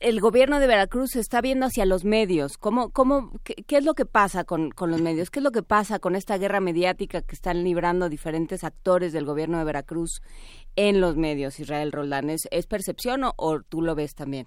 el 0.00 0.20
gobierno 0.20 0.58
de 0.60 0.66
Veracruz 0.66 1.10
se 1.10 1.20
está 1.20 1.42
viendo 1.42 1.66
hacia 1.66 1.84
los 1.84 2.04
medios. 2.04 2.56
¿Cómo, 2.56 2.90
cómo, 2.90 3.32
qué, 3.44 3.76
es 3.76 3.84
lo 3.84 3.92
que 3.92 4.06
pasa 4.06 4.44
con, 4.44 4.70
con, 4.70 4.90
los 4.90 5.02
medios? 5.02 5.30
¿Qué 5.30 5.40
es 5.40 5.44
lo 5.44 5.50
que 5.50 5.62
pasa 5.62 5.98
con 5.98 6.16
esta 6.16 6.38
guerra 6.38 6.60
mediática 6.60 7.20
que 7.20 7.34
están 7.34 7.62
librando 7.62 8.08
diferentes 8.08 8.64
actores 8.64 9.12
del 9.12 9.26
gobierno 9.26 9.58
de 9.58 9.64
Veracruz 9.64 10.22
en 10.74 11.02
los 11.02 11.16
medios, 11.16 11.60
Israel 11.60 11.92
Roldán? 11.92 12.30
¿Es, 12.30 12.66
percepción 12.66 13.22
o, 13.36 13.60
tú 13.60 13.82
lo 13.82 13.94
ves 13.94 14.14
también? 14.14 14.46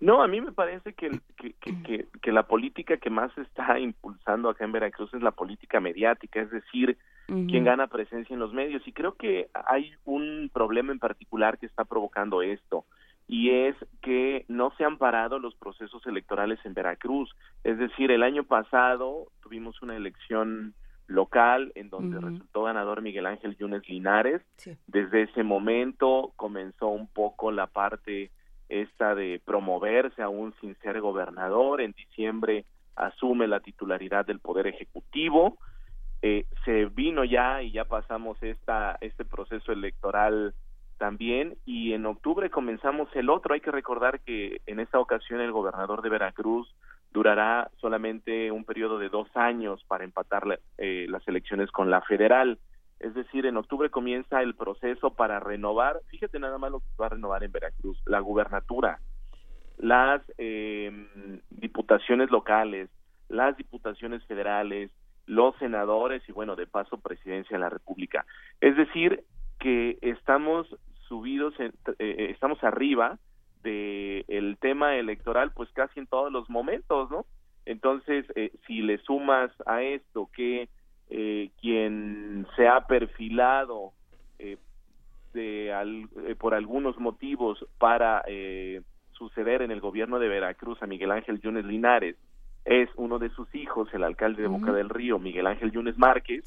No, 0.00 0.22
a 0.22 0.28
mí 0.28 0.40
me 0.40 0.50
parece 0.50 0.94
que, 0.94 1.10
que, 1.36 1.52
que, 1.60 2.06
que, 2.20 2.32
la 2.32 2.44
política 2.44 2.96
que 2.96 3.10
más 3.10 3.36
está 3.36 3.78
impulsando 3.78 4.48
acá 4.48 4.64
en 4.64 4.72
Veracruz 4.72 5.12
es 5.14 5.22
la 5.22 5.30
política 5.30 5.78
mediática, 5.78 6.40
es 6.40 6.50
decir, 6.50 6.96
quien 7.26 7.64
gana 7.64 7.86
presencia 7.86 8.34
en 8.34 8.40
los 8.40 8.52
medios. 8.52 8.82
Y 8.88 8.92
creo 8.92 9.12
que 9.12 9.50
hay 9.66 9.92
un 10.04 10.50
problema 10.52 10.90
en 10.90 10.98
particular 10.98 11.58
que 11.58 11.66
está 11.66 11.84
provocando 11.84 12.42
esto 12.42 12.86
y 13.30 13.50
es 13.50 13.76
que 14.02 14.44
no 14.48 14.72
se 14.76 14.84
han 14.84 14.98
parado 14.98 15.38
los 15.38 15.54
procesos 15.54 16.04
electorales 16.04 16.58
en 16.64 16.74
Veracruz. 16.74 17.32
Es 17.62 17.78
decir, 17.78 18.10
el 18.10 18.24
año 18.24 18.42
pasado 18.42 19.28
tuvimos 19.40 19.80
una 19.82 19.94
elección 19.94 20.74
local 21.06 21.70
en 21.76 21.90
donde 21.90 22.18
resultó 22.18 22.64
ganador 22.64 23.02
Miguel 23.02 23.26
Ángel 23.26 23.56
Yunes 23.56 23.88
Linares. 23.88 24.42
Desde 24.88 25.22
ese 25.22 25.44
momento 25.44 26.32
comenzó 26.34 26.88
un 26.88 27.06
poco 27.06 27.52
la 27.52 27.68
parte 27.68 28.32
esta 28.68 29.14
de 29.14 29.40
promoverse 29.44 30.22
aún 30.22 30.52
sin 30.60 30.74
ser 30.80 31.00
gobernador. 31.00 31.82
En 31.82 31.92
diciembre 31.92 32.64
asume 32.96 33.46
la 33.46 33.60
titularidad 33.60 34.26
del 34.26 34.40
Poder 34.40 34.66
Ejecutivo. 34.66 35.56
Eh, 36.22 36.46
se 36.64 36.86
vino 36.86 37.22
ya 37.22 37.62
y 37.62 37.70
ya 37.70 37.84
pasamos 37.84 38.42
esta, 38.42 38.98
este 39.00 39.24
proceso 39.24 39.70
electoral 39.70 40.52
también 41.00 41.56
y 41.64 41.94
en 41.94 42.04
octubre 42.04 42.50
comenzamos 42.50 43.08
el 43.16 43.30
otro. 43.30 43.54
Hay 43.54 43.62
que 43.62 43.70
recordar 43.70 44.20
que 44.20 44.60
en 44.66 44.80
esta 44.80 45.00
ocasión 45.00 45.40
el 45.40 45.50
gobernador 45.50 46.02
de 46.02 46.10
Veracruz 46.10 46.68
durará 47.10 47.70
solamente 47.80 48.52
un 48.52 48.66
periodo 48.66 48.98
de 48.98 49.08
dos 49.08 49.26
años 49.34 49.82
para 49.88 50.04
empatar 50.04 50.60
eh, 50.76 51.06
las 51.08 51.26
elecciones 51.26 51.70
con 51.70 51.90
la 51.90 52.02
federal. 52.02 52.58
Es 52.98 53.14
decir, 53.14 53.46
en 53.46 53.56
octubre 53.56 53.88
comienza 53.88 54.42
el 54.42 54.54
proceso 54.54 55.14
para 55.14 55.40
renovar, 55.40 56.02
fíjate 56.08 56.38
nada 56.38 56.58
más 56.58 56.70
lo 56.70 56.80
que 56.80 56.86
va 57.00 57.06
a 57.06 57.14
renovar 57.16 57.44
en 57.44 57.52
Veracruz, 57.52 57.98
la 58.04 58.20
gubernatura, 58.20 59.00
las 59.78 60.20
eh, 60.36 60.92
diputaciones 61.48 62.30
locales, 62.30 62.90
las 63.30 63.56
diputaciones 63.56 64.22
federales, 64.26 64.90
los 65.24 65.56
senadores 65.56 66.22
y 66.28 66.32
bueno, 66.32 66.56
de 66.56 66.66
paso 66.66 66.98
presidencia 66.98 67.56
de 67.56 67.62
la 67.62 67.70
República. 67.70 68.26
Es 68.60 68.76
decir, 68.76 69.24
que 69.60 69.98
estamos 70.02 70.66
subidos, 71.06 71.54
eh, 71.60 71.70
eh, 71.98 72.28
estamos 72.30 72.62
arriba 72.64 73.18
de 73.62 74.24
el 74.26 74.56
tema 74.58 74.96
electoral, 74.96 75.52
pues 75.54 75.70
casi 75.72 76.00
en 76.00 76.06
todos 76.06 76.32
los 76.32 76.48
momentos, 76.50 77.10
¿no? 77.10 77.26
Entonces, 77.66 78.24
eh, 78.34 78.52
si 78.66 78.80
le 78.80 78.98
sumas 78.98 79.52
a 79.66 79.82
esto 79.82 80.28
que 80.34 80.68
quien 81.60 82.46
se 82.54 82.68
ha 82.68 82.86
perfilado 82.86 83.92
de 85.34 86.36
por 86.38 86.54
algunos 86.54 86.96
motivos 87.00 87.66
para 87.78 88.22
suceder 89.10 89.62
en 89.62 89.72
el 89.72 89.80
gobierno 89.80 90.20
de 90.20 90.28
Veracruz 90.28 90.80
a 90.84 90.86
Miguel 90.86 91.10
Ángel 91.10 91.40
Yunes 91.40 91.64
Linares 91.64 92.16
es 92.64 92.88
uno 92.94 93.18
de 93.18 93.30
sus 93.30 93.52
hijos, 93.56 93.92
el 93.92 94.04
alcalde 94.04 94.42
de 94.42 94.48
Boca 94.48 94.72
del 94.72 94.88
Río, 94.88 95.18
Miguel 95.18 95.48
Ángel 95.48 95.72
Yunes 95.72 95.98
Márquez, 95.98 96.44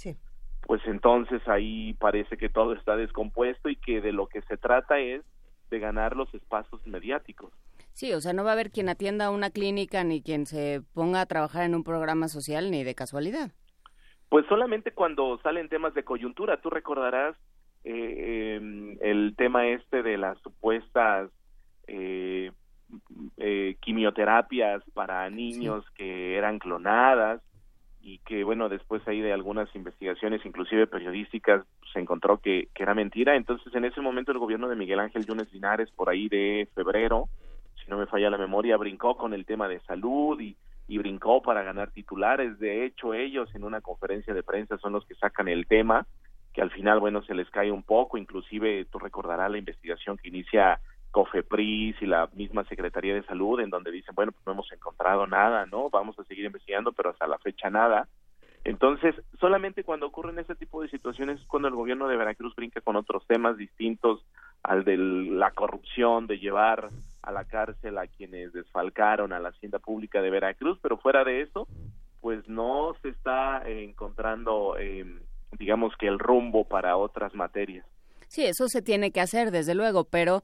pues 0.65 0.81
entonces 0.85 1.41
ahí 1.48 1.94
parece 1.95 2.38
que 2.38 2.49
todo 2.49 2.73
está 2.73 2.95
descompuesto 2.95 3.69
y 3.69 3.76
que 3.76 4.02
de 4.02 4.11
lo 4.11 4.27
que 4.27 4.41
se 4.44 4.57
trata 4.57 4.99
es 4.99 5.22
de 5.69 5.80
ganar 5.80 6.15
los 6.15 6.34
espacios 6.34 6.85
mediáticos. 6.88 7.52
Sí, 7.94 8.14
o 8.14 8.22
sea, 8.22 8.34
no 8.34 8.44
va 8.44 8.52
a 8.52 8.53
haber 8.53 8.72
quien 8.72 8.90
atienda 8.90 9.30
una 9.30 9.49
clínica 9.49 10.03
ni 10.03 10.22
quien 10.22 10.45
se 10.45 10.81
ponga 10.94 11.22
a 11.22 11.26
trabajar 11.26 11.64
en 11.64 11.76
un 11.76 11.84
programa 11.84 12.27
social 12.27 12.72
ni 12.72 12.84
de 12.84 12.95
casualidad. 12.95 13.52
Pues 14.30 14.45
solamente 14.48 14.91
cuando 14.94 15.40
salen 15.44 15.69
temas 15.69 15.94
de 15.94 16.03
coyuntura, 16.03 16.60
tú 16.60 16.69
recordarás 16.72 17.35
eh, 17.84 18.56
em, 18.56 18.98
el 19.02 19.35
tema 19.38 19.68
este 19.68 20.02
de 20.02 20.18
las 20.18 20.40
supuestas 20.40 21.30
eh, 21.85 22.52
eh, 23.38 23.76
quimioterapias 23.81 24.81
para 24.94 25.30
niños 25.30 25.85
que 25.95 26.35
eran 26.38 26.57
clonadas 26.60 27.41
y 28.03 28.19
que 28.19 28.43
bueno 28.43 28.67
después 28.67 29.01
ahí 29.07 29.21
de 29.21 29.31
algunas 29.31 29.73
investigaciones 29.75 30.45
inclusive 30.45 30.88
periodísticas 30.88 31.65
se 31.93 31.99
encontró 31.99 32.38
que, 32.38 32.67
que 32.75 32.84
era 32.84 32.93
mentira. 32.93 33.35
Entonces 33.35 33.73
en 33.73 33.85
ese 33.85 34.01
momento 34.01 34.31
el 34.31 34.39
gobierno 34.39 34.67
de 34.67 34.75
Miguel 34.75 34.99
Ángel 34.99 35.25
Yunes 35.25 35.51
Linares 35.53 35.89
por 35.91 36.09
ahí 36.09 36.27
de 36.27 36.67
febrero 36.75 37.30
si 37.81 37.89
no 37.89 37.97
me 37.97 38.05
falla 38.05 38.30
la 38.30 38.38
memoria 38.38 38.77
brincó 38.77 39.15
con 39.15 39.34
el 39.34 39.45
tema 39.45 39.67
de 39.69 39.80
salud 39.81 40.39
y, 40.39 40.57
y 40.88 40.97
brincó 40.97 41.41
para 41.41 41.63
ganar 41.63 41.91
titulares. 41.91 42.59
De 42.59 42.85
hecho 42.85 43.13
ellos 43.13 43.53
en 43.55 43.63
una 43.63 43.80
conferencia 43.80 44.34
de 44.34 44.43
prensa 44.43 44.77
son 44.77 44.93
los 44.93 45.05
que 45.05 45.15
sacan 45.15 45.47
el 45.47 45.65
tema 45.65 46.05
que 46.53 46.61
al 46.61 46.71
final 46.71 46.99
bueno 46.99 47.23
se 47.23 47.34
les 47.34 47.49
cae 47.49 47.71
un 47.71 47.84
poco. 47.84 48.17
Inclusive 48.17 48.85
tú 48.85 48.99
recordarás 48.99 49.49
la 49.49 49.57
investigación 49.57 50.17
que 50.17 50.27
inicia 50.27 50.80
COFEPRIS 51.14 52.02
y 52.02 52.07
la 52.07 52.27
misma 52.34 52.64
Secretaría 52.65 53.14
de 53.14 53.23
Salud, 53.23 53.60
en 53.60 53.69
donde 53.69 53.91
dicen, 53.91 54.15
bueno, 54.15 54.31
pues 54.31 54.44
no 54.48 54.53
hemos 54.53 54.72
encontrado 54.72 55.27
nada, 55.27 55.68
¿no? 55.68 55.91
Vamos 55.91 56.18
a 56.18 56.23
seguir 56.23 56.44
investigando, 56.44 56.91
pero 56.91 57.11
hasta 57.11 57.27
la 57.27 57.38
fecha 57.38 57.69
nada. 57.69 58.07
Entonces, 58.64 59.14
solamente 59.40 59.84
cuando 59.84 60.07
ocurren 60.07 60.40
ese 60.40 60.56
tipo 60.56 60.81
de 60.81 60.90
situaciones 60.90 61.40
es 61.40 61.45
cuando 61.45 61.68
el 61.68 61.76
gobierno 61.76 62.07
de 62.07 62.18
Veracruz 62.18 62.56
brinca 62.56 62.81
con 62.81 62.95
otros 62.95 63.27
temas 63.27 63.57
distintos 63.57 64.26
al 64.64 64.85
de 64.85 64.98
la 64.98 65.52
corrupción, 65.52 66.26
de 66.26 66.40
llevar 66.40 66.90
a 67.22 67.31
la 67.31 67.45
cárcel 67.45 67.99
a 67.99 68.07
quienes 68.07 68.52
desfalcaron 68.52 69.34
a 69.34 69.40
la 69.40 69.49
hacienda 69.49 69.77
pública 69.77 70.19
de 70.19 70.31
Veracruz, 70.31 70.80
pero 70.81 70.98
fuera 70.98 71.23
de 71.23 71.41
eso, 71.41 71.68
pues 72.22 72.48
no 72.48 72.95
se 73.03 73.10
está 73.10 73.61
encontrando, 73.69 74.77
eh, 74.80 75.06
digamos 75.60 75.95
que 75.95 76.07
el 76.07 76.18
rumbo 76.18 76.64
para 76.64 76.98
otras 76.98 77.35
materias. 77.35 77.85
Sí, 78.30 78.45
eso 78.45 78.68
se 78.68 78.81
tiene 78.81 79.11
que 79.11 79.22
hacer, 79.22 79.52
desde 79.52 79.76
luego, 79.76 80.06
pero 80.06 80.41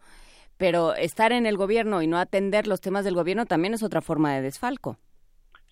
pero 0.59 0.93
estar 0.93 1.31
en 1.31 1.45
el 1.45 1.55
gobierno 1.55 2.01
y 2.01 2.07
no 2.07 2.17
atender 2.17 2.67
los 2.67 2.81
temas 2.81 3.05
del 3.05 3.15
gobierno 3.15 3.45
también 3.45 3.73
es 3.73 3.81
otra 3.81 4.01
forma 4.01 4.33
de 4.33 4.41
desfalco. 4.41 4.97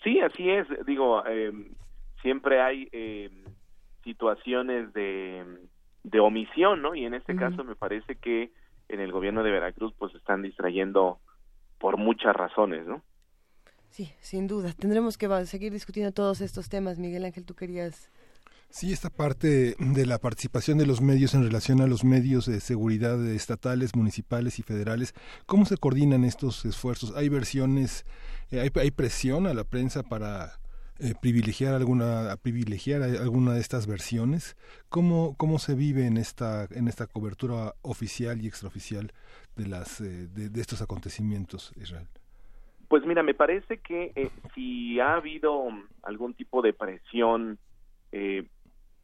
Sí, 0.02 0.22
así 0.22 0.50
es. 0.50 0.66
Digo, 0.86 1.26
eh, 1.28 1.52
siempre 2.22 2.62
hay 2.62 2.88
eh, 2.94 3.30
situaciones 4.06 4.94
de, 4.94 5.44
de, 6.04 6.20
omisión, 6.22 6.82
¿no? 6.82 6.96
Y 6.96 7.04
en 7.04 7.16
este 7.16 7.36
caso 7.36 7.66
me 7.66 7.76
parece 7.76 8.16
que 8.16 8.54
en 8.88 9.02
el 9.02 9.12
gobierno 9.12 9.44
de 9.44 9.52
Veracruz 9.52 9.94
pues 9.98 10.16
están 10.16 10.42
distrayendo 10.42 11.20
por 11.80 11.98
muchas 11.98 12.34
razones, 12.34 12.88
¿no? 12.88 13.04
Sí, 13.90 14.14
sin 14.20 14.48
duda. 14.48 14.72
Tendremos 14.72 15.18
que 15.18 15.28
seguir 15.48 15.74
discutiendo 15.74 16.14
todos 16.14 16.40
estos 16.40 16.70
temas. 16.70 16.98
Miguel 16.98 17.26
Ángel, 17.26 17.46
tú 17.46 17.56
querías 17.56 18.10
Sí, 18.70 18.92
esta 18.92 19.10
parte 19.10 19.76
de 19.80 20.06
la 20.06 20.20
participación 20.20 20.78
de 20.78 20.86
los 20.86 21.02
medios 21.02 21.34
en 21.34 21.44
relación 21.44 21.82
a 21.82 21.88
los 21.88 22.04
medios 22.04 22.46
de 22.46 22.60
seguridad 22.60 23.26
estatales, 23.28 23.96
municipales 23.96 24.60
y 24.60 24.64
federales, 24.64 25.14
¿cómo 25.46 25.66
se 25.66 25.78
coordinan 25.78 26.26
estos 26.26 26.66
esfuerzos? 26.66 27.16
¿Hay 27.16 27.30
versiones, 27.30 28.06
eh, 28.52 28.60
hay, 28.60 28.70
hay, 28.76 28.92
presión 28.92 29.48
a 29.48 29.54
la 29.54 29.64
prensa 29.64 30.04
para 30.04 30.60
eh, 31.00 31.14
privilegiar 31.20 31.76
alguna 31.76 32.36
privilegiar 32.42 33.04
alguna 33.04 33.54
de 33.54 33.62
estas 33.62 33.88
versiones? 33.88 34.58
¿Cómo, 34.90 35.36
cómo 35.38 35.60
se 35.60 35.74
vive 35.74 36.06
en 36.06 36.18
esta 36.18 36.68
en 36.72 36.88
esta 36.88 37.08
cobertura 37.08 37.74
oficial 37.84 38.42
y 38.42 38.48
extraoficial 38.48 39.12
de 39.56 39.68
las 39.68 40.02
eh, 40.02 40.28
de, 40.28 40.62
estos 40.62 40.82
acontecimientos, 40.82 41.72
Israel? 41.78 42.08
Pues 42.90 43.06
mira, 43.06 43.24
me 43.24 43.34
parece 43.34 43.80
que 43.80 44.32
si 44.54 45.00
ha 45.00 45.16
habido 45.16 45.68
algún 46.04 46.34
tipo 46.34 46.62
de 46.62 46.74
presión 46.74 47.60
eh, 48.12 48.48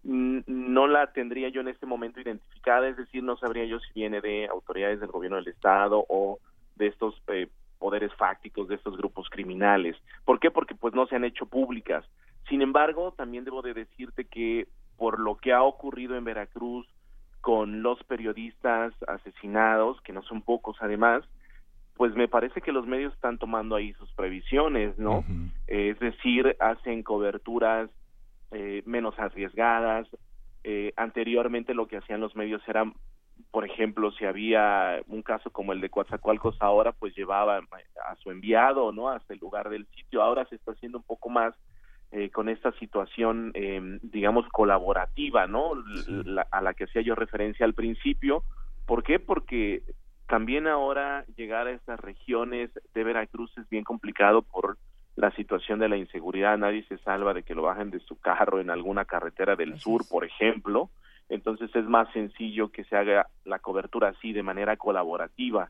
no 0.04 0.88
la 0.88 1.14
tendría 1.14 1.50
yo 1.50 1.62
en 1.62 1.70
este 1.70 1.86
momento 1.86 2.20
identificada, 2.20 2.88
es 2.88 2.98
decir, 2.98 3.24
no 3.24 3.38
sabría 3.38 3.66
yo 3.66 3.80
si 3.80 3.94
viene 3.94 4.20
de 4.22 4.48
autoridades 4.48 5.00
del 5.00 5.12
gobierno 5.12 5.38
del 5.38 5.48
Estado 5.48 6.06
o 6.10 6.40
de 6.76 6.88
estos 6.88 7.22
eh, 7.28 7.48
poderes 7.80 8.14
fácticos, 8.16 8.68
de 8.68 8.76
estos 8.76 8.98
grupos 8.98 9.30
criminales. 9.30 9.96
¿Por 10.26 10.40
qué? 10.40 10.52
Porque 10.52 10.76
pues 10.76 10.94
no 10.94 11.08
se 11.08 11.16
han 11.16 11.24
hecho 11.24 11.46
públicas. 11.46 12.06
Sin 12.50 12.62
embargo, 12.62 13.14
también 13.14 13.46
debo 13.46 13.62
de 13.62 13.74
decirte 13.74 14.26
que 14.26 14.68
por 14.98 15.20
lo 15.20 15.38
que 15.38 15.54
ha 15.54 15.64
ocurrido 15.64 16.16
en 16.16 16.24
Veracruz 16.24 16.88
con 17.42 17.82
los 17.82 18.02
periodistas 18.04 18.94
asesinados, 19.08 20.00
que 20.02 20.14
no 20.14 20.22
son 20.24 20.42
pocos 20.42 20.78
además, 20.80 21.24
pues 21.96 22.16
me 22.16 22.28
parece 22.28 22.62
que 22.62 22.72
los 22.72 22.88
medios 22.88 23.14
están 23.14 23.38
tomando 23.38 23.76
ahí 23.76 23.94
sus 23.94 24.12
previsiones, 24.14 24.98
¿no? 24.98 25.24
es 25.68 26.00
decir, 26.00 26.56
hacen 26.60 27.04
coberturas 27.04 27.90
eh, 28.54 28.84
menos 28.86 29.18
arriesgadas. 29.20 30.08
Eh, 30.64 30.94
anteriormente 30.96 31.74
lo 31.74 31.88
que 31.88 31.98
hacían 31.98 32.22
los 32.22 32.36
medios 32.36 32.62
era, 32.68 32.92
por 33.52 33.66
ejemplo, 33.66 34.12
si 34.12 34.26
había 34.26 35.02
un 35.08 35.22
caso 35.22 35.50
como 35.52 35.74
el 35.74 35.82
de 35.82 35.90
Coatzacoalcos 35.90 36.58
ahora, 36.62 36.92
pues 36.94 37.16
llevaba 37.16 37.58
a 37.58 38.16
su 38.18 38.32
enviado, 38.32 38.92
¿no? 38.92 39.10
Hasta 39.10 39.34
el 39.34 39.40
lugar 39.40 39.70
del 39.70 39.86
sitio. 39.88 40.22
Ahora 40.22 40.46
se 40.46 40.56
está 40.56 40.72
haciendo 40.72 41.00
un 41.00 41.04
poco 41.04 41.30
más 41.30 41.54
eh, 42.16 42.30
con 42.30 42.48
esta 42.48 42.72
situación, 42.74 43.52
eh, 43.56 43.82
digamos, 44.04 44.48
colaborativa, 44.50 45.48
¿no? 45.48 45.72
a 46.52 46.62
la 46.62 46.76
que 46.76 46.84
hacía 46.84 47.02
yo 47.02 47.16
referencia 47.16 47.66
al 47.66 47.74
principio. 47.74 48.44
¿Por 48.86 49.02
qué? 49.02 49.18
Porque 49.18 49.82
también 50.28 50.68
ahora 50.68 51.26
llegar 51.36 51.66
a 51.66 51.72
estas 51.72 52.00
regiones 52.00 52.70
de 52.94 53.04
Veracruz 53.04 53.52
es 53.58 53.68
bien 53.68 53.84
complicado 53.84 54.44
por 54.44 54.78
la 55.16 55.32
situación 55.32 55.80
de 55.80 55.90
la 55.90 55.98
inseguridad, 55.98 56.58
nadie 56.58 56.84
se 56.84 56.98
salva 57.00 57.34
de 57.34 57.44
que 57.44 57.56
lo 57.56 57.64
bajen 57.64 57.92
de 57.92 58.00
su 58.00 58.20
carro 58.20 58.60
en 58.60 58.70
alguna 58.70 59.06
carretera 59.06 59.56
del 59.56 59.80
sur, 59.80 60.02
por 60.10 60.26
ejemplo, 60.26 60.90
entonces 61.30 61.74
es 61.76 61.86
más 61.86 62.12
sencillo 62.14 62.72
que 62.72 62.84
se 62.86 62.96
haga 62.96 63.28
la 63.46 63.60
cobertura 63.60 64.10
así 64.10 64.34
de 64.34 64.44
manera 64.44 64.76
colaborativa. 64.78 65.70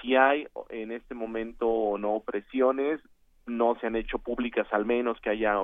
Si 0.00 0.16
hay 0.16 0.46
en 0.68 0.92
este 0.92 1.14
momento 1.14 1.68
o 1.68 1.98
no 1.98 2.20
presiones, 2.24 3.00
no 3.46 3.76
se 3.80 3.86
han 3.86 3.96
hecho 3.96 4.18
públicas 4.18 4.66
al 4.70 4.84
menos 4.84 5.20
que 5.20 5.30
haya 5.30 5.56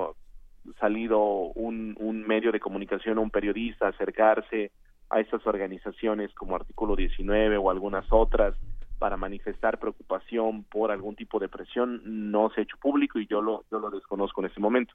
salido 0.79 1.19
un, 1.21 1.95
un 1.99 2.25
medio 2.27 2.51
de 2.51 2.59
comunicación 2.59 3.17
o 3.17 3.21
un 3.21 3.31
periodista 3.31 3.87
a 3.87 3.89
acercarse 3.89 4.71
a 5.09 5.19
estas 5.19 5.45
organizaciones 5.45 6.33
como 6.33 6.55
Artículo 6.55 6.95
19 6.95 7.57
o 7.57 7.69
algunas 7.69 8.05
otras 8.11 8.55
para 9.01 9.17
manifestar 9.17 9.79
preocupación 9.79 10.63
por 10.65 10.91
algún 10.91 11.15
tipo 11.15 11.39
de 11.39 11.49
presión 11.49 12.03
no 12.31 12.51
se 12.51 12.61
ha 12.61 12.63
hecho 12.65 12.77
público 12.77 13.17
y 13.17 13.25
yo 13.25 13.41
lo, 13.41 13.65
yo 13.71 13.79
lo 13.79 13.89
desconozco 13.89 14.41
en 14.41 14.47
este 14.47 14.59
momento. 14.59 14.93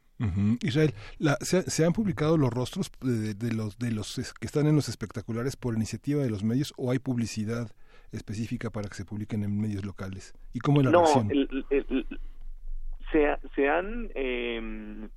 Israel, 0.62 0.94
se, 1.40 1.84
han 1.84 1.92
publicado 1.92 2.36
los 2.36 2.50
rostros 2.50 2.92
de, 3.00 3.52
los, 3.52 3.80
de 3.80 3.90
los 3.90 4.14
que 4.38 4.46
están 4.46 4.68
en 4.68 4.76
los 4.76 4.88
espectaculares 4.88 5.56
por 5.56 5.74
iniciativa 5.74 6.22
de 6.22 6.30
los 6.30 6.44
medios 6.44 6.72
o 6.76 6.92
hay 6.92 7.00
publicidad 7.00 7.72
específica 8.12 8.70
para 8.70 8.88
que 8.88 8.94
se 8.94 9.04
publiquen 9.04 9.42
en 9.42 9.60
medios 9.60 9.84
locales? 9.84 10.34
¿Y 10.52 10.60
cómo 10.60 10.82
es 10.82 10.84
la 10.84 10.92
no, 10.92 11.04
se, 13.10 13.36
se, 13.56 13.68
han 13.68 14.08
em, 14.14 15.08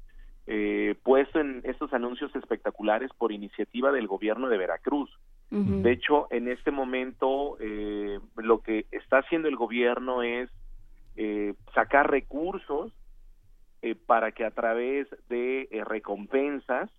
eh, 0.47 0.95
puesto 1.03 1.39
en 1.39 1.61
estos 1.63 1.93
anuncios 1.93 2.35
espectaculares 2.35 3.11
por 3.15 3.31
iniciativa 3.31 3.91
del 3.91 4.07
gobierno 4.07 4.49
de 4.49 4.57
Veracruz. 4.57 5.11
De 5.51 5.91
hecho, 5.91 6.27
en 6.29 6.47
este 6.47 6.69
momento 6.69 7.57
eh, 7.59 8.19
lo 8.35 8.61
que 8.61 8.85
está 8.91 9.19
haciendo 9.19 9.47
el 9.47 9.55
gobierno 9.55 10.21
es 10.21 10.47
eh, 11.15 11.55
sacar 11.73 12.11
recursos 12.11 12.93
eh, 13.81 13.95
para 13.95 14.31
que 14.31 14.45
a 14.45 14.51
través 14.51 15.07
de 15.27 15.67
recompensas 15.87 16.89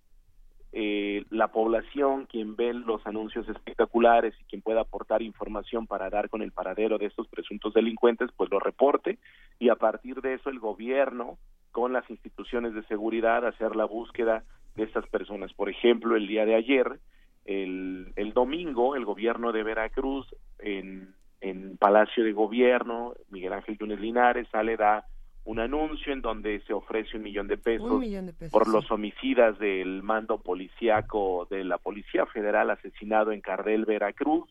la 0.73 1.49
población, 1.49 2.27
quien 2.27 2.55
ve 2.55 2.73
los 2.73 3.05
anuncios 3.05 3.47
espectaculares 3.49 4.33
y 4.39 4.45
quien 4.45 4.61
pueda 4.61 4.81
aportar 4.81 5.21
información 5.21 5.85
para 5.85 6.09
dar 6.09 6.29
con 6.29 6.41
el 6.41 6.53
paradero 6.53 6.97
de 6.97 7.07
estos 7.07 7.27
presuntos 7.27 7.73
delincuentes, 7.73 8.29
pues 8.37 8.49
lo 8.49 8.59
reporte 8.59 9.19
y 9.59 9.67
a 9.67 9.75
partir 9.75 10.21
de 10.21 10.35
eso 10.35 10.49
el 10.49 10.59
gobierno 10.59 11.37
con 11.71 11.91
las 11.91 12.09
instituciones 12.09 12.73
de 12.73 12.83
seguridad 12.83 13.45
hacer 13.45 13.75
la 13.75 13.85
búsqueda 13.85 14.43
de 14.75 14.83
estas 14.83 15.05
personas. 15.07 15.51
Por 15.53 15.69
ejemplo, 15.69 16.15
el 16.15 16.27
día 16.27 16.45
de 16.45 16.55
ayer 16.55 16.99
el, 17.45 18.13
el 18.15 18.33
domingo 18.33 18.95
el 18.95 19.05
gobierno 19.05 19.51
de 19.51 19.63
Veracruz 19.63 20.27
en, 20.59 21.13
en 21.39 21.77
Palacio 21.77 22.23
de 22.23 22.33
Gobierno, 22.33 23.13
Miguel 23.29 23.53
Ángel 23.53 23.77
Yunes 23.77 23.99
Linares 23.99 24.47
sale, 24.51 24.77
da 24.77 25.05
un 25.43 25.59
anuncio 25.59 26.13
en 26.13 26.21
donde 26.21 26.61
se 26.67 26.73
ofrece 26.73 27.17
un 27.17 27.23
millón 27.23 27.47
de 27.47 27.57
pesos, 27.57 28.03
por 28.51 28.67
los 28.67 28.91
homicidas 28.91 29.57
del 29.57 30.03
mando 30.03 30.39
policiaco 30.39 31.47
de 31.49 31.63
la 31.63 31.79
Policía 31.79 32.27
Federal 32.27 32.69
asesinado 32.69 33.31
en 33.31 33.41
Cardel, 33.41 33.85
Veracruz. 33.85 34.49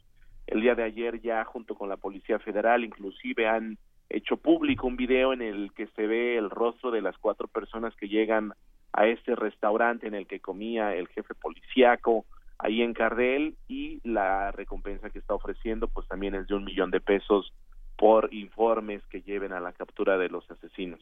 El 0.49 0.63
día 0.63 0.75
de 0.75 0.83
ayer 0.83 1.21
ya 1.21 1.45
junto 1.45 1.77
con 1.77 1.89
la 1.89 1.97
Policía 1.97 2.41
Federal 2.41 2.83
inclusive 2.83 3.47
han 3.47 3.79
hecho 4.09 4.37
público 4.37 4.89
un 4.89 4.97
video 4.97 5.33
en 5.33 5.43
el 5.43 5.73
que 5.73 5.87
se 5.89 6.09
ve 6.09 6.37
el 6.37 6.51
rostro 6.51 6.91
de 6.91 7.03
las 7.03 7.17
cuatro 7.19 7.47
personas 7.47 7.95
que 7.95 8.09
llegan 8.09 8.53
a 8.93 9.07
este 9.07 9.37
restaurante 9.37 10.09
en 10.09 10.15
el 10.15 10.27
que 10.27 10.41
comía 10.41 10.97
el 10.97 11.07
jefe 11.07 11.35
policiaco 11.35 12.27
ahí 12.63 12.83
en 12.83 12.95
Cardel 12.95 13.57
y 13.69 14.01
la 14.09 14.53
recompensa 14.53 15.11
que 15.11 15.19
está 15.19 15.35
ofreciendo 15.35 15.89
pues 15.89 16.07
también 16.09 16.35
es 16.35 16.47
de 16.47 16.55
un 16.55 16.65
millón 16.65 16.91
de 16.91 17.01
pesos 17.01 17.53
por 17.97 18.33
informes 18.33 19.03
que 19.07 19.23
lleven 19.23 19.53
a 19.53 19.61
la 19.61 19.73
captura 19.73 20.17
de 20.19 20.29
los 20.29 20.51
asesinos. 20.51 21.01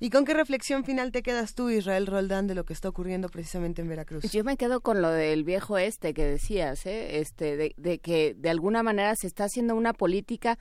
¿Y 0.00 0.10
con 0.10 0.24
qué 0.24 0.34
reflexión 0.34 0.84
final 0.84 1.12
te 1.12 1.22
quedas 1.22 1.54
tú, 1.54 1.70
Israel 1.70 2.08
Roldán, 2.08 2.48
de 2.48 2.56
lo 2.56 2.64
que 2.64 2.72
está 2.72 2.88
ocurriendo 2.88 3.28
precisamente 3.28 3.82
en 3.82 3.88
Veracruz? 3.88 4.32
Yo 4.32 4.42
me 4.42 4.56
quedo 4.56 4.80
con 4.80 5.00
lo 5.00 5.10
del 5.10 5.44
viejo 5.44 5.78
este 5.78 6.12
que 6.12 6.24
decías, 6.24 6.86
¿eh? 6.86 7.20
este, 7.20 7.56
de, 7.56 7.74
de 7.76 8.00
que 8.00 8.34
de 8.34 8.50
alguna 8.50 8.82
manera 8.82 9.14
se 9.14 9.28
está 9.28 9.44
haciendo 9.44 9.76
una 9.76 9.92
política 9.92 10.58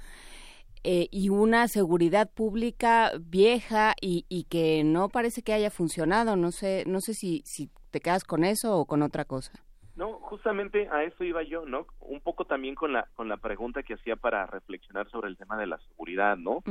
eh, 0.84 1.08
y 1.12 1.30
una 1.30 1.68
seguridad 1.68 2.30
pública 2.30 3.14
vieja 3.20 3.96
y, 4.00 4.26
y, 4.30 4.44
que 4.44 4.84
no 4.84 5.10
parece 5.10 5.42
que 5.42 5.54
haya 5.54 5.72
funcionado. 5.72 6.36
No 6.36 6.52
sé, 6.52 6.84
no 6.86 7.02
sé 7.02 7.16
si, 7.16 7.42
si 7.46 7.72
te 7.90 8.00
quedas 8.00 8.24
con 8.24 8.44
eso 8.44 8.78
o 8.78 8.86
con 8.86 9.02
otra 9.02 9.26
cosa. 9.26 9.52
No, 9.96 10.14
justamente 10.14 10.88
a 10.90 11.04
eso 11.04 11.24
iba 11.24 11.44
yo, 11.44 11.66
¿no? 11.66 11.86
Un 12.00 12.22
poco 12.22 12.46
también 12.46 12.76
con 12.76 12.94
la 12.94 13.08
con 13.14 13.28
la 13.28 13.38
pregunta 13.38 13.84
que 13.84 13.96
hacía 13.96 14.16
para 14.16 14.46
reflexionar 14.46 15.10
sobre 15.10 15.28
el 15.28 15.38
tema 15.38 15.58
de 15.58 15.68
la 15.68 15.80
seguridad, 15.80 16.38
¿no? 16.38 16.64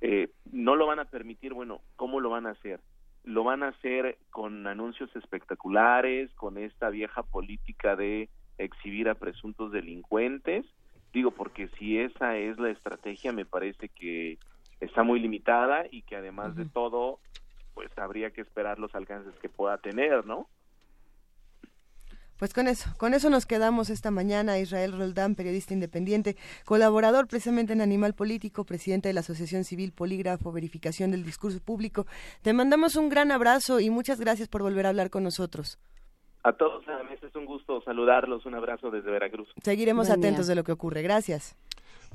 eh, 0.00 0.30
no 0.52 0.76
lo 0.76 0.86
van 0.86 0.98
a 0.98 1.06
permitir, 1.06 1.54
bueno, 1.54 1.80
¿cómo 1.96 2.20
lo 2.20 2.30
van 2.30 2.46
a 2.46 2.50
hacer? 2.50 2.80
Lo 3.24 3.44
van 3.44 3.62
a 3.62 3.68
hacer 3.68 4.18
con 4.30 4.66
anuncios 4.66 5.14
espectaculares, 5.16 6.32
con 6.34 6.58
esta 6.58 6.90
vieja 6.90 7.22
política 7.22 7.96
de 7.96 8.28
exhibir 8.58 9.08
a 9.08 9.14
presuntos 9.14 9.72
delincuentes. 9.72 10.64
Digo, 11.12 11.30
porque 11.30 11.68
si 11.78 11.98
esa 11.98 12.36
es 12.36 12.58
la 12.58 12.70
estrategia, 12.70 13.32
me 13.32 13.46
parece 13.46 13.88
que 13.88 14.38
está 14.80 15.02
muy 15.02 15.18
limitada 15.18 15.86
y 15.90 16.02
que 16.02 16.16
además 16.16 16.54
de 16.56 16.66
todo, 16.66 17.18
pues 17.74 17.90
habría 17.98 18.30
que 18.30 18.42
esperar 18.42 18.78
los 18.78 18.94
alcances 18.94 19.34
que 19.40 19.48
pueda 19.48 19.78
tener, 19.78 20.26
¿no? 20.26 20.48
Pues 22.38 22.52
con 22.52 22.68
eso, 22.68 22.90
con 22.98 23.14
eso 23.14 23.30
nos 23.30 23.46
quedamos 23.46 23.88
esta 23.90 24.10
mañana. 24.10 24.58
Israel 24.58 24.92
Roldán, 24.92 25.34
periodista 25.34 25.72
independiente, 25.72 26.36
colaborador 26.64 27.26
precisamente 27.28 27.72
en 27.72 27.80
Animal 27.80 28.14
Político, 28.14 28.64
presidente 28.64 29.08
de 29.08 29.14
la 29.14 29.20
Asociación 29.20 29.64
Civil 29.64 29.92
Polígrafo, 29.92 30.52
Verificación 30.52 31.10
del 31.10 31.24
Discurso 31.24 31.60
Público. 31.60 32.06
Te 32.42 32.52
mandamos 32.52 32.96
un 32.96 33.08
gran 33.08 33.32
abrazo 33.32 33.80
y 33.80 33.90
muchas 33.90 34.20
gracias 34.20 34.48
por 34.48 34.62
volver 34.62 34.86
a 34.86 34.90
hablar 34.90 35.10
con 35.10 35.24
nosotros. 35.24 35.78
A 36.42 36.52
todos 36.52 36.86
a 36.86 36.96
es 37.26 37.34
un 37.34 37.44
gusto 37.44 37.80
saludarlos. 37.82 38.46
Un 38.46 38.54
abrazo 38.54 38.90
desde 38.90 39.10
Veracruz. 39.10 39.48
Seguiremos 39.62 40.10
atentos 40.10 40.46
de 40.46 40.54
lo 40.54 40.62
que 40.62 40.72
ocurre. 40.72 41.02
Gracias. 41.02 41.56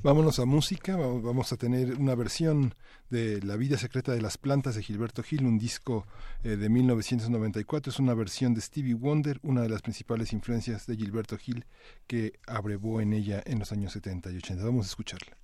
Vámonos 0.04 0.40
a 0.40 0.46
música, 0.46 0.96
vamos 0.96 1.54
a 1.54 1.58
tener 1.58 1.94
una 2.00 2.16
versión 2.16 2.74
de 3.12 3.40
La 3.44 3.56
vida 3.56 3.78
secreta 3.78 4.12
de 4.12 4.20
las 4.20 4.40
plantas 4.40 4.74
de 4.74 4.82
Gilberto 4.82 5.22
Gil, 5.22 5.46
un 5.46 5.60
disco 5.60 6.08
eh, 6.44 6.56
de 6.56 6.70
1994, 6.70 7.92
es 7.92 8.00
una 8.00 8.16
versión 8.16 8.56
de 8.56 8.62
Stevie 8.62 8.96
Wonder, 8.96 9.40
una 9.44 9.62
de 9.62 9.70
las 9.70 9.84
principales 9.84 10.34
influencias 10.34 10.88
de 10.88 10.98
Gilberto 10.98 11.38
Gil 11.38 11.66
que 12.08 12.40
abrevó 12.48 13.00
en 13.00 13.14
ella 13.14 13.44
en 13.46 13.60
los 13.60 13.72
años 13.72 13.94
70 13.94 14.32
y 14.32 14.38
80. 14.38 14.66
Vamos 14.66 14.88
a 14.88 14.90
escucharla. 14.90 15.38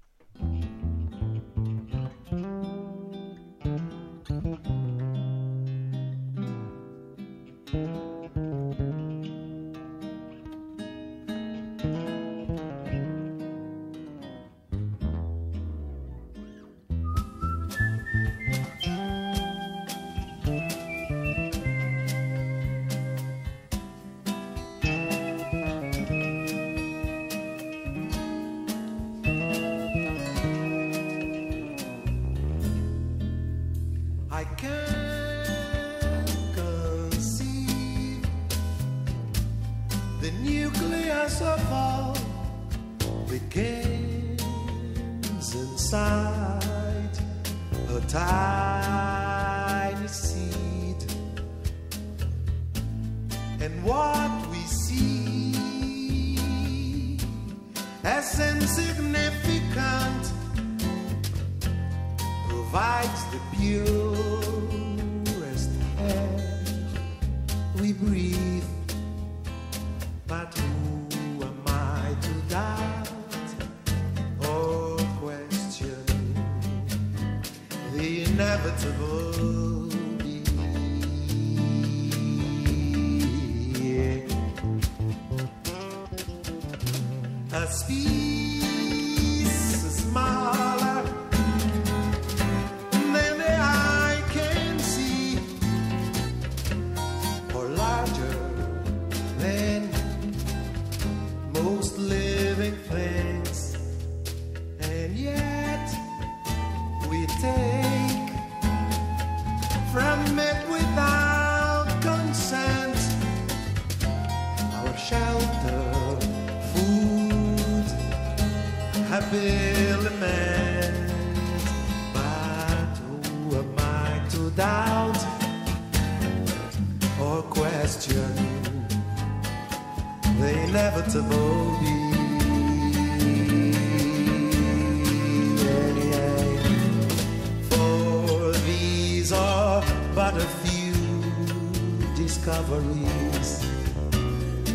discoveries 142.28 143.66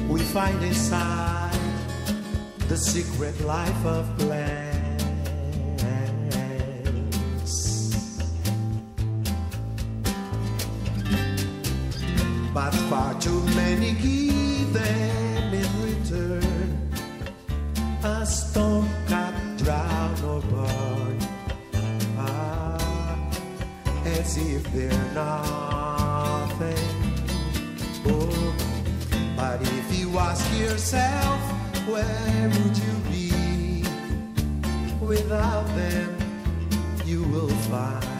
we 0.08 0.20
find 0.36 0.58
inside 0.64 1.52
the 2.70 2.76
secret 2.78 3.38
life 3.42 3.84
of 3.84 4.04
plants. 4.16 5.04
But 12.54 12.74
far 12.88 13.12
too 13.20 13.42
many 13.60 13.90
give 14.06 14.72
them 14.72 15.52
in 15.62 15.70
return 15.88 16.72
a 18.02 18.24
stone 18.24 18.88
cut, 19.08 19.34
drown, 19.58 20.14
or 20.24 20.40
burn. 20.52 21.18
Ah, 22.16 23.30
as 24.06 24.38
if 24.38 24.64
they're 24.72 25.10
not. 25.14 25.71
yourself, 30.58 31.40
where 31.88 32.48
would 32.48 32.76
you 32.76 32.92
be? 33.10 33.84
Without 35.00 35.66
them, 35.74 36.16
you 37.04 37.22
will 37.24 37.48
find. 37.48 38.11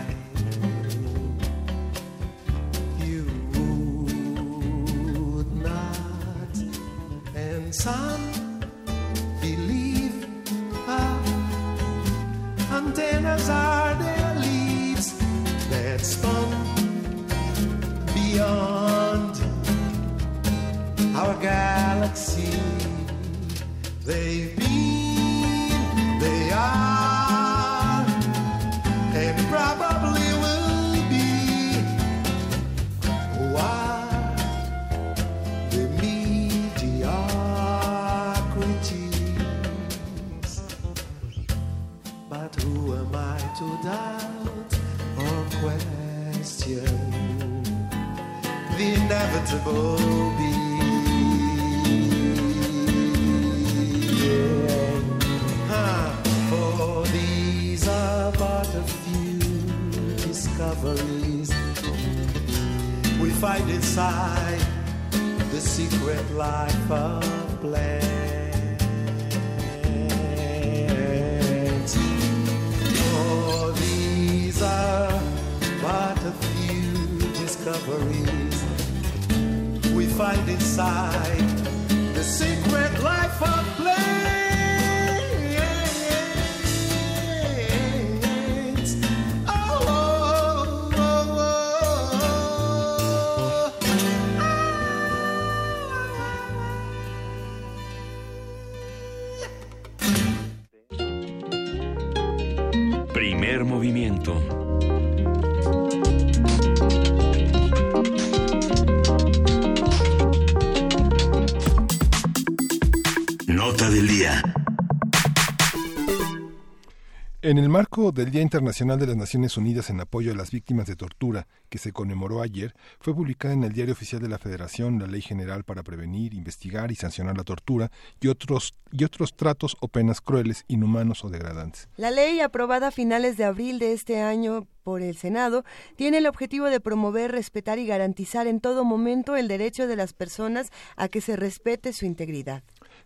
En 117.52 117.58
el 117.58 117.68
marco 117.68 118.12
del 118.12 118.30
Día 118.30 118.40
Internacional 118.40 118.98
de 118.98 119.08
las 119.08 119.16
Naciones 119.18 119.58
Unidas 119.58 119.90
en 119.90 120.00
apoyo 120.00 120.32
a 120.32 120.34
las 120.34 120.50
víctimas 120.50 120.86
de 120.86 120.96
tortura, 120.96 121.48
que 121.68 121.76
se 121.76 121.92
conmemoró 121.92 122.40
ayer, 122.40 122.72
fue 122.98 123.14
publicada 123.14 123.52
en 123.52 123.62
el 123.62 123.74
Diario 123.74 123.92
Oficial 123.92 124.22
de 124.22 124.30
la 124.30 124.38
Federación 124.38 124.98
la 124.98 125.06
Ley 125.06 125.20
General 125.20 125.62
para 125.62 125.82
prevenir, 125.82 126.32
investigar 126.32 126.90
y 126.90 126.94
sancionar 126.94 127.36
la 127.36 127.44
tortura 127.44 127.90
y 128.22 128.28
otros, 128.28 128.72
y 128.90 129.04
otros 129.04 129.36
tratos 129.36 129.76
o 129.80 129.88
penas 129.88 130.22
crueles, 130.22 130.64
inhumanos 130.66 131.26
o 131.26 131.28
degradantes. 131.28 131.90
La 131.98 132.10
ley, 132.10 132.40
aprobada 132.40 132.86
a 132.86 132.90
finales 132.90 133.36
de 133.36 133.44
abril 133.44 133.78
de 133.78 133.92
este 133.92 134.22
año 134.22 134.66
por 134.82 135.02
el 135.02 135.18
Senado, 135.18 135.62
tiene 135.96 136.16
el 136.16 136.28
objetivo 136.28 136.70
de 136.70 136.80
promover, 136.80 137.32
respetar 137.32 137.78
y 137.78 137.86
garantizar 137.86 138.46
en 138.46 138.60
todo 138.60 138.82
momento 138.86 139.36
el 139.36 139.46
derecho 139.46 139.86
de 139.86 139.96
las 139.96 140.14
personas 140.14 140.70
a 140.96 141.08
que 141.08 141.20
se 141.20 141.36
respete 141.36 141.92
su 141.92 142.06
integridad. 142.06 142.62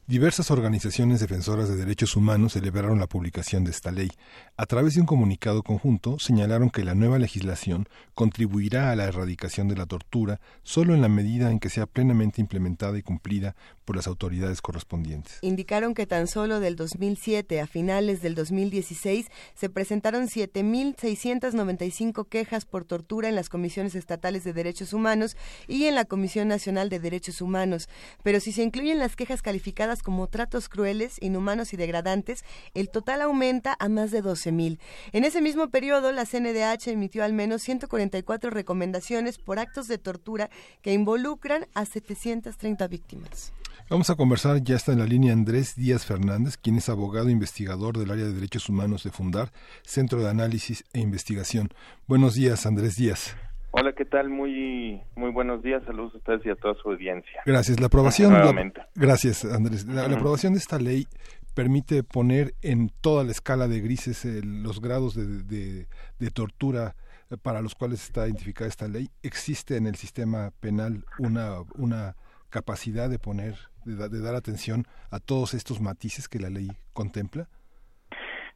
Diversas 0.09 0.53
organizaciones 0.53 1.19
defensoras 1.19 1.69
de 1.69 1.75
derechos 1.75 2.15
humanos 2.15 2.53
celebraron 2.53 3.01
la 3.01 3.09
publicación 3.09 3.65
de 3.65 3.73
esta 3.73 3.91
ley. 3.91 4.09
A 4.57 4.65
través 4.65 4.95
de 4.95 5.01
un 5.01 5.07
comunicado 5.07 5.65
conjunto, 5.65 6.21
señalaron 6.21 6.71
que 6.71 6.85
la 6.85 6.95
nueva 6.95 7.19
legislación 7.19 7.89
contribuirá 8.15 8.93
a 8.93 8.97
la 8.97 9.07
erradicación 9.07 9.67
de 9.67 9.75
la 9.75 9.87
tortura 9.87 10.41
solo 10.63 10.95
en 10.95 11.03
la 11.03 11.09
medida 11.09 11.51
en 11.51 11.59
que 11.59 11.71
sea 11.71 11.87
plenamente 11.87 12.41
implementada 12.41 12.97
y 12.97 13.03
cumplida 13.03 13.57
por 13.85 13.97
las 13.97 14.07
autoridades 14.07 14.63
correspondientes. 14.63 15.41
Indicaron 15.43 15.93
que 15.93 16.07
tan 16.07 16.29
solo 16.29 16.61
del 16.61 16.77
2007 16.77 17.61
a 17.61 17.67
finales 17.67 18.23
del 18.23 18.37
2016 18.37 19.27
se 19.57 19.71
presentaron 19.71 20.29
7.695 20.29 22.29
quejas 22.29 22.65
por 22.65 22.85
tortura 22.85 23.29
en 23.29 23.35
las 23.35 23.49
comisiones 23.49 23.97
estatales 23.97 24.45
de 24.45 24.53
derechos 24.53 24.93
humanos 24.93 25.37
y 25.67 25.87
en 25.87 25.97
la 25.97 26.05
Comisión 26.05 26.47
Nacional 26.47 26.91
de 26.91 27.01
Derechos 27.01 27.41
Humanos. 27.41 27.89
Pero 28.23 28.39
si 28.39 28.53
se 28.53 28.63
incluyen 28.63 29.01
las 29.01 29.17
quejas 29.17 29.43
calificadas 29.43 29.96
como 30.03 30.29
tratos 30.29 30.69
crueles, 30.69 31.17
inhumanos 31.21 31.73
y 31.73 31.77
degradantes, 31.77 32.45
el 32.75 32.89
total 32.91 33.23
aumenta 33.23 33.77
a 33.79 33.89
más 33.89 34.11
de 34.11 34.23
12.000. 34.23 34.79
En 35.13 35.25
ese 35.25 35.41
mismo 35.41 35.69
periodo, 35.69 36.13
la 36.13 36.27
CNDH 36.27 36.89
emitió 36.89 37.25
al 37.25 37.33
menos 37.33 37.63
144 37.63 38.51
recomendaciones 38.51 39.39
por 39.39 39.59
actos 39.59 39.89
de 39.89 39.99
tortura 39.99 40.51
que 40.83 40.93
involucran 40.93 41.67
a 41.75 41.85
730 41.85 42.89
víctimas. 42.89 43.53
Vamos 43.89 44.11
a 44.11 44.17
conversar, 44.17 44.65
ya 44.65 44.75
está 44.75 44.93
en 44.93 44.99
la 44.99 45.07
línea 45.07 45.33
Andrés 45.33 45.77
Díaz 45.77 46.05
Fernández, 46.05 46.57
quien 46.57 46.77
es 46.77 46.89
abogado 46.89 47.29
e 47.29 47.33
investigador 47.33 47.97
del 47.97 48.11
área 48.11 48.25
de 48.25 48.33
derechos 48.33 48.69
humanos 48.69 49.05
de 49.05 49.11
Fundar, 49.11 49.53
Centro 49.85 50.21
de 50.21 50.29
Análisis 50.29 50.85
e 50.93 50.99
Investigación. 50.99 51.71
Buenos 52.09 52.35
días, 52.35 52.67
Andrés 52.67 52.97
Díaz. 52.97 53.37
Hola, 53.79 53.93
¿qué 53.93 54.05
tal? 54.07 54.31
Muy 54.31 55.03
muy 55.17 55.31
buenos 55.31 55.63
días. 55.63 55.83
Saludos 55.85 56.15
a 56.15 56.19
ustedes 56.19 56.47
y 56.47 56.51
a 56.51 56.55
toda 56.57 56.75
su 56.75 56.91
audiencia. 56.91 57.43
Gracias. 57.45 57.79
La 57.79 57.87
aprobación, 57.89 58.33
la- 58.33 58.73
gracias, 58.95 59.45
Andrés. 59.45 59.85
La, 59.87 60.05
aprobación 60.07 60.55
de 60.55 60.59
esta 60.59 60.79
ley 60.79 61.07
permite 61.55 62.03
poner 62.03 62.55
en 62.63 62.91
toda 63.01 63.23
la 63.25 63.33
escala 63.33 63.69
de 63.69 63.81
grises 63.81 64.25
eh, 64.25 64.41
los 64.43 64.81
grados 64.81 65.15
de, 65.15 65.43
de- 65.43 65.87
de 66.19 66.31
tortura 66.31 66.95
eh, 67.31 67.37
para 67.37 67.61
los 67.61 67.75
cuales 67.75 68.03
está 68.03 68.27
identificada 68.27 68.69
esta 68.69 68.89
ley. 68.89 69.09
¿Existe 69.23 69.77
en 69.77 69.87
el 69.87 69.97
sistema 69.97 70.53
penal 70.61 71.05
una, 71.19 71.57
una 71.77 72.17
capacidad 72.49 73.11
de 73.11 73.19
poner, 73.19 73.57
de 73.85 74.21
dar 74.23 74.35
atención 74.37 74.85
a 75.11 75.19
todos 75.21 75.53
estos 75.53 75.81
matices 75.83 76.29
que 76.29 76.39
la 76.39 76.49
ley 76.49 76.69
contempla? 76.95 77.49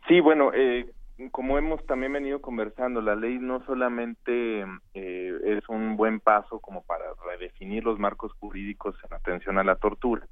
Sí, 0.09 0.21
bueno, 0.21 0.51
eh, 0.55 0.87
como 1.29 1.59
hemos 1.59 1.85
también 1.87 2.13
venido 2.13 2.41
conversando, 2.41 3.03
la 3.03 3.15
ley 3.15 3.39
no 3.39 3.65
solamente 3.67 4.65
eh, 4.95 5.39
es 5.45 5.69
un 5.69 5.97
buen 5.97 6.21
paso 6.21 6.61
como 6.61 6.83
para 6.83 7.05
redefinir 7.27 7.85
los 7.85 7.99
marcos 7.99 8.33
jurídicos 8.41 8.97
en 9.05 9.15
atención 9.15 9.59
a 9.59 9.65
la 9.65 9.77
tortura, 9.77 10.27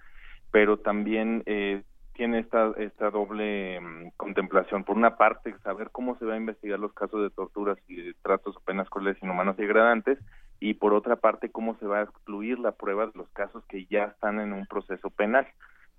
pero 0.50 0.78
también 0.78 1.42
eh, 1.46 1.82
tiene 2.14 2.40
esta, 2.40 2.72
esta 2.78 3.10
doble 3.10 3.80
mm, 3.80 4.10
contemplación. 4.16 4.84
Por 4.84 4.96
una 4.96 5.16
parte, 5.16 5.54
saber 5.62 5.90
cómo 5.92 6.16
se 6.18 6.24
va 6.24 6.34
a 6.34 6.38
investigar 6.38 6.78
los 6.78 6.92
casos 6.92 7.22
de 7.22 7.30
torturas 7.30 7.78
y 7.86 7.96
de 7.96 8.14
tratos 8.22 8.56
o 8.56 8.60
penas 8.60 8.88
crueles, 8.88 9.22
inhumanos 9.22 9.56
y 9.58 9.62
degradantes, 9.62 10.18
y 10.60 10.74
por 10.74 10.94
otra 10.94 11.16
parte, 11.16 11.50
cómo 11.50 11.76
se 11.78 11.86
va 11.86 12.00
a 12.00 12.02
excluir 12.02 12.58
la 12.58 12.72
prueba 12.72 13.06
de 13.06 13.12
los 13.14 13.28
casos 13.30 13.64
que 13.66 13.86
ya 13.86 14.04
están 14.04 14.40
en 14.40 14.52
un 14.52 14.66
proceso 14.66 15.10
penal. 15.10 15.46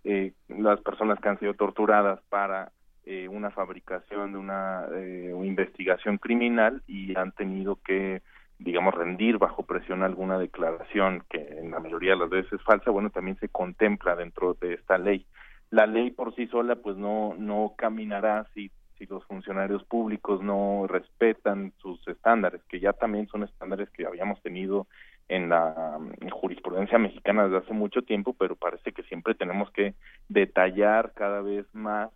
Eh, 0.04 0.34
las 0.48 0.82
personas 0.82 1.20
que 1.20 1.30
han 1.30 1.40
sido 1.40 1.54
torturadas 1.54 2.20
para 2.30 2.72
eh, 3.12 3.28
una 3.28 3.50
fabricación 3.50 4.34
de 4.34 4.38
una 4.38 4.86
eh, 4.94 5.34
investigación 5.44 6.20
criminal 6.20 6.84
y 6.86 7.18
han 7.18 7.32
tenido 7.32 7.80
que 7.84 8.22
digamos 8.60 8.94
rendir 8.94 9.40
bajo 9.40 9.64
presión 9.64 10.04
alguna 10.04 10.38
declaración 10.38 11.24
que 11.28 11.40
en 11.58 11.72
la 11.72 11.80
mayoría 11.80 12.12
de 12.12 12.20
las 12.20 12.30
veces 12.30 12.54
es 12.54 12.62
falsa. 12.62 12.92
Bueno 12.92 13.10
también 13.10 13.36
se 13.40 13.50
contempla 13.50 14.16
dentro 14.16 14.54
de 14.62 14.76
esta 14.76 15.00
ley. 15.00 15.26
La 15.72 15.88
ley 15.88 16.12
por 16.12 16.36
sí 16.36 16.46
sola 16.50 16.76
pues 16.76 16.98
no 16.98 17.34
no 17.36 17.74
caminará 17.76 18.46
si 18.54 18.70
si 19.00 19.08
los 19.08 19.26
funcionarios 19.26 19.84
públicos 19.86 20.44
no 20.44 20.86
respetan 20.88 21.74
sus 21.78 22.08
estándares 22.08 22.62
que 22.66 22.80
ya 22.80 22.94
también 22.94 23.28
son 23.30 23.42
estándares 23.42 23.90
que 23.90 24.06
habíamos 24.06 24.40
tenido 24.44 24.86
en 25.30 25.50
la 25.50 25.98
mm, 26.00 26.30
jurisprudencia 26.30 27.00
mexicana 27.00 27.46
desde 27.46 27.66
hace 27.66 27.74
mucho 27.74 28.04
tiempo 28.04 28.36
pero 28.38 28.56
parece 28.56 28.92
que 28.92 29.02
siempre 29.02 29.34
tenemos 29.34 29.72
que 29.72 29.96
detallar 30.28 31.14
cada 31.16 31.42
vez 31.42 31.66
más 31.74 32.12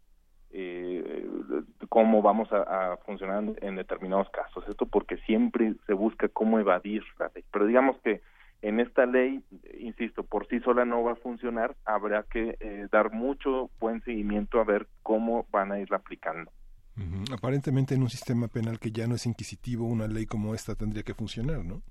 eh, 0.54 1.26
cómo 1.90 2.22
vamos 2.22 2.48
a, 2.52 2.98
funcionar 3.06 3.44
en, 3.62 3.76
determinados 3.76 4.30
casos. 4.30 4.64
Esto 4.70 4.86
porque 4.86 5.18
siempre 5.18 5.74
se 5.88 5.94
busca 5.94 6.30
cómo 6.30 6.60
evadir 6.60 7.04
la 7.20 7.32
ley. 7.34 7.44
Pero 7.52 7.66
digamos 7.66 7.98
que 8.04 8.22
en 8.62 8.80
esta 8.80 9.06
ley, 9.06 9.44
insisto, 9.80 10.24
por 10.24 10.48
sí 10.48 10.60
sola 10.60 10.86
no 10.86 11.04
va 11.04 11.14
a 11.14 11.16
funcionar, 11.16 11.76
habrá 11.86 12.24
que 12.24 12.56
eh, 12.60 12.88
dar 12.92 13.12
mucho 13.12 13.70
buen 13.80 14.02
seguimiento 14.04 14.60
a 14.60 14.64
ver 14.64 14.88
cómo 15.02 15.48
van 15.52 15.72
a 15.72 15.80
irla 15.80 15.98
aplicando. 15.98 16.52
Aparentemente 17.32 17.96
en 17.96 18.04
un 18.04 18.10
sistema 18.10 18.48
penal 18.48 18.80
que 18.80 18.92
ya 18.92 19.08
no 19.08 19.16
es 19.16 19.26
inquisitivo, 19.26 19.88
una 19.88 20.08
ley 20.08 20.28
como 20.28 20.54
esta 20.54 20.76
tendría 20.76 21.02
que 21.02 21.16
funcionar, 21.16 21.66
¿no? 21.66 21.82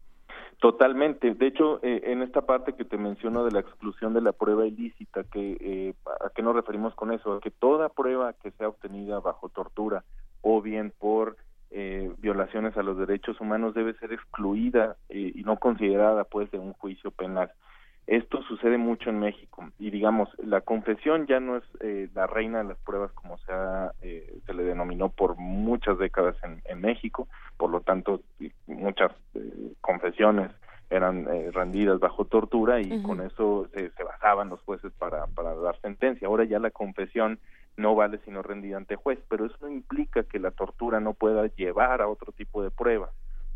Totalmente. 0.62 1.34
De 1.34 1.48
hecho, 1.48 1.80
eh, 1.82 2.02
en 2.04 2.22
esta 2.22 2.42
parte 2.42 2.74
que 2.74 2.84
te 2.84 2.96
menciono 2.96 3.44
de 3.44 3.50
la 3.50 3.58
exclusión 3.58 4.14
de 4.14 4.20
la 4.20 4.30
prueba 4.30 4.64
ilícita, 4.64 5.24
que 5.24 5.56
eh, 5.60 5.94
¿a 6.24 6.30
qué 6.30 6.40
nos 6.40 6.54
referimos 6.54 6.94
con 6.94 7.12
eso? 7.12 7.40
Que 7.40 7.50
toda 7.50 7.88
prueba 7.88 8.32
que 8.34 8.52
sea 8.52 8.68
obtenida 8.68 9.18
bajo 9.18 9.48
tortura 9.48 10.04
o 10.40 10.62
bien 10.62 10.92
por 10.96 11.36
eh, 11.72 12.12
violaciones 12.18 12.76
a 12.76 12.84
los 12.84 12.96
derechos 12.96 13.40
humanos 13.40 13.74
debe 13.74 13.94
ser 13.94 14.12
excluida 14.12 14.96
eh, 15.08 15.32
y 15.34 15.42
no 15.42 15.56
considerada 15.56 16.22
pues 16.22 16.48
de 16.52 16.60
un 16.60 16.74
juicio 16.74 17.10
penal. 17.10 17.50
Esto 18.06 18.42
sucede 18.42 18.78
mucho 18.78 19.10
en 19.10 19.20
México 19.20 19.70
y 19.78 19.90
digamos 19.90 20.28
la 20.44 20.60
confesión 20.60 21.26
ya 21.26 21.38
no 21.38 21.56
es 21.56 21.64
eh, 21.80 22.08
la 22.14 22.26
reina 22.26 22.58
de 22.58 22.64
las 22.64 22.78
pruebas 22.78 23.12
como 23.12 23.38
se, 23.38 23.52
ha, 23.52 23.92
eh, 24.02 24.38
se 24.44 24.54
le 24.54 24.64
denominó 24.64 25.08
por 25.08 25.36
muchas 25.36 25.98
décadas 25.98 26.36
en, 26.42 26.60
en 26.64 26.80
México, 26.80 27.28
por 27.56 27.70
lo 27.70 27.80
tanto 27.80 28.20
muchas 28.66 29.12
eh, 29.34 29.72
confesiones 29.80 30.50
eran 30.92 31.26
eh, 31.28 31.50
rendidas 31.52 32.00
bajo 32.00 32.26
tortura 32.26 32.80
y 32.80 33.02
con 33.02 33.22
eso 33.22 33.66
se, 33.72 33.90
se 33.90 34.04
basaban 34.04 34.50
los 34.50 34.60
jueces 34.60 34.92
para, 34.98 35.26
para 35.28 35.54
dar 35.54 35.80
sentencia. 35.80 36.28
Ahora 36.28 36.44
ya 36.44 36.58
la 36.58 36.70
confesión 36.70 37.38
no 37.78 37.94
vale 37.94 38.20
sino 38.26 38.42
rendida 38.42 38.76
ante 38.76 38.96
juez, 38.96 39.18
pero 39.28 39.46
eso 39.46 39.56
no 39.62 39.70
implica 39.70 40.22
que 40.24 40.38
la 40.38 40.50
tortura 40.50 41.00
no 41.00 41.14
pueda 41.14 41.46
llevar 41.46 42.02
a 42.02 42.08
otro 42.08 42.32
tipo 42.32 42.62
de 42.62 42.70
pruebas. 42.70 43.10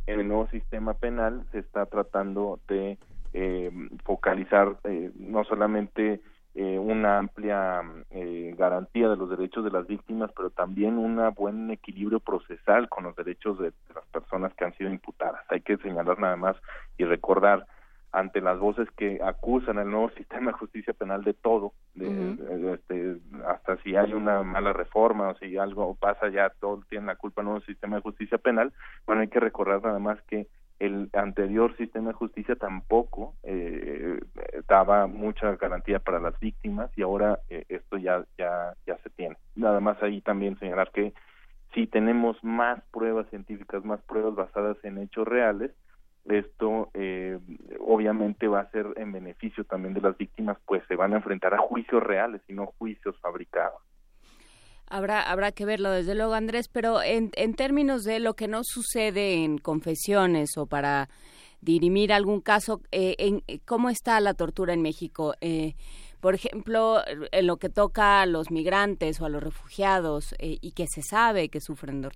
En 0.06 0.20
el 0.20 0.28
nuevo 0.28 0.48
sistema 0.48 0.94
penal 0.94 1.44
se 1.52 1.58
está 1.58 1.84
tratando 1.84 2.58
de 2.68 2.96
eh, 3.38 3.70
focalizar 4.02 4.78
eh, 4.84 5.10
no 5.14 5.44
solamente 5.44 6.22
eh, 6.54 6.78
una 6.78 7.18
amplia 7.18 7.82
garantía 8.56 9.10
de 9.10 9.16
los 9.16 9.28
derechos 9.28 9.62
de 9.62 9.70
las 9.70 9.86
víctimas, 9.86 10.30
pero 10.34 10.48
también 10.48 10.96
un 10.96 11.20
buen 11.34 11.70
equilibrio 11.70 12.18
procesal 12.18 12.88
con 12.88 13.04
los 13.04 13.14
derechos 13.14 13.58
de, 13.58 13.74
las 13.94 14.06
personas 14.06 14.54
que 14.54 14.64
han 14.64 14.74
sido 14.78 14.88
imputadas. 14.88 15.42
Hay 15.50 15.60
que 15.60 15.76
señalar 15.76 16.18
nada 16.18 16.36
más 16.36 16.56
y 16.96 17.04
recordar 17.04 17.66
ante 18.10 18.40
las 18.40 18.58
voces 18.58 18.88
que 18.96 19.20
acusan 19.22 19.76
al 19.76 19.90
nuevo 19.90 20.08
sistema 20.16 20.52
de 20.52 20.58
justicia 20.58 20.94
penal 20.94 21.22
de 21.22 21.34
todo, 21.34 21.74
de, 21.94 22.72
este, 22.72 23.16
hasta 23.46 23.76
si 23.82 23.96
hay 23.96 24.14
una 24.14 24.42
mala 24.44 24.72
reforma 24.72 25.28
o 25.28 25.34
si 25.36 25.58
algo 25.58 25.94
pasa 25.96 26.30
ya 26.30 26.48
todo 26.58 26.80
tiene 26.88 27.08
la 27.08 27.16
culpa 27.16 27.42
el 27.42 27.48
nuevo 27.48 27.60
sistema 27.66 27.96
de 27.96 28.02
justicia 28.02 28.38
penal, 28.38 28.72
bueno, 29.04 29.20
hay 29.20 29.28
que 29.28 29.40
recordar 29.40 29.82
nada 29.82 29.98
más 29.98 30.22
que 30.22 30.46
el 30.78 31.08
anterior 31.14 31.76
sistema 31.76 32.08
de 32.08 32.14
justicia 32.14 32.56
tampoco 32.56 33.34
eh, 33.42 34.20
daba 34.68 35.06
mucha 35.06 35.56
garantía 35.56 35.98
para 35.98 36.20
las 36.20 36.38
víctimas 36.38 36.90
y 36.96 37.02
ahora 37.02 37.40
eh, 37.48 37.64
esto 37.68 37.96
ya 37.96 38.24
ya 38.36 38.74
ya 38.86 38.98
se 38.98 39.10
tiene. 39.10 39.36
Nada 39.54 39.80
más 39.80 40.02
ahí 40.02 40.20
también 40.20 40.58
señalar 40.58 40.90
que 40.92 41.14
si 41.74 41.86
tenemos 41.86 42.42
más 42.44 42.82
pruebas 42.92 43.28
científicas 43.30 43.84
más 43.84 44.00
pruebas 44.02 44.34
basadas 44.34 44.76
en 44.84 44.98
hechos 44.98 45.26
reales 45.26 45.72
esto 46.24 46.90
eh, 46.94 47.38
obviamente 47.80 48.48
va 48.48 48.60
a 48.60 48.70
ser 48.70 48.86
en 48.96 49.12
beneficio 49.12 49.64
también 49.64 49.94
de 49.94 50.00
las 50.00 50.16
víctimas 50.16 50.58
pues 50.66 50.82
se 50.88 50.96
van 50.96 51.12
a 51.12 51.16
enfrentar 51.16 51.54
a 51.54 51.58
juicios 51.58 52.02
reales 52.02 52.40
y 52.48 52.52
no 52.52 52.66
juicios 52.78 53.16
fabricados 53.20 53.80
Habrá, 54.88 55.22
habrá 55.22 55.52
que 55.52 55.64
verlo 55.64 55.90
desde 55.90 56.14
luego, 56.14 56.34
Andrés, 56.34 56.68
pero 56.68 57.02
en, 57.02 57.30
en 57.34 57.54
términos 57.54 58.04
de 58.04 58.20
lo 58.20 58.34
que 58.34 58.46
no 58.46 58.60
sucede 58.62 59.44
en 59.44 59.58
confesiones 59.58 60.56
o 60.56 60.66
para 60.66 61.08
dirimir 61.60 62.12
algún 62.12 62.40
caso, 62.40 62.80
eh, 62.92 63.16
en, 63.18 63.42
¿cómo 63.64 63.90
está 63.90 64.20
la 64.20 64.34
tortura 64.34 64.72
en 64.72 64.82
México? 64.82 65.34
Eh, 65.40 65.74
por 66.20 66.34
ejemplo, 66.34 67.02
en 67.06 67.46
lo 67.46 67.58
que 67.58 67.68
toca 67.68 68.22
a 68.22 68.26
los 68.26 68.50
migrantes 68.50 69.20
o 69.20 69.26
a 69.26 69.28
los 69.28 69.42
refugiados 69.42 70.34
eh, 70.38 70.58
y 70.60 70.72
que 70.72 70.86
se 70.86 71.02
sabe 71.02 71.48
que 71.48 71.60
sufren 71.60 72.08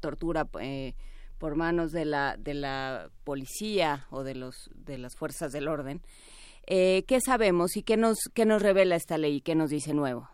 tortura 0.00 0.44
por 0.44 1.56
manos 1.56 1.92
de 1.92 2.04
la, 2.04 2.36
de 2.38 2.54
la 2.54 3.10
policía 3.24 4.06
o 4.10 4.22
de, 4.22 4.34
los, 4.34 4.70
de 4.74 4.98
las 4.98 5.16
fuerzas 5.16 5.52
del 5.52 5.68
orden, 5.68 6.02
¿qué 6.66 7.18
sabemos 7.24 7.76
y 7.76 7.82
qué 7.82 7.96
nos, 7.96 8.18
qué 8.34 8.44
nos 8.44 8.62
revela 8.62 8.94
esta 8.94 9.18
ley 9.18 9.36
y 9.36 9.40
qué 9.40 9.54
nos 9.54 9.70
dice 9.70 9.94
nuevo? 9.94 10.28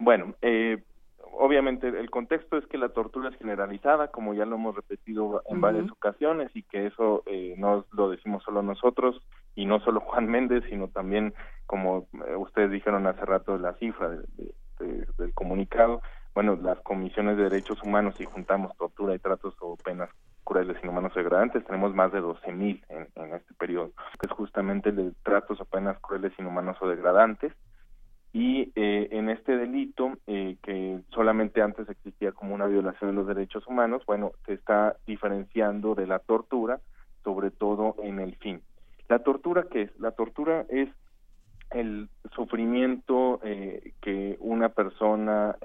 Bueno, 0.00 0.34
eh, 0.40 0.82
obviamente 1.32 1.86
el 1.88 2.10
contexto 2.10 2.56
es 2.56 2.66
que 2.66 2.78
la 2.78 2.88
tortura 2.88 3.28
es 3.28 3.36
generalizada, 3.36 4.08
como 4.08 4.32
ya 4.32 4.46
lo 4.46 4.56
hemos 4.56 4.74
repetido 4.74 5.42
en 5.46 5.60
varias 5.60 5.90
ocasiones, 5.90 6.50
y 6.54 6.62
que 6.62 6.86
eso 6.86 7.22
eh, 7.26 7.54
no 7.58 7.84
lo 7.92 8.08
decimos 8.08 8.42
solo 8.42 8.62
nosotros, 8.62 9.20
y 9.54 9.66
no 9.66 9.78
solo 9.80 10.00
Juan 10.06 10.26
Méndez, 10.26 10.64
sino 10.70 10.88
también, 10.88 11.34
como 11.66 12.08
eh, 12.26 12.34
ustedes 12.34 12.70
dijeron 12.70 13.06
hace 13.06 13.26
rato, 13.26 13.58
la 13.58 13.74
cifra 13.74 14.08
del 14.78 15.34
comunicado, 15.34 16.00
bueno, 16.34 16.58
las 16.62 16.80
comisiones 16.80 17.36
de 17.36 17.50
derechos 17.50 17.82
humanos, 17.82 18.14
si 18.16 18.24
juntamos 18.24 18.74
tortura 18.78 19.14
y 19.14 19.18
tratos 19.18 19.54
o 19.60 19.76
penas 19.76 20.08
crueles, 20.44 20.82
inhumanos 20.82 21.12
o 21.14 21.18
degradantes, 21.18 21.62
tenemos 21.66 21.94
más 21.94 22.10
de 22.10 22.22
12.000 22.22 22.82
en, 22.88 23.08
en 23.16 23.34
este 23.34 23.52
periodo, 23.52 23.92
que 24.18 24.28
es 24.28 24.32
justamente 24.32 24.88
el 24.88 24.96
de 24.96 25.12
tratos 25.22 25.60
o 25.60 25.66
penas 25.66 25.98
crueles, 26.00 26.32
inhumanos 26.38 26.78
o 26.80 26.88
degradantes, 26.88 27.52
y 28.32 28.70
eh, 28.76 29.08
en 29.10 29.28
este 29.28 29.56
delito 29.56 30.12
eh, 30.26 30.56
que 30.62 31.00
solamente 31.12 31.62
antes 31.62 31.88
existía 31.88 32.32
como 32.32 32.54
una 32.54 32.66
violación 32.66 33.10
de 33.10 33.16
los 33.16 33.26
derechos 33.26 33.66
humanos, 33.66 34.02
bueno, 34.06 34.32
se 34.46 34.52
está 34.54 34.96
diferenciando 35.06 35.94
de 35.94 36.06
la 36.06 36.20
tortura, 36.20 36.80
sobre 37.24 37.50
todo 37.50 37.96
en 38.02 38.20
el 38.20 38.36
fin. 38.36 38.62
¿La 39.08 39.18
tortura 39.20 39.66
qué 39.70 39.82
es? 39.82 40.00
La 40.00 40.12
tortura 40.12 40.64
es 40.68 40.88
el 41.72 42.08
sufrimiento 42.34 43.40
eh, 43.42 43.92
que 44.00 44.36
una 44.40 44.70
persona 44.70 45.56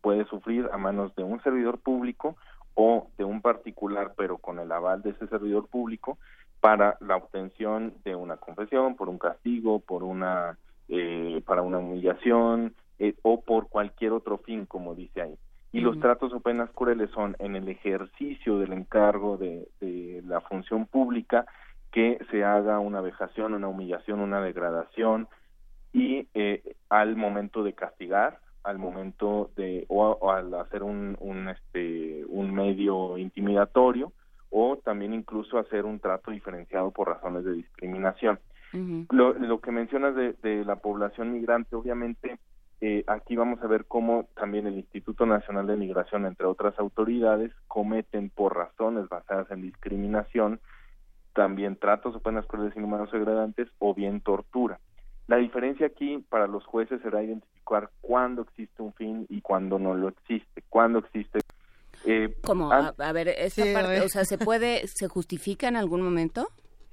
puede 0.00 0.24
sufrir 0.26 0.68
a 0.72 0.78
manos 0.78 1.14
de 1.16 1.22
un 1.22 1.42
servidor 1.42 1.78
público 1.78 2.36
o 2.74 3.08
de 3.16 3.24
un 3.24 3.40
particular, 3.40 4.12
pero 4.16 4.38
con 4.38 4.58
el 4.58 4.70
aval 4.72 5.02
de 5.02 5.10
ese 5.10 5.26
servidor 5.28 5.68
público, 5.68 6.18
para 6.60 6.96
la 7.00 7.16
obtención 7.16 7.94
de 8.04 8.14
una 8.14 8.36
confesión, 8.36 8.96
por 8.96 9.08
un 9.08 9.18
castigo, 9.18 9.80
por 9.80 10.02
una 10.02 10.56
eh, 10.88 11.42
para 11.46 11.62
una 11.62 11.78
humillación 11.78 12.74
eh, 12.98 13.14
o 13.22 13.40
por 13.40 13.68
cualquier 13.68 14.12
otro 14.12 14.38
fin, 14.38 14.66
como 14.66 14.94
dice 14.94 15.22
ahí. 15.22 15.34
Y 15.72 15.80
los 15.80 15.98
tratos 15.98 16.32
o 16.32 16.38
penas 16.38 16.70
crueles 16.70 17.10
son 17.10 17.34
en 17.40 17.56
el 17.56 17.68
ejercicio 17.68 18.60
del 18.60 18.72
encargo 18.72 19.36
de, 19.36 19.66
la 20.24 20.40
función 20.42 20.86
pública 20.86 21.46
que 21.90 22.18
se 22.30 22.44
haga 22.44 22.78
una 22.78 23.00
vejación, 23.00 23.54
una 23.54 23.66
humillación, 23.66 24.20
una 24.20 24.40
degradación 24.40 25.26
y 25.92 26.28
eh, 26.34 26.76
al 26.90 27.16
momento 27.16 27.64
de 27.64 27.72
castigar, 27.72 28.38
al 28.62 28.78
momento 28.78 29.50
de 29.56 29.84
o, 29.88 30.30
al 30.30 30.54
hacer 30.54 30.84
un, 30.84 31.16
un 31.18 31.48
este 31.48 32.24
un 32.28 32.54
medio 32.54 33.18
intimidatorio 33.18 34.12
o 34.50 34.76
también 34.76 35.12
incluso 35.12 35.58
hacer 35.58 35.84
un 35.84 35.98
trato 35.98 36.30
diferenciado 36.30 36.92
por 36.92 37.08
razones 37.08 37.44
de 37.44 37.52
discriminación 37.52 38.38
lo, 39.10 39.34
lo, 39.34 39.60
que 39.60 39.70
mencionas 39.70 40.14
de, 40.14 40.34
de, 40.42 40.64
la 40.64 40.76
población 40.76 41.32
migrante, 41.32 41.76
obviamente 41.76 42.38
eh, 42.80 43.04
aquí 43.06 43.36
vamos 43.36 43.62
a 43.62 43.66
ver 43.66 43.86
cómo 43.86 44.28
también 44.34 44.66
el 44.66 44.76
Instituto 44.76 45.26
Nacional 45.26 45.66
de 45.66 45.76
Migración, 45.76 46.26
entre 46.26 46.46
otras 46.46 46.78
autoridades, 46.78 47.52
cometen 47.68 48.30
por 48.30 48.56
razones 48.56 49.08
basadas 49.08 49.50
en 49.50 49.62
discriminación 49.62 50.60
también 51.34 51.76
tratos 51.76 52.14
o 52.14 52.20
penas 52.20 52.46
crueles, 52.46 52.76
inhumanos 52.76 53.12
o 53.12 53.16
degradantes 53.16 53.68
o 53.78 53.94
bien 53.94 54.20
tortura. 54.20 54.78
La 55.26 55.36
diferencia 55.36 55.86
aquí 55.86 56.18
para 56.28 56.46
los 56.46 56.64
jueces 56.64 57.00
será 57.02 57.22
identificar 57.22 57.90
cuándo 58.00 58.42
existe 58.42 58.82
un 58.82 58.92
fin 58.92 59.26
y 59.28 59.40
cuándo 59.40 59.78
no 59.78 59.94
lo 59.94 60.08
existe, 60.08 60.62
cuándo 60.68 60.98
existe 60.98 61.40
eh, 62.04 62.36
¿Cómo? 62.44 62.70
A, 62.70 63.12
ver, 63.12 63.28
esta 63.28 63.64
parte, 63.72 64.00
o 64.02 64.08
sea, 64.08 64.24
¿se 64.24 64.36
puede, 64.36 64.86
se 64.86 65.08
justifica 65.08 65.68
en 65.68 65.76
algún 65.76 66.02
momento? 66.02 66.48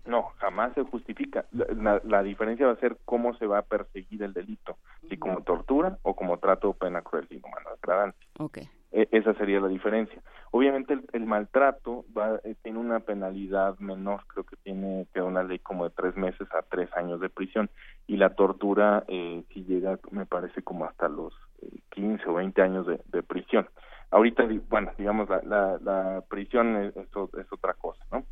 No, 0.06 0.32
jamás 0.38 0.74
se 0.74 0.84
justifica. 0.84 1.46
La, 1.52 2.24
diferencia 2.24 2.66
va 2.66 2.74
a 2.74 2.80
ser 2.80 2.98
cómo 3.06 3.36
se 3.36 3.46
va 3.46 3.60
a 3.60 3.64
perseguir 3.64 4.24
el 4.24 4.34
delito, 4.34 4.78
si 5.08 5.18
como 5.18 5.42
tortura 5.42 5.98
o 6.02 6.16
como 6.16 6.38
trato 6.38 6.70
o 6.70 6.74
pena 6.74 7.02
cruel 7.02 7.28
y 7.30 7.36
inhumana 7.36 7.72
degradante. 7.76 8.18
Okay. 8.40 8.68
E, 8.92 9.08
esa 9.12 9.34
sería 9.36 9.60
la 9.60 9.68
diferencia. 9.68 10.22
Obviamente 10.52 11.00
el, 11.14 11.26
maltrato 11.26 12.04
va, 12.18 12.40
eh, 12.44 12.56
tiene 12.62 12.80
una 12.80 13.00
penalidad 13.00 13.78
menor, 13.80 14.26
creo 14.28 14.44
que 14.44 14.58
tiene 14.58 15.08
que 15.14 15.22
una 15.22 15.44
ley 15.44 15.60
como 15.60 15.86
de 15.86 15.92
tres 15.92 16.16
meses 16.18 16.48
a 16.54 16.62
tres 16.64 16.90
años 16.98 17.22
de 17.22 17.30
prisión 17.30 17.70
y 18.08 18.18
la 18.18 18.36
tortura 18.36 19.06
eh, 19.08 19.44
si 19.54 19.64
llega, 19.64 19.98
me 20.12 20.26
parece 20.26 20.62
como 20.62 20.86
hasta 20.86 21.08
los 21.08 21.34
eh, 21.62 21.80
15 21.92 22.28
o 22.28 22.34
20 22.34 22.62
años 22.62 22.86
de, 22.86 23.00
de 23.06 23.24
prisión. 23.24 23.70
Ahorita, 24.10 24.46
bueno, 24.70 24.92
digamos 24.98 25.30
la, 25.30 25.42
la, 25.44 25.78
la 25.82 26.24
prisión 26.28 26.76
es, 26.76 26.94
es 26.98 27.54
otra 27.54 27.74
cosa, 27.76 28.04
¿no? 28.12 28.26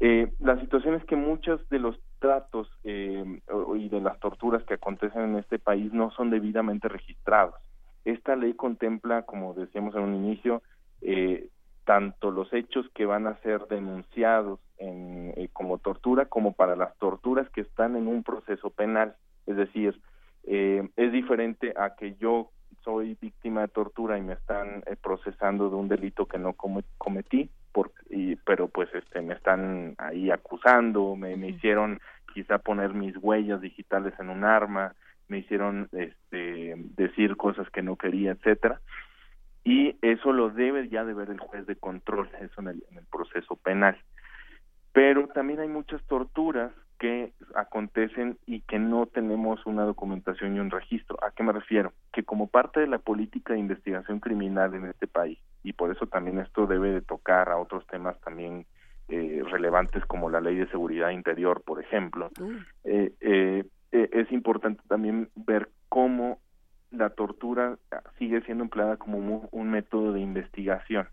Eh, 0.00 0.32
la 0.40 0.60
situación 0.60 0.94
es 0.94 1.04
que 1.04 1.16
muchos 1.16 1.66
de 1.68 1.78
los 1.78 1.96
tratos 2.18 2.68
eh, 2.84 3.40
y 3.76 3.88
de 3.88 4.00
las 4.00 4.18
torturas 4.20 4.62
que 4.64 4.74
acontecen 4.74 5.22
en 5.22 5.36
este 5.36 5.58
país 5.58 5.92
no 5.92 6.10
son 6.10 6.30
debidamente 6.30 6.88
registrados. 6.88 7.54
Esta 8.04 8.36
ley 8.36 8.54
contempla, 8.54 9.22
como 9.22 9.54
decíamos 9.54 9.94
en 9.94 10.02
un 10.02 10.14
inicio, 10.14 10.62
eh, 11.00 11.48
tanto 11.84 12.30
los 12.30 12.52
hechos 12.52 12.86
que 12.94 13.06
van 13.06 13.26
a 13.26 13.36
ser 13.42 13.66
denunciados 13.68 14.60
en, 14.78 15.32
eh, 15.36 15.48
como 15.52 15.78
tortura 15.78 16.26
como 16.26 16.52
para 16.52 16.76
las 16.76 16.96
torturas 16.98 17.48
que 17.50 17.62
están 17.62 17.96
en 17.96 18.08
un 18.08 18.22
proceso 18.22 18.70
penal. 18.70 19.14
Es 19.46 19.56
decir, 19.56 20.00
eh, 20.44 20.88
es 20.96 21.12
diferente 21.12 21.72
a 21.76 21.94
que 21.94 22.16
yo 22.16 22.50
soy 22.82 23.16
víctima 23.20 23.62
de 23.62 23.68
tortura 23.68 24.18
y 24.18 24.22
me 24.22 24.34
están 24.34 24.82
eh, 24.86 24.96
procesando 25.00 25.70
de 25.70 25.76
un 25.76 25.88
delito 25.88 26.26
que 26.26 26.38
no 26.38 26.54
cometí 26.98 27.50
y, 28.10 28.36
pero 28.36 28.68
pues 28.68 28.88
este 28.94 29.20
me 29.20 29.34
están 29.34 29.94
ahí 29.98 30.30
acusando, 30.30 31.16
me, 31.16 31.36
me 31.36 31.48
hicieron 31.48 32.00
quizá 32.32 32.58
poner 32.58 32.92
mis 32.92 33.16
huellas 33.16 33.60
digitales 33.60 34.14
en 34.18 34.28
un 34.30 34.44
arma, 34.44 34.94
me 35.28 35.38
hicieron 35.38 35.88
este 35.92 36.74
decir 36.96 37.36
cosas 37.36 37.68
que 37.70 37.82
no 37.82 37.96
quería, 37.96 38.32
etcétera. 38.32 38.80
Y 39.64 39.96
eso 40.00 40.32
lo 40.32 40.50
debe 40.50 40.88
ya 40.88 41.04
de 41.04 41.14
ver 41.14 41.30
el 41.30 41.40
juez 41.40 41.66
de 41.66 41.76
control, 41.76 42.30
eso 42.40 42.60
en 42.60 42.68
el, 42.68 42.84
en 42.90 42.98
el 42.98 43.06
proceso 43.06 43.56
penal. 43.56 43.96
Pero 44.92 45.26
también 45.28 45.60
hay 45.60 45.68
muchas 45.68 46.02
torturas 46.04 46.72
que 46.98 47.32
acontecen 47.56 48.38
y 48.46 48.60
que 48.60 48.78
no 48.78 49.06
tenemos 49.06 49.64
una 49.66 49.84
documentación 49.84 50.56
y 50.56 50.60
un 50.60 50.70
registro. 50.70 51.16
¿A 51.24 51.30
qué 51.30 51.42
me 51.42 51.52
refiero? 51.52 51.92
Que 52.12 52.22
como 52.22 52.46
parte 52.46 52.80
de 52.80 52.86
la 52.86 52.98
política 52.98 53.54
de 53.54 53.60
investigación 53.60 54.20
criminal 54.20 54.74
en 54.74 54.86
este 54.86 55.06
país, 55.06 55.38
y 55.62 55.72
por 55.72 55.90
eso 55.90 56.06
también 56.06 56.38
esto 56.38 56.66
debe 56.66 56.90
de 56.90 57.02
tocar 57.02 57.48
a 57.48 57.58
otros 57.58 57.86
temas 57.86 58.20
también 58.20 58.66
eh, 59.08 59.42
relevantes 59.50 60.04
como 60.06 60.30
la 60.30 60.40
ley 60.40 60.56
de 60.56 60.68
seguridad 60.68 61.10
interior, 61.10 61.62
por 61.62 61.80
ejemplo, 61.80 62.30
eh, 62.84 63.12
eh, 63.20 63.64
es 63.90 64.30
importante 64.32 64.82
también 64.88 65.30
ver 65.34 65.70
cómo 65.88 66.38
la 66.90 67.10
tortura 67.10 67.78
sigue 68.18 68.42
siendo 68.42 68.64
empleada 68.64 68.96
como 68.96 69.48
un 69.50 69.70
método 69.70 70.12
de 70.12 70.20
investigación 70.20 71.08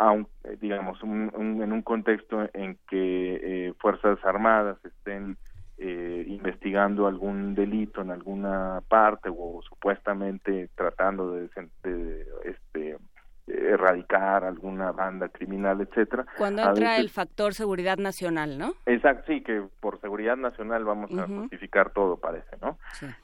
aunque, 0.00 0.56
digamos, 0.62 1.02
un, 1.02 1.30
en 1.34 1.72
un 1.72 1.82
contexto 1.82 2.48
en 2.54 2.78
que 2.88 3.68
eh, 3.68 3.74
Fuerzas 3.80 4.18
Armadas 4.24 4.78
estén 4.82 5.36
eh, 5.82 6.24
investigando 6.28 7.06
algún 7.06 7.54
delito 7.54 8.02
en 8.02 8.10
alguna 8.10 8.82
parte 8.86 9.30
o 9.34 9.62
supuestamente 9.62 10.68
tratando 10.74 11.32
de, 11.32 11.48
de 11.82 12.26
este 12.44 12.98
erradicar 13.46 14.44
alguna 14.44 14.92
banda 14.92 15.28
criminal, 15.28 15.80
etcétera. 15.80 16.26
Cuando 16.36 16.62
entra 16.62 16.98
el 16.98 17.08
factor 17.08 17.54
seguridad 17.54 17.96
nacional, 17.96 18.58
¿no? 18.58 18.74
Exacto, 18.84 19.24
sí, 19.26 19.42
que 19.42 19.62
por 19.80 20.00
seguridad 20.00 20.36
nacional 20.36 20.84
vamos 20.84 21.10
a 21.18 21.26
justificar 21.26 21.90
todo, 21.90 22.18
parece, 22.18 22.56
¿no? 22.60 22.78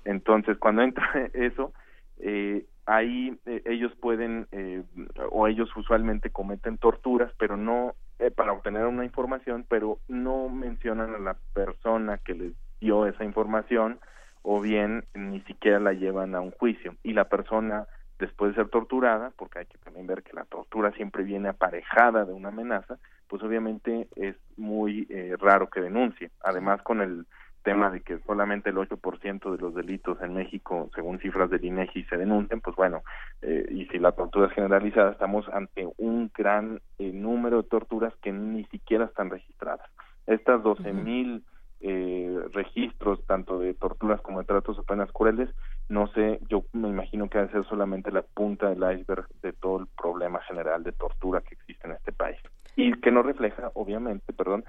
Entonces, 0.05 0.57
cuando 0.59 0.83
entra 0.83 1.05
eso, 1.35 1.73
eh, 2.19 2.65
ahí 2.87 3.39
eh, 3.47 3.63
ellos 3.67 3.93
pueden, 4.01 4.47
eh, 4.53 4.83
o 5.31 5.47
ellos 5.47 5.69
usualmente 5.77 6.31
cometen 6.31 6.79
torturas, 6.79 7.33
pero 7.39 7.57
no 7.57 7.95
eh, 8.19 8.31
para 8.31 8.53
obtener 8.53 8.87
una 8.87 9.05
información, 9.05 9.67
pero 9.69 9.99
no 10.09 10.49
mencionan 10.49 11.15
a 11.15 11.19
la 11.19 11.37
persona 11.53 12.19
que 12.19 12.35
les 12.35 12.53
dio 12.81 13.07
esa 13.07 13.25
información, 13.25 13.99
o 14.43 14.61
bien 14.61 15.05
ni 15.15 15.41
siquiera 15.43 15.81
la 15.81 15.93
llevan 15.93 16.35
a 16.35 16.41
un 16.41 16.53
juicio. 16.53 16.95
Y 17.03 17.13
la 17.13 17.25
persona 17.29 17.87
después 18.19 18.53
de 18.53 18.63
ser 18.63 18.71
torturada, 18.71 19.33
porque 19.37 19.61
hay 19.61 19.67
que 19.67 19.79
también 19.79 20.07
ver 20.07 20.23
que 20.23 20.33
la 20.33 20.45
tortura 20.45 20.93
siempre 20.93 21.23
viene 21.25 21.49
aparejada 21.49 22.25
de 22.25 22.33
una 22.33 22.49
amenaza, 22.49 22.99
pues 23.29 23.43
obviamente 23.43 24.09
es 24.17 24.37
muy 24.57 25.07
eh, 25.11 25.37
raro 25.39 25.69
que 25.69 25.81
denuncie. 25.81 26.31
Además, 26.43 26.81
con 26.83 27.01
el 27.01 27.27
tema 27.67 27.91
de 27.91 28.01
que 28.01 28.21
solamente 28.21 28.71
el 28.71 28.77
8% 28.77 29.51
de 29.51 29.59
los 29.59 29.75
delitos 29.75 30.23
en 30.23 30.35
México, 30.35 30.89
según 30.95 31.19
cifras 31.19 31.51
del 31.51 31.65
INEGI, 31.65 32.05
se 32.05 32.17
denuncian, 32.17 32.61
pues 32.61 32.77
bueno, 32.77 33.03
eh, 33.43 33.67
y 33.69 33.87
si 33.87 33.99
la 33.99 34.13
tortura 34.13 34.47
es 34.47 34.53
generalizada, 34.53 35.11
estamos 35.11 35.49
ante 35.49 35.85
un 35.99 36.31
gran 36.33 36.81
eh, 37.01 37.11
número 37.13 37.63
de 37.63 37.69
torturas 37.69 38.15
que 38.23 38.31
ni 38.31 38.65
siquiera 38.67 39.07
están 39.07 39.31
registradas. 39.31 39.91
Estas 40.29 40.63
12.000 40.63 40.93
mil 40.93 41.45
eh, 41.81 42.39
registros 42.53 43.27
tanto 43.27 43.59
de 43.59 43.75
torturas 43.75 44.21
como 44.21 44.39
de 44.39 44.47
tratos 44.47 44.79
o 44.79 44.85
penas 44.85 45.11
crueles, 45.11 45.51
no 45.89 46.07
sé, 46.13 46.39
yo 46.49 46.63
me 46.73 46.89
imagino 46.89 47.29
que 47.29 47.39
va 47.39 47.45
a 47.47 47.51
ser 47.51 47.65
solamente 47.65 48.13
la 48.13 48.23
punta 48.23 48.69
del 48.71 49.01
iceberg 49.01 49.27
de 49.43 49.53
todo 49.53 49.81
el 49.81 49.89
problema 50.01 50.41
general 50.43 50.85
de 50.85 50.93
tortura 50.93 51.41
que 51.41 51.57
existe 51.57 51.89
en 51.89 51.95
este 51.95 52.13
país. 52.13 52.39
Y 52.77 52.93
que 53.01 53.11
no 53.11 53.25
refleja, 53.25 53.73
obviamente, 53.75 54.33
perdón, 54.33 54.65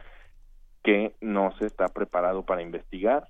que 0.87 1.17
no 1.19 1.51
se 1.57 1.65
está 1.65 1.89
preparado 1.89 2.43
para 2.43 2.61
investigar 2.61 3.27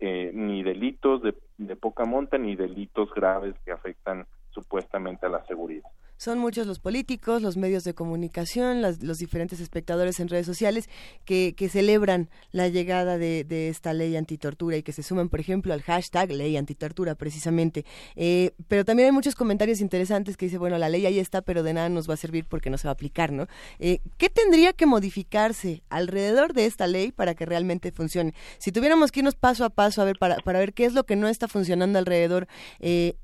eh, 0.00 0.30
ni 0.32 0.62
delitos 0.62 1.20
de, 1.20 1.34
de 1.58 1.76
poca 1.76 2.06
monta 2.06 2.38
ni 2.38 2.56
delitos 2.56 3.12
graves 3.12 3.54
que 3.62 3.72
afectan 3.72 4.26
supuestamente 4.48 5.26
a 5.26 5.28
la 5.28 5.44
seguridad. 5.44 5.90
Son 6.16 6.38
muchos 6.38 6.66
los 6.66 6.78
políticos, 6.78 7.42
los 7.42 7.56
medios 7.56 7.84
de 7.84 7.94
comunicación, 7.94 8.82
los 8.82 9.18
diferentes 9.18 9.60
espectadores 9.60 10.20
en 10.20 10.28
redes 10.28 10.46
sociales 10.46 10.88
que, 11.24 11.54
que 11.56 11.68
celebran 11.68 12.30
la 12.52 12.68
llegada 12.68 13.18
de, 13.18 13.44
de, 13.44 13.68
esta 13.68 13.92
ley 13.92 14.16
antitortura 14.16 14.76
y 14.76 14.82
que 14.82 14.92
se 14.92 15.02
suman, 15.02 15.28
por 15.28 15.40
ejemplo, 15.40 15.74
al 15.74 15.82
hashtag 15.82 16.30
ley 16.30 16.56
antitortura, 16.56 17.14
precisamente. 17.14 17.84
Eh, 18.16 18.52
pero 18.68 18.84
también 18.84 19.06
hay 19.06 19.12
muchos 19.12 19.34
comentarios 19.34 19.80
interesantes 19.80 20.36
que 20.36 20.46
dice, 20.46 20.58
bueno, 20.58 20.78
la 20.78 20.88
ley 20.88 21.04
ahí 21.06 21.18
está, 21.18 21.42
pero 21.42 21.62
de 21.62 21.74
nada 21.74 21.88
nos 21.88 22.08
va 22.08 22.14
a 22.14 22.18
servir 22.18 22.46
porque 22.48 22.70
no 22.70 22.78
se 22.78 22.86
va 22.86 22.92
a 22.92 22.94
aplicar, 22.94 23.32
¿no? 23.32 23.46
Eh, 23.78 24.00
¿Qué 24.16 24.28
tendría 24.28 24.72
que 24.72 24.86
modificarse 24.86 25.82
alrededor 25.88 26.52
de 26.54 26.66
esta 26.66 26.86
ley 26.86 27.12
para 27.12 27.34
que 27.34 27.44
realmente 27.44 27.92
funcione? 27.92 28.34
Si 28.58 28.72
tuviéramos 28.72 29.10
que 29.10 29.20
irnos 29.20 29.34
paso 29.34 29.64
a 29.64 29.70
paso 29.70 30.00
a 30.00 30.04
ver 30.04 30.18
para, 30.18 30.36
para 30.36 30.58
ver 30.60 30.74
qué 30.74 30.84
es 30.84 30.92
lo 30.92 31.04
que 31.04 31.16
no 31.16 31.28
está 31.28 31.48
funcionando 31.48 31.98
alrededor, 31.98 32.46
eh 32.80 33.16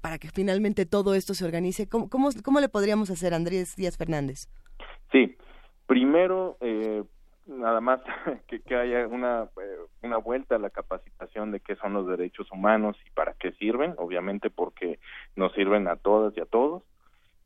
para 0.00 0.18
que 0.18 0.28
finalmente 0.28 0.86
todo 0.86 1.14
esto 1.14 1.34
se 1.34 1.44
organice? 1.44 1.88
¿Cómo, 1.88 2.08
cómo, 2.08 2.60
le 2.60 2.68
podríamos 2.68 3.10
hacer, 3.10 3.34
Andrés 3.34 3.76
Díaz 3.76 3.96
Fernández? 3.96 4.48
Sí, 5.12 5.36
primero, 5.86 6.56
eh, 6.60 7.02
nada 7.46 7.80
más 7.80 8.00
que, 8.46 8.60
que 8.60 8.76
haya 8.76 9.06
una, 9.08 9.44
eh, 9.60 9.78
una 10.02 10.18
vuelta 10.18 10.56
a 10.56 10.58
la 10.58 10.70
capacitación 10.70 11.50
de 11.50 11.60
qué 11.60 11.76
son 11.76 11.94
los 11.94 12.06
derechos 12.06 12.50
humanos 12.52 12.96
y 13.06 13.10
para 13.10 13.34
qué 13.34 13.52
sirven, 13.52 13.94
obviamente 13.98 14.50
porque 14.50 14.98
nos 15.34 15.52
sirven 15.54 15.88
a 15.88 15.96
todas 15.96 16.36
y 16.36 16.40
a 16.40 16.46
todos, 16.46 16.82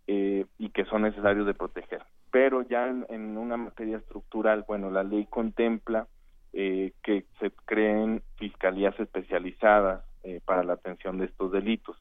eh, 0.07 0.47
y 0.59 0.71
que 0.71 0.85
son 0.87 1.03
necesarios 1.03 1.47
de 1.47 1.55
proteger. 1.55 2.03
Pero 2.31 2.63
ya 2.63 2.89
en, 2.89 3.37
una 3.37 3.57
materia 3.57 3.99
estructural, 3.99 4.65
bueno, 4.67 4.91
la 4.91 5.05
ley 5.05 5.27
contempla 5.27 6.07
que 6.53 7.25
se 7.41 7.51
creen 7.65 8.23
fiscalías 8.37 8.99
especializadas 9.01 10.05
para 10.45 10.63
la 10.63 10.75
atención 10.75 11.17
de 11.17 11.25
estos 11.25 11.51
delitos. 11.51 11.97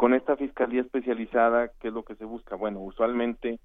Con 0.00 0.14
esta 0.14 0.34
fiscalía 0.34 0.80
especializada, 0.80 1.72
¿qué 1.78 1.88
es 1.88 1.92
lo 1.92 2.04
que 2.04 2.14
se 2.14 2.24
busca? 2.24 2.56
Bueno, 2.56 2.80
usualmente 2.80 3.60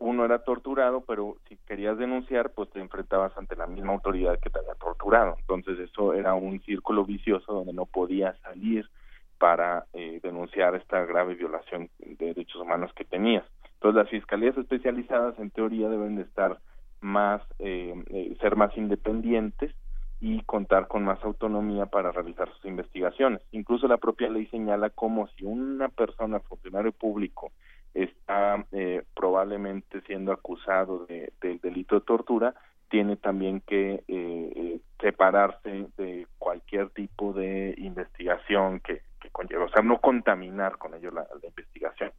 uno 0.00 0.24
era 0.24 0.40
torturado, 0.40 1.04
pero 1.06 1.36
si 1.48 1.56
querías 1.58 1.96
denunciar, 1.96 2.50
pues 2.50 2.68
te 2.70 2.80
enfrentabas 2.80 3.38
ante 3.38 3.54
la 3.54 3.68
misma 3.68 3.92
autoridad 3.92 4.36
que 4.40 4.50
te 4.50 4.58
había 4.58 4.74
torturado. 4.74 5.36
Entonces 5.38 5.78
eso 5.78 6.12
era 6.12 6.34
un 6.34 6.60
círculo 6.62 7.04
vicioso 7.04 7.52
donde 7.52 7.72
no 7.72 7.86
podías 7.86 8.36
salir 8.40 8.90
para 9.38 9.84
eh, 9.92 10.18
denunciar 10.24 10.74
esta 10.74 11.04
grave 11.04 11.34
violación 11.34 11.88
de 12.00 12.16
derechos 12.16 12.60
humanos 12.60 12.90
que 12.96 13.04
tenías. 13.04 13.44
Entonces 13.74 14.02
las 14.02 14.10
fiscalías 14.10 14.58
especializadas 14.58 15.38
en 15.38 15.52
teoría 15.52 15.88
deben 15.88 16.16
de 16.16 16.22
estar 16.22 16.58
más, 17.00 17.42
eh, 17.60 17.94
eh 18.10 18.36
ser 18.40 18.56
más 18.56 18.76
independientes 18.76 19.72
y 20.20 20.42
contar 20.42 20.88
con 20.88 21.04
más 21.04 21.22
autonomía 21.22 21.86
para 21.86 22.10
realizar 22.12 22.50
sus 22.54 22.64
investigaciones. 22.64 23.42
Incluso 23.52 23.86
la 23.86 23.98
propia 23.98 24.30
ley 24.30 24.46
señala 24.46 24.90
como 24.90 25.28
si 25.28 25.44
una 25.44 25.88
persona, 25.88 26.40
funcionario 26.40 26.92
público, 26.92 27.52
está 27.94 28.64
eh, 28.72 29.02
probablemente 29.14 30.00
siendo 30.02 30.32
acusado 30.32 31.06
de, 31.06 31.32
del 31.40 31.58
delito 31.60 31.94
de 31.96 32.00
tortura, 32.02 32.54
tiene 32.88 33.16
también 33.16 33.60
que 33.60 33.94
eh, 33.94 34.02
eh, 34.08 34.80
separarse 35.00 35.86
de 35.96 36.26
cualquier 36.38 36.90
tipo 36.90 37.32
de 37.32 37.74
investigación 37.78 38.80
que, 38.80 39.02
que 39.20 39.30
conlleva, 39.30 39.64
o 39.64 39.68
sea, 39.68 39.82
no 39.82 39.98
contaminar 39.98 40.78
con 40.78 40.94
ello 40.94 41.10
la 41.10 41.26
investigación. 41.42 42.12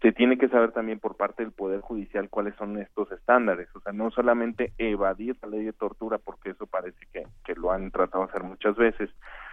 Se 0.00 0.12
tiene 0.12 0.38
que 0.38 0.48
saber 0.48 0.72
también 0.72 0.98
por 0.98 1.16
parte 1.16 1.42
del 1.42 1.52
Poder 1.52 1.82
Judicial 1.82 2.30
cuáles 2.30 2.54
son 2.56 2.78
estos 2.78 3.12
estándares, 3.12 3.68
o 3.74 3.80
sea, 3.80 3.92
no 3.92 4.10
solamente 4.10 4.72
evadir 4.78 5.36
la 5.42 5.48
ley 5.48 5.64
de 5.64 5.74
tortura, 5.74 6.16
porque 6.16 6.50
eso 6.50 6.66
parece 6.66 6.98
que, 7.12 7.24
que 7.44 7.54
lo 7.54 7.70
han 7.70 7.90
tratado 7.90 8.24
de 8.24 8.30
hacer 8.30 8.42
muchas 8.42 8.76
veces, 8.76 9.10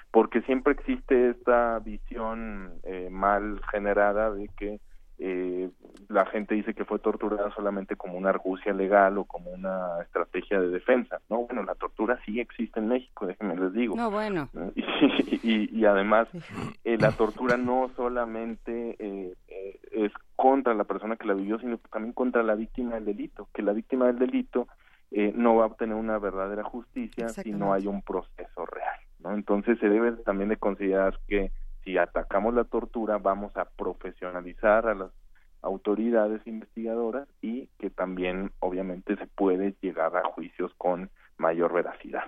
porque 0.10 0.42
siempre 0.44 0.74
existe 0.74 1.32
esta 1.32 1.80
visión 1.80 2.80
eh, 2.84 3.10
mal 3.12 3.60
generada 3.72 4.32
de 4.32 4.50
que 4.58 4.80
eh, 5.20 5.70
la 6.10 6.26
gente 6.28 6.56
dice 6.56 6.74
que 6.74 6.86
fue 6.86 7.00
torturada 7.00 7.52
solamente 7.56 7.96
como 7.96 8.18
una 8.18 8.30
argucia 8.30 8.74
legal 8.74 9.18
o 9.18 9.26
como 9.26 9.52
una 9.52 10.02
estrategia 10.02 10.60
de 10.60 10.70
defensa. 10.70 11.20
No, 11.30 11.46
bueno, 11.46 11.64
la 11.64 11.76
tortura 11.76 12.20
sí 12.26 12.40
existe 12.40 12.80
en 12.80 12.88
México, 12.88 13.26
déjenme 13.28 13.56
les 13.56 13.74
digo. 13.74 13.96
No, 13.96 14.12
bueno. 14.12 14.50
Y, 15.44 15.80
y, 15.80 15.86
además, 15.86 16.28
eh, 16.84 16.98
la 16.98 17.12
tortura 17.12 17.58
no 17.58 17.90
solamente 17.96 18.96
eh, 19.00 19.34
eh, 19.48 19.80
es 19.92 20.12
contra 20.36 20.74
la 20.74 20.84
persona 20.84 21.16
que 21.16 21.28
la 21.28 21.36
vivió, 21.36 21.60
sino 21.60 21.78
también 21.92 22.14
contra 22.14 22.44
la 22.44 22.56
víctima 22.56 22.96
del 22.96 23.06
delito, 23.06 23.48
que 23.54 23.62
la 23.62 23.72
víctima 23.72 24.08
del 24.08 24.20
delito 24.20 24.68
eh, 25.12 25.32
no 25.36 25.56
va 25.56 25.64
a 25.64 25.68
obtener 25.68 25.96
una 25.96 26.20
verdadera 26.20 26.64
justicia 26.64 27.30
si 27.30 27.52
no 27.52 27.74
hay 27.74 27.88
un 27.88 28.02
proceso 28.02 28.66
real. 28.66 29.00
¿no? 29.20 29.34
Entonces 29.34 29.80
se 29.80 29.88
debe 29.88 30.12
también 30.24 30.50
de 30.50 30.58
considerar 30.58 31.18
que 31.28 31.52
si 31.88 31.98
atacamos 31.98 32.54
la 32.54 32.66
tortura 32.66 33.18
vamos 33.18 33.56
a 33.56 33.64
profesionalizar 33.64 34.90
a 34.90 34.94
las 34.94 35.12
autoridades 35.62 36.46
investigadoras 36.46 37.30
y 37.42 37.68
que 37.80 37.90
también 37.90 38.52
obviamente 38.60 39.16
se 39.16 39.26
puede 39.26 39.74
llegar 39.82 40.18
a 40.18 40.26
juicios 40.26 40.74
con 40.78 41.10
mayor 41.38 41.72
veracidad. 41.72 42.26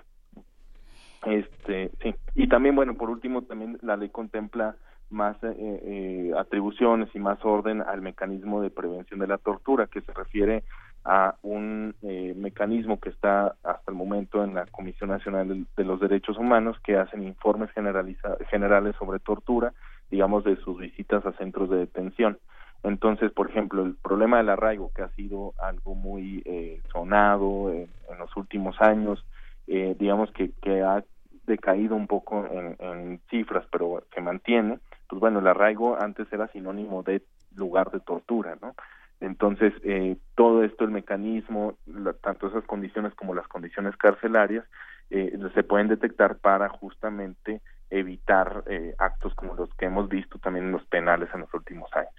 Este, 1.26 1.90
sí. 2.02 2.14
Y 2.34 2.48
también, 2.48 2.74
bueno, 2.74 2.94
por 2.94 3.10
último, 3.10 3.42
también 3.42 3.78
la 3.82 3.98
ley 3.98 4.08
contempla 4.08 4.76
más 5.10 5.36
eh, 5.42 5.54
eh, 5.58 6.32
atribuciones 6.38 7.08
y 7.14 7.18
más 7.18 7.44
orden 7.44 7.82
al 7.82 8.00
mecanismo 8.00 8.62
de 8.62 8.70
prevención 8.70 9.20
de 9.20 9.26
la 9.26 9.38
tortura, 9.38 9.86
que 9.86 10.00
se 10.00 10.12
refiere 10.12 10.62
a 11.04 11.34
un 11.42 11.94
eh, 12.02 12.34
mecanismo 12.36 13.00
que 13.00 13.08
está 13.08 13.54
hasta 13.62 13.90
el 13.90 13.96
momento 13.96 14.44
en 14.44 14.54
la 14.54 14.66
Comisión 14.66 15.10
Nacional 15.10 15.66
de, 15.76 15.84
los 15.84 16.00
Derechos 16.00 16.36
Humanos 16.36 16.76
que 16.84 16.96
hacen 16.96 17.22
informes 17.22 17.70
generales 17.72 18.96
sobre 18.98 19.18
tortura, 19.18 19.72
digamos, 20.10 20.44
de 20.44 20.56
sus 20.56 20.78
visitas 20.78 21.24
a 21.24 21.32
centros 21.32 21.70
de 21.70 21.78
detención. 21.78 22.38
Entonces, 22.82 23.30
por 23.32 23.50
ejemplo, 23.50 23.84
el 23.84 23.94
problema 23.94 24.38
del 24.38 24.50
arraigo, 24.50 24.90
que 24.94 25.02
ha 25.02 25.08
sido 25.10 25.54
algo 25.58 25.94
muy 25.94 26.42
eh, 26.44 26.80
sonado 26.92 27.72
en, 27.72 27.88
los 28.18 28.36
últimos 28.36 28.78
años, 28.80 29.24
eh, 29.66 29.96
digamos 29.98 30.30
que, 30.32 30.50
que 30.62 30.82
ha 30.82 31.02
decaído 31.46 31.96
un 31.96 32.06
poco 32.06 32.46
en, 32.46 32.76
en 32.78 33.20
cifras, 33.30 33.64
pero 33.70 34.02
se 34.14 34.20
mantiene, 34.20 34.78
pues 35.10 35.20
bueno, 35.20 35.40
el 35.40 35.46
arraigo 35.48 36.00
antes 36.00 36.32
era 36.32 36.46
sinónimo 36.48 37.02
de 37.02 37.22
lugar 37.56 37.90
de 37.90 38.00
tortura, 38.00 38.56
¿no? 38.62 38.74
Entonces, 39.20 39.74
eh, 39.82 40.16
todo 40.34 40.64
esto, 40.64 40.84
el 40.84 40.90
mecanismo, 40.90 41.74
tanto 42.22 42.46
esas 42.46 42.64
condiciones 42.64 43.12
como 43.14 43.34
las 43.34 43.46
condiciones 43.48 43.96
carcelarias, 43.96 44.64
eh, 45.10 45.36
se 45.54 45.62
pueden 45.64 45.88
detectar 45.88 46.38
para 46.38 46.68
justamente 46.68 47.60
evitar 47.90 48.62
eh, 48.68 48.94
actos 48.98 49.34
como 49.34 49.54
los 49.54 49.68
que 49.74 49.86
hemos 49.86 50.08
visto 50.08 50.38
también 50.38 50.66
en 50.66 50.72
los 50.72 50.84
penales 50.86 51.28
en 51.34 51.40
los 51.40 51.52
últimos 51.52 51.90
años. 51.94 52.14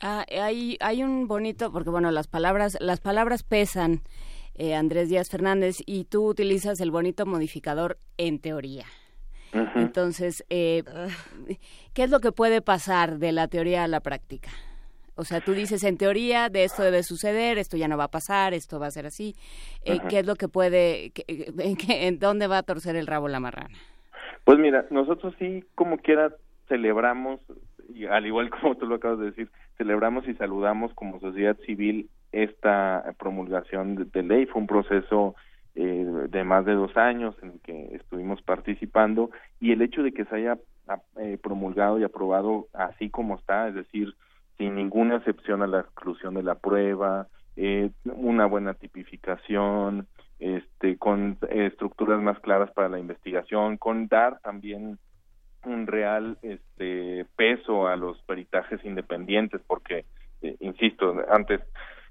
Ah, 0.00 0.24
hay, 0.30 0.76
hay 0.80 1.02
un 1.02 1.26
bonito, 1.26 1.72
porque 1.72 1.90
bueno, 1.90 2.10
las 2.12 2.28
palabras, 2.28 2.76
las 2.80 3.00
palabras 3.00 3.42
pesan, 3.42 4.02
eh, 4.54 4.74
Andrés 4.74 5.08
Díaz 5.08 5.28
Fernández, 5.28 5.78
y 5.84 6.04
tú 6.04 6.26
utilizas 6.28 6.80
el 6.80 6.90
bonito 6.90 7.26
modificador 7.26 7.98
en 8.16 8.38
teoría. 8.38 8.84
Entonces, 9.74 10.44
eh, 10.50 10.82
¿qué 11.94 12.04
es 12.04 12.10
lo 12.10 12.20
que 12.20 12.32
puede 12.32 12.62
pasar 12.62 13.18
de 13.18 13.32
la 13.32 13.48
teoría 13.48 13.84
a 13.84 13.88
la 13.88 14.00
práctica? 14.00 14.50
O 15.18 15.24
sea, 15.24 15.40
tú 15.40 15.52
dices 15.52 15.82
en 15.84 15.96
teoría 15.96 16.50
de 16.50 16.64
esto 16.64 16.82
debe 16.82 17.02
suceder, 17.02 17.56
esto 17.56 17.78
ya 17.78 17.88
no 17.88 17.96
va 17.96 18.04
a 18.04 18.10
pasar, 18.10 18.52
esto 18.52 18.78
va 18.78 18.86
a 18.86 18.90
ser 18.90 19.06
así. 19.06 19.34
Eh, 19.82 19.98
¿Qué 20.10 20.18
es 20.18 20.26
lo 20.26 20.36
que 20.36 20.48
puede, 20.48 21.12
en, 21.26 22.18
dónde 22.18 22.46
va 22.46 22.58
a 22.58 22.62
torcer 22.62 22.96
el 22.96 23.06
rabo 23.06 23.26
la 23.26 23.40
marrana? 23.40 23.74
Pues 24.44 24.58
mira, 24.58 24.84
nosotros 24.90 25.34
sí, 25.38 25.64
como 25.74 25.96
quiera, 25.98 26.32
celebramos, 26.68 27.40
y 27.88 28.04
al 28.04 28.26
igual 28.26 28.50
como 28.60 28.76
tú 28.76 28.86
lo 28.86 28.96
acabas 28.96 29.18
de 29.20 29.26
decir, 29.26 29.50
celebramos 29.78 30.28
y 30.28 30.34
saludamos 30.34 30.92
como 30.92 31.18
sociedad 31.18 31.56
civil 31.64 32.10
esta 32.32 33.14
promulgación 33.18 34.10
de, 34.12 34.22
ley. 34.22 34.44
Fue 34.44 34.60
un 34.60 34.66
proceso 34.66 35.34
eh, 35.76 36.06
de 36.30 36.44
más 36.44 36.64
de 36.64 36.74
dos 36.74 36.96
años 36.96 37.34
en 37.42 37.58
que 37.60 37.94
estuvimos 37.94 38.42
participando 38.42 39.30
y 39.60 39.72
el 39.72 39.82
hecho 39.82 40.02
de 40.02 40.12
que 40.12 40.24
se 40.24 40.36
haya 40.36 40.58
eh, 41.18 41.38
promulgado 41.42 41.98
y 41.98 42.04
aprobado 42.04 42.66
así 42.72 43.10
como 43.10 43.36
está, 43.36 43.68
es 43.68 43.74
decir, 43.74 44.14
sin 44.56 44.74
ninguna 44.74 45.16
excepción 45.16 45.62
a 45.62 45.66
la 45.66 45.80
exclusión 45.80 46.34
de 46.34 46.42
la 46.42 46.54
prueba, 46.54 47.28
eh, 47.56 47.90
una 48.04 48.46
buena 48.46 48.74
tipificación, 48.74 50.06
este, 50.38 50.96
con 50.98 51.38
estructuras 51.50 52.20
más 52.20 52.38
claras 52.40 52.70
para 52.72 52.88
la 52.88 52.98
investigación, 52.98 53.76
con 53.76 54.08
dar 54.08 54.40
también 54.40 54.98
un 55.64 55.86
real 55.86 56.38
este, 56.42 57.26
peso 57.36 57.88
a 57.88 57.96
los 57.96 58.20
peritajes 58.22 58.84
independientes, 58.84 59.60
porque, 59.66 60.04
eh, 60.42 60.56
insisto, 60.60 61.22
antes 61.30 61.60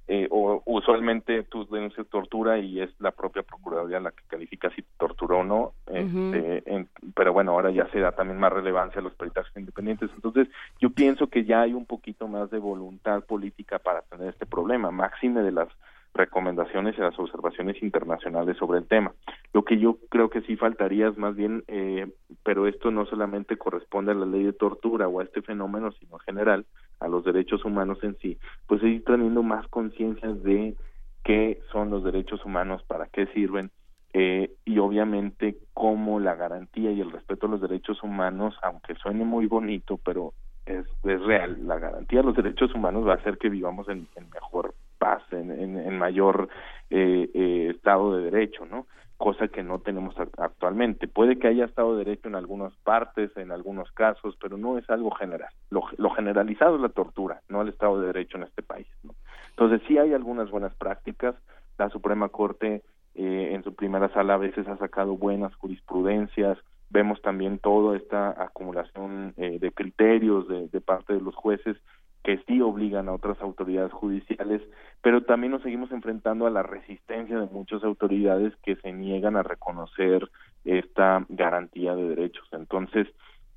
eh, 0.08 0.28
o 0.30 0.62
usualmente 0.66 1.44
tú 1.44 1.66
denuncias 1.66 2.08
tortura 2.08 2.60
y 2.60 2.80
es 2.80 2.90
la 3.00 3.12
propia 3.12 3.44
procuraduría 3.44 4.00
la 4.00 4.12
que 4.12 4.24
califica 4.28 4.70
si 4.70 4.84
torturó 4.98 5.40
o 5.40 5.44
no 5.44 5.74
este, 5.88 6.88
pero 7.16 7.34
bueno 7.34 7.54
ahora 7.54 7.72
ya 7.72 7.90
se 7.90 8.00
da 8.00 8.12
también 8.12 8.40
más 8.40 8.54
relevancia 8.54 9.00
a 9.00 9.04
los 9.04 9.16
peritajes 9.16 9.56
independientes 9.56 10.12
entonces 10.14 10.48
yo 10.80 10.92
pienso 10.92 11.28
que 11.28 11.46
ya 11.46 11.62
hay 11.62 11.74
un 11.74 11.86
poquito 11.86 12.28
más 12.28 12.52
de 12.52 12.60
voluntad 12.60 13.24
política 13.24 13.80
para 13.80 14.02
tener 14.04 14.30
este 14.30 14.46
problema 14.46 14.92
máxime 14.92 15.42
de 15.42 15.52
las 15.52 15.70
recomendaciones 16.16 16.96
y 16.98 17.02
las 17.02 17.18
observaciones 17.20 17.82
internacionales 17.84 18.58
sobre 18.58 18.80
el 18.80 18.88
tema. 18.88 19.14
Lo 19.54 19.64
que 19.64 19.78
yo 19.78 19.98
creo 20.10 20.30
que 20.30 20.42
sí 20.42 20.56
faltaría 20.56 21.10
es 21.10 21.18
más 21.18 21.36
bien, 21.36 21.64
eh, 21.68 22.08
pero 22.44 22.68
esto 22.68 22.90
no 22.90 23.06
solamente 23.06 23.58
corresponde 23.58 24.14
a 24.14 24.16
la 24.16 24.26
ley 24.26 24.44
de 24.44 24.54
tortura 24.54 25.08
o 25.08 25.20
a 25.20 25.24
este 25.24 25.42
fenómeno, 25.42 25.92
sino 25.92 26.16
en 26.16 26.20
general 26.20 26.66
a 27.00 27.08
los 27.08 27.24
derechos 27.24 27.66
humanos 27.66 28.00
en 28.04 28.18
sí, 28.18 28.38
pues 28.68 28.82
ir 28.84 29.04
teniendo 29.04 29.44
más 29.44 29.68
conciencia 29.68 30.30
de 30.30 30.76
qué 31.24 31.60
son 31.72 31.90
los 31.90 32.04
derechos 32.04 32.44
humanos, 32.46 32.84
para 32.88 33.08
qué 33.08 33.26
sirven, 33.28 33.72
eh, 34.14 34.52
y 34.64 34.78
obviamente 34.78 35.58
cómo 35.74 36.20
la 36.20 36.36
garantía 36.36 36.92
y 36.92 37.02
el 37.02 37.12
respeto 37.12 37.48
a 37.48 37.50
los 37.50 37.62
derechos 37.62 38.02
humanos, 38.02 38.56
aunque 38.62 38.96
suene 38.96 39.26
muy 39.26 39.46
bonito, 39.46 40.00
pero 40.06 40.34
es, 40.66 40.86
es 41.04 41.22
real, 41.24 41.58
la 41.68 41.78
garantía 41.80 42.20
de 42.22 42.28
los 42.28 42.36
derechos 42.36 42.74
humanos 42.74 43.06
va 43.06 43.14
a 43.14 43.18
hacer 43.18 43.38
que 43.38 43.50
vivamos 43.50 43.90
en, 43.90 44.08
en 44.16 44.30
mejor 44.30 44.74
paz, 44.98 45.22
en, 45.32 45.52
en, 45.52 45.98
mayor 45.98 46.48
eh, 46.90 47.30
eh, 47.34 47.74
Estado 47.76 48.16
de 48.16 48.32
Derecho, 48.32 48.66
¿no? 48.66 48.88
Cosa 49.18 49.48
que 49.48 49.64
no 49.64 49.80
tenemos 49.80 50.16
actualmente. 50.38 51.08
Puede 51.08 51.40
que 51.40 51.48
haya 51.48 51.66
Estado 51.66 51.94
de 51.94 52.04
Derecho 52.04 52.28
en 52.28 52.36
algunas 52.36 52.74
partes, 52.84 53.36
en 53.38 53.52
algunos 53.52 53.92
casos, 53.92 54.36
pero 54.42 54.58
no 54.58 54.78
es 54.78 54.90
algo 54.90 55.12
general. 55.12 55.50
Lo, 55.70 55.84
lo 55.98 56.10
generalizado 56.10 56.76
es 56.76 56.82
la 56.82 56.90
tortura, 56.90 57.42
no 57.48 57.62
el 57.62 57.70
Estado 57.70 58.00
de 58.00 58.08
Derecho 58.08 58.38
en 58.38 58.44
este 58.44 58.62
país, 58.62 58.88
¿no? 59.04 59.14
Entonces 59.52 59.82
sí 59.88 59.98
hay 59.98 60.14
algunas 60.14 60.52
buenas 60.52 60.76
prácticas. 60.76 61.36
La 61.78 61.90
Suprema 61.90 62.28
Corte 62.30 62.84
eh, 63.16 63.50
en 63.54 63.64
su 63.64 63.74
primera 63.74 64.10
sala 64.10 64.34
a 64.34 64.38
veces 64.38 64.68
ha 64.68 64.78
sacado 64.78 65.16
buenas 65.16 65.56
jurisprudencias, 65.56 66.58
vemos 66.90 67.22
también 67.22 67.60
toda 67.60 67.96
esta 67.96 68.32
acumulación 68.42 69.34
eh, 69.38 69.58
de 69.60 69.72
criterios 69.72 70.50
de, 70.50 70.68
de, 70.68 70.82
parte 70.82 71.14
de 71.14 71.22
los 71.22 71.34
jueces 71.34 71.78
que 72.26 72.40
sí 72.48 72.60
obligan 72.60 73.08
a 73.08 73.14
otras 73.14 73.40
autoridades 73.40 73.94
judiciales, 73.94 74.60
pero 75.04 75.22
también 75.22 75.52
nos 75.52 75.62
seguimos 75.62 75.92
enfrentando 75.92 76.48
a 76.48 76.50
la 76.50 76.64
resistencia 76.64 77.40
de 77.40 77.46
muchas 77.46 77.84
autoridades 77.84 78.52
que 78.64 78.76
se 78.78 78.92
niegan 78.92 79.36
a 79.36 79.44
reconocer 79.44 80.28
esta 80.64 81.24
garantía 81.30 81.96
de 81.96 82.10
derechos. 82.10 82.48
Entonces, 82.52 83.08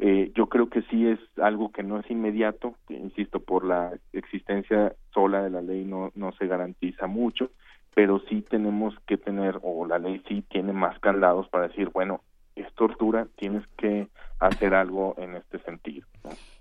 eh, 0.00 0.30
yo 0.34 0.48
creo 0.48 0.68
que 0.68 0.82
sí 0.82 1.08
es 1.08 1.18
algo 1.38 1.72
que 1.72 1.82
no 1.82 1.98
es 1.98 2.10
inmediato, 2.10 2.74
insisto, 2.90 3.40
por 3.40 3.64
la 3.64 3.98
existencia 4.12 4.94
sola 5.14 5.42
de 5.42 5.48
la 5.48 5.62
ley 5.62 5.86
no, 5.86 6.12
no 6.14 6.32
se 6.32 6.46
garantiza 6.46 7.06
mucho, 7.06 7.50
pero 7.94 8.20
sí 8.28 8.42
tenemos 8.42 8.94
que 9.06 9.16
tener, 9.16 9.58
o 9.62 9.86
la 9.86 9.98
ley 9.98 10.22
sí 10.28 10.44
tiene 10.50 10.74
más 10.74 10.98
candados 10.98 11.48
para 11.48 11.68
decir, 11.68 11.88
bueno, 11.88 12.20
es 12.54 12.70
tortura, 12.74 13.26
tienes 13.36 13.66
que 13.78 14.08
hacer 14.38 14.74
algo 14.74 15.14
en 15.16 15.36
este 15.36 15.58
sentido. 15.60 16.06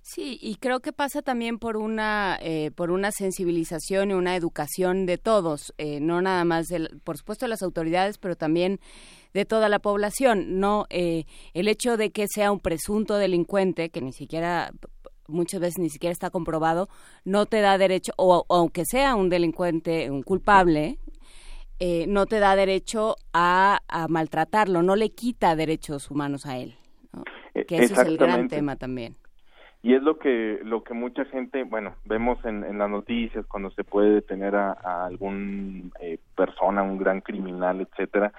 Sí, 0.10 0.40
y 0.42 0.56
creo 0.56 0.80
que 0.80 0.94
pasa 0.94 1.22
también 1.22 1.60
por 1.60 1.76
una 1.76 2.40
eh, 2.42 2.72
por 2.74 2.92
una 2.92 3.12
sensibilización 3.12 4.10
y 4.10 4.14
una 4.14 4.38
educación 4.38 5.06
de 5.06 5.18
todos, 5.18 5.74
eh, 5.78 6.00
no 6.00 6.22
nada 6.22 6.46
más, 6.46 6.68
de, 6.68 6.90
por 7.04 7.18
supuesto, 7.18 7.44
de 7.44 7.50
las 7.50 7.62
autoridades, 7.62 8.18
pero 8.18 8.38
también 8.38 8.80
de 9.34 9.44
toda 9.44 9.68
la 9.68 9.80
población. 9.80 10.62
No, 10.62 10.86
eh, 10.90 11.26
el 11.54 11.68
hecho 11.68 11.98
de 11.98 12.12
que 12.12 12.28
sea 12.30 12.54
un 12.54 12.62
presunto 12.62 13.18
delincuente 13.18 13.90
que 13.90 14.00
ni 14.00 14.14
siquiera 14.14 14.72
muchas 15.28 15.60
veces 15.60 15.80
ni 15.80 15.90
siquiera 15.90 16.14
está 16.14 16.30
comprobado, 16.30 16.88
no 17.26 17.46
te 17.46 17.60
da 17.60 17.78
derecho, 17.78 18.14
o, 18.16 18.46
aunque 18.48 18.86
sea 18.86 19.14
un 19.14 19.28
delincuente, 19.28 20.10
un 20.10 20.24
culpable, 20.24 21.00
no 22.08 22.28
te 22.28 22.40
da 22.40 22.56
derecho 22.56 23.18
a, 23.34 23.82
a, 23.90 24.08
maltratarlo, 24.08 24.84
no 24.84 24.96
le 24.96 25.10
quita 25.10 25.58
derechos 25.58 26.10
humanos 26.10 26.46
a 26.46 26.60
él. 26.60 26.78
Que 27.68 27.76
ese 27.80 27.94
es 27.94 28.00
el 28.00 28.18
gran 28.18 28.48
tema 28.48 28.78
también 28.78 29.18
y 29.88 29.94
es 29.94 30.04
lo 30.04 30.20
que 30.20 30.60
lo 30.66 30.84
que 30.84 30.94
mucha 30.94 31.24
gente 31.24 31.64
bueno 31.64 31.96
vemos 32.04 32.44
en, 32.44 32.66
en 32.66 32.78
las 32.78 32.90
noticias 32.90 33.46
cuando 33.46 33.72
se 33.72 33.86
puede 33.86 34.16
detener 34.16 34.54
a, 34.54 34.74
a 34.74 35.06
algún 35.06 35.94
eh, 36.02 36.20
persona 36.36 36.84
un 36.84 36.98
gran 36.98 37.22
criminal 37.22 37.80
etcétera. 37.80 38.34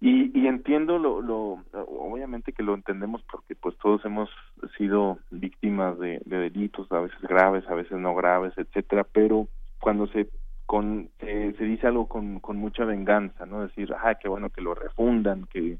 Y, 0.00 0.38
y 0.38 0.46
entiendo 0.46 0.98
lo, 0.98 1.20
lo 1.20 1.58
obviamente 1.74 2.54
que 2.54 2.62
lo 2.62 2.72
entendemos 2.72 3.22
porque 3.30 3.54
pues 3.54 3.76
todos 3.76 4.06
hemos 4.06 4.30
sido 4.78 5.18
víctimas 5.30 5.98
de, 5.98 6.22
de 6.24 6.38
delitos 6.38 6.90
a 6.92 7.00
veces 7.00 7.20
graves 7.20 7.68
a 7.68 7.74
veces 7.74 7.98
no 7.98 8.14
graves 8.14 8.54
etcétera 8.56 9.04
pero 9.04 9.48
cuando 9.80 10.06
se 10.06 10.30
con 10.64 11.10
se 11.20 11.64
dice 11.64 11.88
algo 11.88 12.08
con, 12.08 12.40
con 12.40 12.56
mucha 12.56 12.86
venganza 12.86 13.44
no 13.44 13.60
decir 13.60 13.94
ah 14.02 14.14
qué 14.14 14.30
bueno 14.30 14.48
que 14.48 14.62
lo 14.62 14.74
refundan 14.74 15.44
que 15.44 15.76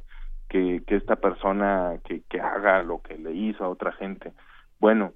que, 0.47 0.83
que 0.87 0.97
esta 0.97 1.17
persona 1.17 2.01
que, 2.05 2.21
que 2.29 2.39
haga 2.39 2.83
lo 2.83 3.01
que 3.01 3.17
le 3.17 3.33
hizo 3.33 3.65
a 3.65 3.71
otra 3.71 3.93
gente 3.93 4.35
bueno, 4.81 5.13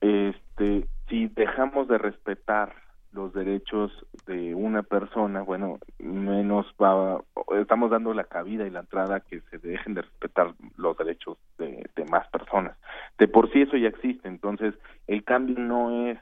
este, 0.00 0.86
si 1.08 1.26
dejamos 1.28 1.88
de 1.88 1.98
respetar 1.98 2.74
los 3.12 3.32
derechos 3.32 3.90
de 4.26 4.54
una 4.54 4.82
persona, 4.82 5.42
bueno, 5.42 5.78
menos 5.98 6.66
va, 6.80 7.22
estamos 7.58 7.90
dando 7.90 8.12
la 8.12 8.24
cabida 8.24 8.66
y 8.66 8.70
la 8.70 8.80
entrada 8.80 9.20
que 9.20 9.40
se 9.50 9.58
dejen 9.58 9.94
de 9.94 10.02
respetar 10.02 10.54
los 10.76 10.96
derechos 10.96 11.38
de, 11.58 11.88
de 11.96 12.04
más 12.04 12.28
personas. 12.28 12.76
De 13.18 13.26
por 13.26 13.50
sí 13.50 13.62
eso 13.62 13.76
ya 13.76 13.88
existe, 13.88 14.28
entonces 14.28 14.74
el 15.06 15.24
cambio 15.24 15.58
no 15.58 16.06
es 16.06 16.18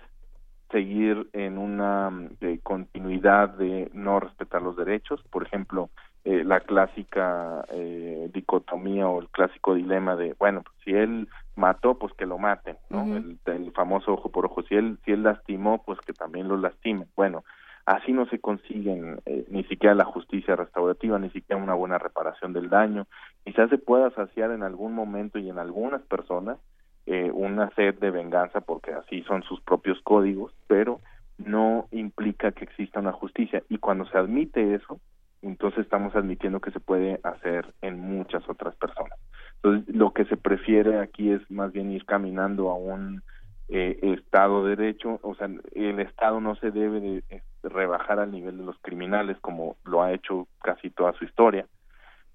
seguir 0.71 1.29
en 1.33 1.59
una 1.59 2.11
eh, 2.41 2.59
continuidad 2.63 3.51
de 3.51 3.91
no 3.93 4.21
respetar 4.21 4.63
los 4.63 4.77
derechos, 4.77 5.23
por 5.31 5.45
ejemplo, 5.45 5.91
eh, 6.27 6.43
la 6.43 6.59
clásica 6.59 7.65
eh, 7.71 8.29
dicotomía 8.35 9.07
o 9.07 9.21
el 9.21 9.29
clásico 9.29 9.77
dilema 9.77 10.17
de, 10.17 10.35
bueno, 10.37 10.63
pues, 10.63 10.77
si 10.85 10.91
él 10.91 11.29
mató, 11.55 12.01
pues 12.01 12.13
que 12.15 12.27
lo 12.27 12.37
maten, 12.37 12.77
¿no? 12.91 13.05
el, 13.15 13.73
famoso 13.73 14.15
ojo 14.15 14.29
por 14.33 14.45
ojo. 14.47 14.65
Si 14.65 14.75
él, 14.75 14.99
si 15.05 15.13
él 15.13 15.23
lastimó, 15.23 15.85
pues 15.85 16.01
que 16.01 16.13
también 16.13 16.49
lo 16.49 16.57
lastimen. 16.57 17.07
Bueno, 17.15 17.45
así 17.85 18.13
no 18.13 18.27
se 18.27 18.41
consiguen 18.41 19.21
eh, 19.25 19.47
ni 19.51 19.63
siquiera 19.65 19.95
la 19.95 20.05
justicia 20.05 20.57
restaurativa, 20.57 21.17
ni 21.21 21.31
siquiera 21.31 21.63
una 21.63 21.75
buena 21.75 21.99
reparación 21.99 22.53
del 22.53 22.71
daño. 22.71 23.07
Quizás 23.45 23.71
se 23.71 23.79
pueda 23.79 24.11
saciar 24.11 24.51
en 24.51 24.65
algún 24.65 24.95
momento 24.95 25.39
y 25.39 25.49
en 25.49 25.61
algunas 25.61 26.03
personas 26.03 26.59
eh, 27.07 27.31
una 27.33 27.71
sed 27.77 28.01
de 28.01 28.11
venganza, 28.11 28.63
porque 28.63 28.93
así 28.93 29.23
son 29.29 29.45
sus 29.45 29.61
propios 29.61 30.01
códigos, 30.03 30.53
pero 30.67 30.99
no 31.39 31.87
implica 31.93 32.51
que 32.51 32.65
exista 32.65 32.99
una 32.99 33.13
justicia. 33.13 33.63
Y 33.69 33.79
cuando 33.79 34.07
se 34.07 34.19
admite 34.19 34.75
eso, 34.75 34.99
entonces 35.43 35.81
estamos 35.81 36.15
admitiendo 36.17 36.61
que 36.61 36.71
se 36.71 36.81
puede 36.81 37.21
hacer 37.23 37.73
en 37.83 37.99
muchas 37.99 38.49
otras 38.49 38.75
personas. 38.77 39.19
Entonces, 39.57 39.95
lo 39.95 40.13
que 40.13 40.25
se 40.27 40.37
prefiere 40.37 41.01
aquí 41.01 41.31
es 41.31 41.51
más 41.51 41.73
bien 41.73 41.91
ir 41.91 42.05
caminando 42.05 42.71
a 42.71 42.75
un 42.75 43.23
eh, 43.69 43.99
Estado 44.03 44.65
de 44.65 44.77
Derecho, 44.77 45.19
o 45.23 45.35
sea, 45.35 45.49
el 45.75 46.01
Estado 46.01 46.41
no 46.41 46.55
se 46.57 46.71
debe 46.71 47.01
de, 47.01 47.43
rebajar 47.63 48.21
al 48.21 48.31
nivel 48.31 48.59
de 48.59 48.65
los 48.65 48.79
criminales 48.79 49.37
como 49.41 49.77
lo 49.85 50.03
ha 50.03 50.13
hecho 50.13 50.47
casi 50.63 50.91
toda 50.91 51.13
su 51.15 51.25
historia, 51.25 51.67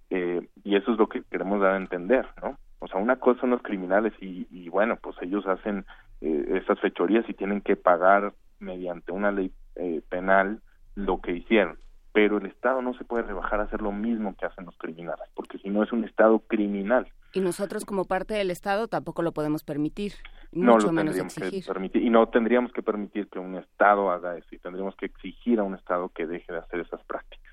eh, 0.09 0.45
y 0.63 0.75
eso 0.75 0.91
es 0.91 0.97
lo 0.97 1.07
que 1.07 1.23
queremos 1.23 1.61
dar 1.61 1.73
a 1.73 1.77
entender, 1.77 2.27
¿no? 2.41 2.57
O 2.79 2.87
sea, 2.87 2.99
una 2.99 3.17
cosa 3.17 3.41
son 3.41 3.51
los 3.51 3.61
criminales 3.61 4.11
y, 4.19 4.47
y 4.49 4.67
bueno, 4.67 4.97
pues 5.01 5.15
ellos 5.21 5.45
hacen 5.45 5.85
eh, 6.21 6.61
esas 6.61 6.79
fechorías 6.79 7.27
y 7.29 7.33
tienen 7.33 7.61
que 7.61 7.75
pagar 7.75 8.33
mediante 8.59 9.11
una 9.11 9.31
ley 9.31 9.51
eh, 9.75 10.01
penal 10.09 10.61
lo 10.95 11.19
que 11.19 11.31
hicieron. 11.31 11.77
Pero 12.13 12.37
el 12.37 12.45
Estado 12.45 12.81
no 12.81 12.93
se 12.93 13.05
puede 13.05 13.23
rebajar 13.23 13.61
a 13.61 13.63
hacer 13.63 13.81
lo 13.81 13.91
mismo 13.91 14.35
que 14.35 14.45
hacen 14.45 14.65
los 14.65 14.77
criminales, 14.77 15.29
porque 15.33 15.57
si 15.59 15.69
no 15.69 15.83
es 15.83 15.91
un 15.91 16.03
Estado 16.03 16.39
criminal. 16.39 17.07
Y 17.33 17.39
nosotros 17.39 17.85
como 17.85 18.05
parte 18.05 18.33
del 18.33 18.51
Estado 18.51 18.87
tampoco 18.87 19.21
lo 19.21 19.31
podemos 19.31 19.63
permitir, 19.63 20.13
no 20.51 20.77
lo 20.77 20.91
menos 20.91 21.15
tendríamos 21.15 21.37
exigir. 21.37 21.63
que 21.63 21.67
permitir 21.67 22.01
y 22.03 22.09
no 22.09 22.27
tendríamos 22.27 22.73
que 22.73 22.83
permitir 22.83 23.29
que 23.29 23.39
un 23.39 23.55
Estado 23.55 24.11
haga 24.11 24.37
eso 24.37 24.49
y 24.51 24.59
tendríamos 24.59 24.95
que 24.95 25.05
exigir 25.05 25.59
a 25.59 25.63
un 25.63 25.75
Estado 25.75 26.09
que 26.09 26.27
deje 26.27 26.51
de 26.51 26.59
hacer 26.59 26.81
esas 26.81 27.01
prácticas. 27.05 27.51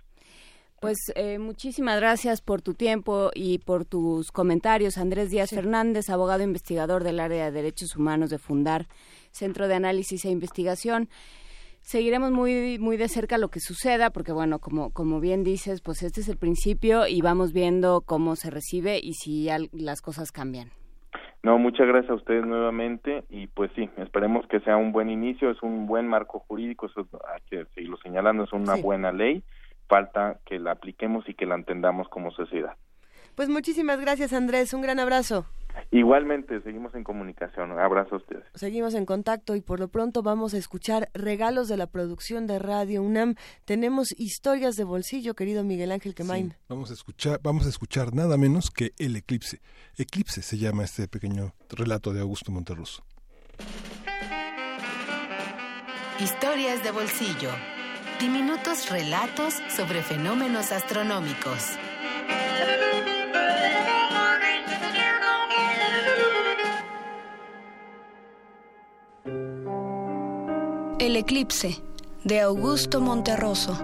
Pues 0.81 0.97
eh, 1.17 1.41
muchísimas 1.41 1.99
gracias 1.99 2.41
por 2.41 2.63
tu 2.63 2.73
tiempo 2.75 3.31
y 3.35 3.59
por 3.59 3.85
tus 3.85 4.31
comentarios. 4.31 4.97
Andrés 4.97 5.29
Díaz 5.29 5.51
Fernández, 5.51 6.09
abogado 6.09 6.45
investigador 6.45 7.03
del 7.03 7.19
área 7.19 7.47
de 7.47 7.51
derechos 7.51 7.97
humanos 7.97 8.31
de 8.31 8.39
Fundar, 8.39 8.87
Centro 9.33 9.67
de 9.67 9.75
Análisis 9.75 10.25
e 10.25 10.31
Investigación. 10.31 11.09
Seguiremos 11.93 12.33
muy 12.33 12.79
muy 12.79 12.99
de 12.99 13.09
cerca 13.09 13.39
lo 13.39 13.49
que 13.49 13.61
suceda, 13.61 14.11
porque 14.11 14.31
bueno, 14.31 14.59
como 14.59 14.91
como 14.93 15.21
bien 15.21 15.43
dices, 15.43 15.81
pues 15.81 16.03
este 16.03 16.21
es 16.21 16.29
el 16.29 16.37
principio 16.37 17.07
y 17.07 17.23
vamos 17.23 17.55
viendo 17.55 18.03
cómo 18.03 18.37
se 18.37 18.51
recibe 18.51 19.01
y 19.03 19.15
si 19.15 19.49
al- 19.49 19.71
las 19.73 20.03
cosas 20.03 20.31
cambian. 20.31 20.69
No, 21.43 21.57
muchas 21.57 21.87
gracias 21.87 22.11
a 22.11 22.15
ustedes 22.17 22.45
nuevamente 22.45 23.25
y 23.31 23.47
pues 23.47 23.71
sí, 23.75 23.89
esperemos 23.97 24.47
que 24.49 24.61
sea 24.61 24.77
un 24.77 24.93
buen 24.93 25.09
inicio, 25.09 25.51
es 25.51 25.63
un 25.63 25.87
buen 25.87 26.07
marco 26.07 26.41
jurídico, 26.41 26.85
eso 26.89 27.09
hay 27.35 27.41
que 27.49 27.65
seguirlo 27.75 27.97
señalando, 28.03 28.45
es 28.45 28.53
una 28.53 28.77
Sí. 28.77 28.83
buena 28.83 29.11
ley, 29.11 29.43
falta 29.89 30.41
que 30.45 30.59
la 30.59 30.73
apliquemos 30.73 31.27
y 31.27 31.33
que 31.33 31.47
la 31.47 31.55
entendamos 31.55 32.07
como 32.11 32.31
sociedad. 32.33 32.75
Pues 33.35 33.49
muchísimas 33.49 33.99
gracias, 33.99 34.35
Andrés. 34.35 34.75
Un 34.75 34.83
gran 34.83 34.99
abrazo. 34.99 35.47
Igualmente, 35.91 36.61
seguimos 36.63 36.95
en 36.95 37.03
comunicación, 37.03 37.73
abrazo 37.79 38.17
a 38.17 38.19
ustedes. 38.19 38.45
Seguimos 38.55 38.95
en 38.95 39.07
contacto 39.07 39.55
y 39.57 39.63
por 39.63 39.81
lo 39.81 39.89
pronto 39.89 40.23
vamos 40.23 40.53
a 40.53 40.59
escuchar 40.59 41.09
regalos 41.15 41.69
de 41.69 41.79
la 41.79 41.87
producción 41.87 42.47
de 42.47 42.59
Radio 42.59 43.03
UNAM. 43.03 43.37
Tenemos 43.65 44.13
historias 44.19 44.77
de 44.77 44.85
bolsillo, 44.85 45.35
querido 45.35 45.65
Miguel 45.65 45.93
Ángel 45.93 46.15
Quemain. 46.15 46.55
Vamos 46.69 46.91
a 46.91 46.95
escuchar, 46.95 47.41
vamos 47.43 47.65
a 47.67 47.71
escuchar 47.71 48.15
nada 48.15 48.37
menos 48.37 48.71
que 48.71 48.93
El 48.99 49.17
Eclipse. 49.17 49.61
Eclipse 49.97 50.43
se 50.43 50.59
llama 50.59 50.85
este 50.85 51.09
pequeño 51.09 51.55
relato 51.71 52.13
de 52.13 52.21
Augusto 52.21 52.53
Monterroso. 52.53 53.03
Historias 56.21 56.83
de 56.83 56.91
bolsillo. 56.91 57.51
Diminutos 58.21 58.91
relatos 58.91 59.55
sobre 59.69 60.03
fenómenos 60.03 60.73
astronómicos. 60.73 61.79
El 70.99 71.15
eclipse 71.15 71.81
de 72.25 72.41
Augusto 72.41 73.01
Monterroso. 73.01 73.79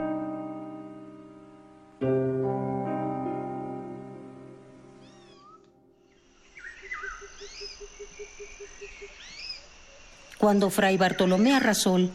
Cuando 10.39 10.71
Fray 10.71 10.97
Bartolomé 10.97 11.55
Arrasol 11.55 12.11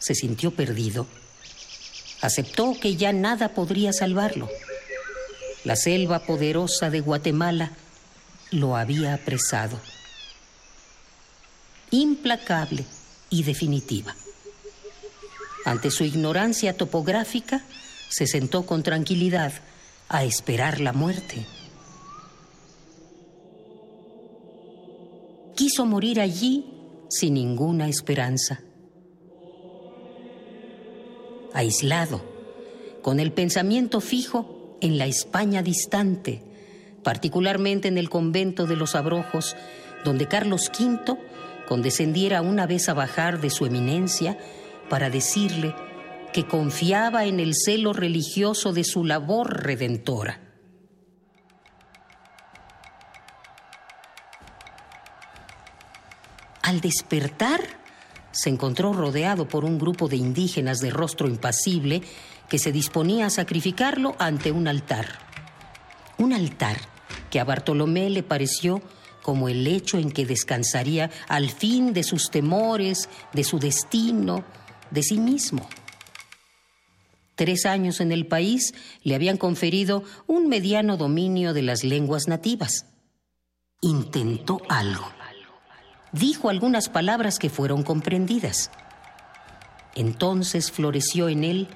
se 0.00 0.16
sintió 0.16 0.50
perdido, 0.50 1.06
aceptó 2.20 2.74
que 2.80 2.96
ya 2.96 3.12
nada 3.12 3.50
podría 3.50 3.92
salvarlo. 3.92 4.48
La 5.62 5.76
selva 5.76 6.18
poderosa 6.26 6.90
de 6.90 6.98
Guatemala 6.98 7.70
lo 8.50 8.74
había 8.74 9.14
apresado. 9.14 9.78
Implacable 11.92 12.84
y 13.30 13.44
definitiva. 13.44 14.12
Ante 15.64 15.90
su 15.90 16.04
ignorancia 16.04 16.76
topográfica, 16.76 17.62
se 18.08 18.26
sentó 18.26 18.66
con 18.66 18.82
tranquilidad 18.82 19.52
a 20.08 20.24
esperar 20.24 20.80
la 20.80 20.92
muerte. 20.92 21.46
Quiso 25.54 25.86
morir 25.86 26.20
allí 26.20 26.64
sin 27.08 27.34
ninguna 27.34 27.88
esperanza. 27.88 28.60
Aislado, 31.52 32.22
con 33.02 33.20
el 33.20 33.32
pensamiento 33.32 34.00
fijo 34.00 34.78
en 34.80 34.98
la 34.98 35.06
España 35.06 35.62
distante, 35.62 36.42
particularmente 37.02 37.88
en 37.88 37.98
el 37.98 38.08
convento 38.08 38.66
de 38.66 38.76
los 38.76 38.94
Abrojos, 38.94 39.56
donde 40.04 40.26
Carlos 40.26 40.70
V 40.76 41.18
condescendiera 41.68 42.42
una 42.42 42.66
vez 42.66 42.88
a 42.88 42.94
bajar 42.94 43.40
de 43.40 43.50
su 43.50 43.66
eminencia 43.66 44.38
para 44.90 45.08
decirle 45.08 45.74
que 46.34 46.46
confiaba 46.46 47.24
en 47.24 47.40
el 47.40 47.54
celo 47.54 47.94
religioso 47.94 48.74
de 48.74 48.84
su 48.84 49.06
labor 49.06 49.64
redentora. 49.64 50.40
Al 56.62 56.80
despertar, 56.82 57.60
se 58.32 58.50
encontró 58.50 58.92
rodeado 58.92 59.48
por 59.48 59.64
un 59.64 59.78
grupo 59.78 60.08
de 60.08 60.16
indígenas 60.16 60.80
de 60.80 60.90
rostro 60.90 61.26
impasible 61.26 62.02
que 62.48 62.58
se 62.58 62.70
disponía 62.70 63.26
a 63.26 63.30
sacrificarlo 63.30 64.14
ante 64.18 64.52
un 64.52 64.68
altar. 64.68 65.06
Un 66.18 66.32
altar 66.32 66.76
que 67.30 67.40
a 67.40 67.44
Bartolomé 67.44 68.10
le 68.10 68.22
pareció 68.22 68.82
como 69.22 69.48
el 69.48 69.64
lecho 69.64 69.98
en 69.98 70.10
que 70.10 70.26
descansaría 70.26 71.10
al 71.28 71.50
fin 71.50 71.92
de 71.92 72.02
sus 72.02 72.30
temores, 72.30 73.08
de 73.32 73.44
su 73.44 73.58
destino, 73.58 74.44
de 74.90 75.02
sí 75.02 75.18
mismo. 75.18 75.68
Tres 77.34 77.64
años 77.66 78.00
en 78.00 78.12
el 78.12 78.26
país 78.26 78.74
le 79.02 79.14
habían 79.14 79.38
conferido 79.38 80.04
un 80.26 80.48
mediano 80.48 80.96
dominio 80.96 81.54
de 81.54 81.62
las 81.62 81.84
lenguas 81.84 82.28
nativas. 82.28 82.86
Intentó 83.80 84.60
algo 84.68 85.06
dijo 86.12 86.48
algunas 86.48 86.88
palabras 86.88 87.38
que 87.38 87.50
fueron 87.50 87.82
comprendidas. 87.82 88.70
Entonces 89.94 90.70
floreció 90.70 91.28
en 91.28 91.44
él 91.44 91.68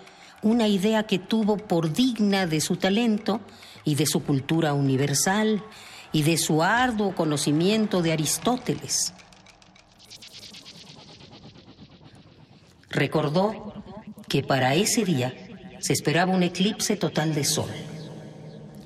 una 0.43 0.69
idea 0.69 1.05
que 1.05 1.19
tuvo 1.19 1.57
por 1.57 1.93
digna 1.93 2.47
de 2.47 2.61
su 2.61 2.77
talento 2.77 3.41
y 3.85 3.95
de 3.95 4.07
su 4.07 4.23
cultura 4.23 4.75
universal 4.75 5.63
y 6.13 6.23
de 6.23 6.37
su 6.37 6.63
arduo 6.63 7.15
conocimiento 7.15 8.03
de 8.03 8.13
Aristóteles. 8.13 9.15
Recordó 12.95 13.75
que 14.29 14.43
para 14.43 14.75
ese 14.75 15.05
día 15.05 15.35
se 15.81 15.93
esperaba 15.93 16.33
un 16.33 16.45
eclipse 16.45 16.97
total 16.97 17.35
de 17.35 17.45
sol 17.45 17.71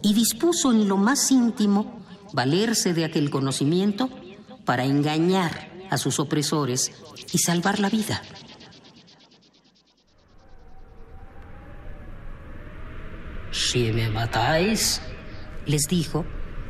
y 0.03 0.15
dispuso 0.15 0.73
en 0.73 0.89
lo 0.89 0.97
más 0.97 1.31
íntimo 1.31 2.01
valerse 2.33 2.95
de 2.95 3.05
aquel 3.05 3.31
conocimiento 3.31 4.09
para 4.65 4.85
engañar 4.85 5.69
a 5.91 5.99
sus 5.99 6.19
opresores 6.19 6.93
y 7.33 7.39
salvar 7.39 7.81
la 7.81 7.91
vida. 7.91 8.23
Si 13.51 13.93
me 13.93 14.09
matáis, 14.09 15.03
les 15.67 15.83
dijo, 15.83 16.25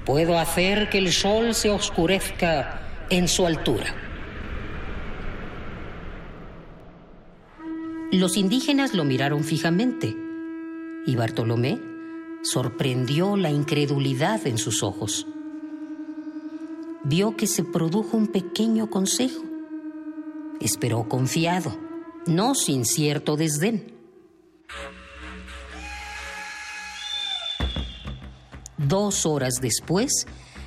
puedo 0.05 0.39
hacer 0.39 0.90
que 0.90 0.98
el 0.98 1.12
sol 1.12 1.55
se 1.55 1.70
oscurezca 1.70 3.06
en 3.10 3.28
su 3.28 3.47
altura. 3.47 4.08
Los 8.11 8.37
indígenas 8.37 8.95
lo 8.95 9.05
miraron 9.05 9.45
fijamente 9.45 10.17
y 11.07 11.17
Bartolomé 11.17 11.81
sorprendió 12.43 13.37
la 13.37 13.51
incredulidad 13.51 14.47
en 14.47 14.59
sus 14.59 14.83
ojos 14.83 15.27
vio 17.09 17.37
que 17.37 17.47
se 17.47 17.65
produjo 17.65 18.17
un 18.17 18.27
pequeño 18.27 18.91
consejo. 18.91 19.43
Esperó 20.61 21.09
confiado, 21.09 21.79
no 22.27 22.55
sin 22.55 22.85
cierto 22.85 23.37
desdén. 23.37 23.95
Dos 28.77 29.27
horas 29.27 29.55
después, 29.61 30.27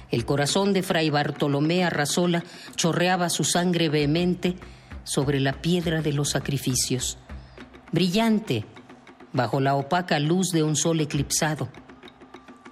el 0.10 0.26
corazón 0.26 0.74
de 0.74 0.84
Fray 0.84 1.10
Bartolomé 1.10 1.84
Arrasola 1.84 2.44
chorreaba 2.76 3.30
su 3.30 3.44
sangre 3.44 3.90
vehemente 3.90 4.56
sobre 5.04 5.40
la 5.40 5.62
piedra 5.62 6.02
de 6.02 6.14
los 6.14 6.32
sacrificios, 6.32 7.18
brillante 7.92 8.66
bajo 9.34 9.60
la 9.60 9.76
opaca 9.76 10.20
luz 10.20 10.50
de 10.52 10.64
un 10.64 10.76
sol 10.76 11.00
eclipsado 11.00 11.70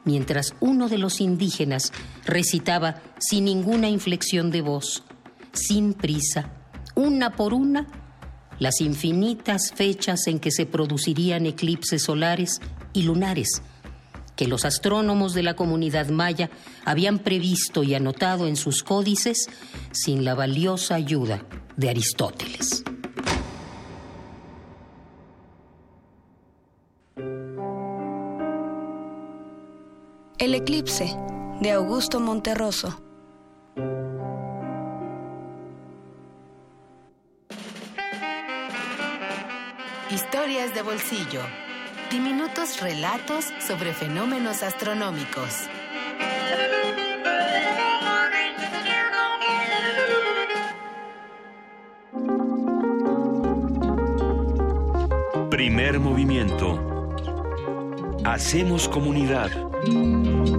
mientras 0.10 0.56
uno 0.60 0.90
de 0.90 0.98
los 0.98 1.22
indígenas 1.22 1.92
recitaba 2.26 3.02
sin 3.20 3.46
ninguna 3.46 3.90
inflexión 3.90 4.50
de 4.50 4.62
voz, 4.62 5.04
sin 5.54 5.94
prisa, 5.94 6.52
una 6.96 7.36
por 7.36 7.54
una, 7.54 7.88
las 8.58 8.82
infinitas 8.82 9.72
fechas 9.72 10.26
en 10.26 10.40
que 10.40 10.50
se 10.52 10.66
producirían 10.66 11.46
eclipses 11.46 12.04
solares 12.04 12.60
y 12.92 13.04
lunares, 13.04 13.62
que 14.36 14.48
los 14.48 14.66
astrónomos 14.66 15.34
de 15.36 15.44
la 15.44 15.56
comunidad 15.56 16.10
maya 16.10 16.50
habían 16.86 17.20
previsto 17.20 17.84
y 17.84 17.94
anotado 17.94 18.48
en 18.48 18.56
sus 18.56 18.82
códices 18.82 19.48
sin 19.92 20.26
la 20.26 20.34
valiosa 20.34 20.96
ayuda 20.96 21.46
de 21.78 21.90
Aristóteles. 21.90 22.84
El 30.40 30.56
eclipse 30.56 31.18
de 31.60 31.72
Augusto 31.72 32.22
Monterroso. 32.22 33.04
Historias 40.10 40.74
de 40.74 40.82
bolsillo. 40.82 41.42
Diminutos 42.10 42.80
relatos 42.80 43.48
sobre 43.60 43.94
fenómenos 43.94 44.64
astronómicos. 44.64 45.68
Primer 55.50 56.00
movimiento. 56.00 56.80
Hacemos 58.24 58.88
comunidad. 58.88 59.69
A 59.90 60.59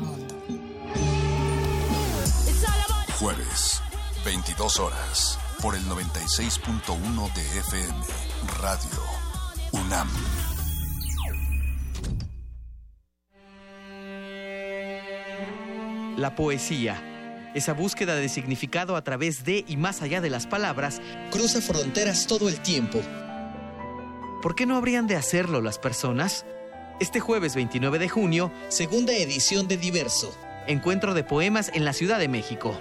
Jueves, 3.21 3.83
22 4.25 4.79
horas, 4.79 5.39
por 5.61 5.75
el 5.75 5.83
96.1 5.83 7.33
de 7.35 7.59
FM, 7.59 8.03
Radio 8.59 8.99
UNAM. 9.73 10.09
La 16.17 16.33
poesía, 16.35 17.51
esa 17.53 17.73
búsqueda 17.73 18.15
de 18.15 18.27
significado 18.27 18.95
a 18.95 19.03
través 19.03 19.45
de 19.45 19.65
y 19.67 19.77
más 19.77 20.01
allá 20.01 20.19
de 20.19 20.31
las 20.31 20.47
palabras, 20.47 20.99
cruza 21.29 21.61
fronteras 21.61 22.25
todo 22.25 22.49
el 22.49 22.59
tiempo. 22.61 23.01
¿Por 24.41 24.55
qué 24.55 24.65
no 24.65 24.77
habrían 24.77 25.05
de 25.05 25.15
hacerlo 25.15 25.61
las 25.61 25.77
personas? 25.77 26.43
Este 26.99 27.19
jueves 27.19 27.53
29 27.53 27.99
de 27.99 28.09
junio, 28.09 28.51
segunda 28.69 29.13
edición 29.13 29.67
de 29.67 29.77
Diverso. 29.77 30.35
Encuentro 30.65 31.13
de 31.13 31.23
poemas 31.23 31.69
en 31.75 31.85
la 31.85 31.93
Ciudad 31.93 32.17
de 32.17 32.27
México. 32.27 32.75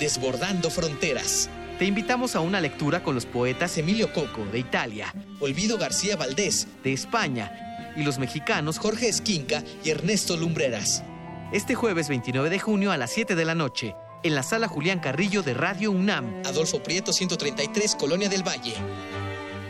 Desbordando 0.00 0.70
fronteras. 0.70 1.50
Te 1.78 1.84
invitamos 1.84 2.34
a 2.34 2.40
una 2.40 2.58
lectura 2.58 3.02
con 3.02 3.14
los 3.14 3.26
poetas 3.26 3.76
Emilio 3.76 4.10
Coco, 4.14 4.46
de 4.46 4.58
Italia, 4.58 5.14
Olvido 5.40 5.76
García 5.76 6.16
Valdés, 6.16 6.66
de 6.82 6.94
España, 6.94 7.92
y 7.96 8.02
los 8.02 8.18
mexicanos 8.18 8.78
Jorge 8.78 9.10
Esquinca 9.10 9.62
y 9.84 9.90
Ernesto 9.90 10.38
Lumbreras. 10.38 11.04
Este 11.52 11.74
jueves 11.74 12.08
29 12.08 12.48
de 12.48 12.58
junio 12.58 12.92
a 12.92 12.96
las 12.96 13.10
7 13.10 13.34
de 13.34 13.44
la 13.44 13.54
noche, 13.54 13.94
en 14.22 14.34
la 14.34 14.42
sala 14.42 14.68
Julián 14.68 15.00
Carrillo 15.00 15.42
de 15.42 15.52
Radio 15.52 15.90
UNAM. 15.90 16.44
Adolfo 16.46 16.82
Prieto 16.82 17.12
133, 17.12 17.94
Colonia 17.96 18.30
del 18.30 18.42
Valle. 18.42 18.72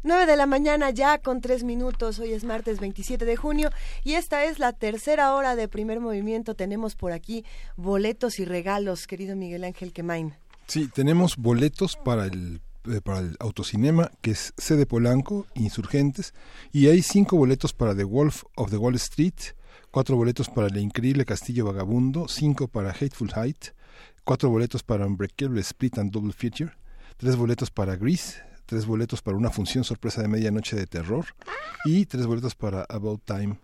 9 0.02 0.26
de 0.26 0.36
la 0.36 0.44
mañana 0.44 0.90
ya 0.90 1.22
con 1.22 1.40
tres 1.40 1.64
minutos. 1.64 2.18
Hoy 2.18 2.34
es 2.34 2.44
martes 2.44 2.80
27 2.80 3.24
de 3.24 3.36
junio 3.36 3.70
y 4.04 4.12
esta 4.14 4.44
es 4.44 4.58
la 4.58 4.74
tercera 4.74 5.34
hora 5.34 5.56
de 5.56 5.68
primer 5.68 6.00
movimiento. 6.00 6.54
Tenemos 6.54 6.96
por 6.96 7.12
aquí 7.12 7.46
boletos 7.76 8.38
y 8.40 8.44
regalos, 8.44 9.06
querido 9.06 9.36
Miguel 9.36 9.64
Ángel 9.64 9.94
Quemain. 9.94 10.34
Sí, 10.66 10.88
tenemos 10.88 11.38
boletos 11.38 11.96
para 11.96 12.26
el 12.26 12.60
para 13.02 13.20
el 13.20 13.36
autocinema 13.40 14.10
que 14.20 14.32
es 14.32 14.54
sede 14.56 14.86
Polanco, 14.86 15.46
Insurgentes, 15.54 16.34
y 16.72 16.88
hay 16.88 17.02
cinco 17.02 17.36
boletos 17.36 17.72
para 17.72 17.94
The 17.94 18.04
Wolf 18.04 18.44
of 18.56 18.70
the 18.70 18.76
Wall 18.76 18.94
Street, 18.96 19.34
cuatro 19.90 20.16
boletos 20.16 20.48
para 20.48 20.68
El 20.68 20.78
Increíble 20.78 21.24
Castillo 21.24 21.66
Vagabundo, 21.66 22.28
cinco 22.28 22.68
para 22.68 22.90
Hateful 22.90 23.32
Height, 23.34 23.66
cuatro 24.24 24.50
boletos 24.50 24.82
para 24.82 25.06
Unbreakable 25.06 25.60
Split 25.60 25.98
and 25.98 26.10
Double 26.10 26.32
Feature, 26.32 26.72
tres 27.16 27.36
boletos 27.36 27.70
para 27.70 27.96
Grease, 27.96 28.42
tres 28.66 28.86
boletos 28.86 29.20
para 29.22 29.36
una 29.36 29.50
función 29.50 29.84
sorpresa 29.84 30.22
de 30.22 30.28
medianoche 30.28 30.76
de 30.76 30.86
terror 30.86 31.26
y 31.84 32.06
tres 32.06 32.26
boletos 32.26 32.54
para 32.54 32.84
About 32.88 33.22
Time. 33.24 33.58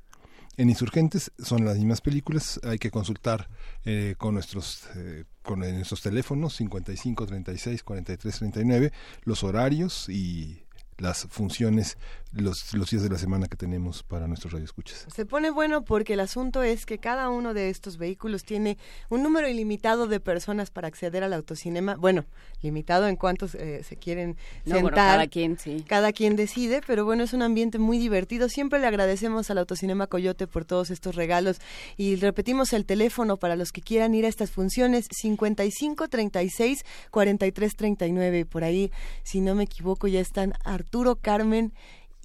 En 0.56 0.70
Insurgentes 0.70 1.30
son 1.38 1.64
las 1.64 1.76
mismas 1.76 2.00
películas, 2.00 2.58
hay 2.64 2.78
que 2.78 2.90
consultar 2.90 3.48
eh, 3.84 4.14
con 4.16 4.34
nuestros 4.34 4.88
eh, 4.96 5.24
con 5.46 5.60
nuestros 5.60 6.02
teléfonos 6.02 6.54
55 6.56 7.26
36 7.26 7.82
43 7.82 8.38
39 8.38 8.92
los 9.24 9.44
horarios 9.44 10.08
y 10.10 10.65
las 10.98 11.26
funciones, 11.28 11.98
los, 12.32 12.72
los 12.74 12.90
días 12.90 13.02
de 13.02 13.10
la 13.10 13.18
semana 13.18 13.46
que 13.48 13.56
tenemos 13.56 14.02
para 14.02 14.26
nuestros 14.26 14.52
radioescuchas. 14.52 15.06
Se 15.14 15.26
pone 15.26 15.50
bueno 15.50 15.84
porque 15.84 16.14
el 16.14 16.20
asunto 16.20 16.62
es 16.62 16.86
que 16.86 16.98
cada 16.98 17.28
uno 17.28 17.54
de 17.54 17.70
estos 17.70 17.98
vehículos 17.98 18.44
tiene 18.44 18.78
un 19.08 19.22
número 19.22 19.48
ilimitado 19.48 20.06
de 20.06 20.20
personas 20.20 20.70
para 20.70 20.88
acceder 20.88 21.22
al 21.22 21.32
autocinema. 21.32 21.96
Bueno, 21.96 22.24
limitado 22.62 23.08
en 23.08 23.16
cuántos 23.16 23.54
eh, 23.54 23.82
se 23.84 23.96
quieren 23.96 24.36
sentar. 24.64 24.94
cada 24.94 25.26
quien, 25.26 25.58
sí. 25.58 25.84
Cada 25.86 26.12
quien 26.12 26.36
decide, 26.36 26.80
pero 26.86 27.04
bueno, 27.04 27.24
es 27.24 27.32
un 27.32 27.42
ambiente 27.42 27.78
muy 27.78 27.98
divertido. 27.98 28.48
Siempre 28.48 28.78
le 28.78 28.86
agradecemos 28.86 29.50
al 29.50 29.58
Autocinema 29.58 30.06
Coyote 30.06 30.46
por 30.46 30.64
todos 30.64 30.90
estos 30.90 31.14
regalos 31.14 31.58
y 31.96 32.16
repetimos 32.16 32.72
el 32.72 32.86
teléfono 32.86 33.36
para 33.36 33.56
los 33.56 33.72
que 33.72 33.82
quieran 33.82 34.14
ir 34.14 34.24
a 34.24 34.28
estas 34.28 34.50
funciones 34.50 35.06
55 35.10 36.08
36 36.08 36.84
43 37.10 37.76
39. 37.76 38.46
Por 38.46 38.64
ahí, 38.64 38.90
si 39.22 39.40
no 39.40 39.54
me 39.54 39.64
equivoco, 39.64 40.06
ya 40.08 40.20
están 40.20 40.54
Arturo, 40.86 41.16
Carmen 41.16 41.72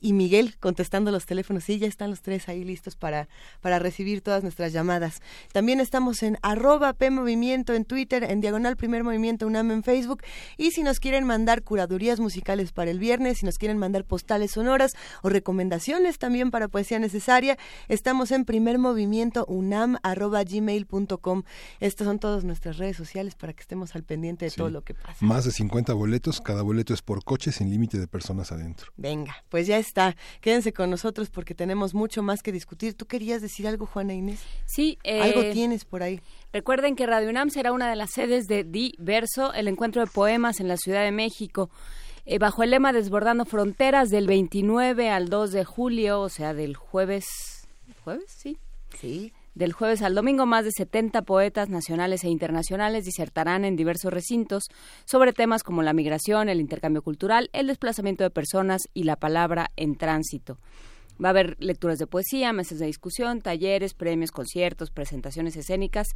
y 0.02 0.14
Miguel 0.14 0.58
contestando 0.60 1.12
los 1.12 1.26
teléfonos. 1.26 1.64
Sí, 1.64 1.78
ya 1.78 1.88
están 1.88 2.10
los 2.10 2.22
tres 2.22 2.50
ahí 2.50 2.64
listos 2.64 2.96
para, 2.96 3.30
para 3.62 3.80
recibir 3.80 4.22
todas 4.22 4.44
nuestras 4.44 4.74
llamadas. 4.74 5.22
También 5.54 5.80
estamos 5.80 6.24
en 6.24 6.38
arroba 6.42 6.94
P 6.94 7.12
Movimiento 7.12 7.74
en 7.74 7.86
Twitter, 7.86 8.24
en 8.24 8.42
Diagonal 8.42 8.76
Primer 8.76 9.04
Movimiento 9.04 9.48
UNAM 9.48 9.72
en 9.72 9.84
Facebook. 9.84 10.24
Y 10.58 10.72
si 10.72 10.84
nos 10.84 11.00
quieren 11.00 11.26
mandar 11.26 11.64
curadurías 11.64 12.20
musicales 12.20 12.72
para 12.72 12.92
el 12.92 13.00
viernes, 13.00 13.38
si 13.38 13.46
nos 13.46 13.58
quieren 13.58 13.78
mandar 13.78 14.04
postales 14.04 14.52
sonoras 14.52 14.94
o 15.22 15.30
recomendaciones 15.30 16.18
también 16.18 16.52
para 16.52 16.68
poesía 16.68 17.00
necesaria, 17.00 17.58
estamos 17.88 18.32
en 18.32 18.46
Primer 18.46 18.80
Movimiento 18.80 19.46
UNAM 19.46 19.98
arroba 20.02 20.44
gmail.com. 20.44 21.44
Estas 21.80 22.08
son 22.08 22.18
todas 22.18 22.44
nuestras 22.44 22.78
redes 22.78 22.98
sociales 22.98 23.36
para 23.36 23.54
que 23.54 23.62
estemos 23.62 23.96
al 23.96 24.04
pendiente 24.04 24.46
de 24.46 24.52
todo 24.52 24.70
lo 24.70 24.84
que 24.84 24.96
pasa. 24.96 25.24
Más 25.24 25.46
de 25.46 25.52
50 25.52 25.94
boletos, 25.94 26.42
cada 26.42 26.64
boleto 26.64 26.94
es 26.94 27.04
por 27.04 27.24
coche 27.24 27.52
sin 27.52 27.70
límite 27.70 28.00
de 28.00 28.08
personas 28.08 28.52
adentro. 28.52 28.92
Venga, 28.98 29.36
pues 29.50 29.68
ya 29.68 29.78
está. 29.92 30.16
Quédense 30.40 30.72
con 30.72 30.90
nosotros 30.90 31.30
porque 31.30 31.54
tenemos 31.54 31.94
mucho 31.94 32.24
más 32.24 32.42
que 32.42 32.52
discutir. 32.52 32.94
¿Tú 32.94 33.06
querías 33.06 33.42
decir 33.42 33.68
algo, 33.68 33.86
Juana 33.86 34.14
Inés? 34.14 34.40
Sí. 34.66 34.98
Eh, 35.04 35.22
algo 35.22 35.42
tienes 35.52 35.84
por 35.86 36.02
ahí. 36.02 36.22
Recuerden 36.54 36.96
que 36.96 37.06
Radio 37.06 37.30
UNAM 37.30 37.50
será 37.50 37.74
una 37.74 37.90
de 37.90 37.96
las 37.96 38.12
sedes 38.12 38.48
de 38.48 38.64
Diverso, 38.64 39.54
el 39.54 39.68
encuentro 39.68 40.02
de 40.02 40.08
poemas 40.08 40.60
en 40.60 40.68
la 40.68 40.78
Ciudad 40.78 41.04
de 41.04 41.12
México. 41.12 41.70
Eh, 42.26 42.40
bajo 42.40 42.64
el 42.64 42.72
lema 42.72 42.94
Desbordando 42.94 43.46
Fronteras 43.46 44.10
del 44.10 44.28
29 44.28 45.10
al 45.10 45.28
2 45.28 45.52
de 45.52 45.66
julio, 45.66 46.22
o 46.22 46.30
sea, 46.30 46.54
del 46.54 46.76
jueves. 46.76 47.26
¿Jueves? 48.04 48.26
Sí. 48.28 48.58
Sí. 49.00 49.34
Del 49.54 49.74
jueves 49.74 50.02
al 50.02 50.16
domingo, 50.16 50.46
más 50.46 50.64
de 50.64 50.72
70 50.72 51.24
poetas 51.24 51.68
nacionales 51.68 52.24
e 52.24 52.30
internacionales 52.30 53.04
disertarán 53.04 53.66
en 53.66 53.76
diversos 53.76 54.14
recintos 54.14 54.64
sobre 55.04 55.34
temas 55.34 55.64
como 55.64 55.84
la 55.84 55.92
migración, 55.92 56.48
el 56.48 56.62
intercambio 56.62 57.02
cultural, 57.02 57.50
el 57.52 57.68
desplazamiento 57.68 58.24
de 58.24 58.30
personas 58.30 58.84
y 58.94 59.04
la 59.04 59.18
palabra 59.18 59.72
en 59.76 59.98
tránsito. 59.98 60.58
Va 61.24 61.28
a 61.28 61.32
haber 61.32 61.58
lecturas 61.60 62.00
de 62.00 62.08
poesía, 62.08 62.54
mesas 62.54 62.80
de 62.80 62.86
discusión, 62.86 63.42
talleres, 63.42 63.94
premios, 63.94 64.32
conciertos, 64.32 64.90
presentaciones 64.90 65.58
escénicas 65.58 66.08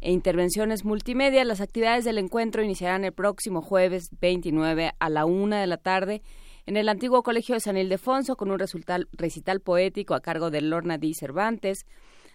e 0.00 0.10
intervenciones 0.10 0.86
multimedia. 0.86 1.44
Las 1.44 1.60
actividades 1.60 2.06
del 2.06 2.16
encuentro 2.16 2.62
iniciarán 2.62 3.04
el 3.04 3.12
próximo 3.12 3.60
jueves 3.60 4.08
29 4.18 4.92
a 4.98 5.10
la 5.10 5.26
una 5.26 5.60
de 5.60 5.66
la 5.66 5.76
tarde 5.76 6.22
en 6.64 6.76
el 6.76 6.88
antiguo 6.88 7.22
Colegio 7.22 7.54
de 7.54 7.60
San 7.60 7.76
Ildefonso 7.76 8.36
con 8.36 8.50
un 8.50 8.58
recital, 8.58 9.08
recital 9.12 9.60
poético 9.60 10.14
a 10.14 10.20
cargo 10.20 10.50
de 10.50 10.62
Lorna 10.62 10.98
D. 10.98 11.12
Cervantes, 11.14 11.86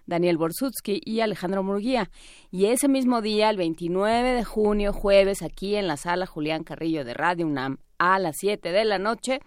Daniel 0.06 0.38
Borsutsky 0.38 1.02
y 1.04 1.22
Alejandro 1.22 1.64
Murguía. 1.64 2.10
Y 2.52 2.66
ese 2.66 2.88
mismo 2.88 3.22
día, 3.22 3.50
el 3.50 3.58
29 3.58 4.34
de 4.34 4.44
junio, 4.44 4.94
jueves, 4.94 5.42
aquí 5.42 5.76
en 5.76 5.88
la 5.88 5.98
sala 5.98 6.26
Julián 6.26 6.64
Carrillo 6.64 7.06
de 7.06 7.14
Radio 7.14 7.48
UNAM, 7.48 7.78
a 7.98 8.20
las 8.20 8.38
7 8.38 8.72
de 8.72 8.86
la 8.86 9.00
noche, 9.00 9.40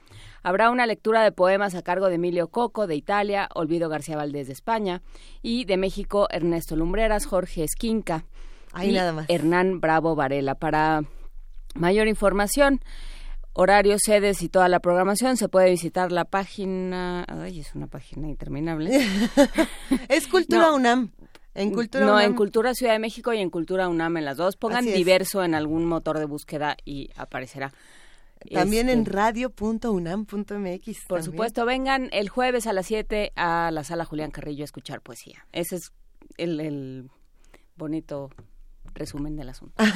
habrá 0.43 0.71
una 0.71 0.87
lectura 0.87 1.23
de 1.23 1.33
poemas 1.33 1.75
a 1.75 1.83
cargo 1.83 2.09
de 2.09 2.15
Emilio 2.15 2.49
Coco 2.49 2.87
de 2.87 2.97
Italia, 2.97 3.49
Olvido 3.55 3.89
García 3.89 4.17
Valdés 4.17 4.47
de 4.47 4.55
España 4.55 5.03
y 5.43 5.65
de 5.67 5.77
México 5.77 6.27
Ernesto 6.31 6.75
Lumbreras, 6.77 7.27
Jorge 7.27 7.65
Esquinca 7.65 8.25
Ahí 8.73 8.91
y 8.91 8.95
nada 8.95 9.13
más. 9.13 9.27
Hernán 9.29 9.81
Bravo 9.81 10.15
Varela. 10.15 10.55
Para 10.55 11.03
mayor 11.75 12.09
información, 12.09 12.81
horarios, 13.57 14.03
sedes 14.05 14.43
y 14.43 14.49
toda 14.49 14.69
la 14.69 14.81
programación, 14.81 15.37
se 15.37 15.49
puede 15.49 15.71
visitar 15.71 16.13
la 16.13 16.25
página. 16.25 17.25
Ay, 17.27 17.61
es 17.61 17.75
una 17.75 17.87
página 17.87 18.29
interminable. 18.29 19.01
es 20.09 20.29
Cultura 20.29 20.69
No. 20.69 20.77
UNAM. 20.77 21.11
En 21.55 21.73
Cultura 21.73 22.05
no, 22.05 22.13
UNAM. 22.13 22.25
en 22.27 22.35
Cultura 22.35 22.75
Ciudad 22.75 22.93
de 22.93 22.99
México 22.99 23.33
y 23.33 23.39
en 23.39 23.49
Cultura 23.51 23.89
UNAM 23.89 24.19
en 24.19 24.25
las 24.27 24.37
dos. 24.37 24.57
Pongan 24.57 24.85
diverso 24.85 25.43
en 25.43 25.55
algún 25.55 25.87
motor 25.87 26.19
de 26.19 26.27
búsqueda 26.27 26.77
y 26.85 27.11
aparecerá. 27.17 27.73
También 28.53 28.89
Este, 28.91 28.99
en 29.01 29.07
radio.unam.mx. 29.07 30.37
Por 30.37 30.51
también. 30.51 31.23
supuesto, 31.25 31.65
vengan 31.65 32.11
el 32.13 32.29
jueves 32.29 32.67
a 32.67 32.75
las 32.75 32.87
7 32.87 33.33
a 33.35 33.71
la 33.73 33.83
sala 33.85 34.05
Julián 34.05 34.31
Carrillo 34.31 34.63
a 34.65 34.67
escuchar 34.67 35.01
poesía. 35.01 35.47
Ese 35.53 35.77
es 35.77 35.93
el, 36.37 36.61
el 36.61 37.11
bonito 37.77 38.29
resumen 38.97 39.37
del 39.37 39.49
asunto. 39.49 39.83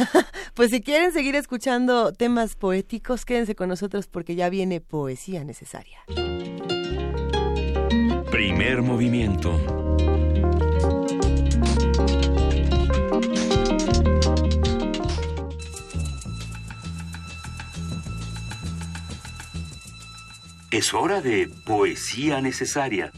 Pues 0.54 0.70
si 0.72 0.82
quieren 0.82 1.12
seguir 1.12 1.36
escuchando 1.36 2.12
temas 2.12 2.54
poéticos, 2.54 3.24
quédense 3.24 3.54
con 3.54 3.68
nosotros 3.68 4.08
porque 4.08 4.34
ya 4.34 4.50
viene 4.50 4.80
poesía 4.80 5.42
necesaria. 5.44 6.00
Primer 8.30 8.82
movimiento. 8.82 9.58
Es 20.70 20.94
hora 20.94 21.20
de 21.20 21.48
poesía 21.64 22.40
necesaria. 22.40 23.12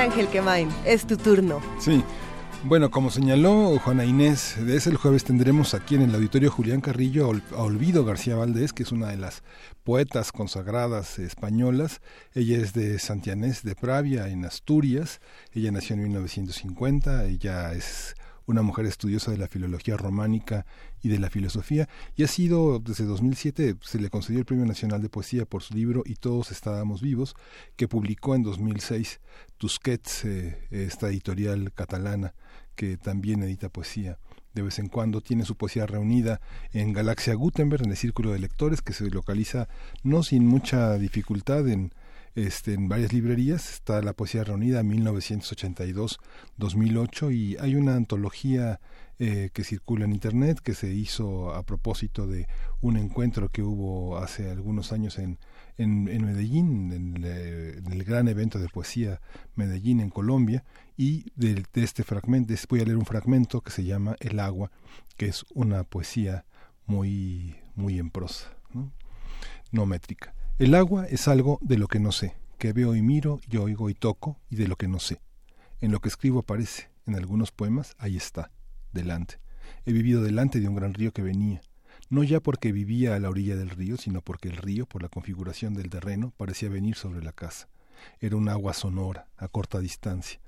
Ángel 0.00 0.28
Quemain, 0.28 0.68
es 0.84 1.06
tu 1.06 1.16
turno. 1.16 1.60
Sí. 1.78 2.02
Bueno, 2.64 2.92
como 2.92 3.10
señaló 3.10 3.76
Juana 3.80 4.04
Inés, 4.04 4.54
desde 4.60 4.90
el 4.90 4.96
jueves 4.96 5.24
tendremos 5.24 5.74
aquí 5.74 5.96
en 5.96 6.02
el 6.02 6.14
auditorio 6.14 6.48
Julián 6.48 6.80
Carrillo 6.80 7.32
a 7.56 7.62
Olvido 7.62 8.04
García 8.04 8.36
Valdés, 8.36 8.72
que 8.72 8.84
es 8.84 8.92
una 8.92 9.08
de 9.08 9.16
las 9.16 9.42
poetas 9.82 10.30
consagradas 10.30 11.18
españolas. 11.18 12.00
Ella 12.34 12.58
es 12.58 12.72
de 12.72 13.00
Santianés 13.00 13.64
de 13.64 13.74
Pravia, 13.74 14.28
en 14.28 14.44
Asturias. 14.44 15.20
Ella 15.52 15.72
nació 15.72 15.94
en 15.94 16.04
1950. 16.04 17.24
Ella 17.24 17.72
es 17.72 18.14
una 18.52 18.62
mujer 18.62 18.86
estudiosa 18.86 19.30
de 19.30 19.38
la 19.38 19.48
filología 19.48 19.96
románica 19.96 20.64
y 21.02 21.08
de 21.08 21.18
la 21.18 21.30
filosofía, 21.30 21.88
y 22.14 22.22
ha 22.22 22.28
sido, 22.28 22.78
desde 22.78 23.04
2007, 23.04 23.76
se 23.82 23.98
le 23.98 24.10
concedió 24.10 24.38
el 24.38 24.44
Premio 24.44 24.64
Nacional 24.64 25.02
de 25.02 25.08
Poesía 25.08 25.44
por 25.44 25.62
su 25.62 25.74
libro 25.74 26.02
Y 26.06 26.14
todos 26.14 26.52
estábamos 26.52 27.02
vivos, 27.02 27.34
que 27.76 27.88
publicó 27.88 28.34
en 28.34 28.42
2006 28.42 29.20
Tusquets, 29.58 30.24
eh, 30.24 30.68
esta 30.70 31.08
editorial 31.08 31.72
catalana 31.72 32.34
que 32.76 32.96
también 32.96 33.42
edita 33.42 33.68
poesía. 33.68 34.18
De 34.54 34.62
vez 34.62 34.78
en 34.78 34.88
cuando 34.88 35.20
tiene 35.20 35.44
su 35.44 35.56
poesía 35.56 35.86
reunida 35.86 36.40
en 36.72 36.92
Galaxia 36.92 37.34
Gutenberg, 37.34 37.84
en 37.84 37.90
el 37.90 37.96
Círculo 37.96 38.32
de 38.32 38.38
Lectores, 38.38 38.82
que 38.82 38.92
se 38.92 39.08
localiza 39.10 39.68
no 40.02 40.22
sin 40.22 40.46
mucha 40.46 40.98
dificultad 40.98 41.68
en, 41.68 41.92
este, 42.34 42.74
en 42.74 42.88
varias 42.88 43.12
librerías. 43.12 43.70
Está 43.72 44.00
la 44.02 44.12
poesía 44.14 44.44
reunida 44.44 44.82
1982-2008 44.82 47.32
y 47.34 47.56
hay 47.58 47.74
una 47.76 47.94
antología 47.96 48.80
eh, 49.18 49.50
que 49.52 49.64
circula 49.64 50.04
en 50.04 50.12
Internet 50.12 50.60
que 50.60 50.74
se 50.74 50.92
hizo 50.92 51.54
a 51.54 51.62
propósito 51.62 52.26
de 52.26 52.46
un 52.80 52.96
encuentro 52.96 53.48
que 53.50 53.62
hubo 53.62 54.18
hace 54.18 54.50
algunos 54.50 54.92
años 54.92 55.18
en, 55.18 55.38
en, 55.78 56.04
Medellín, 56.24 56.92
en, 56.92 57.24
el- 57.24 57.78
en 57.86 57.92
el 57.92 58.04
gran 58.04 58.28
evento 58.28 58.58
de 58.58 58.68
poesía 58.68 59.20
Medellín 59.54 60.00
en 60.00 60.10
Colombia, 60.10 60.64
y 60.96 61.26
de, 61.36 61.64
de 61.72 61.82
este 61.84 62.02
fragmento, 62.04 62.52
de- 62.52 62.58
voy 62.68 62.80
a 62.80 62.84
leer 62.84 62.96
un 62.96 63.06
fragmento 63.06 63.60
que 63.60 63.70
se 63.70 63.84
llama 63.84 64.16
El 64.20 64.40
agua, 64.40 64.70
que 65.16 65.26
es 65.26 65.44
una 65.54 65.84
poesía 65.84 66.44
muy 66.86 67.56
muy 67.74 67.98
en 67.98 68.10
prosa, 68.10 68.54
¿no? 68.74 68.92
no 69.70 69.86
métrica. 69.86 70.34
El 70.58 70.74
agua 70.74 71.06
es 71.06 71.28
algo 71.28 71.58
de 71.62 71.78
lo 71.78 71.88
que 71.88 71.98
no 71.98 72.12
sé, 72.12 72.36
que 72.58 72.74
veo 72.74 72.94
y 72.94 73.00
miro 73.00 73.40
y 73.50 73.56
oigo 73.56 73.88
y 73.88 73.94
toco 73.94 74.38
y 74.50 74.56
de 74.56 74.68
lo 74.68 74.76
que 74.76 74.86
no 74.86 75.00
sé. 75.00 75.20
En 75.80 75.90
lo 75.90 76.00
que 76.00 76.08
escribo 76.08 76.40
aparece, 76.40 76.90
en 77.06 77.16
algunos 77.16 77.50
poemas, 77.50 77.96
ahí 77.98 78.18
está, 78.18 78.50
delante. 78.92 79.40
He 79.86 79.92
vivido 79.92 80.22
delante 80.22 80.60
de 80.60 80.68
un 80.68 80.74
gran 80.74 80.92
río 80.92 81.12
que 81.12 81.22
venía, 81.22 81.62
no 82.10 82.22
ya 82.22 82.40
porque 82.40 82.70
vivía 82.70 83.16
a 83.16 83.18
la 83.18 83.30
orilla 83.30 83.56
del 83.56 83.70
río, 83.70 83.96
sino 83.96 84.20
porque 84.20 84.50
el 84.50 84.58
río, 84.58 84.84
por 84.84 85.02
la 85.02 85.08
configuración 85.08 85.72
del 85.72 85.88
terreno, 85.88 86.34
parecía 86.36 86.68
venir 86.68 86.96
sobre 86.96 87.22
la 87.22 87.32
casa. 87.32 87.68
Era 88.20 88.36
un 88.36 88.50
agua 88.50 88.74
sonora, 88.74 89.28
a 89.38 89.48
corta 89.48 89.80
distancia. 89.80 90.38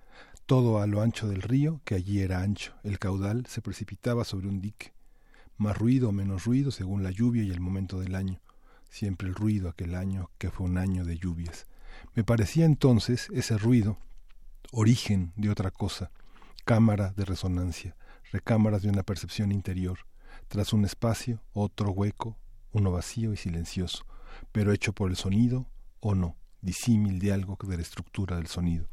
Todo 0.44 0.80
a 0.82 0.86
lo 0.86 1.00
ancho 1.00 1.26
del 1.28 1.40
río, 1.40 1.80
que 1.84 1.94
allí 1.94 2.20
era 2.20 2.42
ancho. 2.42 2.74
El 2.84 2.98
caudal 2.98 3.46
se 3.46 3.62
precipitaba 3.62 4.24
sobre 4.24 4.48
un 4.48 4.60
dique. 4.60 4.92
Más 5.56 5.78
ruido 5.78 6.10
o 6.10 6.12
menos 6.12 6.44
ruido 6.44 6.70
según 6.70 7.02
la 7.02 7.10
lluvia 7.10 7.42
y 7.42 7.50
el 7.50 7.60
momento 7.60 7.98
del 7.98 8.14
año. 8.14 8.40
Siempre 8.90 9.28
el 9.28 9.34
ruido 9.34 9.68
aquel 9.68 9.94
año 9.94 10.30
que 10.38 10.50
fue 10.50 10.66
un 10.66 10.78
año 10.78 11.04
de 11.04 11.18
lluvias. 11.18 11.66
Me 12.14 12.24
parecía 12.24 12.64
entonces 12.64 13.28
ese 13.32 13.58
ruido 13.58 13.98
origen 14.72 15.32
de 15.36 15.50
otra 15.50 15.70
cosa, 15.70 16.10
cámara 16.64 17.12
de 17.16 17.24
resonancia, 17.24 17.96
recámaras 18.32 18.82
de 18.82 18.88
una 18.88 19.02
percepción 19.02 19.52
interior, 19.52 19.98
tras 20.48 20.72
un 20.72 20.84
espacio, 20.84 21.40
otro 21.52 21.90
hueco, 21.90 22.36
uno 22.72 22.90
vacío 22.90 23.32
y 23.32 23.36
silencioso, 23.36 24.04
pero 24.50 24.72
hecho 24.72 24.92
por 24.92 25.10
el 25.10 25.16
sonido 25.16 25.68
o 26.00 26.14
no, 26.14 26.36
disímil 26.60 27.18
de 27.20 27.32
algo 27.32 27.56
de 27.62 27.76
la 27.76 27.82
estructura 27.82 28.36
del 28.36 28.48
sonido. 28.48 28.88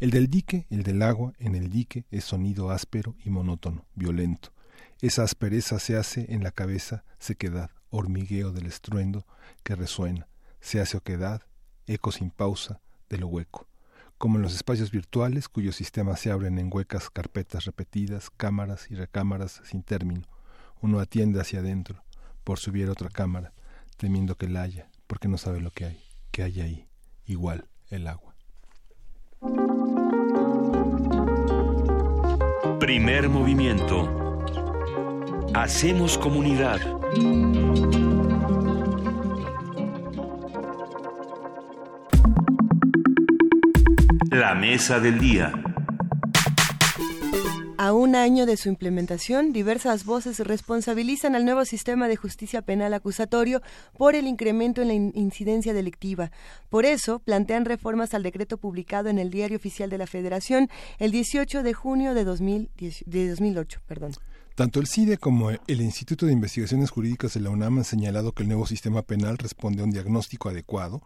El 0.00 0.10
del 0.10 0.28
dique, 0.28 0.66
el 0.70 0.82
del 0.82 1.02
agua, 1.02 1.32
en 1.38 1.54
el 1.54 1.70
dique 1.70 2.04
es 2.10 2.24
sonido 2.24 2.70
áspero 2.70 3.16
y 3.24 3.30
monótono, 3.30 3.86
violento. 3.94 4.52
Esa 5.00 5.22
aspereza 5.22 5.78
se 5.78 5.96
hace 5.96 6.32
en 6.32 6.44
la 6.44 6.52
cabeza 6.52 7.04
sequedad, 7.18 7.70
hormigueo 7.90 8.52
del 8.52 8.66
estruendo 8.66 9.26
que 9.62 9.74
resuena, 9.74 10.28
se 10.60 10.80
hace 10.80 10.96
oquedad, 10.96 11.42
eco 11.86 12.12
sin 12.12 12.30
pausa 12.30 12.80
de 13.08 13.18
lo 13.18 13.28
hueco, 13.28 13.66
como 14.18 14.36
en 14.36 14.42
los 14.42 14.54
espacios 14.54 14.90
virtuales 14.90 15.48
cuyos 15.48 15.76
sistemas 15.76 16.20
se 16.20 16.30
abren 16.30 16.58
en 16.58 16.70
huecas 16.72 17.10
carpetas 17.10 17.64
repetidas, 17.64 18.30
cámaras 18.30 18.90
y 18.90 18.94
recámaras 18.94 19.62
sin 19.64 19.82
término. 19.82 20.26
Uno 20.80 21.00
atiende 21.00 21.40
hacia 21.40 21.60
adentro, 21.60 22.02
por 22.44 22.58
si 22.58 22.70
hubiera 22.70 22.92
otra 22.92 23.08
cámara, 23.08 23.52
temiendo 23.96 24.36
que 24.36 24.48
la 24.48 24.62
haya, 24.62 24.90
porque 25.06 25.28
no 25.28 25.38
sabe 25.38 25.60
lo 25.60 25.70
que 25.70 25.86
hay, 25.86 26.02
que 26.30 26.42
hay 26.42 26.60
ahí, 26.60 26.88
igual 27.26 27.68
el 27.90 28.06
agua. 28.06 28.34
Primer 32.78 33.28
movimiento. 33.28 34.27
Hacemos 35.54 36.18
comunidad. 36.18 36.80
La 44.30 44.54
mesa 44.54 45.00
del 45.00 45.18
día. 45.18 45.52
A 47.80 47.92
un 47.92 48.16
año 48.16 48.44
de 48.44 48.56
su 48.56 48.68
implementación, 48.68 49.52
diversas 49.52 50.04
voces 50.04 50.40
responsabilizan 50.40 51.36
al 51.36 51.44
nuevo 51.44 51.64
sistema 51.64 52.08
de 52.08 52.16
justicia 52.16 52.60
penal 52.60 52.92
acusatorio 52.92 53.62
por 53.96 54.16
el 54.16 54.26
incremento 54.26 54.82
en 54.82 54.88
la 54.88 54.94
incidencia 54.94 55.72
delictiva. 55.72 56.32
Por 56.68 56.84
eso, 56.84 57.20
plantean 57.20 57.64
reformas 57.64 58.14
al 58.14 58.24
decreto 58.24 58.58
publicado 58.58 59.08
en 59.08 59.18
el 59.18 59.30
Diario 59.30 59.56
Oficial 59.56 59.90
de 59.90 59.98
la 59.98 60.08
Federación 60.08 60.68
el 60.98 61.12
18 61.12 61.62
de 61.62 61.72
junio 61.72 62.14
de, 62.14 62.24
2008. 62.24 63.80
Perdón. 63.86 64.12
Tanto 64.58 64.80
el 64.80 64.88
CIDE 64.88 65.18
como 65.18 65.50
el 65.50 65.80
Instituto 65.80 66.26
de 66.26 66.32
Investigaciones 66.32 66.90
Jurídicas 66.90 67.32
de 67.32 67.38
la 67.38 67.50
UNAM 67.50 67.78
han 67.78 67.84
señalado 67.84 68.32
que 68.32 68.42
el 68.42 68.48
nuevo 68.48 68.66
sistema 68.66 69.02
penal 69.02 69.38
responde 69.38 69.82
a 69.82 69.84
un 69.84 69.92
diagnóstico 69.92 70.48
adecuado 70.48 71.00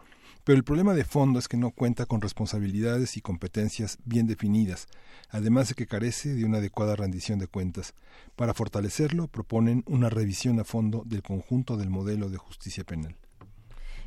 pero 0.44 0.58
el 0.58 0.64
problema 0.64 0.94
de 0.94 1.04
fondo 1.04 1.38
es 1.38 1.46
que 1.46 1.56
no 1.56 1.70
cuenta 1.70 2.06
con 2.06 2.20
responsabilidades 2.20 3.16
y 3.16 3.20
competencias 3.20 3.98
bien 4.04 4.26
definidas, 4.26 4.88
además 5.30 5.68
de 5.68 5.74
que 5.74 5.86
carece 5.86 6.34
de 6.34 6.44
una 6.44 6.58
adecuada 6.58 6.96
rendición 6.96 7.38
de 7.38 7.46
cuentas. 7.46 7.94
Para 8.34 8.52
fortalecerlo, 8.52 9.28
proponen 9.28 9.84
una 9.86 10.10
revisión 10.10 10.58
a 10.58 10.64
fondo 10.64 11.04
del 11.06 11.22
conjunto 11.22 11.76
del 11.76 11.90
modelo 11.90 12.28
de 12.28 12.38
justicia 12.38 12.82
penal. 12.82 13.14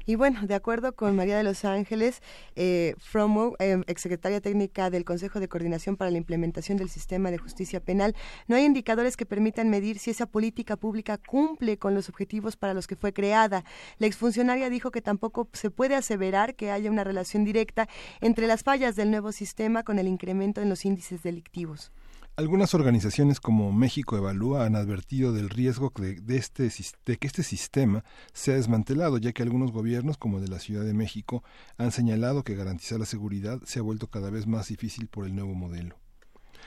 Y 0.07 0.15
bueno, 0.15 0.45
de 0.45 0.53
acuerdo 0.53 0.95
con 0.95 1.15
María 1.15 1.35
de 1.37 1.43
los 1.43 1.65
Ángeles, 1.65 2.21
eh, 2.55 2.93
Fromo, 2.99 3.55
eh, 3.57 3.81
exsecretaria 3.87 4.39
técnica 4.39 4.91
del 4.91 5.03
Consejo 5.03 5.39
de 5.39 5.47
Coordinación 5.47 5.97
para 5.97 6.11
la 6.11 6.17
Implementación 6.17 6.77
del 6.77 6.89
Sistema 6.89 7.31
de 7.31 7.39
Justicia 7.39 7.79
Penal, 7.79 8.15
no 8.47 8.55
hay 8.55 8.65
indicadores 8.65 9.17
que 9.17 9.25
permitan 9.25 9.69
medir 9.69 9.97
si 9.97 10.11
esa 10.11 10.27
política 10.27 10.75
pública 10.75 11.17
cumple 11.17 11.77
con 11.77 11.95
los 11.95 12.07
objetivos 12.07 12.55
para 12.55 12.75
los 12.75 12.85
que 12.85 12.95
fue 12.95 13.13
creada. 13.13 13.63
La 13.97 14.05
exfuncionaria 14.05 14.69
dijo 14.69 14.91
que 14.91 15.01
tampoco 15.01 15.49
se 15.53 15.71
puede 15.71 15.95
aseverar 15.95 16.53
que 16.53 16.69
haya 16.69 16.91
una 16.91 17.03
relación 17.03 17.43
directa 17.43 17.89
entre 18.21 18.45
las 18.45 18.61
fallas 18.61 18.95
del 18.95 19.09
nuevo 19.09 19.31
sistema 19.31 19.81
con 19.81 19.97
el 19.97 20.07
incremento 20.07 20.61
en 20.61 20.69
los 20.69 20.85
índices 20.85 21.23
delictivos. 21.23 21.91
Algunas 22.37 22.73
organizaciones 22.73 23.39
como 23.39 23.71
México 23.71 24.17
Evalúa 24.17 24.65
han 24.65 24.75
advertido 24.75 25.31
del 25.31 25.49
riesgo 25.49 25.93
de, 25.97 26.35
este, 26.35 26.69
de 27.05 27.17
que 27.17 27.27
este 27.27 27.43
sistema 27.43 28.03
sea 28.33 28.55
desmantelado, 28.55 29.17
ya 29.17 29.31
que 29.31 29.41
algunos 29.41 29.71
gobiernos, 29.71 30.17
como 30.17 30.39
el 30.39 30.43
de 30.43 30.51
la 30.51 30.59
Ciudad 30.59 30.83
de 30.83 30.93
México, 30.93 31.45
han 31.77 31.93
señalado 31.93 32.43
que 32.43 32.55
garantizar 32.55 32.99
la 32.99 33.05
seguridad 33.05 33.61
se 33.63 33.79
ha 33.79 33.83
vuelto 33.83 34.07
cada 34.07 34.31
vez 34.31 34.47
más 34.47 34.67
difícil 34.67 35.07
por 35.07 35.25
el 35.25 35.33
nuevo 35.33 35.55
modelo. 35.55 35.95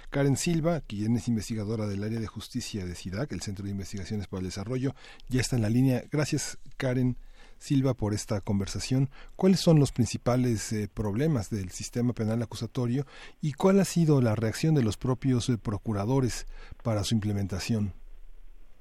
Karen 0.09 0.39
Silva, 0.39 0.81
quien 0.81 1.15
es 1.17 1.29
investigadora 1.29 1.87
del 1.87 2.03
área 2.03 2.19
de 2.19 2.27
justicia 2.27 2.87
de 2.87 2.95
CIDAC, 2.95 3.31
el 3.33 3.43
Centro 3.43 3.67
de 3.67 3.73
Investigaciones 3.73 4.27
para 4.27 4.41
el 4.41 4.47
Desarrollo, 4.47 4.95
ya 5.29 5.43
está 5.43 5.57
en 5.57 5.63
la 5.63 5.69
línea. 5.69 6.03
Gracias, 6.11 6.57
Karen. 6.79 7.19
Silva, 7.59 7.95
por 7.95 8.15
esta 8.15 8.41
conversación. 8.41 9.11
¿Cuáles 9.37 9.61
son 9.61 9.79
los 9.79 9.93
principales 9.93 10.73
eh, 10.73 10.89
problemas 10.93 11.51
del 11.51 11.71
sistema 11.71 12.13
penal 12.13 12.41
acusatorio 12.43 13.05
y 13.43 13.53
cuál 13.53 13.81
ha 13.81 13.85
sido 13.85 14.21
la 14.21 14.35
reacción 14.35 14.75
de 14.75 14.83
los 14.83 14.97
propios 14.97 15.49
eh, 15.49 15.59
procuradores 15.59 16.47
para 16.83 17.05
su 17.05 17.15
implementación? 17.15 17.93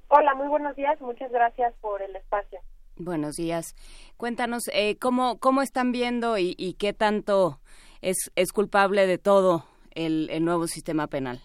Hola, 0.09 0.35
muy 0.35 0.47
buenos 0.47 0.75
días. 0.75 0.99
Muchas 1.01 1.31
gracias 1.31 1.73
por 1.81 2.01
el 2.01 2.15
espacio. 2.15 2.59
Buenos 2.95 3.35
días. 3.35 3.75
Cuéntanos 4.15 4.63
eh, 4.73 4.97
cómo, 4.97 5.39
cómo 5.39 5.61
están 5.61 5.91
viendo 5.91 6.37
y, 6.37 6.75
qué 6.79 6.93
tanto 6.93 7.59
es, 8.01 8.31
es 8.35 8.51
culpable 8.51 9.05
de 9.05 9.17
todo 9.17 9.65
el, 9.91 10.29
el 10.29 10.45
nuevo 10.45 10.67
sistema 10.67 11.07
penal. 11.07 11.41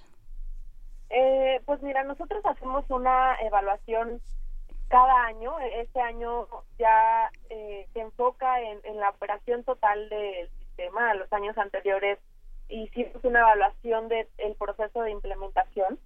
pues 1.66 1.82
mira, 1.82 2.04
nosotros 2.04 2.44
hacemos 2.44 2.84
una 2.88 3.34
evaluación 3.42 4.20
cada 4.92 5.24
año. 5.24 5.58
Este 5.80 6.00
año 6.00 6.46
ya 6.78 7.30
eh, 7.48 7.88
se 7.94 8.00
enfoca 8.00 8.60
en, 8.60 9.00
la 9.00 9.08
operación 9.08 9.64
total 9.64 10.08
del 10.10 10.50
sistema. 10.58 11.10
A 11.10 11.14
los 11.14 11.32
años 11.32 11.56
anteriores 11.56 12.18
hicimos 12.68 13.24
una 13.24 13.40
evaluación 13.40 14.08
del 14.08 14.28
proceso 14.58 15.02
de 15.02 15.10
implementación. 15.10 15.98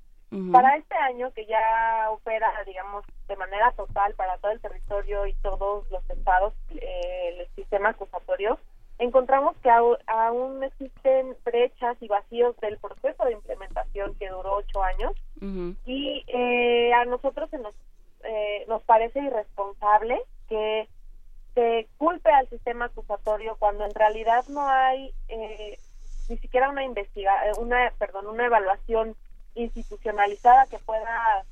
Para 0.52 0.76
este 0.76 0.94
año, 0.96 1.32
que 1.32 1.46
ya 1.46 2.10
opera, 2.10 2.52
digamos, 2.66 3.04
de 3.28 3.36
manera 3.36 3.72
total 3.72 4.12
para 4.14 4.36
todo 4.38 4.50
el 4.50 4.60
territorio 4.60 5.24
y 5.26 5.32
todos 5.34 5.90
los 5.90 6.10
estados, 6.10 6.52
eh, 6.74 7.38
el 7.38 7.48
sistema 7.54 7.90
acusatorio, 7.90 8.58
encontramos 8.98 9.56
que 9.62 9.70
aún 9.70 10.62
existen 10.64 11.36
brechas 11.44 11.96
y 12.00 12.08
vacíos 12.08 12.56
del 12.58 12.76
proceso 12.78 13.24
de 13.24 13.32
implementación 13.32 14.14
que 14.16 14.28
duró 14.28 14.56
ocho 14.56 14.82
años 14.82 15.12
y 15.86 16.24
eh, 16.26 16.92
a 16.92 17.04
nosotros 17.04 17.48
se 17.50 17.58
nos 17.58 17.74
eh, 18.26 18.64
nos 18.68 18.82
parece 18.82 19.20
irresponsable 19.20 20.20
que 20.48 20.88
se 21.54 21.88
culpe 21.96 22.30
al 22.30 22.48
sistema 22.48 22.86
acusatorio 22.86 23.56
cuando 23.58 23.84
en 23.84 23.94
realidad 23.94 24.44
no 24.48 24.68
hay 24.68 25.12
eh, 25.28 25.78
ni 26.28 26.36
siquiera 26.38 26.68
una 26.68 26.84
investiga 26.84 27.32
eh, 27.46 27.52
una 27.58 27.92
perdón 27.98 28.26
una 28.26 28.46
evaluación 28.46 29.16
institucionalizada 29.54 30.66
que 30.66 30.78
pueda 30.78 31.44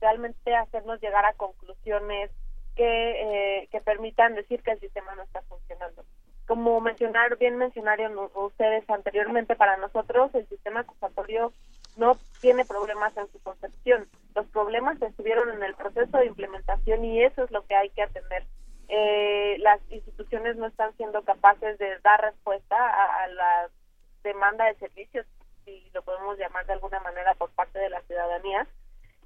realmente 0.00 0.54
hacernos 0.54 1.00
llegar 1.00 1.24
a 1.24 1.32
conclusiones 1.32 2.30
que, 2.76 3.66
que 3.72 3.80
permitan 3.80 4.34
decir 4.34 4.62
que 4.62 4.72
el 4.72 4.80
sistema 4.80 5.14
no 5.14 5.22
está 5.22 5.40
funcionando. 5.48 6.04
Como 6.46 6.78
mencionar, 6.82 7.38
bien 7.38 7.56
mencionaron 7.56 8.30
ustedes 8.34 8.88
anteriormente, 8.90 9.56
para 9.56 9.78
nosotros 9.78 10.34
el 10.34 10.46
sistema 10.48 10.80
acusatorio 10.80 11.54
no 11.96 12.16
tiene 12.40 12.64
problemas 12.64 13.16
en 13.16 13.30
su 13.32 13.40
concepción. 13.42 14.08
Los 14.34 14.46
problemas 14.48 15.00
estuvieron 15.00 15.50
en 15.50 15.62
el 15.62 15.74
proceso 15.74 16.18
de 16.18 16.26
implementación 16.26 17.04
y 17.04 17.22
eso 17.22 17.44
es 17.44 17.50
lo 17.50 17.66
que 17.66 17.74
hay 17.74 17.90
que 17.90 18.02
atender. 18.02 18.44
Eh, 18.88 19.56
las 19.58 19.80
instituciones 19.90 20.56
no 20.56 20.66
están 20.66 20.96
siendo 20.96 21.22
capaces 21.22 21.78
de 21.78 21.98
dar 22.00 22.20
respuesta 22.20 22.76
a, 22.76 23.26
la 23.28 23.68
demanda 24.22 24.66
de 24.66 24.74
servicios, 24.76 25.26
si 25.64 25.90
lo 25.92 26.02
podemos 26.02 26.38
llamar 26.38 26.66
de 26.66 26.74
alguna 26.74 27.00
manera, 27.00 27.34
por 27.34 27.50
parte 27.50 27.78
de 27.78 27.90
la 27.90 28.00
ciudadanía. 28.02 28.66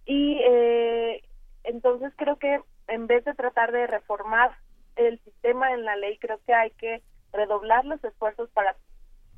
Y 0.06 0.40
eh, 0.42 1.22
entonces 1.64 2.12
creo 2.16 2.36
que 2.36 2.60
en 2.88 3.06
vez 3.06 3.24
de 3.24 3.34
tratar 3.34 3.72
de 3.72 3.86
reformar 3.86 4.56
el 4.97 5.18
sistema 5.20 5.72
en 5.72 5.84
la 5.84 5.97
ley, 5.97 6.18
creo 6.18 6.40
que 6.47 6.55
hay 6.55 6.70
que 6.72 7.02
redoblar 7.32 7.84
los 7.84 8.02
esfuerzos 8.02 8.51
para 8.51 8.76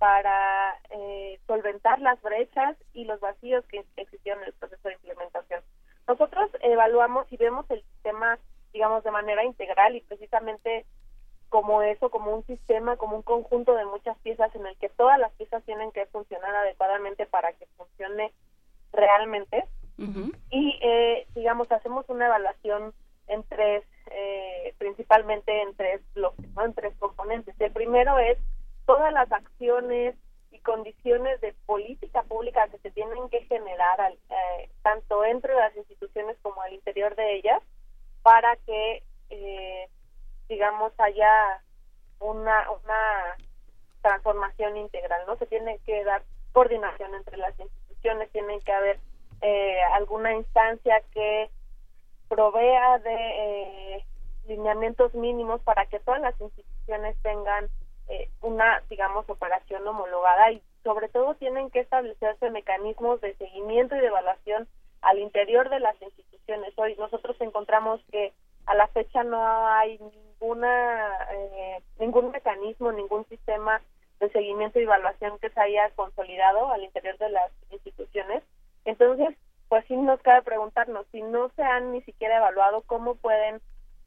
para 0.03 0.81
eh, 0.91 1.39
solventar 1.47 2.01
las 2.01 2.21
brechas 2.23 2.77
y 2.93 3.05
los 3.05 3.21
vacíos 3.21 3.65
que 3.67 3.85
existieron 3.95 4.43
en 4.43 4.49
el 4.49 4.55
proceso 4.55 4.89
de 4.89 4.95
implementación. 4.95 5.63
Nosotros 6.09 6.51
evaluamos 6.61 7.31
y 7.31 7.37
vemos 7.37 7.71
el 7.71 7.85
sistema 7.85 8.37
manera 9.13 9.45
integral 9.45 9.95
y 9.95 10.01
precisamente 10.01 10.87
como 11.51 11.83
eso, 11.83 12.11
como 12.11 12.35
un 12.35 12.45
sistema, 12.47 12.97
como 12.97 13.15
un 13.15 13.23
conjunto 13.23 13.77
de 13.77 13.85
muchas 13.85 14.19
piezas 14.25 14.53
en 14.57 14.67
el 14.67 14.77
que 14.79 14.89
todas 14.89 15.21
las 15.21 15.31
piezas 15.35 15.63
tienen 15.63 15.93
que 15.93 16.07
funcionar 16.07 16.53
adecuadamente 16.53 17.25
para 17.27 17.53
que 17.53 17.67
funcione 17.77 18.33
realmente. 18.93 19.67
Y, 20.51 20.81
eh, 20.83 21.29
digamos, 21.37 21.71
hacemos 21.71 22.09
una 22.09 22.27
evaluación 22.27 22.93
en 23.29 23.45
tres, 23.45 23.85
eh, 24.11 24.75
principalmente 24.79 25.63
en 25.63 25.77
tres 25.77 26.01
bloques, 26.13 26.49
¿no? 26.57 26.65
en 26.65 26.75
tres 26.75 26.93
componentes. 26.99 27.55
El 27.61 27.71
primero 27.71 28.19
es 28.19 28.37
todas 28.87 29.13
las 29.13 29.31
acciones 29.33 30.17
y 30.51 30.59
condiciones 30.61 31.41
de 31.41 31.55
política 31.67 32.23
pública 32.25 32.69
que 32.69 32.79
se 32.79 32.91
tienen 32.91 33.29
que 33.31 33.43
generar 33.45 34.01
al, 34.01 34.13
eh, 34.13 34.71
tanto 34.83 35.25
entre 35.25 35.55
las 35.55 35.75
instituciones 35.77 36.37
como 36.43 36.61
al 36.63 36.73
interior 36.73 37.15
de 37.17 37.37
ellas 37.37 37.63
para 38.23 38.57
que 38.57 39.03
eh, 39.31 39.89
digamos 40.49 40.93
haya 40.99 41.63
una 42.21 42.71
una 42.71 43.37
transformación 44.03 44.77
integral 44.77 45.23
no 45.27 45.37
se 45.37 45.47
tiene 45.47 45.79
que 45.87 46.05
dar 46.05 46.23
coordinación 46.53 47.15
entre 47.15 47.39
las 47.39 47.59
instituciones 47.59 48.31
tienen 48.31 48.61
que 48.61 48.73
haber 48.73 49.01
eh, 49.41 49.83
alguna 49.95 50.35
instancia 50.35 51.03
que 51.13 51.51
provea 52.29 52.99
de 52.99 53.15
eh, 53.15 54.05
lineamientos 54.47 55.15
mínimos 55.15 55.61
para 55.63 55.87
que 55.87 56.01
todas 56.01 56.21
las 56.21 56.41
instituciones 56.41 57.17
tengan 57.23 57.69
eh, 58.13 58.29
una, 58.43 58.83
digamos, 58.91 59.25
operación 59.31 59.89
homologada 59.89 60.53
y 60.53 60.63
sobre 60.85 61.09
todo 61.09 61.35
tienen 61.37 61.71
que 61.71 61.81
establecerse 61.81 62.51
mecanismos 62.51 63.23
de 63.23 63.35
seguimiento 63.37 63.97
y 63.97 64.01
de 64.01 64.09
evaluación 64.09 64.69
al 65.01 65.19
interior 65.19 65.71
de 65.71 65.81
las 65.81 65.97
instituciones. 66.03 66.75
Hoy 66.77 66.95
nosotros 66.97 67.41
encontramos 67.41 68.03
que 68.11 68.35
a 68.67 68.75
la 68.75 68.87
fecha 68.89 69.25
no 69.25 69.67
hay 69.67 69.99
ninguna 69.99 71.09
eh, 71.33 71.83
ningún 71.99 72.33
mecanismo, 72.33 72.93
ningún 72.93 73.27
sistema 73.31 73.81
de 74.21 74.29
seguimiento 74.31 74.79
y 74.79 74.83
evaluación 74.83 75.39
que 75.39 75.49
se 75.49 75.61
haya 75.61 75.89
consolidado 75.97 76.71
al 76.71 76.85
interior 76.85 77.17
de 77.17 77.31
las 77.31 77.51
instituciones. 77.71 78.43
Entonces, 78.85 79.35
pues 79.71 79.87
sí 79.89 79.97
nos 79.97 80.21
cabe 80.21 80.43
preguntarnos 80.43 81.07
si 81.13 81.23
no 81.23 81.49
se 81.57 81.63
han 81.63 81.93
ni 81.93 82.03
siquiera 82.03 82.37
evaluado 82.37 82.83
cómo 82.83 83.15
pueden 83.15 83.63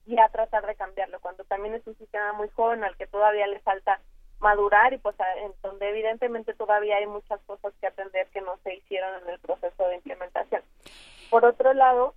ya 0.05 0.29
tratar 0.29 0.65
de 0.65 0.75
cambiarlo, 0.75 1.19
cuando 1.19 1.43
también 1.45 1.75
es 1.75 1.85
un 1.87 1.97
sistema 1.97 2.33
muy 2.33 2.49
joven 2.49 2.83
al 2.83 2.95
que 2.95 3.07
todavía 3.07 3.47
le 3.47 3.59
falta 3.59 3.99
madurar 4.39 4.93
y 4.93 4.97
pues 4.97 5.15
en 5.37 5.53
donde 5.63 5.89
evidentemente 5.89 6.53
todavía 6.53 6.97
hay 6.97 7.07
muchas 7.07 7.39
cosas 7.47 7.73
que 7.79 7.87
aprender 7.87 8.27
que 8.27 8.41
no 8.41 8.57
se 8.63 8.75
hicieron 8.75 9.23
en 9.23 9.29
el 9.29 9.39
proceso 9.39 9.87
de 9.87 9.95
implementación. 9.95 10.61
Por 11.29 11.45
otro 11.45 11.73
lado, 11.73 12.13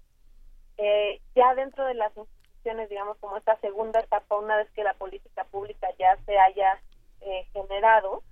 eh, 0.77 1.20
ya 1.35 1.55
dentro 1.55 1.85
de 1.86 1.94
las 1.94 2.15
instituciones, 2.16 2.89
digamos 2.89 3.16
como 3.19 3.36
esta 3.36 3.56
segunda 3.60 4.01
etapa, 4.01 4.36
una 4.36 4.56
vez 4.56 4.70
que 4.73 4.85
la 4.85 4.94
política 4.94 5.44
pública 5.44 5.89
ya 5.98 6.16
se 6.27 6.39
haya 6.39 6.78
eh, 7.20 7.47
generado, 7.52 8.23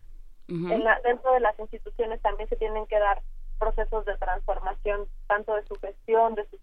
en 0.49 0.85
la, 0.85 1.01
dentro 1.01 1.33
de 1.33 1.41
las 1.41 1.59
instituciones 1.59 2.23
también 2.23 2.49
se 2.49 2.55
tienen 2.55 2.87
que 2.87 3.01
dar 3.01 3.20
procesos 3.59 4.05
de 4.05 4.16
transformación 4.16 5.09
tanto 5.27 5.55
de 5.55 5.66
su 5.66 5.74
gestión, 5.77 6.37
de 6.37 6.47
sus, 6.49 6.61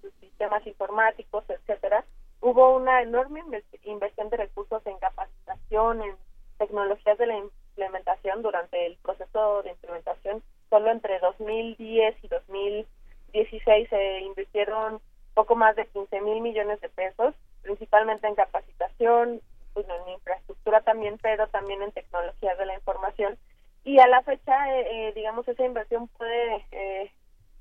sus 0.00 0.14
sistemas 0.14 0.66
informáticos, 0.66 1.44
etcétera, 1.48 2.06
hubo 2.40 2.76
una 2.76 3.02
enorme 3.02 3.42
inversión 3.84 4.30
de 4.30 4.36
recursos 4.36 4.84
en 4.86 4.98
capacitación, 4.98 6.02
en 6.02 6.16
tecnologías 6.58 7.18
de 7.18 7.26
la 7.26 7.36
implementación 7.36 8.42
durante 8.42 8.86
el 8.86 8.96
proceso 8.98 9.62
de 9.62 9.70
implementación. 9.70 10.42
Solo 10.70 10.90
entre 10.90 11.18
2010 11.20 12.16
y 12.22 12.28
2016 12.28 13.88
se 13.88 14.20
invirtieron 14.20 15.00
poco 15.34 15.56
más 15.56 15.76
de 15.76 15.86
15 15.86 16.20
mil 16.20 16.40
millones 16.40 16.80
de 16.80 16.88
pesos, 16.88 17.34
principalmente 17.62 18.26
en 18.26 18.34
capacitación, 18.34 19.40
pues, 19.72 19.86
en 19.88 20.12
infraestructura 20.14 20.80
también, 20.80 21.18
pero 21.22 21.46
también 21.46 21.80
en 21.82 21.92
tecnologías 21.92 22.58
de 22.58 22.66
la 22.66 22.74
información. 22.74 23.38
Y 23.84 24.00
a 24.00 24.08
la 24.08 24.22
fecha, 24.22 24.76
eh, 24.76 25.08
eh, 25.08 25.12
digamos, 25.14 25.46
esa 25.46 25.64
inversión 25.64 26.08
puede 26.08 26.66
eh, 26.72 27.12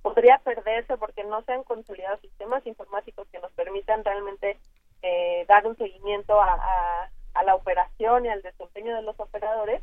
podría 0.08 0.38
perderse 0.40 0.96
porque 0.98 1.26
no 1.26 1.42
se 1.44 1.52
han 1.52 1.64
consolidado 1.64 2.18
sistemas 2.20 2.66
informáticos 2.66 3.28
que 3.30 3.40
nos 3.40 3.52
permitan 3.52 4.06
realmente 4.06 4.58
eh, 5.02 5.46
dar 5.50 5.68
un 5.68 5.76
seguimiento 5.78 6.40
a, 6.40 7.10
la 7.46 7.56
operación 7.56 8.26
y 8.26 8.30
al 8.30 8.42
desempeño 8.42 8.96
de 8.96 9.04
los 9.04 9.20
operadores 9.20 9.82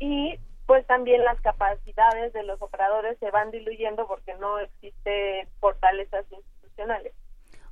y 0.00 0.36
pues 0.66 0.84
también 0.86 1.22
las 1.22 1.40
capacidades 1.40 2.32
de 2.32 2.42
los 2.42 2.60
operadores 2.60 3.16
se 3.18 3.30
van 3.30 3.50
diluyendo 3.50 4.06
porque 4.08 4.34
no 4.34 4.58
existe 4.58 5.46
fortalezas 5.60 6.24
institucionales. 6.32 7.14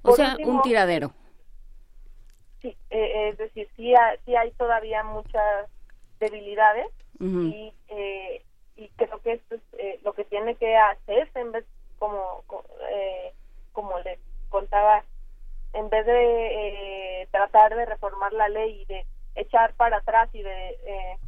O 0.03 0.13
sea, 0.13 0.37
un 0.45 0.63
tiradero. 0.63 1.13
Sí, 2.63 2.77
eh, 2.91 3.31
es 3.31 3.39
decir, 3.39 3.69
sí, 3.75 3.95
sí 4.25 4.37
hay 4.37 4.53
todavía 4.53 5.03
muchas 5.03 5.69
debilidades 6.21 6.87
y 7.19 7.75
eh, 7.89 8.45
y 8.81 8.89
creo 8.97 9.21
que 9.21 9.33
esto 9.35 9.57
es 9.57 9.61
eh, 9.79 10.01
lo 10.03 10.15
que 10.15 10.25
tiene 10.25 10.55
que 10.57 10.75
hacerse 10.75 11.39
en 11.39 11.53
vez 11.53 11.67
como 11.99 12.43
eh, 12.91 13.35
como 13.73 13.99
les 14.01 14.19
contaba 14.49 15.05
en 15.75 15.89
vez 15.91 16.07
de 16.07 17.23
eh, 17.23 17.29
tratar 17.31 17.77
de 17.77 17.85
reformar 17.85 18.33
la 18.33 18.49
ley 18.49 18.81
y 18.81 18.85
de 18.87 19.07
echar 19.35 19.75
para 19.75 19.99
atrás 19.99 20.31
y 20.33 20.43
de 20.43 20.71
eh, 20.71 21.19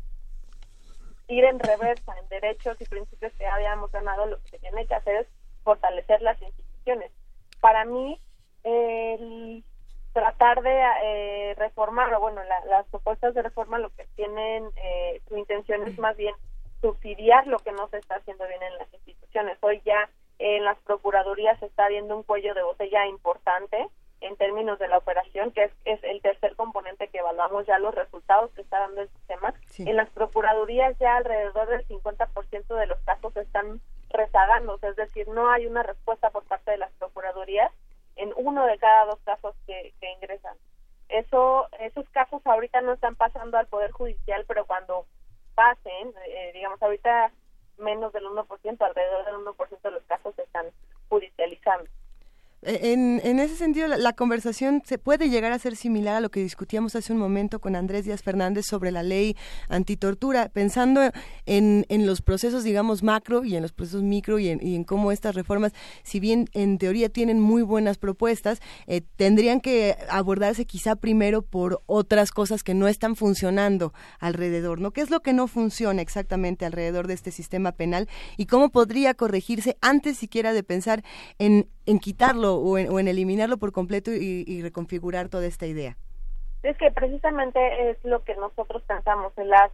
ir 1.28 1.44
en 1.44 1.58
reversa 1.58 2.18
en 2.18 2.28
derechos 2.28 2.80
y 2.80 2.86
principios 2.86 3.32
que 3.34 3.46
habíamos 3.46 3.92
ganado 3.92 4.24
lo 4.26 4.42
que 4.42 4.48
se 4.48 4.58
tiene 4.58 4.86
que 4.86 4.94
hacer 4.94 5.16
es 5.16 5.26
fortalecer 5.62 6.22
las 6.22 6.40
instituciones. 6.40 7.12
Para 7.60 7.84
mí 7.84 8.18
el 8.64 9.62
tratar 10.14 10.62
de 10.62 11.54
reformar 11.56 12.12
o 12.14 12.20
bueno 12.20 12.42
las 12.44 12.86
propuestas 12.86 13.34
de 13.34 13.42
reforma 13.42 13.78
lo 13.78 13.90
que 13.90 14.06
tienen 14.16 14.70
su 15.28 15.36
intención 15.36 15.86
es 15.86 15.98
más 15.98 16.16
bien 16.16 16.34
subsidiar 16.82 17.46
lo 17.46 17.58
que 17.60 17.72
no 17.72 17.88
se 17.88 17.98
está 17.98 18.16
haciendo 18.16 18.46
bien 18.46 18.62
en 18.62 18.76
las 18.76 18.92
instituciones. 18.92 19.56
Hoy 19.62 19.80
ya 19.86 20.10
en 20.38 20.64
las 20.64 20.78
procuradurías 20.80 21.58
se 21.60 21.66
está 21.66 21.88
viendo 21.88 22.16
un 22.16 22.24
cuello 22.24 22.52
de 22.52 22.62
botella 22.62 23.06
importante 23.06 23.88
en 24.20 24.36
términos 24.36 24.78
de 24.78 24.88
la 24.88 24.98
operación, 24.98 25.52
que 25.52 25.70
es, 25.84 26.04
el 26.04 26.20
tercer 26.20 26.54
componente 26.56 27.08
que 27.08 27.18
evaluamos 27.18 27.66
ya 27.66 27.78
los 27.78 27.94
resultados 27.94 28.50
que 28.52 28.62
está 28.62 28.80
dando 28.80 29.00
el 29.00 29.08
sistema. 29.08 29.54
En 29.78 29.96
las 29.96 30.10
procuradurías 30.10 30.96
ya 30.98 31.16
alrededor 31.16 31.68
del 31.68 31.86
50% 31.86 32.74
de 32.74 32.86
los 32.86 32.98
casos 33.00 33.36
están 33.36 33.80
rezagándose, 34.10 34.88
es 34.88 34.96
decir, 34.96 35.26
no 35.28 35.48
hay 35.50 35.66
una 35.66 35.82
respuesta 35.82 36.30
por 36.30 36.44
parte 36.44 36.72
de 36.72 36.76
las 36.76 36.92
procuradurías 36.92 37.72
en 38.16 38.32
uno 38.36 38.66
de 38.66 38.78
cada 38.78 39.06
dos 39.06 39.18
casos 39.24 39.54
que, 39.66 39.94
que 40.00 40.12
ingresan. 40.12 40.56
Eso, 41.08 41.68
esos 41.80 42.08
casos 42.10 42.42
ahorita 42.44 42.80
no 42.80 42.92
están 42.92 43.16
pasando 43.16 43.58
al 43.58 43.66
Poder 43.66 43.90
Judicial, 43.90 44.44
pero 44.46 44.66
cuando 44.66 45.06
pasen, 45.54 46.12
eh, 46.26 46.50
digamos, 46.54 46.82
ahorita 46.82 47.32
menos 47.78 48.12
del 48.12 48.26
1%, 48.26 48.84
alrededor 48.84 49.24
del 49.24 49.34
1% 49.36 49.80
de 49.82 49.90
los 49.90 50.02
casos 50.04 50.34
se 50.34 50.42
están 50.42 50.66
judicializando. 51.08 51.88
En, 52.64 53.40
ese 53.40 53.56
sentido, 53.56 53.88
la, 53.88 54.12
conversación 54.12 54.82
se 54.86 54.96
puede 54.96 55.28
llegar 55.28 55.50
a 55.50 55.58
ser 55.58 55.74
similar 55.74 56.14
a 56.14 56.20
lo 56.20 56.30
que 56.30 56.40
discutíamos 56.40 56.94
hace 56.94 57.12
un 57.12 57.18
momento 57.18 57.60
con 57.60 57.74
Andrés 57.74 58.04
Díaz 58.04 58.22
Fernández 58.22 58.66
sobre 58.66 58.92
la 58.92 59.02
ley 59.02 59.36
antitortura, 59.68 60.48
pensando 60.48 61.00
en, 61.44 61.84
en 61.88 62.06
los 62.06 62.22
procesos, 62.22 62.62
digamos, 62.62 63.02
macro 63.02 63.42
y 63.42 63.56
en 63.56 63.62
los 63.62 63.72
procesos 63.72 64.04
micro 64.04 64.38
y 64.38 64.48
en, 64.48 64.64
y 64.64 64.76
en 64.76 64.84
cómo 64.84 65.10
estas 65.10 65.34
reformas, 65.34 65.72
si 66.04 66.20
bien 66.20 66.48
en 66.52 66.78
teoría 66.78 67.08
tienen 67.08 67.40
muy 67.40 67.62
buenas 67.62 67.98
propuestas, 67.98 68.60
eh, 68.86 69.00
tendrían 69.16 69.60
que 69.60 69.96
abordarse 70.08 70.64
quizá 70.64 70.94
primero 70.94 71.42
por 71.42 71.82
otras 71.86 72.30
cosas 72.30 72.62
que 72.62 72.74
no 72.74 72.86
están 72.86 73.16
funcionando 73.16 73.92
alrededor, 74.20 74.80
¿no? 74.80 74.92
¿Qué 74.92 75.00
es 75.00 75.10
lo 75.10 75.18
que 75.18 75.32
no 75.32 75.48
funciona 75.48 76.00
exactamente 76.00 76.64
alrededor 76.64 77.08
de 77.08 77.14
este 77.14 77.32
sistema 77.32 77.72
penal 77.72 78.08
y 78.36 78.46
cómo 78.46 78.70
podría 78.70 79.14
corregirse 79.14 79.76
antes 79.80 80.16
siquiera 80.16 80.52
de 80.52 80.62
pensar 80.62 81.02
en 81.40 81.66
en 81.86 81.98
quitarlo 81.98 82.51
o 82.56 82.78
en, 82.78 83.08
eliminarlo 83.08 83.58
por 83.58 83.72
completo 83.72 84.10
y, 84.12 84.62
reconfigurar 84.62 85.28
toda 85.28 85.46
esta 85.46 85.66
idea? 85.66 85.96
Es 86.62 86.76
que 86.78 86.90
precisamente 86.90 87.90
es 87.90 88.04
lo 88.04 88.22
que 88.24 88.36
nosotros 88.36 88.82
pensamos. 88.84 89.32
En 89.36 89.48
las, 89.48 89.72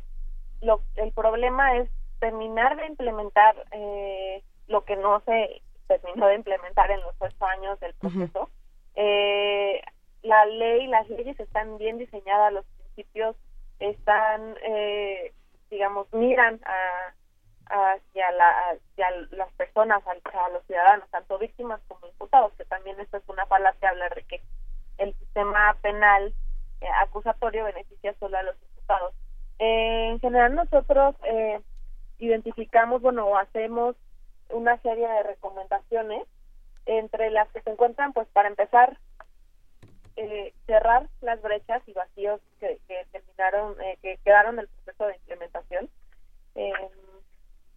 lo, 0.62 0.82
el 0.96 1.12
problema 1.12 1.76
es 1.76 1.90
terminar 2.20 2.76
de 2.76 2.86
implementar 2.86 3.54
eh, 3.72 4.42
lo 4.66 4.84
que 4.84 4.96
no 4.96 5.20
se 5.20 5.62
terminó 5.86 6.26
de 6.26 6.34
implementar 6.36 6.90
en 6.90 7.00
los 7.00 7.14
ocho 7.18 7.44
años 7.46 7.78
del 7.80 7.94
proceso. 7.94 8.50
eh, 8.94 9.80
la 10.22 10.44
ley, 10.46 10.86
las 10.88 11.08
leyes 11.08 11.38
están 11.38 11.78
bien 11.78 11.98
diseñadas, 11.98 12.52
los 12.52 12.64
principios 12.66 13.36
están, 13.78 14.56
eh, 14.62 15.32
digamos, 15.70 16.12
miran 16.12 16.60
a, 16.64 17.14
hacia, 17.68 18.30
la, 18.32 18.70
hacia 18.70 19.10
las 19.30 19.52
personas, 19.52 20.02
a, 20.06 20.48
los 20.50 20.64
ciudadanos, 20.66 21.08
tanto 21.10 21.38
víctimas 21.38 21.80
como 21.88 22.06
imputados, 22.06 22.52
que 22.54 22.64
también 22.64 22.98
esto 23.00 23.18
es 23.18 23.28
una 23.28 23.46
falacia 23.46 23.90
hablar 23.90 24.14
de 24.14 24.22
que 24.24 24.42
el 24.98 25.14
sistema 25.14 25.76
penal 25.82 26.34
eh, 26.80 26.86
acusatorio 27.00 27.64
beneficia 27.64 28.14
solo 28.18 28.36
a 28.38 28.42
los 28.42 28.56
imputados. 28.62 29.14
En 29.58 30.20
general 30.20 30.54
nosotros 30.54 31.16
eh, 31.24 31.60
identificamos, 32.18 33.02
bueno, 33.02 33.36
hacemos 33.36 33.96
una 34.50 34.78
serie 34.78 35.06
de 35.06 35.22
recomendaciones 35.24 36.26
entre 36.86 37.30
las 37.30 37.48
que 37.50 37.60
se 37.60 37.70
encuentran, 37.70 38.12
pues 38.12 38.26
para 38.28 38.48
empezar, 38.48 38.96
eh, 40.16 40.52
cerrar 40.66 41.06
las 41.20 41.40
brechas 41.42 41.82
y 41.86 41.92
vacíos 41.92 42.40
que, 42.58 42.80
que 42.88 43.06
terminaron, 43.12 43.80
eh, 43.80 43.98
que 44.02 44.18
quedaron 44.24 44.54
en 44.54 44.60
el 44.60 44.68
proceso 44.68 45.06
de 45.06 45.16
implementación. 45.16 45.88
Eh, 46.54 46.72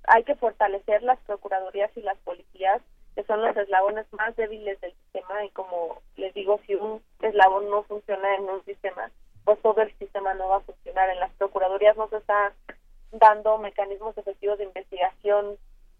hay 0.07 0.23
que 0.23 0.35
fortalecer 0.35 1.03
las 1.03 1.19
procuradurías 1.21 1.91
y 1.95 2.01
las 2.01 2.17
policías, 2.19 2.81
que 3.15 3.23
son 3.23 3.41
los 3.41 3.55
eslabones 3.55 4.05
más 4.13 4.35
débiles 4.35 4.79
del 4.81 4.93
sistema 4.93 5.45
y 5.45 5.49
como 5.49 6.01
les 6.15 6.33
digo, 6.33 6.59
si 6.65 6.75
un 6.75 7.01
eslabón 7.21 7.69
no 7.69 7.83
funciona 7.83 8.35
en 8.35 8.43
un 8.43 8.63
sistema, 8.65 9.11
pues 9.43 9.61
todo 9.61 9.81
el 9.81 9.93
sistema 9.97 10.33
no 10.33 10.49
va 10.49 10.57
a 10.57 10.61
funcionar. 10.61 11.09
En 11.09 11.19
las 11.19 11.31
procuradurías 11.33 11.97
no 11.97 12.07
se 12.09 12.17
está 12.17 12.53
dando 13.11 13.57
mecanismos 13.57 14.17
efectivos 14.17 14.57
de 14.57 14.65
investigación 14.65 15.57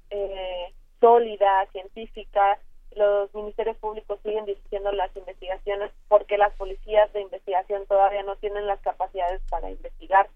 eh, 0.10 0.73
sólida, 0.99 1.65
científica. 1.72 2.60
Los 2.95 3.34
ministerios 3.34 3.78
públicos 3.78 4.19
siguen 4.23 4.45
dirigiendo 4.45 4.91
las 4.91 5.15
investigaciones 5.15 5.91
porque 6.07 6.38
las 6.38 6.53
policías 6.56 7.11
de 7.14 7.22
investigación 7.22 7.86
todavía 7.88 8.23
no 8.23 8.36
tienen 8.38 8.68
las 8.68 8.80
capacidades 8.82 9.41
para 9.49 9.69
investigar. 9.69 10.30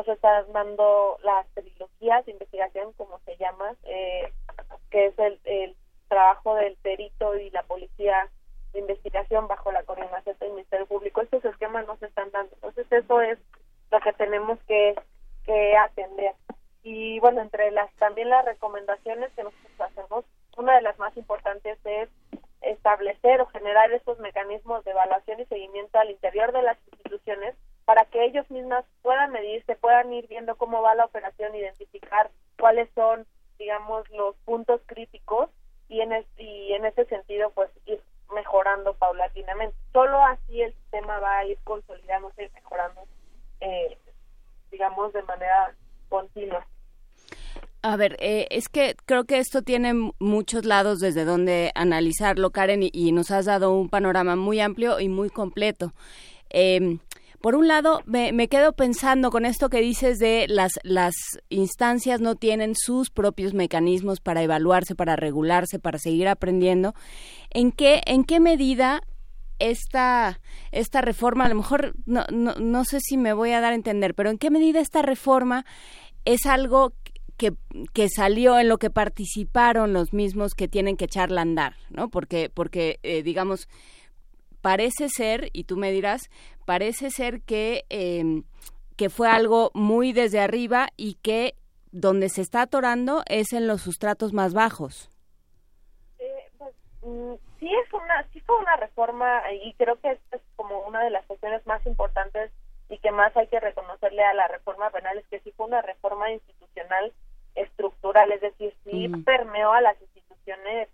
Nos 0.00 0.08
están 0.08 0.50
dando 0.54 1.18
las 1.22 1.46
trilogías 1.48 2.24
de 2.24 2.32
investigación, 2.32 2.94
como 2.94 3.18
se 3.26 3.36
llama, 3.36 3.74
eh, 3.82 4.32
que 4.88 5.08
es 5.08 5.18
el, 5.18 5.38
el 5.44 5.76
trabajo 6.08 6.54
del 6.54 6.74
perito 6.76 7.36
y 7.36 7.50
la 7.50 7.64
policía 7.64 8.30
de 8.72 8.78
investigación 8.78 9.46
bajo 9.46 9.70
la 9.72 9.82
coordinación 9.82 10.38
del 10.40 10.52
Ministerio 10.52 10.86
Público. 10.86 11.20
Estos 11.20 11.44
esquemas 11.44 11.86
no 11.86 11.98
se 11.98 12.06
están 12.06 12.30
dando. 12.30 12.54
Entonces, 12.54 12.90
eso 12.90 13.20
es 13.20 13.38
lo 13.90 14.00
que 14.00 14.14
tenemos 14.14 14.58
que, 14.66 14.94
que 15.44 15.76
atender. 15.76 16.32
Y 16.82 17.20
bueno, 17.20 17.42
entre 17.42 17.70
las 17.70 17.92
también 17.96 18.30
las 18.30 18.46
recomendaciones 18.46 19.30
que 19.34 19.44
nosotros 19.44 19.80
hacemos, 19.80 20.24
una 20.56 20.76
de 20.76 20.82
las 20.82 20.98
más 20.98 21.14
importantes 21.18 21.78
es 21.84 22.08
establecer 22.62 23.42
o 23.42 23.46
generar 23.48 23.92
esos 23.92 24.18
mecanismos 24.20 24.82
de 24.84 24.92
evaluación 24.92 25.40
y 25.40 25.44
seguimiento 25.44 25.98
al 25.98 26.10
interior 26.10 26.52
de 26.52 26.62
las 26.62 26.78
instituciones 26.86 27.54
para 27.90 28.04
que 28.04 28.24
ellos 28.24 28.48
mismas 28.52 28.84
puedan 29.02 29.32
medirse, 29.32 29.74
puedan 29.74 30.12
ir 30.12 30.28
viendo 30.28 30.54
cómo 30.54 30.80
va 30.80 30.94
la 30.94 31.06
operación, 31.06 31.56
identificar 31.56 32.30
cuáles 32.56 32.88
son, 32.94 33.26
digamos, 33.58 34.08
los 34.10 34.36
puntos 34.44 34.80
críticos 34.86 35.50
y 35.88 36.00
en, 36.00 36.12
y 36.38 36.72
en 36.72 36.84
ese 36.84 37.04
sentido, 37.06 37.50
pues 37.50 37.68
ir 37.86 38.00
mejorando 38.32 38.94
paulatinamente. 38.94 39.74
Solo 39.92 40.24
así 40.24 40.62
el 40.62 40.72
sistema 40.72 41.18
va 41.18 41.38
a 41.38 41.46
ir 41.46 41.58
consolidándose 41.64 42.44
y 42.44 42.50
mejorando, 42.54 43.00
eh, 43.60 43.98
digamos, 44.70 45.12
de 45.12 45.24
manera 45.24 45.74
continua. 46.08 46.64
A 47.82 47.96
ver, 47.96 48.16
eh, 48.20 48.46
es 48.50 48.68
que 48.68 48.94
creo 49.04 49.24
que 49.24 49.38
esto 49.38 49.62
tiene 49.62 50.12
muchos 50.20 50.64
lados 50.64 51.00
desde 51.00 51.24
donde 51.24 51.72
analizarlo, 51.74 52.50
Karen, 52.50 52.82
y, 52.84 53.10
nos 53.10 53.32
has 53.32 53.46
dado 53.46 53.72
un 53.72 53.88
panorama 53.88 54.36
muy 54.36 54.60
amplio 54.60 55.00
y 55.00 55.08
muy 55.08 55.28
completo. 55.28 55.92
Eh, 56.50 57.00
por 57.40 57.54
un 57.54 57.68
lado, 57.68 58.02
me, 58.04 58.32
me, 58.32 58.48
quedo 58.48 58.72
pensando 58.72 59.30
con 59.30 59.46
esto 59.46 59.70
que 59.70 59.80
dices 59.80 60.18
de 60.18 60.46
las, 60.48 60.72
las 60.82 61.14
instancias 61.48 62.20
no 62.20 62.36
tienen 62.36 62.74
sus 62.76 63.10
propios 63.10 63.54
mecanismos 63.54 64.20
para 64.20 64.42
evaluarse, 64.42 64.94
para 64.94 65.16
regularse, 65.16 65.78
para 65.78 65.98
seguir 65.98 66.28
aprendiendo. 66.28 66.94
¿En 67.50 67.72
qué, 67.72 68.02
en 68.04 68.24
qué 68.24 68.40
medida 68.40 69.02
esta, 69.58 70.40
esta 70.72 71.00
reforma, 71.00 71.44
a 71.44 71.48
lo 71.48 71.54
mejor 71.54 71.94
no, 72.06 72.24
no, 72.30 72.54
no 72.56 72.84
sé 72.84 72.98
si 73.00 73.16
me 73.16 73.32
voy 73.32 73.52
a 73.52 73.60
dar 73.60 73.72
a 73.72 73.76
entender, 73.76 74.14
pero 74.14 74.30
en 74.30 74.38
qué 74.38 74.50
medida 74.50 74.80
esta 74.80 75.02
reforma 75.02 75.64
es 76.24 76.46
algo 76.46 76.92
que, 77.36 77.54
que, 77.94 78.08
salió 78.10 78.58
en 78.58 78.68
lo 78.68 78.78
que 78.78 78.90
participaron 78.90 79.94
los 79.94 80.12
mismos 80.12 80.52
que 80.54 80.68
tienen 80.68 80.96
que 80.98 81.06
echarla 81.06 81.40
a 81.40 81.42
andar, 81.42 81.76
¿no? 81.88 82.10
Porque, 82.10 82.50
porque 82.52 82.98
eh, 83.02 83.22
digamos, 83.22 83.66
parece 84.60 85.08
ser, 85.08 85.50
y 85.52 85.64
tú 85.64 85.76
me 85.76 85.90
dirás, 85.92 86.30
parece 86.64 87.10
ser 87.10 87.42
que, 87.42 87.84
eh, 87.90 88.42
que 88.96 89.10
fue 89.10 89.28
algo 89.28 89.70
muy 89.74 90.12
desde 90.12 90.40
arriba 90.40 90.88
y 90.96 91.14
que 91.14 91.54
donde 91.92 92.28
se 92.28 92.42
está 92.42 92.62
atorando 92.62 93.22
es 93.26 93.52
en 93.52 93.66
los 93.66 93.82
sustratos 93.82 94.32
más 94.32 94.54
bajos. 94.54 95.10
Eh, 96.18 96.50
pues, 96.58 96.74
mm, 97.02 97.34
sí 97.58 97.68
es 97.68 97.92
una 97.92 98.26
sí 98.32 98.40
fue 98.40 98.56
una 98.58 98.76
reforma 98.76 99.42
y 99.52 99.74
creo 99.74 99.98
que 100.00 100.12
esta 100.12 100.36
es 100.36 100.42
como 100.56 100.80
una 100.86 101.02
de 101.02 101.10
las 101.10 101.24
cuestiones 101.26 101.66
más 101.66 101.84
importantes 101.86 102.52
y 102.88 102.98
que 102.98 103.10
más 103.10 103.36
hay 103.36 103.46
que 103.48 103.60
reconocerle 103.60 104.22
a 104.24 104.34
la 104.34 104.48
reforma 104.48 104.90
penal 104.90 105.18
es 105.18 105.26
que 105.28 105.40
sí 105.40 105.52
fue 105.56 105.66
una 105.66 105.82
reforma 105.82 106.30
institucional 106.30 107.12
estructural, 107.54 108.30
es 108.32 108.40
decir, 108.40 108.74
sí 108.84 109.08
mm. 109.08 109.24
permeó 109.24 109.72
a 109.72 109.80
las 109.80 110.00
instituciones 110.00 110.88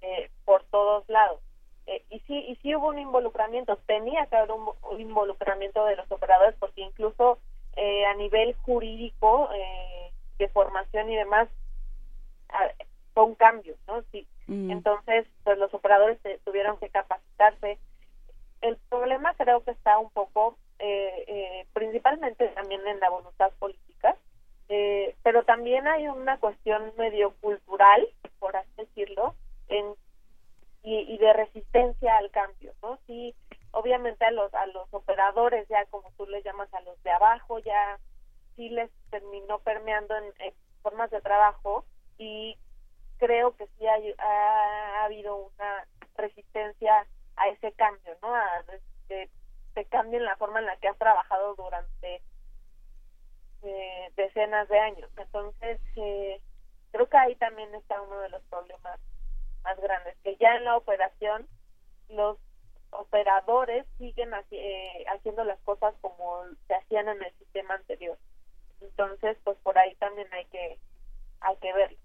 eh, 0.00 0.30
por 0.44 0.64
todos 0.64 1.08
lados. 1.08 1.40
Eh, 1.86 2.02
y 2.08 2.20
sí 2.20 2.34
y 2.48 2.56
sí 2.56 2.74
hubo 2.74 2.88
un 2.88 2.98
involucramiento 2.98 3.76
tenía 3.86 4.24
que 4.26 4.36
haber 4.36 4.52
un, 4.52 4.72
involucramiento 4.98 5.84
de 5.84 5.96
los 5.96 6.10
operadores 6.10 6.54
porque 6.58 6.80
incluso 6.80 7.38
eh, 7.76 8.06
a 8.06 8.14
nivel 8.14 8.54
jurídico 8.62 9.50
eh, 9.54 10.10
de 10.38 10.48
formación 10.48 11.10
y 11.10 11.16
demás 11.16 11.48
fue 13.12 13.24
un 13.24 13.34
cambio 13.34 13.76
no 13.86 14.02
sí. 14.12 14.26
Mm. 14.46 14.70
entonces 14.70 15.26
pues 15.42 15.58
los 15.58 15.74
operadores 15.74 16.18
tuvieron 16.44 16.78
que 16.78 16.88
capacitarse. 16.88 17.78
El 18.62 18.78
problema 18.88 19.34
creo 19.34 19.62
que 19.62 19.72
está 19.72 19.98
un 19.98 20.10
poco 20.10 20.56
principalmente 21.72 22.48
también 22.48 22.86
en 22.86 23.00
la 23.00 23.10
voluntad 23.10 23.52
política 23.58 24.16
pero 25.22 25.44
también 25.44 25.86
hay 25.86 26.08
una 26.08 26.38
cuestión 26.38 26.92
medio 26.96 27.34
cultural 27.42 28.08
por 28.38 28.56
así 28.56 28.70
decirlo 28.76 29.34
en 29.68 29.94
y, 30.86 31.16
de 31.16 31.32
resistencia 31.32 32.18
al 32.18 32.30
cambio, 32.30 32.74
¿no? 32.82 32.98
Sí, 33.06 33.34
obviamente 33.70 34.26
a 34.26 34.30
los 34.30 34.52
a 34.52 34.66
los 34.66 34.86
operadores 34.92 35.66
ya 35.68 35.84
como 35.86 36.10
tú 36.12 36.26
les 36.26 36.44
llamas 36.44 36.72
a 36.74 36.80
los 36.82 37.02
de 37.02 37.10
abajo 37.10 37.58
ya 37.58 37.98
sí 38.54 38.68
les 38.68 38.90
terminó 39.10 39.58
permeando 39.60 40.14
en, 40.16 40.54
formas 40.82 41.10
de 41.10 41.22
trabajo 41.22 41.86
y 42.18 42.58
creo 43.16 43.56
que 43.56 43.66
sí 43.78 43.86
ha, 43.86 45.04
habido 45.04 45.36
una 45.36 45.86
resistencia 46.16 47.06
a 47.36 47.48
ese 47.48 47.72
cambio, 47.72 48.14
¿no? 48.20 48.34
A 48.34 48.62
que 49.08 49.30
se 49.72 49.84
cambien 49.86 50.24
la 50.24 50.36
forma 50.36 50.60
en 50.60 50.66
la 50.66 50.76
que 50.76 50.88
has 50.88 50.98
trabajado 50.98 51.54
durante 51.54 52.22
eh, 53.62 54.12
decenas 54.16 54.68
de 54.68 54.78
años. 54.78 55.10
Entonces, 55.16 55.80
eh, 55.96 56.40
creo 56.92 57.08
que 57.08 57.16
ahí 57.16 57.34
también 57.36 57.74
está 57.74 58.00
uno 58.02 58.20
de 58.20 58.28
los 58.28 58.42
problemas 58.44 59.00
más 59.64 59.80
grandes, 59.80 60.16
que 60.22 60.36
ya 60.36 60.56
en 60.56 60.64
la 60.64 60.76
operación 60.76 61.48
los 62.08 62.38
operadores 62.90 63.86
siguen 63.98 64.30
eh, 64.50 65.04
haciendo 65.14 65.44
las 65.44 65.58
cosas 65.60 65.94
como 66.00 66.42
se 66.68 66.74
hacían 66.74 67.08
en 67.08 67.22
el 67.22 67.32
sistema 67.38 67.74
anterior. 67.74 68.18
Entonces, 68.80 69.36
pues 69.44 69.56
por 69.62 69.76
ahí 69.78 69.94
también 69.96 70.28
hay 70.32 70.44
que 70.46 70.78
hay 71.40 71.56
que 71.56 71.72
verlo. 71.72 71.98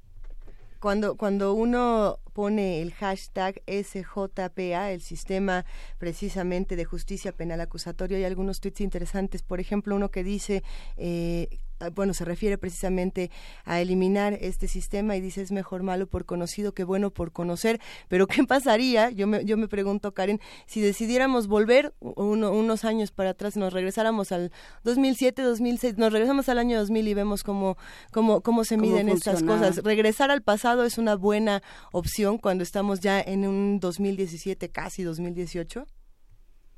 Cuando, 0.80 1.18
cuando 1.18 1.54
uno 1.54 2.20
pone 2.32 2.82
el 2.82 2.94
hashtag 2.94 3.62
SJPA, 3.68 4.92
el 4.92 5.02
sistema 5.02 5.66
precisamente 5.98 6.78
de 6.78 6.86
justicia 6.86 7.34
penal 7.34 7.60
acusatorio, 7.60 8.16
hay 8.16 8.24
algunos 8.24 8.62
tweets 8.62 8.80
interesantes. 8.80 9.44
Por 9.44 9.60
ejemplo, 9.60 9.94
uno 9.94 10.10
que 10.10 10.24
dice 10.24 10.64
eh, 10.96 11.50
bueno, 11.94 12.14
se 12.14 12.26
refiere 12.26 12.58
precisamente 12.58 13.32
a 13.66 13.80
eliminar 13.80 14.34
este 14.34 14.68
sistema 14.68 15.16
y 15.16 15.22
dice 15.22 15.42
es 15.42 15.52
mejor 15.52 15.84
malo 15.84 16.08
por 16.08 16.26
conocido 16.26 16.74
que 16.74 16.84
bueno 16.84 17.12
por 17.12 17.32
conocer. 17.32 17.80
Pero 18.08 18.28
¿qué 18.28 18.44
pasaría? 18.44 19.10
Yo 19.10 19.28
me, 19.28 19.46
yo 19.46 19.58
me 19.58 19.68
pregunto, 19.68 20.14
Karen, 20.14 20.40
si 20.66 20.82
decidiéramos 20.82 21.48
volver 21.48 21.94
unos 22.00 22.86
años 22.86 23.12
para 23.12 23.32
atrás, 23.32 23.56
nos 23.56 23.74
regresáramos 23.74 24.32
al 24.32 24.52
2007, 24.84 25.42
2006, 25.42 25.98
nos 25.98 26.12
regresamos 26.12 26.50
al 26.50 26.60
año 26.60 26.78
2000 26.78 27.08
y 27.08 27.14
vemos 27.14 27.44
cómo, 27.44 27.78
cómo, 28.12 28.42
cómo 28.42 28.64
se 28.64 28.78
miden 28.78 29.10
estas 29.10 29.44
cosas. 29.44 29.78
Regresar 29.84 30.32
al 30.32 30.42
pasado 30.42 30.84
es 30.84 30.98
una 30.98 31.16
buena 31.16 31.62
opción 31.92 32.38
cuando 32.38 32.64
estamos 32.64 33.00
ya 33.00 33.22
en 33.22 33.48
un 33.48 33.80
2017, 33.80 34.70
casi 34.70 35.04
2018. 35.04 35.86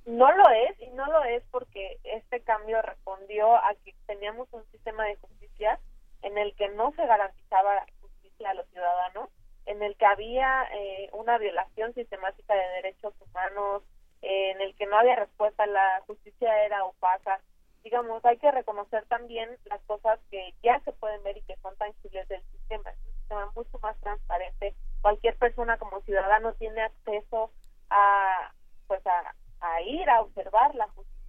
No 0.06 0.32
lo 0.32 0.50
es, 0.50 0.80
y 0.80 0.90
no 0.92 1.06
lo 1.08 1.24
es 1.24 1.44
porque 1.52 2.00
este 2.04 2.42
cambio 2.42 2.82
respondió 2.82 3.56
a 3.56 3.76
que 3.84 3.94
teníamos 4.08 4.48
un 4.52 4.66
sistema 4.72 5.06
de 5.06 5.16
justicia 5.18 5.80
en 6.24 6.38
el 6.38 6.56
que 6.56 6.70
no 6.70 6.92
se 6.96 7.06
garantizaba 7.06 7.86
justicia 8.02 8.50
a 8.50 8.54
los 8.54 8.68
ciudadanos, 8.70 9.30
en 9.66 9.82
el 9.84 9.96
que 9.96 10.06
había 10.06 10.64
eh, 10.74 11.10
una 11.14 11.38
violación 11.38 11.94
sistemática 11.94 12.56
de 12.56 12.82
derechos 12.82 13.14
humanos, 13.22 13.84
en 14.22 14.62
el 14.62 14.76
que 14.76 14.86
no 14.86 14.98
había 14.98 15.16
respuesta, 15.16 15.66
la 15.66 16.02
justicia 16.08 16.64
era 16.66 16.84
opaca. 16.84 17.42
Digamos, 17.84 18.24
hay 18.26 18.38
que 18.38 18.52
reconocer 18.52 19.06
también 19.06 19.58
las 19.66 19.82
cosas 19.82 20.20
que 20.30 20.54
ya 20.62 20.80
se 20.82 20.92
pueden 20.94 21.24
ver 21.24 21.38
y 21.38 21.42
que 21.42 21.56
son 21.58 21.76
tangibles 21.78 22.28
del 22.28 22.44
sistema. 22.52 22.92
Es 22.92 22.98
un 23.06 23.14
sistema 23.14 23.52
mucho 23.56 23.80
más 23.80 24.00
transparente. 24.02 24.76
Cualquier 25.02 25.36
persona 25.38 25.78
como 25.78 26.02
ciudadano 26.02 26.54
tiene 26.54 26.82
acceso 26.82 27.52
a, 27.90 28.54
pues 28.88 29.06
a, 29.08 29.36
a 29.62 29.82
ir 29.82 30.10
a 30.10 30.22
observar 30.22 30.76
la 30.76 30.88
justicia. 30.90 31.20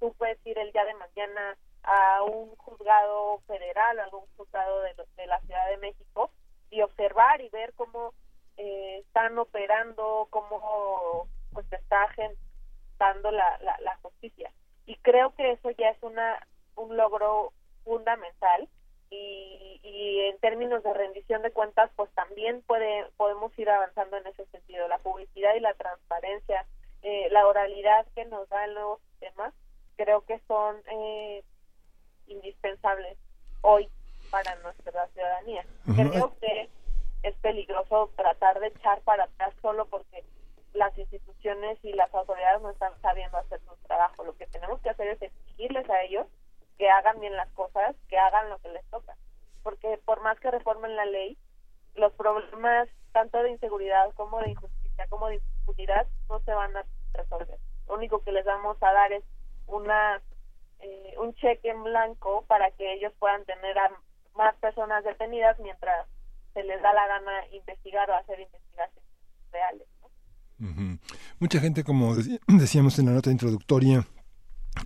Tú 0.00 0.12
puedes 0.18 0.38
ir 0.46 0.58
el 0.58 0.72
día 0.72 0.84
de 0.84 0.94
mañana 0.94 1.56
a 1.82 2.22
un 2.22 2.54
juzgado 2.56 3.40
federal, 3.46 3.98
a 3.98 4.04
algún 4.04 4.26
juzgado 4.36 4.80
de, 4.82 4.94
de 5.16 5.26
la 5.26 5.40
Ciudad 5.40 5.68
de 5.68 5.78
México 5.78 6.30
y 6.70 6.82
observar 6.82 7.40
y 7.40 7.48
ver 7.50 7.72
cómo 7.74 8.12
eh, 8.56 8.98
están 9.06 9.38
operando, 9.38 10.26
cómo 10.30 11.28
pues 11.52 11.70
está 11.72 12.08
dando 12.98 13.30
la, 13.30 13.58
la, 13.58 13.76
la 13.80 13.96
justicia. 13.98 14.52
Y 14.86 14.96
creo 14.96 15.34
que 15.34 15.52
eso 15.52 15.70
ya 15.70 15.90
es 15.90 16.02
una 16.02 16.46
un 16.76 16.96
logro 16.96 17.52
fundamental 17.84 18.68
y, 19.10 19.80
y 19.82 20.20
en 20.20 20.38
términos 20.38 20.82
de 20.82 20.92
rendición 20.92 21.42
de 21.42 21.52
cuentas 21.52 21.90
pues 21.94 22.10
también 22.14 22.62
puede 22.62 23.06
podemos 23.16 23.56
ir 23.58 23.70
avanzando 23.70 24.16
en 24.16 24.26
ese 24.26 24.44
sentido 24.46 24.88
la 24.88 24.98
publicidad 24.98 25.54
y 25.54 25.60
la 25.60 25.74
transparencia 25.74 26.66
eh, 27.04 27.28
la 27.30 27.46
oralidad 27.46 28.06
que 28.14 28.24
nos 28.24 28.48
da 28.48 28.64
el 28.64 28.72
nuevo 28.72 28.98
sistema 29.10 29.52
creo 29.96 30.22
que 30.22 30.40
son 30.48 30.76
eh, 30.90 31.44
indispensables 32.26 33.18
hoy 33.60 33.90
para 34.30 34.56
nuestra 34.56 35.06
ciudadanía. 35.08 35.66
Creo 35.94 36.34
que 36.40 36.70
es 37.22 37.34
peligroso 37.36 38.10
tratar 38.16 38.58
de 38.58 38.68
echar 38.68 39.02
para 39.02 39.24
atrás 39.24 39.54
solo 39.60 39.86
porque 39.86 40.24
las 40.72 40.96
instituciones 40.96 41.78
y 41.82 41.92
las 41.92 42.12
autoridades 42.14 42.62
no 42.62 42.70
están 42.70 42.92
sabiendo 43.02 43.36
hacer 43.36 43.60
su 43.60 43.76
trabajo. 43.86 44.24
Lo 44.24 44.34
que 44.36 44.46
tenemos 44.46 44.80
que 44.80 44.88
hacer 44.88 45.08
es 45.08 45.20
exigirles 45.20 45.88
a 45.90 46.02
ellos 46.02 46.26
que 46.78 46.88
hagan 46.88 47.20
bien 47.20 47.36
las 47.36 47.50
cosas, 47.50 47.94
que 48.08 48.16
hagan 48.16 48.48
lo 48.48 48.58
que 48.58 48.70
les 48.70 48.84
toca. 48.86 49.14
Porque 49.62 50.00
por 50.06 50.22
más 50.22 50.40
que 50.40 50.50
reformen 50.50 50.96
la 50.96 51.04
ley, 51.04 51.36
los 51.96 52.14
problemas 52.14 52.88
tanto 53.12 53.42
de 53.42 53.50
inseguridad 53.50 54.10
como 54.14 54.40
de 54.40 54.50
injusticia 54.50 55.06
como 55.08 55.28
de 55.28 55.36
no 56.28 56.40
se 56.40 56.52
van 56.52 56.76
a 56.76 56.84
resolver. 57.12 57.58
Lo 57.88 57.94
único 57.94 58.22
que 58.22 58.32
les 58.32 58.44
vamos 58.44 58.76
a 58.82 58.92
dar 58.92 59.12
es 59.12 59.24
una 59.66 60.20
eh, 60.80 61.14
un 61.18 61.34
cheque 61.34 61.70
en 61.70 61.82
blanco 61.82 62.44
para 62.46 62.70
que 62.72 62.94
ellos 62.94 63.12
puedan 63.18 63.44
tener 63.44 63.78
a 63.78 63.90
más 64.36 64.54
personas 64.56 65.04
detenidas 65.04 65.58
mientras 65.60 66.06
se 66.52 66.62
les 66.64 66.80
da 66.82 66.92
la 66.92 67.06
gana 67.06 67.46
investigar 67.52 68.10
o 68.10 68.14
hacer 68.14 68.40
investigaciones 68.40 69.10
reales. 69.52 69.88
Mucha 71.38 71.60
gente, 71.60 71.84
como 71.84 72.14
decíamos 72.48 72.98
en 72.98 73.06
la 73.06 73.12
nota 73.12 73.30
introductoria, 73.30 74.06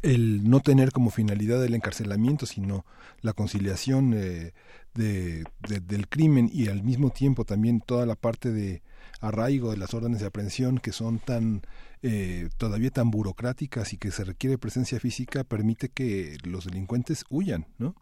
el 0.03 0.49
no 0.49 0.61
tener 0.61 0.93
como 0.93 1.11
finalidad 1.11 1.65
el 1.65 1.75
encarcelamiento, 1.75 2.47
sino 2.47 2.85
la 3.21 3.33
conciliación 3.33 4.15
eh, 4.15 4.53
de, 4.95 5.45
del 5.61 6.09
crimen 6.09 6.49
y 6.53 6.69
al 6.69 6.83
mismo 6.83 7.11
tiempo 7.11 7.45
también 7.45 7.81
toda 7.81 8.07
la 8.07 8.15
parte 8.15 8.51
de 8.51 8.83
arraigo 9.21 9.71
de 9.71 9.77
las 9.77 9.95
órdenes 9.95 10.21
de 10.21 10.27
aprehensión 10.27 10.79
que 10.79 10.93
son 10.93 11.19
tan 11.19 11.63
eh, 12.03 12.49
todavía 12.57 12.91
tan 12.91 13.11
burocráticas 13.11 13.93
y 13.93 13.97
que 13.97 14.11
se 14.11 14.25
requiere 14.25 14.59
presencia 14.59 15.01
física 15.01 15.45
permite 15.45 15.89
que 15.89 16.39
los 16.45 16.65
delincuentes 16.65 17.25
huyan, 17.29 17.67
¿no? 17.79 17.95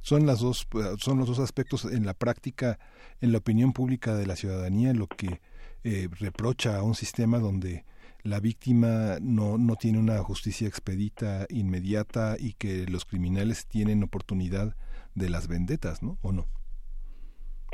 Son 0.00 0.24
las 0.24 0.40
dos 0.40 0.66
son 0.98 1.18
los 1.18 1.28
dos 1.28 1.38
aspectos 1.40 1.84
en 1.84 2.06
la 2.06 2.14
práctica 2.14 2.78
en 3.20 3.32
la 3.32 3.38
opinión 3.38 3.72
pública 3.72 4.14
de 4.14 4.26
la 4.26 4.36
ciudadanía 4.36 4.94
lo 4.94 5.08
que 5.08 5.40
eh, 5.84 6.08
reprocha 6.18 6.78
a 6.78 6.82
un 6.82 6.94
sistema 6.94 7.38
donde 7.38 7.84
la 8.22 8.40
víctima 8.40 9.18
no, 9.20 9.56
no 9.56 9.76
tiene 9.76 9.98
una 9.98 10.18
justicia 10.18 10.66
expedita, 10.66 11.46
inmediata 11.48 12.36
y 12.38 12.54
que 12.54 12.86
los 12.86 13.04
criminales 13.04 13.66
tienen 13.66 14.02
oportunidad 14.02 14.74
de 15.14 15.30
las 15.30 15.46
vendetas, 15.46 16.02
¿no? 16.02 16.18
¿O 16.22 16.32
no? 16.32 16.46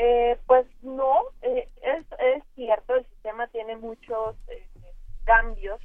Eh, 0.04 0.36
pues 0.48 0.66
no, 0.82 1.26
eh, 1.42 1.68
es, 1.80 2.04
cierto, 2.56 2.96
el 2.96 3.06
sistema 3.06 3.46
tiene 3.46 3.76
muchos 3.76 4.34
eh, 4.48 4.68
cambios 5.22 5.80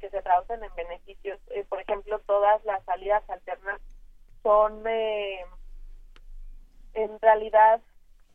que 0.00 0.10
se 0.10 0.20
traducen 0.20 0.62
en 0.62 0.74
beneficios. 0.74 1.40
por 1.70 1.80
ejemplo, 1.80 2.18
todas 2.26 2.62
las 2.66 2.84
salidas 2.84 3.22
alternas 3.30 3.80
son, 4.42 4.86
en 4.86 5.48
realidad, 7.22 7.80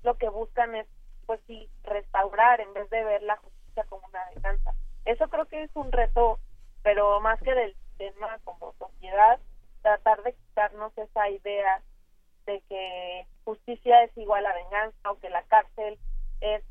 lo 0.01 0.17
que 0.17 0.29
buscan 0.29 0.73
es, 0.73 0.87
pues 1.27 1.39
sí, 1.45 1.69
restaurar 1.83 2.59
en 2.59 2.73
vez 2.73 2.89
de 2.89 3.03
ver 3.03 3.21
la 3.21 3.37
justicia 3.37 3.83
como 3.89 4.07
una 4.07 4.27
venganza. 4.33 4.73
Eso 5.05 5.29
creo 5.29 5.45
que 5.45 5.61
es 5.61 5.75
un 5.75 5.91
reto, 5.91 6.39
pero 6.81 7.21
más 7.21 7.39
que 7.43 7.53
del 7.53 7.75
tema 7.99 8.39
como 8.45 8.73
sociedad, 8.79 9.39
tratar 9.83 10.23
de 10.23 10.33
quitarnos 10.33 10.97
esa 10.97 11.29
idea 11.29 11.83
de 12.45 12.61
que 12.69 13.27
justicia 13.45 14.03
es 14.03 14.17
igual 14.17 14.45
a 14.45 14.53
venganza 14.53 15.11
o 15.11 15.19
que 15.19 15.29
la 15.29 15.43
cárcel 15.43 15.97
es 16.41 16.63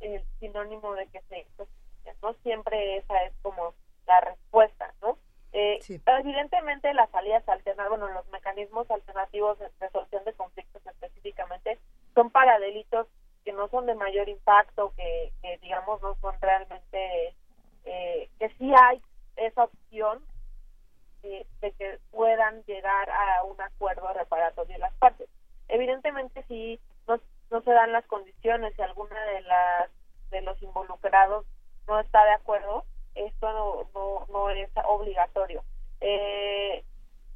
el 0.00 0.22
sinónimo 0.40 0.94
de 0.94 1.06
que 1.08 1.20
se 1.22 1.40
hizo 1.40 1.66
justicia. 1.66 2.14
No 2.22 2.34
siempre 2.42 2.98
esa 2.98 3.22
es 3.24 3.32
como 3.42 3.74
la 4.06 4.20
respuesta, 4.20 4.92
¿no? 5.00 5.18
Eh, 5.52 5.78
Evidentemente 6.06 6.92
las 6.94 7.08
salidas 7.10 7.48
alternativas, 7.48 7.88
bueno, 7.88 8.08
los 8.12 8.26
mecanismos 8.28 8.90
alternativos 8.90 9.58
de 9.60 9.70
resolución 9.78 10.24
de 10.24 10.32
conflictos 10.32 10.84
específicamente 10.84 11.78
son 12.14 12.30
para 12.30 12.58
delitos 12.58 13.06
que 13.44 13.52
no 13.52 13.68
son 13.68 13.86
de 13.86 13.94
mayor 13.94 14.28
impacto, 14.28 14.92
que, 14.96 15.32
que 15.42 15.58
digamos 15.58 16.02
no 16.02 16.16
son 16.20 16.34
realmente 16.40 17.34
eh, 17.84 18.28
que 18.38 18.48
sí 18.58 18.72
hay 18.74 19.00
esa 19.36 19.64
opción 19.64 20.24
de 21.28 21.72
que 21.72 21.98
puedan 22.10 22.62
llegar 22.64 23.10
a 23.10 23.42
un 23.44 23.60
acuerdo 23.60 24.12
reparatorio 24.12 24.74
de 24.74 24.78
las 24.78 24.94
partes. 24.94 25.28
Evidentemente, 25.68 26.44
si 26.48 26.80
no, 27.08 27.20
no 27.50 27.62
se 27.62 27.70
dan 27.70 27.92
las 27.92 28.04
condiciones 28.06 28.78
y 28.78 28.82
alguna 28.82 29.20
de 29.24 29.40
las 29.42 29.90
de 30.30 30.42
los 30.42 30.60
involucrados 30.62 31.46
no 31.86 32.00
está 32.00 32.24
de 32.24 32.32
acuerdo, 32.32 32.84
esto 33.14 33.52
no, 33.52 33.88
no, 33.94 34.26
no 34.30 34.50
es 34.50 34.70
obligatorio. 34.84 35.62
Eh, 36.00 36.84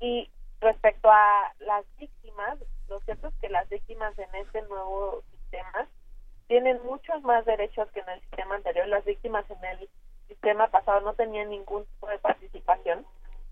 y 0.00 0.30
respecto 0.60 1.10
a 1.10 1.52
las 1.60 1.84
víctimas, 1.98 2.58
lo 2.88 3.00
cierto 3.00 3.28
es 3.28 3.34
que 3.40 3.48
las 3.48 3.68
víctimas 3.68 4.18
en 4.18 4.34
este 4.34 4.62
nuevo 4.62 5.22
sistema 5.30 5.86
tienen 6.48 6.82
muchos 6.84 7.22
más 7.22 7.44
derechos 7.44 7.88
que 7.92 8.00
en 8.00 8.08
el 8.08 8.20
sistema 8.20 8.56
anterior. 8.56 8.88
Las 8.88 9.04
víctimas 9.04 9.44
en 9.50 9.64
el 9.64 9.88
sistema 10.26 10.68
pasado 10.68 11.00
no 11.02 11.14
tenían 11.14 11.50
ningún 11.50 11.84
tipo 11.84 12.08
de 12.08 12.18
participación. 12.18 13.06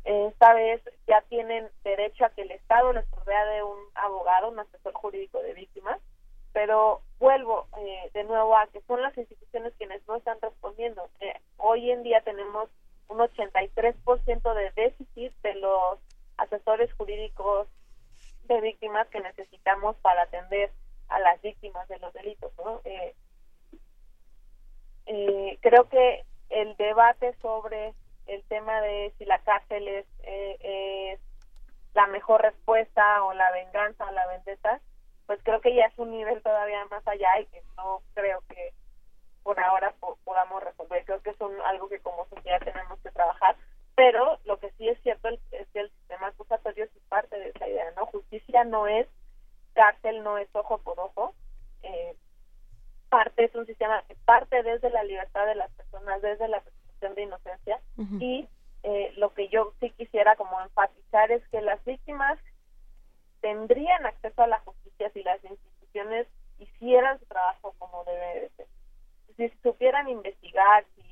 Esta 0.06 0.54
vez 0.54 0.80
ya 1.08 1.20
tienen 1.22 1.68
derecho 1.82 2.24
a 2.24 2.30
que 2.30 2.42
el 2.42 2.52
Estado 2.52 2.92
les 2.92 3.04
provea 3.06 3.44
de 3.46 3.64
un 3.64 3.78
abogado, 3.96 4.50
un 4.50 4.60
asesor 4.60 4.92
jurídico 4.94 5.42
de 5.42 5.52
víctimas, 5.52 5.98
pero 6.52 7.02
vuelvo 7.18 7.66
eh, 7.78 8.10
de 8.14 8.22
nuevo 8.22 8.56
a 8.56 8.68
que 8.68 8.80
son 8.82 9.02
las 9.02 9.18
instituciones 9.18 9.74
quienes 9.78 10.06
no 10.06 10.14
están 10.14 10.38
respondiendo. 10.40 11.08
Eh, 11.18 11.34
hoy 11.56 11.90
en 11.90 12.04
día 12.04 12.20
tenemos 12.20 12.70
un 13.08 13.18
83% 13.18 14.54
de 14.54 14.70
déficit 14.76 15.32
de 15.42 15.54
los 15.56 15.98
asesores 16.36 16.92
jurídicos 16.94 17.66
de 18.44 18.60
víctimas 18.60 19.08
que 19.08 19.20
necesitamos 19.20 19.96
para 19.96 20.22
atender 20.22 20.70
a 21.08 21.18
las 21.18 21.40
víctimas 21.42 21.88
de 21.88 21.98
los 21.98 22.12
delitos. 22.12 22.52
¿no? 22.58 22.80
Eh, 22.84 23.14
eh, 25.06 25.58
creo 25.62 25.88
que 25.88 26.24
el 26.50 26.76
debate 26.76 27.34
sobre 27.42 27.92
el 28.26 28.42
tema 28.44 28.80
de 28.80 29.12
si 29.18 29.24
la 29.24 29.38
cárcel 29.40 29.86
es, 29.88 30.06
eh, 30.22 31.18
la 31.94 32.06
mejor 32.08 32.42
respuesta 32.42 33.24
o 33.24 33.32
la 33.32 33.50
venganza 33.52 34.04
o 34.06 34.12
la 34.12 34.26
vendetta, 34.26 34.80
pues 35.26 35.40
creo 35.42 35.60
que 35.60 35.74
ya 35.74 35.86
es 35.86 35.98
un 35.98 36.10
nivel 36.10 36.42
todavía 36.42 36.84
más 36.86 37.06
allá 37.08 37.40
y 37.40 37.46
que 37.46 37.62
no 37.76 38.02
creo 38.14 38.42
que 38.48 38.74
por 39.42 39.58
ahora 39.60 39.94
podamos 40.24 40.62
resolver. 40.62 41.04
Creo 41.04 41.22
que 41.22 41.30
es 41.30 41.36
algo 41.64 41.88
que 41.88 42.00
como 42.00 42.26
sociedad 42.26 42.60
tenemos 42.60 42.98
que 43.00 43.10
trabajar, 43.10 43.56
pero 43.94 44.38
lo 44.44 44.58
que 44.58 44.70
sí 44.72 44.88
es 44.88 45.00
cierto 45.02 45.28
es 45.28 45.68
que 45.72 45.80
el 45.80 45.90
sistema 45.90 46.28
acusatorio 46.28 46.84
es 46.84 46.90
parte 47.08 47.38
de 47.38 47.48
esa 47.48 47.66
idea, 47.66 47.90
¿no? 47.92 48.06
Justicia 48.06 48.64
no 48.64 48.86
es 48.86 49.06
cárcel, 49.72 50.22
no 50.22 50.36
es 50.38 50.48
ojo 50.52 50.78
por 50.78 50.98
ojo. 51.00 51.34
Eh, 51.82 52.14
parte 53.08 53.44
es 53.44 53.54
un 53.54 53.66
sistema 53.66 54.02
que 54.08 54.16
parte 54.24 54.62
desde 54.62 54.90
la 54.90 55.04
libertad 55.04 55.46
de 55.46 55.54
las 55.54 55.70
personas, 55.72 56.20
desde 56.22 56.48
la 56.48 56.60
presunción 57.06 57.14
de 57.14 57.22
inocencia 57.22 57.80
y 58.20 58.48
eh, 58.82 59.12
lo 59.16 59.32
que 59.34 59.48
yo 59.48 59.72
sí 59.80 59.90
quisiera 59.90 60.36
como 60.36 60.60
enfatizar 60.60 61.30
es 61.30 61.46
que 61.48 61.60
las 61.60 61.84
víctimas 61.84 62.38
tendrían 63.40 64.06
acceso 64.06 64.42
a 64.42 64.46
la 64.46 64.60
justicia 64.60 65.10
si 65.10 65.22
las 65.22 65.42
instituciones 65.44 66.26
hicieran 66.58 67.18
su 67.18 67.26
trabajo 67.26 67.74
como 67.78 68.04
debe 68.04 68.40
de 68.40 68.48
ser. 68.50 68.66
Si 69.36 69.48
supieran 69.62 70.08
investigar, 70.08 70.84
si, 70.94 71.02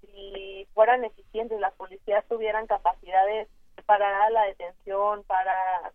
si 0.00 0.68
fueran 0.74 1.04
eficientes, 1.04 1.58
las 1.60 1.74
policías 1.74 2.24
tuvieran 2.28 2.66
capacidades 2.66 3.48
para 3.86 4.30
la 4.30 4.44
detención, 4.44 5.24
para 5.24 5.92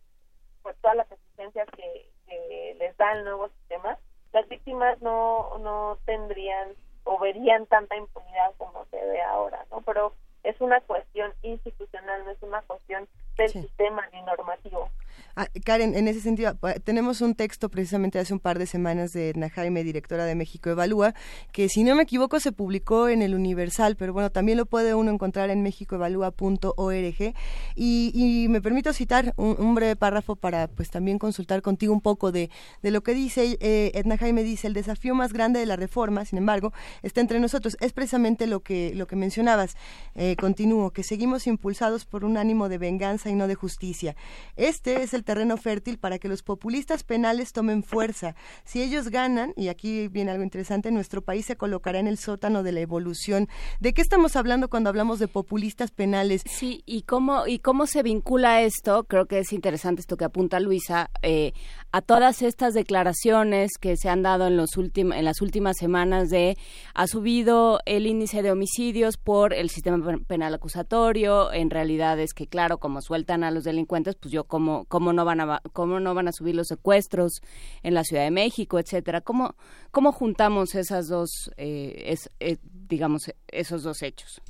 pues, 0.62 0.76
todas 0.82 0.98
las 0.98 1.12
exigencias 1.12 1.68
que, 1.76 2.10
que 2.28 2.76
les 2.80 2.98
da 2.98 3.14
el 3.14 3.24
nuevo 3.24 3.48
sistema, 3.50 3.98
las 4.34 4.48
víctimas 4.48 5.02
no, 5.02 5.58
no 5.60 5.98
tendrían 6.06 6.76
o 7.10 7.18
verían 7.18 7.66
tanta 7.66 7.96
impunidad 7.96 8.54
como 8.60 8.86
se 8.92 9.04
ve 9.04 9.20
ahora, 9.24 9.66
¿no? 9.72 9.82
Pero 9.82 10.14
es 10.44 10.62
una 10.62 10.80
cuestión 10.82 11.34
institucional, 11.42 12.24
no 12.24 12.30
es 12.30 12.42
una 12.44 12.62
cuestión 12.62 13.08
del 13.36 13.50
sistema 13.50 14.08
ni 14.14 14.22
normativo. 14.22 14.92
Ah, 15.36 15.48
Karen, 15.64 15.96
en 15.96 16.08
ese 16.08 16.22
sentido, 16.22 16.58
tenemos 16.84 17.22
un 17.22 17.36
texto 17.36 17.70
precisamente 17.70 18.20
hace 18.20 18.34
un 18.34 18.40
par 18.40 18.60
de 18.60 18.66
semanas 18.66 19.14
de 19.14 19.30
Edna 19.30 19.50
Jaime, 19.50 19.84
directora 19.84 20.26
de 20.26 20.36
México 20.36 20.70
Evalúa, 20.70 21.14
que 21.52 21.70
si 21.70 21.84
no 21.84 21.96
me 21.96 22.04
equivoco 22.04 22.40
se 22.40 22.52
publicó 22.52 23.08
en 23.08 23.22
el 23.22 23.36
Universal, 23.36 23.96
pero 23.96 24.14
bueno, 24.14 24.32
también 24.32 24.58
lo 24.58 24.66
puede 24.66 24.94
uno 24.94 25.12
encontrar 25.12 25.50
en 25.50 25.62
mexicoevalúa.org. 25.62 27.34
Y, 27.76 28.12
y 28.14 28.48
me 28.50 28.62
permito 28.62 28.94
citar 28.94 29.34
un, 29.38 29.76
breve 29.76 29.96
párrafo 29.96 30.36
para 30.36 30.68
pues 30.68 30.90
también 30.90 31.20
consultar 31.20 31.62
contigo 31.62 31.94
un 31.94 32.02
poco 32.02 32.32
de, 32.32 32.50
de 32.82 32.92
lo 32.92 33.02
que 33.02 33.14
dice 33.14 33.58
eh, 33.60 33.92
Edna 33.94 34.18
Jaime, 34.18 34.44
dice, 34.44 34.68
el 34.68 34.74
desafío 34.74 35.16
más 35.16 35.34
grande 35.34 35.60
de 35.60 35.66
la 35.66 35.76
reforma, 35.76 36.26
sin 36.26 36.38
embargo, 36.38 36.74
está 37.02 37.22
entre 37.22 37.40
nosotros. 37.40 37.78
Es 37.80 37.94
precisamente 37.94 38.48
lo 38.48 38.62
que, 38.62 38.94
lo 38.96 39.08
que 39.08 39.16
mencionabas. 39.16 39.76
Eh, 40.16 40.36
continúo, 40.36 40.92
que 40.92 41.04
seguimos 41.04 41.48
impulsados 41.48 42.06
por 42.06 42.26
un 42.26 42.38
ánimo 42.38 42.70
de 42.70 42.78
venganza 42.78 43.30
y 43.30 43.36
no 43.36 43.48
de 43.48 43.56
justicia. 43.56 44.16
Este 44.56 45.02
es 45.04 45.09
el 45.14 45.24
terreno 45.24 45.58
fértil 45.58 45.98
para 45.98 46.20
que 46.20 46.28
los 46.28 46.44
populistas 46.44 47.04
penales 47.04 47.54
tomen 47.54 47.84
fuerza. 47.84 48.36
Si 48.64 48.82
ellos 48.82 49.10
ganan, 49.10 49.54
y 49.56 49.68
aquí 49.68 50.08
viene 50.08 50.32
algo 50.32 50.44
interesante, 50.44 50.92
nuestro 50.92 51.22
país 51.22 51.46
se 51.46 51.56
colocará 51.56 52.00
en 52.00 52.08
el 52.08 52.18
sótano 52.18 52.64
de 52.64 52.72
la 52.72 52.80
evolución. 52.80 53.48
¿De 53.80 53.94
qué 53.94 54.02
estamos 54.02 54.36
hablando 54.36 54.70
cuando 54.70 54.90
hablamos 54.90 55.20
de 55.20 55.28
populistas 55.28 55.92
penales? 55.92 56.44
Sí, 56.46 56.84
y 56.86 57.04
cómo, 57.04 57.48
y 57.48 57.60
cómo 57.60 57.88
se 57.88 58.04
vincula 58.04 58.62
esto, 58.62 59.04
creo 59.06 59.26
que 59.26 59.40
es 59.40 59.54
interesante 59.54 60.02
esto 60.02 60.18
que 60.18 60.26
apunta 60.26 60.60
Luisa, 60.60 61.10
eh, 61.22 61.54
a 61.92 62.02
todas 62.02 62.42
estas 62.42 62.74
declaraciones 62.74 63.72
que 63.80 63.98
se 63.98 64.10
han 64.10 64.22
dado 64.22 64.48
en, 64.48 64.58
los 64.58 64.70
en 64.78 65.26
las 65.26 65.42
últimas 65.42 65.78
semanas 65.78 66.30
de 66.30 66.58
ha 66.94 67.08
subido 67.08 67.80
el 67.86 68.06
índice 68.06 68.42
de 68.42 68.52
homicidios 68.52 69.18
por 69.18 69.54
el 69.54 69.70
sistema 69.70 70.18
penal 70.28 70.54
acusatorio, 70.54 71.52
en 71.52 71.70
realidad 71.70 72.20
es 72.20 72.34
que 72.34 72.48
claro, 72.48 72.78
como 72.78 73.02
sueltan 73.02 73.44
a 73.44 73.52
los 73.52 73.64
delincuentes, 73.64 74.16
pues 74.16 74.32
yo 74.32 74.44
cómo, 74.44 74.86
cómo 75.00 75.14
no 75.14 75.24
van 75.24 75.40
a 75.40 75.62
cómo 75.72 76.02
no 76.02 76.14
van 76.14 76.28
a 76.28 76.34
subir 76.34 76.56
los 76.56 76.68
secuestros 76.68 77.42
en 77.84 77.94
la 77.94 78.04
Ciudad 78.04 78.24
de 78.24 78.32
México, 78.32 78.80
etcétera. 78.80 79.22
¿Cómo, 79.22 79.56
cómo 79.92 80.12
juntamos 80.12 80.76
esas 80.76 81.08
dos, 81.08 81.50
eh, 81.56 82.14
eh, 82.42 82.58
digamos, 82.62 83.34
esos 83.48 83.84
dos 83.84 84.02
hechos? 84.02 84.42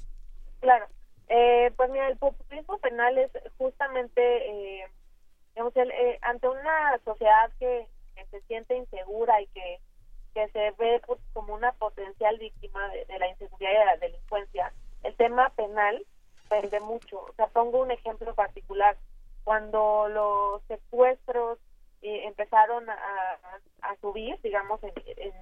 Claro. 0.59 0.87
Eh, 1.27 1.71
pues 1.77 1.91
mira, 1.91 2.07
el 2.07 2.17
populismo 2.17 2.79
penal 2.79 3.15
es 3.19 3.29
justamente, 3.59 4.89
digamos, 5.53 5.73
ante 6.21 6.47
una 6.47 6.97
sociedad 7.05 7.51
que, 7.59 7.87
se 8.31 8.41
siente 8.41 8.75
insegura 8.75 9.39
y 9.41 9.47
que, 9.47 9.79
que 10.33 10.47
se 10.49 10.71
ve 10.79 10.99
pues, 11.05 11.19
como 11.33 11.53
una 11.53 11.71
potencial 11.73 12.37
víctima 12.37 12.89
de, 12.89 13.05
de, 13.05 13.19
la 13.19 13.29
inseguridad 13.29 13.71
y 13.71 13.77
de 13.77 13.85
la 13.85 13.97
delincuencia, 13.97 14.73
el 15.03 15.15
tema 15.15 15.49
penal 15.51 16.03
vende 16.49 16.79
mucho. 16.79 17.19
O 17.21 17.33
sea, 17.35 17.47
pongo 17.47 17.81
un 17.81 17.91
ejemplo 17.91 18.33
particular 18.33 18.97
cuando 19.49 20.07
los 20.09 20.61
secuestros 20.67 21.57
eh, 22.03 22.27
empezaron 22.27 22.87
a, 22.87 23.95
subir, 23.99 24.39
digamos, 24.43 24.79
en, 24.83 24.93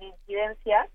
incidencia, 0.01 0.87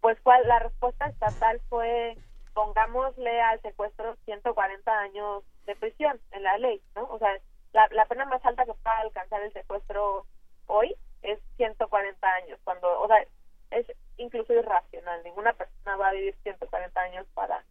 pues 0.00 0.18
cuál 0.22 0.48
la 0.48 0.58
respuesta 0.58 1.08
estatal 1.08 1.60
fue 1.68 2.16
pongámosle 2.54 3.38
al 3.42 3.60
secuestro 3.60 4.16
140 4.24 4.98
años 4.98 5.44
de 5.66 5.76
prisión 5.76 6.18
en 6.30 6.42
la 6.42 6.56
ley, 6.56 6.80
¿no? 6.96 7.04
O 7.10 7.18
sea, 7.18 7.36
la, 7.74 7.86
la 7.90 8.06
pena 8.06 8.24
más 8.24 8.42
alta 8.46 8.64
que 8.64 8.72
pueda 8.72 8.98
alcanzar 9.00 9.42
el 9.42 9.52
secuestro 9.52 10.24
hoy 10.68 10.96
es 11.20 11.38
140 11.58 12.26
años, 12.26 12.58
cuando, 12.64 12.98
o 12.98 13.06
sea, 13.08 13.26
es 13.72 13.86
incluso 14.16 14.54
irracional, 14.54 15.22
ninguna 15.22 15.52
persona 15.52 15.96
va 15.96 16.08
a 16.08 16.12
vivir 16.12 16.34
140 16.44 16.98
años 16.98 17.26
para, 17.34 17.62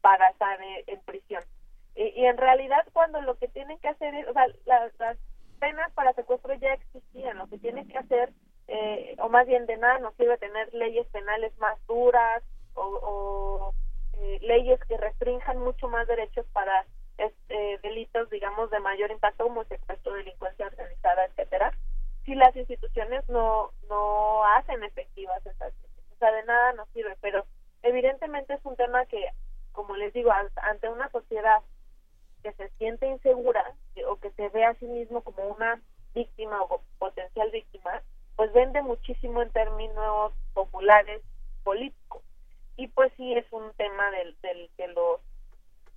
para 0.00 0.28
estar 0.28 0.60
en 0.62 1.00
prisión. 1.00 1.42
Y, 1.94 2.24
en 2.24 2.36
realidad 2.36 2.86
cuando 2.92 3.20
lo 3.20 3.36
que 3.36 3.48
tienen 3.48 3.78
que 3.78 3.88
hacer 3.88 4.14
es, 4.14 4.28
o 4.28 4.32
sea, 4.32 4.46
las, 4.64 5.18
penas 5.60 5.92
para 5.92 6.12
secuestro 6.14 6.54
ya 6.54 6.72
existían, 6.72 7.38
lo 7.38 7.46
que 7.46 7.58
tienen 7.58 7.86
que 7.86 7.96
hacer, 7.96 8.32
eh, 8.66 9.14
o 9.20 9.28
más 9.28 9.46
bien 9.46 9.64
de 9.66 9.76
nada 9.76 10.00
nos 10.00 10.14
sirve 10.16 10.36
tener 10.38 10.72
leyes 10.74 11.06
penales 11.08 11.56
más 11.58 11.78
duras 11.86 12.42
o, 12.74 13.72
eh, 14.14 14.38
leyes 14.42 14.80
que 14.88 14.96
restrinjan 14.96 15.58
mucho 15.58 15.88
más 15.88 16.08
derechos 16.08 16.46
para 16.52 16.84
este, 17.18 17.78
delitos, 17.82 18.28
digamos, 18.30 18.70
de 18.70 18.80
mayor 18.80 19.12
impacto 19.12 19.44
como 19.44 19.62
secuestro, 19.64 20.14
delincuencia 20.14 20.66
organizada, 20.66 21.26
etcétera, 21.26 21.72
si 22.24 22.34
las 22.34 22.54
instituciones 22.56 23.28
no, 23.28 23.70
no 23.88 24.44
hacen 24.56 24.82
efectivas 24.82 25.44
esas 25.46 25.72
O 26.14 26.18
sea, 26.18 26.32
de 26.32 26.44
nada 26.44 26.72
nos 26.72 26.88
sirve, 26.90 27.16
pero 27.20 27.44
evidentemente 27.82 28.54
es 28.54 28.64
un 28.64 28.76
tema 28.76 29.06
que, 29.06 29.28
como 29.72 29.96
les 29.96 30.12
digo, 30.12 30.30
ante 30.56 30.88
una 30.88 31.10
sociedad 31.10 31.62
que 32.42 32.52
se 32.52 32.68
siente 32.78 33.06
insegura 33.06 33.74
o 34.08 34.16
que 34.16 34.30
se 34.32 34.48
ve 34.50 34.64
a 34.64 34.74
sí 34.74 34.86
mismo 34.86 35.22
como 35.22 35.44
una 35.48 35.80
víctima 36.14 36.60
o 36.62 36.82
potencial 36.98 37.50
víctima, 37.50 38.02
pues 38.36 38.52
vende 38.52 38.82
muchísimo 38.82 39.42
en 39.42 39.50
términos 39.50 40.32
populares 40.54 41.22
políticos. 41.64 42.22
Y 42.76 42.88
pues 42.88 43.12
sí 43.16 43.34
es 43.34 43.50
un 43.52 43.72
tema 43.74 44.10
del, 44.10 44.36
del 44.40 44.70
que 44.76 44.88
los 44.88 45.20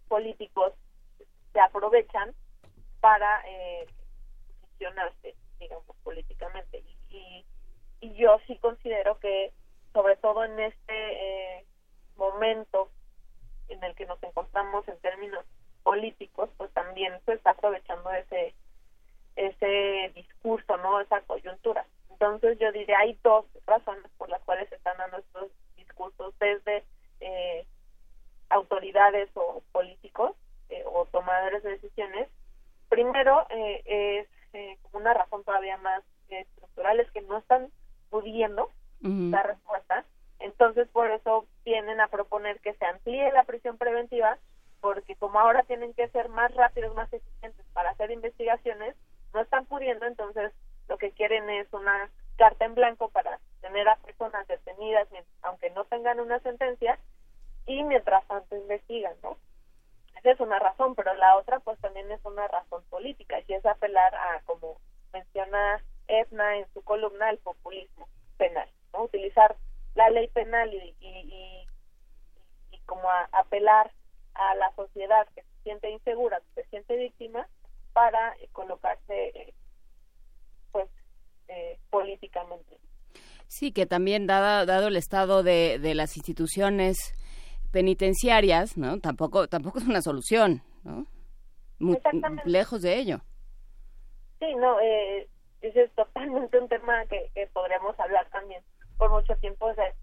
políticos 0.07 0.73
se 1.53 1.59
aprovechan 1.59 2.33
para 2.99 3.41
eh, 3.47 3.87
posicionarse, 4.61 5.35
digamos, 5.59 5.95
políticamente. 6.03 6.83
Y, 7.09 7.45
y, 8.01 8.13
yo 8.15 8.39
sí 8.45 8.57
considero 8.57 9.19
que, 9.19 9.53
sobre 9.93 10.15
todo 10.17 10.43
en 10.43 10.59
este 10.59 10.83
eh, 10.89 11.65
momento 12.17 12.89
en 13.69 13.83
el 13.83 13.95
que 13.95 14.05
nos 14.05 14.21
encontramos 14.21 14.87
en 14.87 14.99
términos 14.99 15.45
políticos 15.85 16.49
pues 16.57 16.71
también 16.71 17.13
se 17.25 17.33
está 17.33 17.51
aprovechando 17.51 18.11
ese 18.11 18.55
ese 19.35 20.11
discurso 20.15 20.77
no 20.77 20.99
esa 20.99 21.21
coyuntura. 21.21 21.85
Entonces 22.09 22.57
yo 22.59 22.71
diría 22.71 22.97
hay 22.99 23.17
dos 23.23 23.45
razones 23.67 24.09
por 24.17 24.29
las 24.29 24.41
cuales 24.41 24.67
se 24.69 24.75
están 24.75 24.97
dando 24.97 25.17
estos 25.17 25.51
discursos 25.77 26.33
desde 26.39 26.83
eh, 27.19 27.65
autoridades 28.49 29.29
o 29.35 29.61
políticos 29.71 30.31
eh, 30.69 30.83
o 30.87 31.05
tomadores 31.05 31.61
de 31.61 31.71
decisiones. 31.71 32.29
Primero 32.89 33.45
eh, 33.51 34.25
es 34.55 34.79
una 34.93 35.13
razón 35.13 35.43
todavía 35.43 35.77
más 35.77 36.01
estructural 36.29 36.99
es 36.99 37.11
que 37.11 37.21
no 37.21 37.37
están 37.37 37.69
pudiendo 38.09 38.71
dar 39.01 39.45
respuesta. 39.45 40.03
Entonces 40.39 40.87
por 40.87 41.11
eso 41.11 41.45
vienen 41.63 42.01
a 42.01 42.07
proponer 42.07 42.59
que 42.61 42.73
se 42.73 42.85
amplíe 42.85 43.31
la 43.33 43.43
prisión 43.43 43.77
preventiva 43.77 44.39
porque 44.85 45.15
como 45.15 45.39
ahora 45.39 45.63
tienen 45.63 45.95
que 45.95 46.07
ser 46.09 46.29
más 46.29 46.53
rápidos, 46.53 46.93
más 46.93 47.11
eficientes 47.11 47.65
para 47.73 47.89
hacer 47.89 48.11
investigaciones, 48.11 48.95
no 49.33 49.41
están 49.41 49.65
pudiendo, 49.65 50.05
entonces 50.05 50.53
lo 50.87 50.99
que 50.99 51.09
quieren 51.09 51.49
es 51.49 51.65
una 51.73 52.11
carta 52.37 52.65
en 52.65 52.75
blanco 52.75 53.09
para 53.09 53.39
tener 53.61 53.89
a 53.89 53.95
personas 53.95 54.47
detenidas, 54.47 55.07
aunque 55.41 55.71
no 55.71 55.85
tengan 55.85 56.19
una 56.19 56.39
sentencia, 56.41 56.99
y 57.65 57.81
mientras 57.81 58.27
tanto 58.27 58.55
investigan, 58.55 59.15
¿no? 59.23 59.37
Esa 60.19 60.33
es 60.33 60.39
una 60.39 60.59
razón, 60.59 60.93
pero 60.93 61.15
la 61.15 61.35
otra 61.37 61.59
pues 61.61 61.79
también 61.79 62.11
es 62.11 62.23
una 62.23 62.47
razón 62.47 62.83
política, 62.91 63.37
y 63.47 63.53
es 63.53 63.65
apelar 63.65 64.13
a, 64.13 64.41
como 64.45 64.77
menciona 65.11 65.81
Edna 66.07 66.57
en 66.57 66.71
su 66.75 66.83
columna, 66.83 67.31
el 67.31 67.39
populismo 67.39 68.07
penal, 68.37 68.69
¿no? 68.93 69.05
Utilizar 69.05 69.55
la 69.95 70.11
ley 70.11 70.27
penal 70.27 70.71
y, 70.71 70.95
y, 70.99 71.67
y, 72.69 72.79
como 72.85 73.09
apelar 73.31 73.89
a 74.35 74.55
la 74.55 74.73
sociedad 74.75 75.27
que 75.33 75.41
se 75.41 75.63
siente 75.63 75.89
insegura, 75.89 76.39
que 76.39 76.63
se 76.63 76.69
siente 76.69 76.97
víctima, 76.97 77.47
para 77.93 78.33
eh, 78.41 78.49
colocarse 78.51 79.27
eh, 79.29 79.53
pues 80.71 80.89
eh, 81.47 81.79
políticamente. 81.89 82.77
Sí, 83.47 83.71
que 83.71 83.85
también 83.85 84.27
dado, 84.27 84.65
dado 84.65 84.89
el 84.89 84.97
estado 84.97 85.43
de, 85.43 85.79
de 85.79 85.95
las 85.95 86.17
instituciones 86.17 86.97
penitenciarias, 87.71 88.77
¿no? 88.77 88.99
Tampoco 88.99 89.47
tampoco 89.47 89.79
es 89.79 89.87
una 89.87 90.01
solución, 90.01 90.61
¿no? 90.83 91.05
Muy, 91.79 91.97
lejos 92.43 92.81
de 92.81 92.97
ello. 92.97 93.21
Sí, 94.39 94.53
no, 94.55 94.79
eh, 94.81 95.29
ese 95.61 95.83
es 95.83 95.91
totalmente 95.93 96.59
un 96.59 96.67
tema 96.67 97.05
que, 97.05 97.29
que 97.33 97.47
podríamos 97.47 97.97
hablar 97.99 98.29
también 98.29 98.61
por 98.97 99.09
mucho 99.09 99.35
tiempo. 99.37 99.67
O 99.67 99.75
sea, 99.75 99.93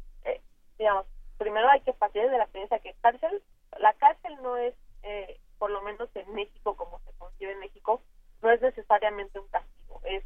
digamos, 0.78 1.06
primero 1.36 1.68
hay 1.68 1.80
que 1.82 1.92
partir 1.92 2.22
de 2.22 2.38
la 2.38 2.44
experiencia 2.44 2.78
que 2.78 2.94
cárcel 3.02 3.42
la 3.82 3.92
cárcel 3.94 4.38
no 4.42 4.56
es, 4.56 4.74
eh, 5.02 5.40
por 5.58 5.70
lo 5.70 5.82
menos 5.82 6.08
en 6.14 6.32
México, 6.34 6.76
como 6.76 7.00
se 7.00 7.12
concibe 7.18 7.52
en 7.52 7.58
México, 7.58 8.00
no 8.40 8.50
es 8.50 8.62
necesariamente 8.62 9.40
un 9.40 9.48
castigo, 9.48 10.00
es 10.04 10.24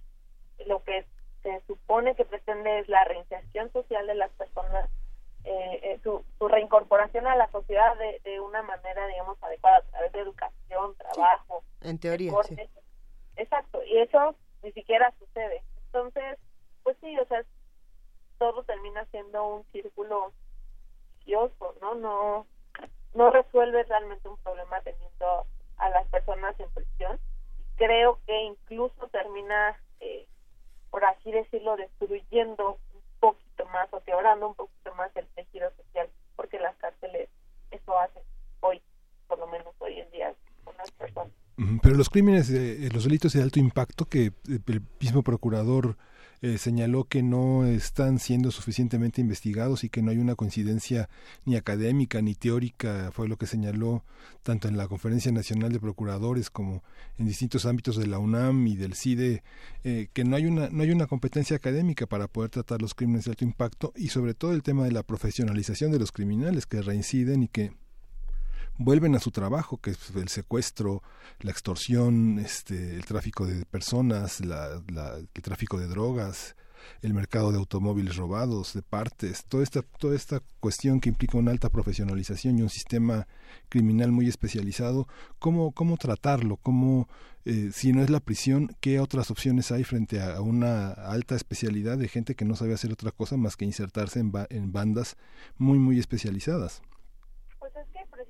lo 0.66 0.84
que 0.84 1.06
se 1.42 1.62
supone 1.66 2.14
que 2.14 2.26
pretende 2.26 2.80
es 2.80 2.88
la 2.88 3.04
reinserción 3.04 3.72
social 3.72 4.06
de 4.06 4.14
las 4.14 4.30
personas, 4.32 4.90
eh, 5.44 5.80
eh, 5.82 6.00
su, 6.02 6.22
reincorporación 6.38 7.26
a 7.26 7.36
la 7.36 7.50
sociedad 7.50 7.96
de, 7.96 8.20
de, 8.24 8.40
una 8.40 8.62
manera, 8.62 9.06
digamos, 9.06 9.42
adecuada 9.42 9.78
a 9.78 9.82
través 9.82 10.12
de 10.12 10.20
educación, 10.20 10.94
trabajo. 10.96 11.64
En 11.80 11.98
teoría, 11.98 12.32
sí. 12.44 12.56
Exacto, 13.36 13.82
y 13.84 13.98
eso 13.98 14.34
ni 14.62 14.72
siquiera 14.72 15.14
sucede. 15.18 15.62
Entonces, 15.86 16.38
pues 16.82 16.96
sí, 17.00 17.18
o 17.18 17.24
sea, 17.26 17.42
todo 18.38 18.64
termina 18.64 19.04
siendo 19.06 19.46
un 19.46 19.64
círculo 19.72 20.32
vicioso, 21.18 21.74
¿no? 21.80 21.94
No 21.94 22.46
no 23.16 23.30
resuelve 23.30 23.82
realmente 23.84 24.28
un 24.28 24.36
problema 24.38 24.80
teniendo 24.82 25.46
a 25.78 25.90
las 25.90 26.06
personas 26.08 26.58
en 26.60 26.70
prisión 26.70 27.18
creo 27.76 28.18
que 28.26 28.42
incluso 28.42 29.08
termina, 29.08 29.76
eh, 30.00 30.26
por 30.90 31.04
así 31.04 31.30
decirlo, 31.30 31.76
destruyendo 31.76 32.78
un 32.94 33.00
poquito 33.20 33.66
más 33.66 33.88
o 33.92 34.02
quebrando 34.02 34.48
un 34.48 34.54
poquito 34.54 34.94
más 34.94 35.14
el 35.14 35.26
tejido 35.28 35.70
social, 35.76 36.08
porque 36.34 36.58
las 36.58 36.74
cárceles 36.76 37.28
eso 37.70 37.98
hacen 37.98 38.22
hoy, 38.60 38.82
por 39.28 39.38
lo 39.38 39.46
menos 39.46 39.74
hoy 39.78 40.00
en 40.00 40.10
día, 40.10 40.34
con 40.64 40.76
las 40.76 40.90
personas. 40.90 41.32
Pero 41.82 41.94
los 41.94 42.10
crímenes, 42.10 42.48
de, 42.52 42.90
los 42.92 43.04
delitos 43.04 43.32
de 43.32 43.42
alto 43.42 43.58
impacto 43.58 44.04
que 44.06 44.32
el 44.46 44.82
mismo 45.00 45.22
procurador 45.22 45.96
eh, 46.42 46.58
señaló 46.58 47.04
que 47.04 47.22
no 47.22 47.64
están 47.66 48.18
siendo 48.18 48.50
suficientemente 48.50 49.20
investigados 49.20 49.84
y 49.84 49.88
que 49.88 50.02
no 50.02 50.10
hay 50.10 50.18
una 50.18 50.34
coincidencia 50.34 51.08
ni 51.44 51.56
académica 51.56 52.20
ni 52.22 52.34
teórica, 52.34 53.10
fue 53.12 53.28
lo 53.28 53.36
que 53.36 53.46
señaló 53.46 54.04
tanto 54.42 54.68
en 54.68 54.76
la 54.76 54.88
Conferencia 54.88 55.32
Nacional 55.32 55.72
de 55.72 55.80
Procuradores 55.80 56.50
como 56.50 56.82
en 57.18 57.26
distintos 57.26 57.66
ámbitos 57.66 57.96
de 57.96 58.06
la 58.06 58.18
UNAM 58.18 58.66
y 58.66 58.76
del 58.76 58.94
CIDE, 58.94 59.42
eh, 59.84 60.08
que 60.12 60.24
no 60.24 60.36
hay, 60.36 60.46
una, 60.46 60.68
no 60.68 60.82
hay 60.82 60.90
una 60.90 61.06
competencia 61.06 61.56
académica 61.56 62.06
para 62.06 62.28
poder 62.28 62.50
tratar 62.50 62.82
los 62.82 62.94
crímenes 62.94 63.24
de 63.24 63.32
alto 63.32 63.44
impacto 63.44 63.92
y 63.96 64.08
sobre 64.08 64.34
todo 64.34 64.52
el 64.52 64.62
tema 64.62 64.84
de 64.84 64.92
la 64.92 65.02
profesionalización 65.02 65.90
de 65.90 65.98
los 65.98 66.12
criminales 66.12 66.66
que 66.66 66.82
reinciden 66.82 67.42
y 67.42 67.48
que 67.48 67.72
vuelven 68.78 69.14
a 69.14 69.20
su 69.20 69.30
trabajo, 69.30 69.78
que 69.78 69.90
es 69.90 70.10
el 70.14 70.28
secuestro, 70.28 71.02
la 71.40 71.50
extorsión, 71.50 72.38
este, 72.38 72.94
el 72.94 73.04
tráfico 73.04 73.46
de 73.46 73.64
personas, 73.66 74.40
la, 74.44 74.82
el 75.34 75.42
tráfico 75.42 75.78
de 75.78 75.86
drogas, 75.86 76.56
el 77.02 77.14
mercado 77.14 77.52
de 77.52 77.58
automóviles 77.58 78.16
robados, 78.16 78.74
de 78.74 78.82
partes, 78.82 79.44
toda 79.46 79.62
esta, 79.62 79.82
toda 79.82 80.14
esta 80.14 80.40
cuestión 80.60 81.00
que 81.00 81.08
implica 81.08 81.38
una 81.38 81.50
alta 81.50 81.70
profesionalización 81.70 82.58
y 82.58 82.62
un 82.62 82.70
sistema 82.70 83.26
criminal 83.68 84.12
muy 84.12 84.28
especializado, 84.28 85.08
¿cómo, 85.38 85.72
cómo 85.72 85.96
tratarlo? 85.96 86.56
¿Cómo, 86.58 87.08
eh, 87.44 87.70
si 87.72 87.92
no 87.92 88.02
es 88.02 88.10
la 88.10 88.20
prisión, 88.20 88.76
qué 88.80 89.00
otras 89.00 89.30
opciones 89.30 89.72
hay 89.72 89.84
frente 89.84 90.20
a, 90.20 90.40
una 90.40 90.90
alta 90.90 91.34
especialidad 91.34 91.98
de 91.98 92.08
gente 92.08 92.34
que 92.34 92.44
no 92.44 92.56
sabe 92.56 92.74
hacer 92.74 92.92
otra 92.92 93.10
cosa 93.10 93.36
más 93.36 93.56
que 93.56 93.64
insertarse 93.64 94.20
en, 94.20 94.32
en 94.50 94.72
bandas 94.72 95.16
muy, 95.58 95.78
muy 95.78 95.98
especializadas? 95.98 96.82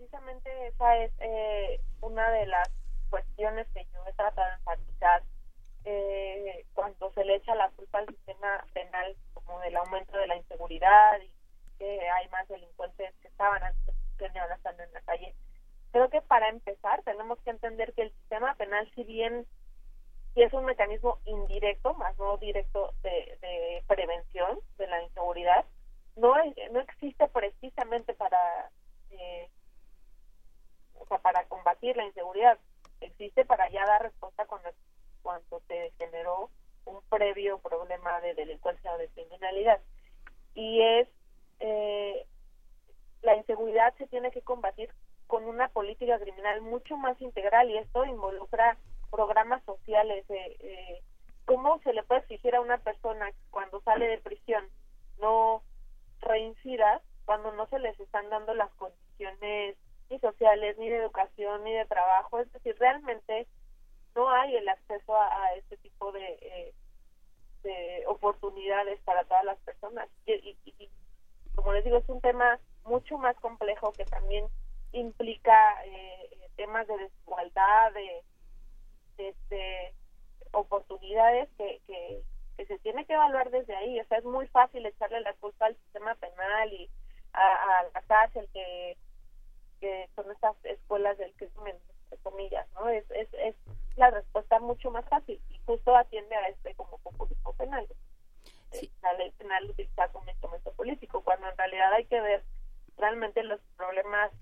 Precisamente 0.06 0.68
esa 0.68 0.96
es 0.98 1.12
eh, 1.18 1.80
una 2.00 2.30
de 2.30 2.46
las 2.46 2.68
cuestiones 3.10 3.66
que 3.74 3.84
yo 3.92 4.00
he 4.06 4.12
tratado 4.12 4.48
de 4.48 4.54
enfatizar 4.54 5.22
eh, 5.84 6.64
cuando 6.74 7.10
se 7.12 7.24
le 7.24 7.36
echa 7.36 7.54
la 7.56 7.70
culpa 7.70 7.98
al 7.98 8.06
sistema 8.06 8.64
penal 8.72 9.16
como 9.34 9.58
del 9.60 9.76
aumento 9.76 10.16
de 10.16 10.28
la 10.28 10.36
inseguridad 10.36 11.20
y 11.20 11.32
que 11.78 12.08
hay 12.08 12.28
más 12.28 12.46
delincuentes 12.48 13.14
que 13.20 13.28
estaban 13.28 13.62
antes 13.62 13.94
que 14.16 14.38
ahora 14.38 14.54
están 14.54 14.80
en 14.80 14.92
la 14.92 15.00
calle. 15.00 15.34
Creo 15.90 16.08
que 16.08 16.22
para 16.22 16.48
empezar 16.50 17.02
tenemos 17.02 17.38
que 17.40 17.50
entender 17.50 17.92
que 17.92 18.02
el 18.02 18.12
sistema 18.12 18.54
penal, 18.54 18.88
si 18.94 19.02
bien 19.02 19.44
si 20.34 20.42
es 20.42 20.52
un 20.52 20.66
mecanismo 20.66 21.18
indirecto, 21.24 21.94
más 21.94 22.16
no 22.18 22.36
directo 22.36 22.94
de, 23.02 23.38
de 23.40 23.82
prevención 23.88 24.60
de 24.78 24.86
la 24.86 25.02
inseguridad, 25.02 25.64
no, 26.14 26.34
no 26.70 26.80
existe 26.80 27.28
precisamente 27.28 28.14
para 28.14 28.70
eh, 29.10 29.48
sea, 31.08 31.18
para 31.18 31.44
combatir 31.44 31.96
la 31.96 32.04
inseguridad. 32.04 32.58
Existe 33.00 33.44
para 33.44 33.68
ya 33.70 33.84
dar 33.86 34.02
respuesta 34.02 34.46
cuando, 34.46 34.70
cuando 35.22 35.60
se 35.68 35.92
generó 35.98 36.50
un 36.84 37.00
previo 37.08 37.58
problema 37.58 38.20
de 38.20 38.34
delincuencia 38.34 38.92
o 38.92 38.98
de 38.98 39.08
criminalidad. 39.08 39.80
Y 40.54 40.82
es, 40.82 41.08
eh, 41.60 42.26
la 43.22 43.36
inseguridad 43.36 43.94
se 43.98 44.06
tiene 44.06 44.30
que 44.30 44.42
combatir 44.42 44.90
con 45.26 45.44
una 45.44 45.68
política 45.68 46.18
criminal 46.18 46.60
mucho 46.62 46.96
más 46.96 47.20
integral 47.20 47.70
y 47.70 47.78
esto 47.78 48.04
involucra 48.04 48.78
programas 49.10 49.62
sociales. 49.64 50.24
Eh, 50.30 50.56
eh, 50.60 51.02
¿Cómo 51.44 51.80
se 51.80 51.92
le 51.92 52.02
puede 52.02 52.20
exigir 52.20 52.54
a 52.54 52.60
una 52.60 52.78
persona 52.78 53.30
cuando 53.50 53.80
sale 53.82 54.06
de 54.08 54.18
prisión 54.18 54.68
no 55.18 55.62
reincida 56.20 57.00
cuando 57.24 57.52
no 57.52 57.66
se 57.66 57.78
les 57.78 57.98
están 58.00 58.28
dando 58.30 58.54
las 58.54 58.70
condiciones 58.74 59.76
ni 60.10 60.18
sociales, 60.18 60.76
ni 60.78 60.88
de 60.88 60.98
educación, 60.98 61.64
ni 61.64 61.72
de 61.72 61.86
trabajo. 61.86 62.38
Es 62.38 62.52
decir, 62.52 62.76
realmente 62.78 63.46
no 64.14 64.30
hay 64.30 64.56
el 64.56 64.68
acceso 64.68 65.14
a, 65.14 65.54
este 65.54 65.76
tipo 65.78 66.12
de, 66.12 66.24
eh, 66.40 66.74
de 67.62 68.04
oportunidades 68.06 69.00
para 69.02 69.24
todas 69.24 69.44
las 69.44 69.58
personas. 69.58 70.08
Y, 70.26 70.56
como 71.54 71.72
les 71.72 71.84
digo, 71.84 71.98
es 71.98 72.08
un 72.08 72.20
tema 72.20 72.58
mucho 72.84 73.18
más 73.18 73.36
complejo 73.36 73.92
que 73.92 74.04
también 74.04 74.46
implica 74.92 75.84
eh, 75.84 76.30
temas 76.56 76.86
de 76.86 76.96
desigualdad, 76.98 77.92
de, 77.92 79.34
de, 79.50 79.94
oportunidades 80.52 81.48
que, 81.58 81.80
que, 81.86 82.22
se 82.66 82.78
tiene 82.78 83.04
que 83.04 83.12
evaluar 83.12 83.50
desde 83.50 83.76
ahí. 83.76 84.00
O 84.00 84.04
sea, 84.06 84.18
es 84.18 84.24
muy 84.24 84.46
fácil 84.48 84.84
echarle 84.86 85.20
la 85.20 85.34
culpa 85.34 85.66
al 85.66 85.76
sistema 85.76 86.14
penal 86.14 86.72
y 86.72 86.90
a, 87.32 87.80
a 87.80 87.82
la 87.92 88.30
que 88.52 88.96
que 89.80 90.08
son 90.14 90.30
estas 90.30 90.56
escuelas 90.64 91.18
del 91.18 91.32
crimen, 91.34 91.76
entre 92.04 92.18
comillas, 92.22 92.66
¿no? 92.74 92.88
Es, 92.88 93.04
es, 93.10 93.28
es 93.34 93.54
la 93.96 94.10
respuesta 94.10 94.58
mucho 94.60 94.90
más 94.90 95.04
fácil 95.08 95.40
y 95.50 95.58
justo 95.66 95.96
atiende 95.96 96.34
a 96.34 96.48
este 96.48 96.74
como 96.74 96.98
populismo 96.98 97.52
penal. 97.54 97.86
Eh, 98.72 98.90
la 99.02 99.12
ley 99.14 99.30
penal 99.32 99.64
utiliza 99.70 100.08
como 100.08 100.28
instrumento 100.30 100.72
político, 100.72 101.22
cuando 101.22 101.48
en 101.48 101.56
realidad 101.56 101.92
hay 101.92 102.04
que 102.06 102.20
ver 102.20 102.42
realmente 102.96 103.42
los 103.42 103.60
problemas 103.76 104.32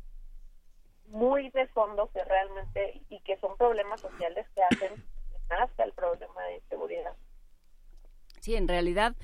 muy 1.08 1.50
de 1.50 1.66
fondo 1.68 2.10
que 2.12 2.24
realmente 2.24 3.02
y 3.08 3.20
que 3.20 3.36
son 3.38 3.56
problemas 3.56 4.00
sociales 4.00 4.46
que 4.54 4.62
hacen 4.62 5.04
hasta 5.50 5.84
el 5.84 5.92
problema 5.92 6.42
de 6.44 6.56
inseguridad. 6.56 7.14
Sí, 8.40 8.56
en 8.56 8.68
realidad 8.68 9.14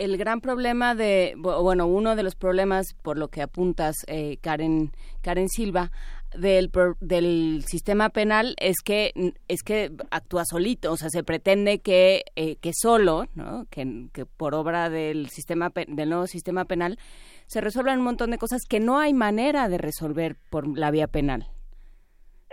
el 0.00 0.16
gran 0.16 0.40
problema 0.40 0.94
de, 0.94 1.34
bueno, 1.36 1.86
uno 1.86 2.16
de 2.16 2.22
los 2.22 2.34
problemas 2.34 2.94
por 3.02 3.18
lo 3.18 3.28
que 3.28 3.42
apuntas, 3.42 3.96
eh, 4.06 4.38
Karen, 4.40 4.92
Karen 5.20 5.48
Silva, 5.48 5.92
del, 6.34 6.70
del 7.00 7.64
sistema 7.66 8.08
penal 8.08 8.54
es 8.58 8.76
que 8.84 9.12
es 9.48 9.62
que 9.62 9.90
actúa 10.10 10.44
solito, 10.44 10.92
o 10.92 10.96
sea, 10.96 11.10
se 11.10 11.24
pretende 11.24 11.80
que, 11.80 12.22
eh, 12.36 12.56
que 12.56 12.70
solo, 12.72 13.26
¿no? 13.34 13.66
que, 13.68 14.08
que 14.12 14.26
por 14.26 14.54
obra 14.54 14.88
del 14.88 15.28
sistema 15.28 15.70
del 15.74 16.08
nuevo 16.08 16.26
sistema 16.26 16.64
penal 16.64 16.98
se 17.46 17.60
resuelvan 17.60 17.98
un 17.98 18.04
montón 18.04 18.30
de 18.30 18.38
cosas 18.38 18.62
que 18.68 18.80
no 18.80 19.00
hay 19.00 19.12
manera 19.12 19.68
de 19.68 19.78
resolver 19.78 20.36
por 20.50 20.78
la 20.78 20.90
vía 20.90 21.08
penal. 21.08 21.50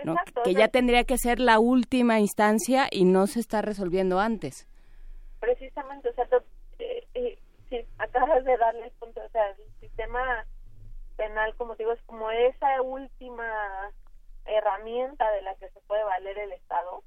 ¿no? 0.04 0.14
que 0.44 0.54
ya 0.54 0.68
tendría 0.68 1.02
que 1.02 1.18
ser 1.18 1.40
la 1.40 1.58
última 1.58 2.20
instancia 2.20 2.86
y 2.88 3.04
no 3.04 3.26
se 3.26 3.40
está 3.40 3.62
resolviendo 3.62 4.20
antes. 4.20 4.68
Precisamente, 5.40 6.08
o 6.10 6.14
sea, 6.14 6.24
sí, 7.68 7.86
acabas 7.98 8.44
de 8.44 8.56
darle 8.56 8.86
el 8.86 8.92
punto, 8.92 9.20
o 9.24 9.28
sea, 9.30 9.50
el 9.50 9.80
sistema 9.80 10.46
penal, 11.16 11.54
como 11.56 11.74
digo, 11.76 11.92
es 11.92 12.02
como 12.02 12.30
esa 12.30 12.80
última 12.82 13.92
herramienta 14.44 15.30
de 15.32 15.42
la 15.42 15.54
que 15.56 15.68
se 15.70 15.80
puede 15.82 16.04
valer 16.04 16.38
el 16.38 16.52
Estado, 16.52 17.02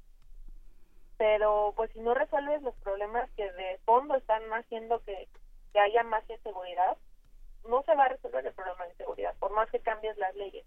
pero 1.16 1.72
pues 1.76 1.90
si 1.92 2.00
no 2.00 2.14
resuelves 2.14 2.62
los 2.62 2.74
problemas 2.76 3.30
que 3.36 3.50
de 3.52 3.78
fondo 3.84 4.14
están 4.14 4.42
haciendo 4.52 5.00
que, 5.02 5.28
que 5.72 5.80
haya 5.80 6.02
más 6.04 6.28
inseguridad, 6.28 6.96
no 7.68 7.82
se 7.84 7.94
va 7.94 8.04
a 8.04 8.08
resolver 8.08 8.46
el 8.46 8.52
problema 8.52 8.84
de 8.84 8.90
inseguridad, 8.90 9.34
por 9.38 9.52
más 9.52 9.70
que 9.70 9.80
cambies 9.80 10.16
las 10.18 10.34
leyes. 10.34 10.64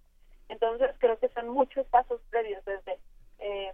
Entonces 0.50 0.92
creo 1.00 1.18
que 1.20 1.30
son 1.30 1.50
muchos 1.50 1.86
pasos 1.88 2.22
previos 2.30 2.64
desde 2.66 3.00
eh, 3.40 3.74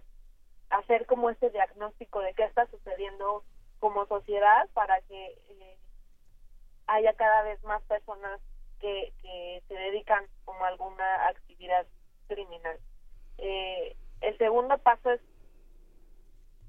hacer 0.70 1.06
como 1.06 1.30
este 1.30 1.50
diagnóstico 1.50 2.20
de 2.20 2.34
qué 2.34 2.44
está 2.44 2.66
sucediendo 2.66 3.44
como 3.82 4.06
sociedad 4.06 4.68
para 4.74 5.00
que 5.02 5.26
eh, 5.26 5.76
haya 6.86 7.14
cada 7.14 7.42
vez 7.42 7.60
más 7.64 7.82
personas 7.82 8.40
que, 8.78 9.12
que 9.20 9.60
se 9.66 9.74
dedican 9.74 10.24
como 10.44 10.64
a 10.64 10.68
alguna 10.68 11.26
actividad 11.26 11.84
criminal. 12.28 12.78
Eh, 13.38 13.96
el 14.20 14.38
segundo 14.38 14.78
paso 14.78 15.10
es 15.10 15.20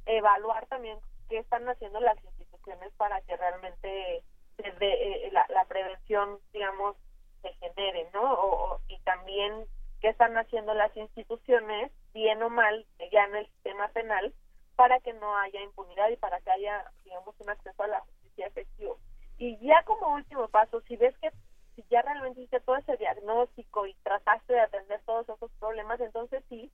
evaluar 0.07 0.65
también 0.65 0.97
qué 1.29 1.37
están 1.37 1.69
haciendo 1.69 1.99
las 1.99 2.17
instituciones 2.23 2.91
para 2.97 3.21
que 3.21 3.37
realmente 3.37 4.23
desde 4.57 5.27
eh, 5.27 5.31
la, 5.31 5.45
la, 5.49 5.65
prevención, 5.65 6.39
digamos, 6.51 6.95
se 7.43 7.53
genere, 7.53 8.09
¿no? 8.11 8.33
O, 8.33 8.81
y 8.87 8.97
también 9.01 9.67
qué 10.01 10.09
están 10.09 10.35
haciendo 10.35 10.73
las 10.73 10.97
instituciones, 10.97 11.91
bien 12.11 12.41
o 12.41 12.49
mal, 12.49 12.87
ya 13.11 13.25
en 13.25 13.35
el 13.35 13.45
sistema 13.51 13.87
penal, 13.89 14.33
para 14.75 14.99
que 14.99 15.13
no 15.13 15.37
haya 15.37 15.61
impunidad 15.61 16.09
y 16.09 16.17
para 16.17 16.39
que 16.41 16.51
haya, 16.51 16.91
digamos, 17.03 17.35
un 17.39 17.49
acceso 17.49 17.83
a 17.83 17.87
la 17.87 17.99
justicia 18.01 18.47
efectivo. 18.47 18.99
Y 19.37 19.57
ya 19.59 19.83
como 19.83 20.13
último 20.13 20.47
paso, 20.47 20.81
si 20.81 20.95
ves 20.95 21.17
que 21.19 21.31
si 21.75 21.83
ya 21.89 22.01
realmente 22.01 22.41
hiciste 22.41 22.59
todo 22.61 22.77
ese 22.77 22.97
diagnóstico 22.97 23.87
y 23.87 23.93
trataste 24.03 24.53
de 24.53 24.61
atender 24.61 25.01
todos 25.05 25.27
esos 25.27 25.51
problemas, 25.59 25.99
entonces 25.99 26.43
sí, 26.49 26.71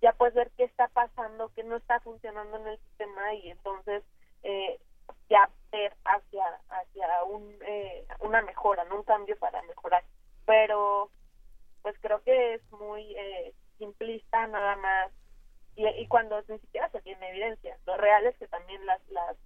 ya 0.00 0.12
puedes 0.12 0.34
ver 0.34 0.50
qué 0.56 0.64
está 0.64 0.88
pasando, 0.88 1.52
qué 1.54 1.62
no 1.62 1.76
está 1.76 2.00
funcionando 2.00 2.56
en 2.58 2.66
el 2.68 2.78
sistema 2.78 3.34
y 3.34 3.50
entonces 3.50 4.02
eh, 4.42 4.78
ya 5.28 5.50
ver 5.70 5.94
hacia 6.04 6.44
hacia 6.68 7.24
un, 7.24 7.56
eh, 7.62 8.06
una 8.20 8.42
mejora, 8.42 8.84
no 8.84 8.96
un 8.96 9.02
cambio 9.04 9.36
para 9.38 9.62
mejorar. 9.62 10.04
Pero 10.46 11.10
pues 11.82 11.96
creo 12.00 12.22
que 12.22 12.54
es 12.54 12.72
muy 12.72 13.14
eh, 13.16 13.54
simplista 13.78 14.46
nada 14.46 14.76
más 14.76 15.12
y, 15.78 15.86
y 15.86 16.08
cuando 16.08 16.42
ni 16.48 16.58
siquiera 16.58 16.90
se 16.90 17.00
tiene 17.02 17.30
evidencia. 17.30 17.78
Lo 17.86 17.96
real 17.96 18.26
es 18.26 18.36
que 18.36 18.48
también 18.48 18.84
las, 18.84 19.00
las 19.10 19.36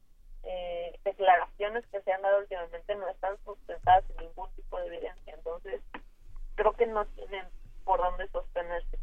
eh, 0.45 0.99
declaraciones 1.05 1.87
que 1.89 2.01
se 2.01 2.13
han 2.13 2.23
dado 2.23 2.39
últimamente 2.39 2.95
no 2.95 3.07
están 3.09 3.37
sustentadas 3.45 4.05
en 4.11 4.29
ningún 4.29 4.51
tipo 4.55 4.81
de 4.81 4.87
evidencia. 4.87 5.35
Entonces, 5.35 5.83
creo 6.55 6.73
que 6.73 6.87
no 6.87 7.05
tienen 7.05 7.47
por 7.85 8.01
dónde 8.01 8.27
sostenerse. 8.29 8.99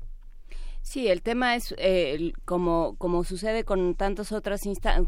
Sí, 0.81 1.07
el 1.07 1.21
tema 1.21 1.55
es 1.55 1.75
eh, 1.77 2.31
como 2.45 2.95
como 2.97 3.23
sucede 3.23 3.63
con 3.63 3.95
tantos 3.95 4.31
otras 4.31 4.61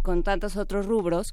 con 0.04 0.24
tantos 0.24 0.58
otros 0.58 0.86
rubros, 0.86 1.32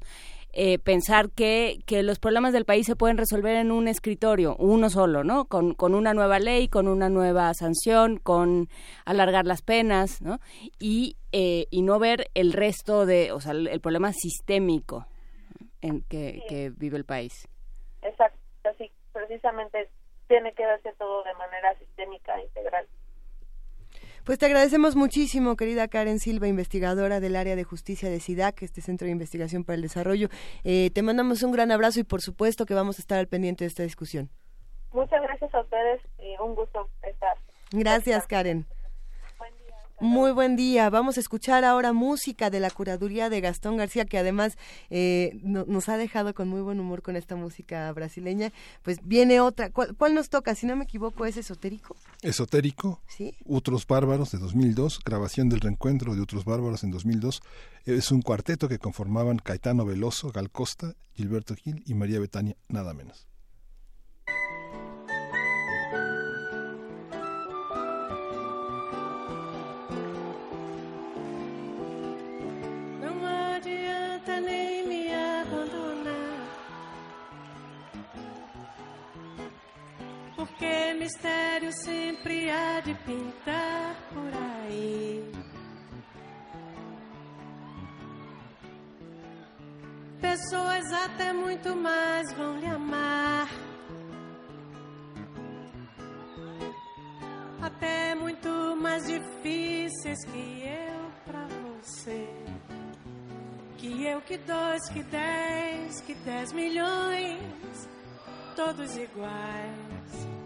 eh, 0.51 0.79
pensar 0.79 1.29
que, 1.29 1.77
que 1.85 2.01
los 2.01 2.17
problemas 2.17 2.53
del 2.53 2.65
país 2.65 2.87
se 2.87 2.95
pueden 2.95 3.17
resolver 3.17 3.55
en 3.55 3.71
un 3.71 3.87
escritorio, 3.87 4.55
uno 4.57 4.89
solo, 4.89 5.23
¿no? 5.23 5.45
Con, 5.45 5.75
con 5.75 5.93
una 5.93 6.15
nueva 6.15 6.39
ley, 6.39 6.67
con 6.67 6.87
una 6.87 7.07
nueva 7.07 7.53
sanción, 7.53 8.17
con 8.17 8.67
alargar 9.05 9.45
las 9.45 9.61
penas, 9.61 10.23
¿no? 10.23 10.39
Y, 10.79 11.17
eh, 11.31 11.67
y 11.69 11.83
no 11.83 11.99
ver 11.99 12.31
el 12.33 12.53
resto 12.53 13.05
de, 13.05 13.31
o 13.31 13.39
sea, 13.39 13.51
el, 13.51 13.79
problema 13.79 14.11
sistémico 14.11 15.05
en 15.81 16.01
que, 16.01 16.41
que 16.49 16.71
vive 16.71 16.97
el 16.97 17.05
país. 17.05 17.47
Exacto, 18.01 18.39
así 18.63 18.91
precisamente 19.13 19.87
tiene 20.27 20.53
que 20.53 20.65
verse 20.65 20.93
todo 20.97 21.23
de 21.25 21.33
manera 21.35 21.77
sistémica, 21.77 22.41
integral. 22.41 22.87
Pues 24.29 24.37
te 24.37 24.45
agradecemos 24.45 24.95
muchísimo, 24.95 25.55
querida 25.55 25.87
Karen 25.87 26.19
Silva, 26.19 26.47
investigadora 26.47 27.19
del 27.19 27.35
área 27.35 27.55
de 27.55 27.63
justicia 27.63 28.11
de 28.11 28.19
SIDAC, 28.19 28.61
este 28.61 28.79
Centro 28.79 29.05
de 29.07 29.11
Investigación 29.11 29.63
para 29.63 29.73
el 29.73 29.81
Desarrollo. 29.81 30.29
Eh, 30.63 30.91
te 30.93 31.01
mandamos 31.01 31.41
un 31.41 31.51
gran 31.51 31.71
abrazo 31.71 31.99
y 31.99 32.03
por 32.03 32.21
supuesto 32.21 32.67
que 32.67 32.75
vamos 32.75 32.99
a 32.99 33.01
estar 33.01 33.17
al 33.17 33.25
pendiente 33.25 33.63
de 33.63 33.69
esta 33.69 33.81
discusión. 33.81 34.29
Muchas 34.93 35.19
gracias 35.23 35.51
a 35.51 35.61
ustedes 35.61 36.01
y 36.19 36.39
un 36.39 36.53
gusto 36.53 36.87
estar. 37.01 37.37
Gracias, 37.71 38.27
Karen. 38.27 38.67
Muy 40.01 40.31
buen 40.31 40.55
día. 40.55 40.89
Vamos 40.89 41.17
a 41.17 41.19
escuchar 41.19 41.65
ahora 41.65 41.91
música 41.91 42.49
de 42.49 42.61
la 42.61 42.69
curaduría 42.69 43.29
de 43.29 43.41
Gastón 43.41 43.75
García, 43.75 44.05
que 44.05 44.17
además 44.17 44.57
eh, 44.89 45.37
nos 45.43 45.89
ha 45.89 45.97
dejado 45.97 46.33
con 46.33 46.47
muy 46.47 46.61
buen 46.61 46.79
humor 46.79 47.01
con 47.01 47.17
esta 47.17 47.35
música 47.35 47.91
brasileña. 47.91 48.53
Pues 48.81 48.99
viene 49.03 49.41
otra. 49.41 49.71
¿Cuál, 49.71 50.15
nos 50.15 50.29
toca? 50.29 50.55
Si 50.55 50.65
no 50.65 50.77
me 50.77 50.85
equivoco, 50.85 51.25
¿es 51.25 51.35
esotérico? 51.35 51.97
Esotérico. 52.21 53.01
Sí. 53.07 53.35
Otros 53.45 53.85
Bárbaros 53.85 54.31
de 54.31 54.37
2002, 54.37 55.01
grabación 55.03 55.49
del 55.49 55.59
reencuentro 55.59 56.15
de 56.15 56.21
Otros 56.21 56.45
Bárbaros 56.45 56.83
en 56.83 56.91
2002. 56.91 57.41
Es 57.85 58.11
un 58.11 58.21
cuarteto 58.21 58.69
que 58.69 58.79
conformaban 58.79 59.37
Caetano 59.37 59.85
Veloso, 59.85 60.31
Gal 60.31 60.49
Costa, 60.49 60.95
Gilberto 61.13 61.55
Gil 61.55 61.83
y 61.85 61.93
María 61.93 62.19
Betania, 62.19 62.55
nada 62.69 62.93
menos. 62.93 63.28
Mistério 80.93 81.71
sempre 81.71 82.49
há 82.49 82.79
de 82.81 82.93
pintar 82.93 83.95
por 84.13 84.31
aí. 84.33 85.31
Pessoas 90.21 90.91
até 90.93 91.33
muito 91.33 91.75
mais 91.75 92.33
vão 92.33 92.59
lhe 92.59 92.65
amar. 92.67 93.49
Até 97.61 98.15
muito 98.15 98.75
mais 98.81 99.05
difíceis 99.07 100.25
que 100.25 100.63
eu 100.63 101.11
pra 101.25 101.45
você. 101.47 102.29
Que 103.77 104.05
eu, 104.05 104.21
que 104.21 104.37
dois, 104.37 104.89
que 104.89 105.03
dez, 105.03 106.01
que 106.01 106.13
dez 106.13 106.51
milhões, 106.53 107.89
todos 108.55 108.95
iguais. 108.97 110.38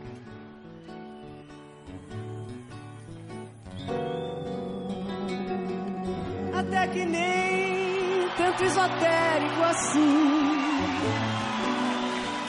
Até 6.53 6.88
que 6.88 7.06
nem 7.06 8.28
tanto 8.38 8.64
esotérico 8.64 9.64
assim. 9.64 10.64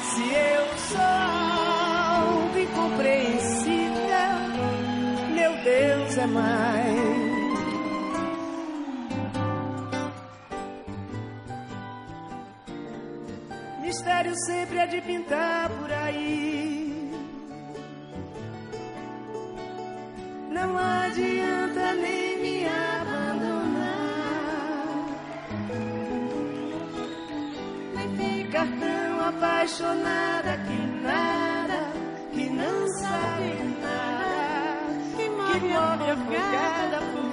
Se 0.02 0.22
eu 0.22 0.78
sou 0.78 1.00
algo 1.00 2.58
incompreensível, 2.58 3.94
meu 5.34 5.52
Deus 5.62 6.18
é 6.18 6.26
mais. 6.26 7.24
Mistério 13.82 14.34
sempre 14.46 14.78
é 14.78 14.86
de 14.86 15.00
pintar 15.02 15.68
por 15.70 15.92
aí. 15.92 16.53
Não 20.64 20.78
adianta 20.78 21.92
nem 21.92 22.38
me 22.40 22.66
abandonar. 22.66 23.84
Nem 27.94 28.08
ficar 28.16 28.66
tão 28.80 29.28
apaixonada 29.28 30.56
que 30.66 30.86
nada, 31.02 31.92
que 32.32 32.48
não 32.48 32.88
sabe 32.98 33.62
nada, 33.82 34.88
que 35.14 35.28
morre 35.28 36.10
afogada 36.12 36.98
por 37.12 37.23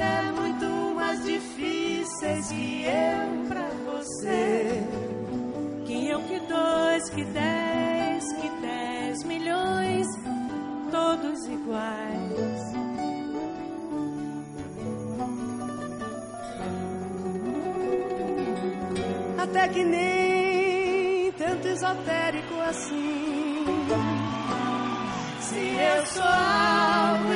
Até 0.00 0.32
muito 0.32 0.94
mais 0.94 1.22
difíceis 1.24 2.48
que 2.48 2.84
eu 2.84 3.46
pra 3.48 3.68
você. 3.84 4.82
Que 5.84 6.16
um, 6.16 6.22
que 6.22 6.40
dois, 6.40 7.10
que 7.10 7.22
dez, 7.24 8.32
que 8.32 8.48
dez 8.62 9.24
milhões, 9.24 10.06
todos 10.90 11.44
iguais. 11.44 12.60
Até 19.36 19.68
que 19.68 19.84
nem 19.84 21.32
tanto 21.32 21.68
esotérico 21.68 22.54
assim. 22.70 23.66
Se 25.42 25.58
eu 25.58 26.06
sou 26.06 26.22
algo 26.22 27.34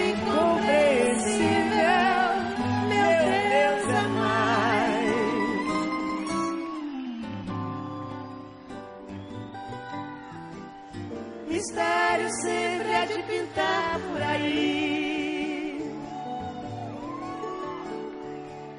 Mistério 11.75 12.31
sempre 12.41 12.93
é 12.93 13.07
de 13.07 13.23
pintar 13.25 13.99
por 13.99 14.23
aí. 14.23 15.93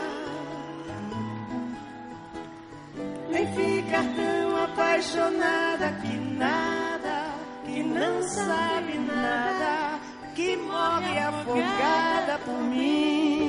nem 3.28 3.46
ficar 3.52 4.04
tão 4.16 4.64
apaixonada 4.64 5.92
que 6.00 6.16
nada, 6.16 7.34
que 7.66 7.82
não 7.82 8.22
sabe 8.22 8.98
nada, 8.98 10.00
que 10.34 10.56
morre 10.56 11.18
afogada 11.18 12.38
por 12.46 12.62
mim. 12.62 13.39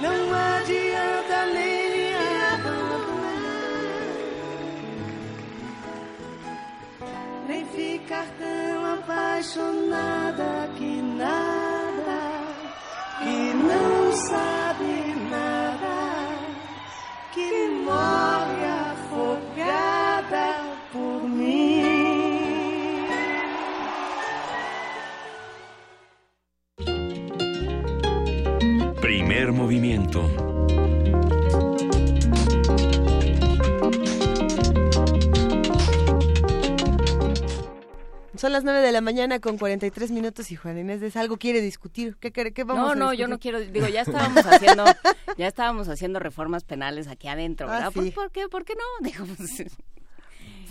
Não 0.00 0.34
adianta 0.34 1.46
nem 1.52 1.90
me 1.90 2.14
abandonar, 2.52 3.44
nem 7.48 7.64
ficar 7.66 8.26
tão 8.38 8.94
apaixonada 8.94 10.70
que 10.76 11.02
nada, 11.02 12.20
que 13.18 13.54
não 13.54 14.12
sabe 14.12 15.23
movimiento. 29.52 30.30
Son 38.36 38.52
las 38.52 38.64
9 38.64 38.80
de 38.80 38.92
la 38.92 39.00
mañana 39.00 39.40
con 39.40 39.58
43 39.58 40.10
minutos 40.10 40.50
y 40.50 40.56
Juan 40.56 40.76
Inés 40.78 41.00
de 41.00 41.18
algo 41.18 41.36
quiere 41.36 41.60
discutir. 41.60 42.16
¿Qué, 42.20 42.32
qué, 42.32 42.52
qué 42.52 42.64
vamos 42.64 42.84
no, 42.84 42.90
a 42.90 42.94
no, 42.94 43.10
discutir? 43.10 43.20
yo 43.20 43.28
no 43.28 43.38
quiero, 43.38 43.60
digo, 43.60 43.88
ya 43.88 44.02
estábamos 44.02 44.44
haciendo, 44.46 44.84
ya 45.36 45.46
estábamos 45.46 45.88
haciendo 45.88 46.18
reformas 46.18 46.64
penales 46.64 47.06
aquí 47.06 47.28
adentro, 47.28 47.68
Ah, 47.68 47.72
¿verdad? 47.74 47.92
sí. 47.92 48.10
¿Por, 48.10 48.12
por 48.12 48.30
qué, 48.32 48.48
por 48.48 48.64
qué 48.64 48.74
no? 48.74 48.82
Digo, 49.08 49.24
pues, 49.36 49.64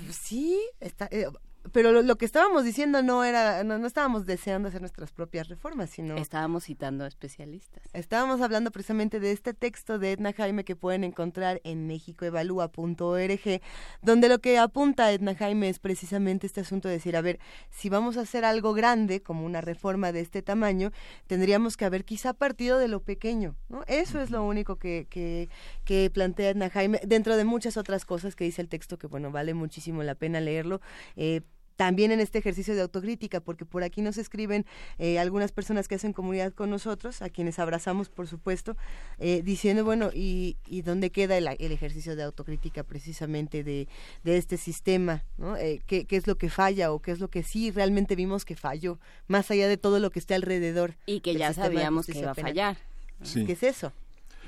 Pues 0.06 0.16
sí, 0.22 0.60
está, 0.82 1.08
eh, 1.12 1.28
pero 1.74 1.92
lo, 1.92 2.04
lo 2.04 2.16
que 2.18 2.26
estábamos 2.26 2.64
diciendo 2.64 3.02
no 3.02 3.24
era, 3.24 3.64
no, 3.64 3.80
no 3.80 3.88
estábamos 3.88 4.26
deseando 4.26 4.70
hacer 4.70 4.80
nuestras 4.80 5.12
propias 5.12 5.50
reformas, 5.50 5.90
sino 5.90 6.16
estábamos 6.16 6.66
citando 6.66 7.04
a 7.04 7.08
especialistas. 7.08 7.84
estábamos 7.94 8.42
hablando 8.42 8.72
precisamente 8.72 9.20
de 9.20 9.32
este 9.32 9.54
texto 9.54 10.00
de 10.00 10.14
Edna 10.14 10.34
Jaime 10.34 10.64
que 10.64 10.76
pueden 10.76 11.04
encontrar 11.04 11.60
en 11.64 11.88
mexicoevalúa.org, 11.88 13.62
donde 14.02 14.30
lo 14.30 14.40
que 14.40 14.60
apunta 14.60 15.12
Edna 15.12 15.36
Jaime 15.36 15.68
es 15.68 15.80
precisamente 15.80 16.46
este 16.46 16.62
asunto 16.62 16.88
de 16.88 16.94
decir, 16.94 17.18
a 17.18 17.22
ver, 17.22 17.40
si 17.72 17.90
vamos 17.90 18.18
a 18.18 18.22
hacer 18.22 18.46
algo 18.46 18.74
grande, 18.74 19.24
como 19.24 19.46
una 19.46 19.60
reforma 19.60 20.12
de 20.12 20.20
este 20.20 20.44
tamaño, 20.44 20.92
tendríamos 21.26 21.76
que 21.76 21.86
haber 21.86 22.06
quizá 22.06 22.34
partido 22.34 22.78
de 22.78 22.88
lo 22.88 23.02
pequeño, 23.02 23.56
¿no? 23.70 23.84
Eso 23.88 24.22
es 24.22 24.30
lo 24.30 24.44
único 24.44 24.78
que, 24.78 25.08
que, 25.10 25.50
que 25.86 26.12
plantea 26.12 26.52
Edna 26.52 26.70
Jaime, 26.70 27.02
dentro 27.04 27.36
de 27.36 27.46
muchas 27.46 27.78
otras 27.78 28.06
cosas 28.06 28.36
que 28.36 28.44
dice 28.44 28.62
el 28.62 28.70
texto, 28.70 29.00
que 29.00 29.08
bueno, 29.08 29.32
vale 29.32 29.56
muchísimo 29.56 30.04
la 30.04 30.14
pena 30.14 30.40
leerlo. 30.40 30.80
Eh, 31.16 31.42
también 31.76 32.12
en 32.12 32.20
este 32.20 32.40
ejercicio 32.40 32.76
de 32.76 32.82
autocrítica, 32.82 33.40
porque 33.40 33.66
por 33.66 33.84
aquí 33.84 34.02
nos 34.02 34.18
escriben 34.18 34.66
eh, 35.00 35.20
algunas 35.20 35.52
personas 35.52 35.88
que 35.88 35.96
hacen 35.96 36.14
comunidad 36.14 36.54
con 36.54 36.70
nosotros, 36.70 37.22
a 37.22 37.30
quienes 37.30 37.60
abrazamos, 37.60 38.10
por 38.10 38.28
supuesto, 38.28 38.76
eh, 39.20 39.42
diciendo, 39.44 39.84
bueno, 39.84 40.10
¿y, 40.14 40.58
y 40.68 40.82
dónde 40.82 41.12
queda 41.12 41.38
el, 41.38 41.48
el 41.48 41.72
ejercicio 41.72 42.16
de 42.16 42.24
autocrítica 42.24 42.84
precisamente 42.84 43.64
de, 43.64 43.88
de 44.24 44.38
este 44.38 44.58
sistema? 44.58 45.24
¿no? 45.38 45.58
Eh, 45.58 45.82
¿qué, 45.86 46.06
¿Qué 46.06 46.16
es 46.16 46.28
lo 46.28 46.38
que 46.38 46.50
falla 46.50 46.92
o 46.92 47.00
qué 47.00 47.12
es 47.12 47.20
lo 47.20 47.30
que 47.30 47.44
sí 47.44 47.72
realmente 47.72 48.16
vimos 48.16 48.46
que 48.46 48.56
falló, 48.56 49.00
más 49.28 49.50
allá 49.52 49.68
de 49.68 49.78
todo 49.78 50.00
lo 50.00 50.12
que 50.12 50.20
esté 50.20 50.36
alrededor? 50.36 50.96
Y 51.06 51.22
que 51.22 51.36
ya 51.36 51.54
sabíamos 51.54 52.06
que 52.06 52.20
iba 52.20 52.32
a 52.32 52.36
fallar. 52.36 52.78
Sí. 53.24 53.46
¿Qué 53.46 53.54
es 53.54 53.64
eso? 53.64 53.94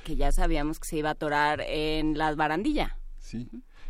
Que 0.04 0.16
ya 0.16 0.32
sabíamos 0.32 0.80
que 0.80 0.88
se 0.88 0.98
iba 0.98 1.10
a 1.10 1.14
atorar 1.14 1.62
en 1.62 2.18
la 2.18 2.34
barandilla. 2.36 2.98
Sí. 3.20 3.50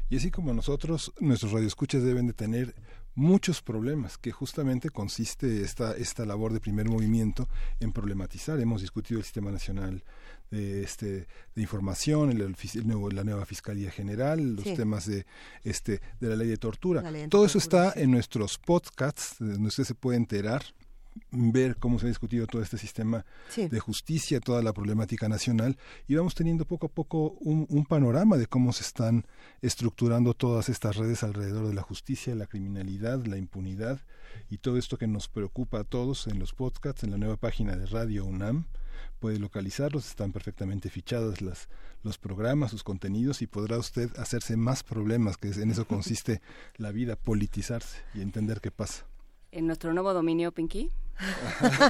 Y 0.09 0.17
así 0.17 0.29
como 0.29 0.53
nosotros, 0.53 1.11
nuestros 1.19 1.51
radioescuchas 1.51 2.03
deben 2.03 2.27
de 2.27 2.33
tener 2.33 2.75
muchos 3.15 3.61
problemas, 3.61 4.17
que 4.17 4.31
justamente 4.31 4.89
consiste 4.89 5.61
esta, 5.63 5.93
esta 5.95 6.25
labor 6.25 6.51
de 6.53 6.59
primer 6.59 6.87
movimiento 6.89 7.47
en 7.79 7.91
problematizar. 7.91 8.59
Hemos 8.59 8.81
discutido 8.81 9.19
el 9.19 9.23
Sistema 9.23 9.51
Nacional 9.51 10.03
de, 10.51 10.83
este, 10.83 11.07
de 11.55 11.61
Información, 11.61 12.29
el, 12.31 12.41
el 12.41 12.55
fis- 12.55 12.75
el 12.75 12.87
nuevo- 12.87 13.09
la 13.09 13.23
nueva 13.23 13.45
Fiscalía 13.45 13.89
General, 13.89 14.55
los 14.55 14.65
Sí. 14.65 14.75
temas 14.75 15.05
de, 15.05 15.25
este, 15.63 16.01
de 16.19 16.27
la 16.29 16.35
ley 16.35 16.47
de 16.49 16.57
tortura. 16.57 17.03
Todo 17.29 17.45
eso 17.45 17.57
está 17.57 17.93
en 17.95 18.11
nuestros 18.11 18.57
podcasts, 18.57 19.37
donde 19.39 19.67
usted 19.69 19.85
se 19.85 19.95
puede 19.95 20.17
enterar 20.17 20.63
ver 21.31 21.77
cómo 21.77 21.97
se 21.99 22.05
ha 22.05 22.09
discutido 22.09 22.45
todo 22.47 22.61
este 22.61 22.77
sistema 22.77 23.25
Sí. 23.49 23.67
de 23.67 23.79
justicia, 23.79 24.39
toda 24.39 24.61
la 24.61 24.73
problemática 24.73 25.27
nacional, 25.29 25.77
y 26.07 26.15
vamos 26.15 26.35
teniendo 26.35 26.65
poco 26.65 26.87
a 26.87 26.89
poco 26.89 27.31
un, 27.41 27.65
un 27.69 27.85
panorama 27.85 28.37
de 28.37 28.47
cómo 28.47 28.73
se 28.73 28.83
están 28.83 29.25
estructurando 29.61 30.33
todas 30.33 30.69
estas 30.69 30.95
redes 30.97 31.23
alrededor 31.23 31.67
de 31.67 31.73
la 31.73 31.81
justicia, 31.81 32.35
la 32.35 32.47
criminalidad, 32.47 33.25
la 33.25 33.37
impunidad 33.37 33.99
y 34.49 34.57
todo 34.57 34.77
esto 34.77 34.97
que 34.97 35.07
nos 35.07 35.27
preocupa 35.27 35.79
a 35.79 35.83
todos 35.83 36.27
en 36.27 36.39
los 36.39 36.53
podcasts, 36.53 37.03
en 37.03 37.11
la 37.11 37.17
nueva 37.17 37.37
página 37.37 37.75
de 37.75 37.85
Radio 37.85 38.25
UNAM. 38.25 38.65
Puede 39.19 39.39
localizarlos, 39.39 40.07
están 40.07 40.31
perfectamente 40.31 40.89
fichadas 40.89 41.41
las, 41.41 41.69
los 42.03 42.17
programas, 42.17 42.71
sus 42.71 42.83
contenidos 42.83 43.41
y 43.41 43.47
podrá 43.47 43.77
usted 43.77 44.09
hacerse 44.17 44.55
más 44.57 44.83
problemas, 44.83 45.37
que 45.37 45.49
es- 45.49 45.57
en 45.57 45.71
eso 45.71 45.87
consiste 45.87 46.41
la 46.77 46.91
vida, 46.91 47.15
politizarse 47.15 47.99
y 48.13 48.21
entender 48.21 48.59
qué 48.61 48.71
pasa. 48.71 49.05
En 49.51 49.67
nuestro 49.67 49.93
nuevo 49.93 50.13
dominio, 50.13 50.51
Pinky. 50.51 50.91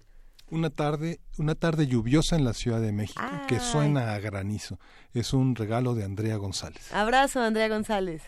Una 0.51 0.69
tarde, 0.69 1.19
una 1.37 1.53
tarde 1.55 1.85
lluviosa 1.85 2.35
en 2.35 2.43
la 2.43 2.53
Ciudad 2.53 2.81
de 2.81 2.91
México 2.91 3.21
que 3.47 3.59
suena 3.59 4.13
a 4.13 4.19
granizo. 4.19 4.79
Es 5.13 5.33
un 5.33 5.55
regalo 5.55 5.93
de 5.93 6.03
Andrea 6.03 6.37
González. 6.37 6.91
Abrazo, 6.91 7.39
Andrea 7.41 7.67
González. 7.67 8.23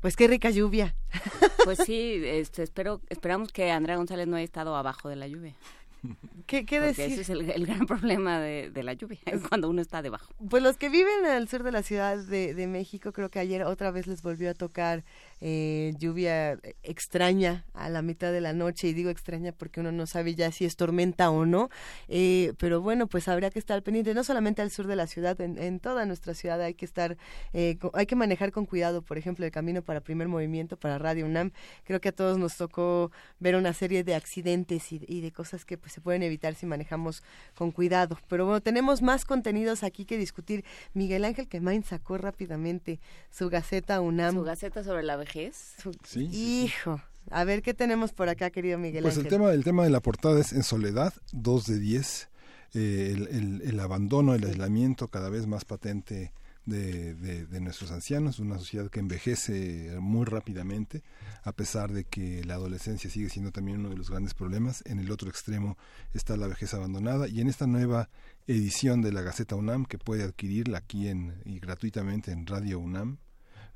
Pues 0.00 0.16
qué 0.16 0.28
rica 0.28 0.50
lluvia. 0.50 0.94
Pues 1.64 1.78
sí, 1.84 2.20
este, 2.24 2.62
espero, 2.62 3.00
esperamos 3.08 3.52
que 3.52 3.70
Andrea 3.70 3.96
González 3.96 4.26
no 4.26 4.36
haya 4.36 4.44
estado 4.44 4.76
abajo 4.76 5.08
de 5.08 5.16
la 5.16 5.26
lluvia. 5.26 5.54
¿Qué, 6.46 6.64
qué 6.64 6.80
Porque 6.80 7.02
decir? 7.02 7.06
ese 7.06 7.20
es 7.22 7.28
el, 7.30 7.50
el 7.50 7.66
gran 7.66 7.84
problema 7.86 8.38
de, 8.38 8.70
de 8.70 8.82
la 8.84 8.92
lluvia, 8.92 9.18
es 9.26 9.42
cuando 9.42 9.68
uno 9.68 9.82
está 9.82 10.00
debajo. 10.00 10.32
Pues 10.48 10.62
los 10.62 10.76
que 10.76 10.88
viven 10.88 11.26
al 11.26 11.48
sur 11.48 11.64
de 11.64 11.72
la 11.72 11.82
Ciudad 11.82 12.16
de, 12.16 12.54
de 12.54 12.66
México, 12.68 13.12
creo 13.12 13.30
que 13.30 13.40
ayer 13.40 13.64
otra 13.64 13.90
vez 13.90 14.06
les 14.06 14.22
volvió 14.22 14.48
a 14.50 14.54
tocar 14.54 15.04
eh, 15.40 15.94
lluvia 15.98 16.58
extraña 16.82 17.64
a 17.74 17.88
la 17.88 18.02
mitad 18.02 18.32
de 18.32 18.40
la 18.40 18.52
noche, 18.52 18.88
y 18.88 18.92
digo 18.92 19.10
extraña 19.10 19.52
porque 19.52 19.80
uno 19.80 19.92
no 19.92 20.06
sabe 20.06 20.34
ya 20.34 20.50
si 20.52 20.64
es 20.64 20.76
tormenta 20.76 21.30
o 21.30 21.46
no, 21.46 21.70
eh, 22.08 22.52
pero 22.58 22.80
bueno, 22.80 23.06
pues 23.06 23.28
habría 23.28 23.50
que 23.50 23.58
estar 23.58 23.82
pendiente, 23.82 24.14
no 24.14 24.24
solamente 24.24 24.62
al 24.62 24.70
sur 24.70 24.86
de 24.86 24.96
la 24.96 25.06
ciudad, 25.06 25.40
en, 25.40 25.80
toda 25.80 26.06
nuestra 26.06 26.34
ciudad 26.34 26.60
hay 26.60 26.74
que 26.74 26.84
estar, 26.84 27.16
eh, 27.52 27.78
hay 27.94 28.06
que 28.06 28.16
manejar 28.16 28.52
con 28.52 28.66
cuidado, 28.66 29.02
por 29.02 29.18
ejemplo, 29.18 29.44
el 29.44 29.52
camino 29.52 29.82
para 29.82 30.00
primer 30.00 30.28
movimiento, 30.28 30.76
para 30.76 30.98
Radio 30.98 31.26
UNAM, 31.26 31.52
creo 31.84 32.00
que 32.00 32.08
a 32.08 32.12
todos 32.12 32.38
nos 32.38 32.56
tocó 32.56 33.10
ver 33.38 33.56
una 33.56 33.72
serie 33.72 34.04
de 34.04 34.14
accidentes 34.14 34.92
y, 34.92 35.00
y 35.06 35.20
de 35.20 35.32
cosas 35.32 35.64
que 35.64 35.78
pues, 35.78 35.92
se 35.92 36.00
pueden 36.00 36.22
evitar 36.22 36.54
si 36.54 36.66
manejamos 36.66 37.22
con 37.54 37.70
cuidado, 37.70 38.18
pero 38.28 38.44
bueno, 38.44 38.60
tenemos 38.60 39.02
más 39.02 39.24
contenidos 39.24 39.82
aquí 39.82 40.04
que 40.04 40.18
discutir. 40.18 40.64
Miguel 40.94 41.24
Ángel 41.24 41.48
Quemain 41.48 41.84
sacó 41.84 42.18
rápidamente 42.18 43.00
su 43.30 43.48
Gaceta 43.48 44.00
UNAM. 44.00 44.34
Su 44.34 44.42
gaceta 44.42 44.82
sobre 44.82 45.02
la 45.02 45.16
vejez. 45.34 45.74
Sí, 46.04 46.28
Hijo, 46.32 47.00
a 47.30 47.44
ver 47.44 47.62
qué 47.62 47.74
tenemos 47.74 48.12
por 48.12 48.28
acá, 48.28 48.50
querido 48.50 48.78
Miguel 48.78 49.02
Pues 49.02 49.14
el 49.14 49.20
Ángel. 49.20 49.30
tema, 49.38 49.52
el 49.52 49.64
tema 49.64 49.84
de 49.84 49.90
la 49.90 50.00
portada 50.00 50.40
es 50.40 50.52
En 50.52 50.62
Soledad, 50.62 51.12
2 51.32 51.66
de 51.66 51.78
10. 51.78 52.28
eh, 52.74 53.14
el, 53.16 53.28
el- 53.28 53.62
el 53.62 53.80
abandono, 53.80 54.34
el 54.34 54.44
aislamiento 54.44 55.08
cada 55.08 55.30
vez 55.30 55.46
más 55.46 55.64
patente 55.64 56.32
de, 56.66 57.14
de- 57.14 57.46
de 57.46 57.60
nuestros 57.62 57.90
ancianos, 57.92 58.40
una 58.40 58.58
sociedad 58.58 58.90
que 58.90 59.00
envejece 59.00 59.96
muy 60.00 60.26
rápidamente, 60.26 61.02
a 61.44 61.52
pesar 61.52 61.92
de 61.92 62.04
que 62.04 62.44
la 62.44 62.54
adolescencia 62.54 63.08
sigue 63.08 63.30
siendo 63.30 63.52
también 63.52 63.78
uno 63.80 63.88
de 63.88 63.96
los 63.96 64.10
grandes 64.10 64.34
problemas. 64.34 64.82
En 64.84 64.98
el 64.98 65.10
otro 65.10 65.30
extremo 65.30 65.78
está 66.12 66.36
la 66.36 66.46
vejez 66.46 66.74
abandonada 66.74 67.26
y 67.26 67.40
en 67.40 67.48
esta 67.48 67.66
nueva 67.66 68.10
edición 68.46 69.00
de 69.00 69.12
la 69.12 69.22
Gaceta 69.22 69.54
UNAM, 69.54 69.86
que 69.86 69.96
puede 69.96 70.24
adquirirla 70.24 70.76
aquí 70.78 71.08
en, 71.08 71.40
y 71.46 71.60
gratuitamente 71.60 72.32
en 72.32 72.46
Radio 72.46 72.78
UNAM, 72.80 73.16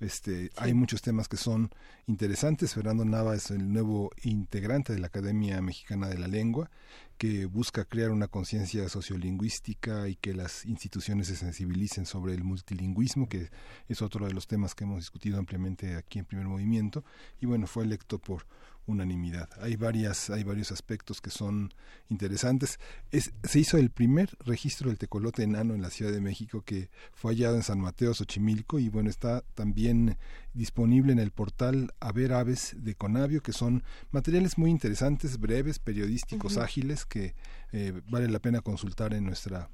este, 0.03 0.51
Hay 0.57 0.75
muchos 0.75 1.03
temas 1.03 1.29
que 1.29 1.37
son 1.37 1.71
interesantes. 2.07 2.75
Fernando 2.75 3.05
Nava 3.05 3.35
es 3.35 3.51
el 3.51 3.73
nuevo 3.73 4.11
integrante 4.23 4.93
de 4.93 4.99
la 4.99 5.07
Academia 5.07 5.61
Mexicana 5.63 6.09
de 6.09 6.19
la 6.19 6.29
Lengua, 6.29 6.71
que 7.19 7.47
busca 7.47 7.85
crear 7.85 8.11
una 8.11 8.29
conciencia 8.29 8.89
sociolingüística 8.89 10.09
y 10.09 10.17
que 10.17 10.35
las 10.35 10.67
instituciones 10.67 11.29
se 11.29 11.37
sensibilicen 11.37 12.05
sobre 12.05 12.35
el 12.35 12.43
multilingüismo, 12.43 13.29
que 13.29 13.51
es 13.89 14.03
otro 14.03 14.27
de 14.27 14.33
los 14.33 14.47
temas 14.47 14.75
que 14.75 14.85
hemos 14.85 14.99
discutido 14.99 15.39
ampliamente 15.39 15.97
aquí 15.97 16.19
en 16.19 16.25
Primer 16.25 16.47
Movimiento, 16.47 17.05
y 17.41 17.47
bueno, 17.47 17.67
fue 17.67 17.85
electo 17.85 18.19
por 18.19 18.47
unanimidad. 18.87 19.49
Hay 19.61 19.77
varias, 19.77 20.31
hay 20.31 20.45
varios 20.45 20.73
aspectos 20.73 21.21
que 21.21 21.31
son 21.31 21.73
interesantes. 22.09 22.79
Es, 23.11 23.33
se 23.45 23.61
hizo 23.61 23.79
el 23.79 23.91
primer 23.91 24.31
registro 24.41 24.89
del 24.89 24.99
tecolote 24.99 25.43
enano 25.43 25.75
en 25.75 25.83
la 25.83 25.91
Ciudad 25.91 26.13
de 26.13 26.21
México 26.21 26.63
que 26.63 26.91
fue 27.13 27.33
hallado 27.33 27.57
en 27.57 27.63
San 27.63 27.81
Mateo, 27.81 28.15
Xochimilco, 28.15 28.79
y 28.79 28.89
bueno, 28.89 29.11
está 29.11 29.43
también 29.55 30.19
disponible 30.55 31.13
en 31.13 31.19
el 31.19 31.31
portal 31.31 31.93
Haber 32.01 32.33
Aves 32.33 32.75
de 32.79 32.95
Conavio, 32.95 33.43
que 33.43 33.53
son 33.53 33.83
materiales 34.11 34.59
muy 34.59 34.71
interesantes, 34.71 35.39
breves, 35.39 35.79
periodísticos, 35.79 36.57
ágiles, 36.57 37.05
que 37.05 37.35
eh, 37.73 38.01
vale 38.09 38.29
la 38.29 38.41
pena 38.41 38.61
consultar 38.61 39.15
en 39.15 39.25
nuestra 39.25 39.71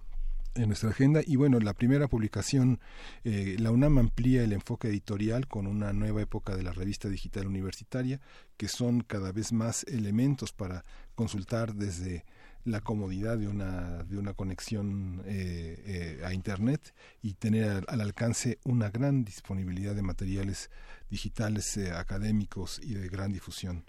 en 0.58 0.68
nuestra 0.68 0.90
agenda. 0.90 1.20
Y 1.24 1.36
bueno, 1.36 1.58
la 1.60 1.74
primera 1.74 2.08
publicación, 2.08 2.80
eh, 3.24 3.56
la 3.58 3.70
UNAM 3.70 3.98
amplía 3.98 4.42
el 4.42 4.52
enfoque 4.52 4.88
editorial 4.88 5.46
con 5.46 5.66
una 5.66 5.92
nueva 5.92 6.22
época 6.22 6.56
de 6.56 6.62
la 6.62 6.72
revista 6.72 7.08
digital 7.08 7.46
universitaria, 7.46 8.20
que 8.56 8.68
son 8.68 9.00
cada 9.00 9.32
vez 9.32 9.52
más 9.52 9.84
elementos 9.84 10.52
para 10.52 10.84
consultar 11.14 11.74
desde 11.74 12.24
la 12.64 12.80
comodidad 12.80 13.38
de 13.38 13.48
una, 13.48 14.02
de 14.04 14.18
una 14.18 14.34
conexión 14.34 15.22
eh, 15.26 16.18
eh, 16.20 16.24
a 16.24 16.34
Internet 16.34 16.94
y 17.22 17.34
tener 17.34 17.84
al, 17.88 18.00
alcance 18.00 18.58
una 18.64 18.90
gran 18.90 19.24
disponibilidad 19.24 19.94
de 19.94 20.02
materiales 20.02 20.70
digitales 21.08 21.78
académicos 21.94 22.80
y 22.82 22.94
de 22.94 23.08
gran 23.08 23.32
difusión 23.32 23.84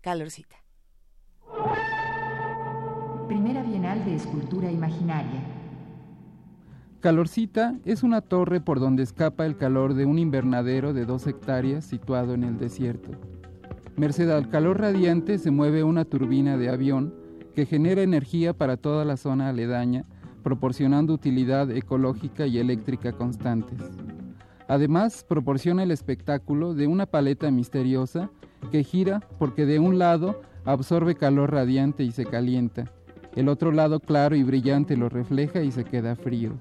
Calorcita. 0.00 0.56
Primera 3.26 3.62
Bienal 3.62 4.02
de 4.04 4.14
Escultura 4.14 4.70
Imaginaria 4.70 5.57
Calorcita 7.00 7.76
es 7.84 8.02
una 8.02 8.22
torre 8.22 8.60
por 8.60 8.80
donde 8.80 9.04
escapa 9.04 9.46
el 9.46 9.56
calor 9.56 9.94
de 9.94 10.04
un 10.04 10.18
invernadero 10.18 10.92
de 10.92 11.04
dos 11.04 11.28
hectáreas 11.28 11.84
situado 11.84 12.34
en 12.34 12.42
el 12.42 12.58
desierto. 12.58 13.12
Merced 13.96 14.28
al 14.30 14.48
calor 14.48 14.80
radiante 14.80 15.38
se 15.38 15.52
mueve 15.52 15.84
una 15.84 16.04
turbina 16.04 16.56
de 16.56 16.68
avión 16.68 17.14
que 17.54 17.66
genera 17.66 18.02
energía 18.02 18.52
para 18.52 18.76
toda 18.76 19.04
la 19.04 19.16
zona 19.16 19.48
aledaña, 19.48 20.06
proporcionando 20.42 21.14
utilidad 21.14 21.70
ecológica 21.70 22.48
y 22.48 22.58
eléctrica 22.58 23.12
constantes. 23.12 23.78
Además, 24.66 25.24
proporciona 25.28 25.84
el 25.84 25.92
espectáculo 25.92 26.74
de 26.74 26.88
una 26.88 27.06
paleta 27.06 27.48
misteriosa 27.52 28.28
que 28.72 28.82
gira 28.82 29.20
porque 29.38 29.66
de 29.66 29.78
un 29.78 30.00
lado 30.00 30.40
absorbe 30.64 31.14
calor 31.14 31.52
radiante 31.52 32.02
y 32.02 32.10
se 32.10 32.26
calienta, 32.26 32.86
el 33.36 33.48
otro 33.48 33.70
lado 33.70 34.00
claro 34.00 34.34
y 34.34 34.42
brillante 34.42 34.96
lo 34.96 35.08
refleja 35.08 35.62
y 35.62 35.70
se 35.70 35.84
queda 35.84 36.16
frío. 36.16 36.54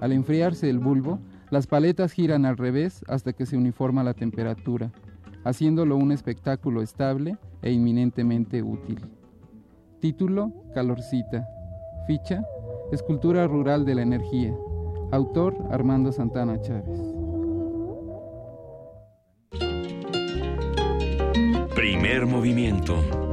Al 0.00 0.12
enfriarse 0.12 0.68
el 0.68 0.78
bulbo, 0.78 1.18
las 1.50 1.66
paletas 1.66 2.12
giran 2.12 2.44
al 2.44 2.56
revés 2.56 3.04
hasta 3.08 3.32
que 3.32 3.46
se 3.46 3.56
uniforma 3.56 4.04
la 4.04 4.14
temperatura, 4.14 4.90
haciéndolo 5.44 5.96
un 5.96 6.12
espectáculo 6.12 6.82
estable 6.82 7.38
e 7.62 7.72
inminentemente 7.72 8.62
útil. 8.62 9.00
Título, 10.00 10.52
Calorcita. 10.74 11.48
Ficha, 12.06 12.44
Escultura 12.92 13.46
Rural 13.46 13.84
de 13.84 13.94
la 13.94 14.02
Energía. 14.02 14.54
Autor, 15.12 15.56
Armando 15.70 16.12
Santana 16.12 16.60
Chávez. 16.60 17.00
Primer 21.74 22.26
movimiento. 22.26 23.25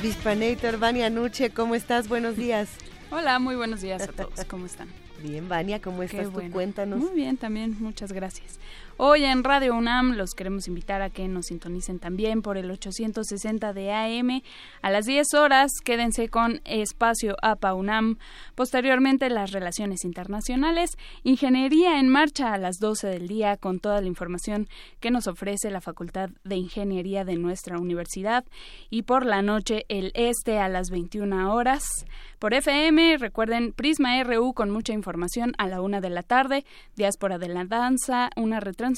Avispanator, 0.00 0.78
Vania 0.78 1.10
Nuche, 1.10 1.50
¿cómo 1.50 1.74
estás? 1.74 2.08
Buenos 2.08 2.34
días. 2.34 2.70
Hola, 3.10 3.38
muy 3.38 3.54
buenos 3.54 3.82
días 3.82 4.00
a 4.00 4.06
todos. 4.06 4.46
¿Cómo 4.46 4.64
están? 4.64 4.88
Bien, 5.22 5.46
Vania, 5.46 5.82
¿cómo 5.82 6.02
estás 6.02 6.32
tú? 6.32 6.40
Cuéntanos. 6.50 6.98
Muy 6.98 7.10
bien, 7.14 7.36
también, 7.36 7.76
muchas 7.80 8.10
gracias. 8.10 8.58
Hoy 9.02 9.24
en 9.24 9.44
Radio 9.44 9.74
UNAM 9.76 10.12
los 10.12 10.34
queremos 10.34 10.68
invitar 10.68 11.00
a 11.00 11.08
que 11.08 11.26
nos 11.26 11.46
sintonicen 11.46 11.98
también 11.98 12.42
por 12.42 12.58
el 12.58 12.70
860 12.70 13.72
de 13.72 13.94
AM. 13.94 14.42
A 14.82 14.90
las 14.90 15.06
10 15.06 15.32
horas 15.38 15.70
quédense 15.82 16.28
con 16.28 16.60
Espacio 16.66 17.34
APA 17.40 17.72
UNAM. 17.72 18.18
Posteriormente 18.54 19.30
las 19.30 19.52
relaciones 19.52 20.04
internacionales, 20.04 20.98
Ingeniería 21.22 21.98
en 21.98 22.10
Marcha 22.10 22.52
a 22.52 22.58
las 22.58 22.76
12 22.78 23.06
del 23.06 23.26
día 23.26 23.56
con 23.56 23.80
toda 23.80 24.02
la 24.02 24.06
información 24.06 24.68
que 25.00 25.10
nos 25.10 25.28
ofrece 25.28 25.70
la 25.70 25.80
Facultad 25.80 26.28
de 26.44 26.56
Ingeniería 26.56 27.24
de 27.24 27.36
nuestra 27.36 27.78
universidad. 27.78 28.44
Y 28.90 29.04
por 29.04 29.24
la 29.24 29.40
noche 29.40 29.86
el 29.88 30.12
Este 30.14 30.58
a 30.58 30.68
las 30.68 30.90
21 30.90 31.54
horas. 31.54 32.04
Por 32.38 32.52
FM, 32.52 33.16
recuerden 33.16 33.72
Prisma 33.72 34.22
RU 34.24 34.52
con 34.52 34.70
mucha 34.70 34.92
información 34.92 35.52
a 35.56 35.66
la 35.66 35.80
una 35.80 36.02
de 36.02 36.10
la 36.10 36.22
tarde, 36.22 36.66
Diáspora 36.96 37.38
de 37.38 37.48
la 37.48 37.64
Danza, 37.64 38.30
una 38.36 38.60
retransmisión 38.60 38.89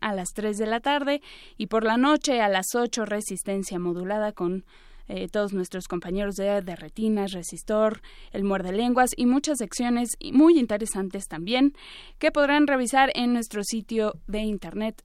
a 0.00 0.14
las 0.14 0.28
tres 0.34 0.58
de 0.58 0.66
la 0.66 0.80
tarde 0.80 1.22
y 1.56 1.66
por 1.66 1.84
la 1.84 1.96
noche 1.96 2.40
a 2.40 2.48
las 2.48 2.74
ocho 2.74 3.04
Resistencia 3.04 3.78
Modulada 3.78 4.32
con 4.32 4.64
eh, 5.08 5.28
todos 5.28 5.52
nuestros 5.52 5.86
compañeros 5.86 6.34
de, 6.34 6.62
de 6.62 6.74
Retinas, 6.74 7.32
Resistor, 7.32 8.02
El 8.32 8.42
Muerde 8.42 8.72
Lenguas 8.72 9.10
y 9.16 9.26
muchas 9.26 9.58
secciones 9.58 10.16
muy 10.32 10.58
interesantes 10.58 11.28
también 11.28 11.74
que 12.18 12.32
podrán 12.32 12.66
revisar 12.66 13.12
en 13.14 13.32
nuestro 13.32 13.62
sitio 13.62 14.14
de 14.26 14.40
internet 14.40 15.04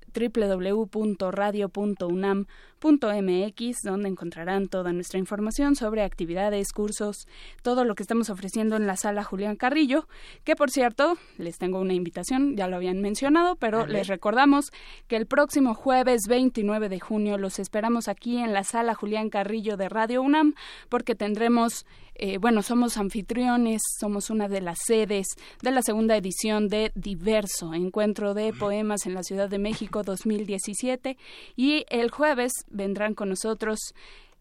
www.radio.unam.mx 2.82 3.84
donde 3.84 4.10
encontrarán 4.10 4.68
toda 4.68 4.92
nuestra 4.94 5.20
información 5.20 5.76
sobre 5.76 6.04
actividades, 6.04 6.74
cursos, 6.74 7.28
todo 7.62 7.86
lo 7.86 7.96
que 7.96 8.04
estamos 8.04 8.30
ofreciendo 8.30 8.76
en 8.76 8.88
la 8.88 8.96
sala 8.96 9.24
Julián 9.24 9.56
Carrillo, 9.56 10.08
que 10.44 10.56
por 10.56 10.72
cierto, 10.72 11.18
les 11.38 11.58
tengo 11.58 11.80
una 11.80 11.94
invitación, 11.94 12.56
ya 12.56 12.68
lo 12.68 12.76
habían 12.76 13.02
mencionado, 13.02 13.56
pero 13.56 13.86
les 13.86 14.08
recordamos 14.08 14.72
que 15.08 15.16
el 15.16 15.26
próximo 15.26 15.74
jueves 15.74 16.24
29 16.28 16.90
de 16.90 17.00
junio 17.00 17.38
los 17.38 17.60
esperamos 17.60 18.08
aquí 18.08 18.38
en 18.38 18.54
la 18.54 18.64
sala 18.64 18.96
Julián 18.96 19.30
Carrillo 19.30 19.78
de 19.78 19.90
Radio 19.90 20.22
UNAM, 20.22 20.56
porque 20.90 21.16
tendremos 21.16 21.86
eh, 22.16 22.38
bueno, 22.38 22.62
somos 22.62 22.98
anfitriones, 22.98 23.82
somos 24.00 24.30
una 24.30 24.48
de 24.48 24.62
las 24.62 24.80
sedes 24.86 25.28
de 25.62 25.72
la 25.72 25.82
segunda 25.82 26.18
edición 26.18 26.68
de 26.68 26.92
Diverso, 26.96 27.74
Encuentro 27.74 28.34
de 28.34 28.54
Poemas 28.54 29.06
en 29.06 29.14
la 29.14 29.24
Ciudad 29.24 29.50
de 29.50 29.60
México 29.60 30.04
2017. 30.04 31.18
Y 31.56 31.86
el 31.90 32.12
jueves 32.12 32.52
vendrán 32.70 33.16
con 33.16 33.30
nosotros 33.30 33.94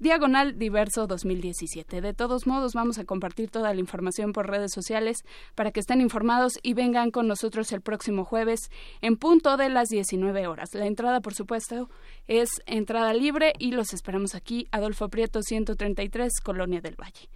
Diagonal 0.00 0.56
Diverso 0.56 1.08
2017. 1.08 2.00
De 2.00 2.14
todos 2.14 2.46
modos, 2.46 2.72
vamos 2.72 2.98
a 2.98 3.04
compartir 3.04 3.50
toda 3.50 3.74
la 3.74 3.80
información 3.80 4.32
por 4.32 4.48
redes 4.48 4.70
sociales 4.72 5.24
para 5.56 5.72
que 5.72 5.80
estén 5.80 6.00
informados 6.00 6.60
y 6.62 6.74
vengan 6.74 7.10
con 7.10 7.26
nosotros 7.26 7.72
el 7.72 7.80
próximo 7.80 8.24
jueves 8.24 8.70
en 9.00 9.16
punto 9.16 9.56
de 9.56 9.70
las 9.70 9.88
19 9.88 10.46
horas. 10.46 10.72
La 10.74 10.86
entrada, 10.86 11.20
por 11.20 11.34
supuesto, 11.34 11.90
es 12.28 12.48
entrada 12.66 13.12
libre 13.12 13.54
y 13.58 13.72
los 13.72 13.92
esperamos 13.92 14.36
aquí, 14.36 14.68
Adolfo 14.70 15.08
Prieto 15.08 15.42
133, 15.42 16.32
Colonia 16.44 16.80
del 16.80 16.94
Valle. 16.94 17.28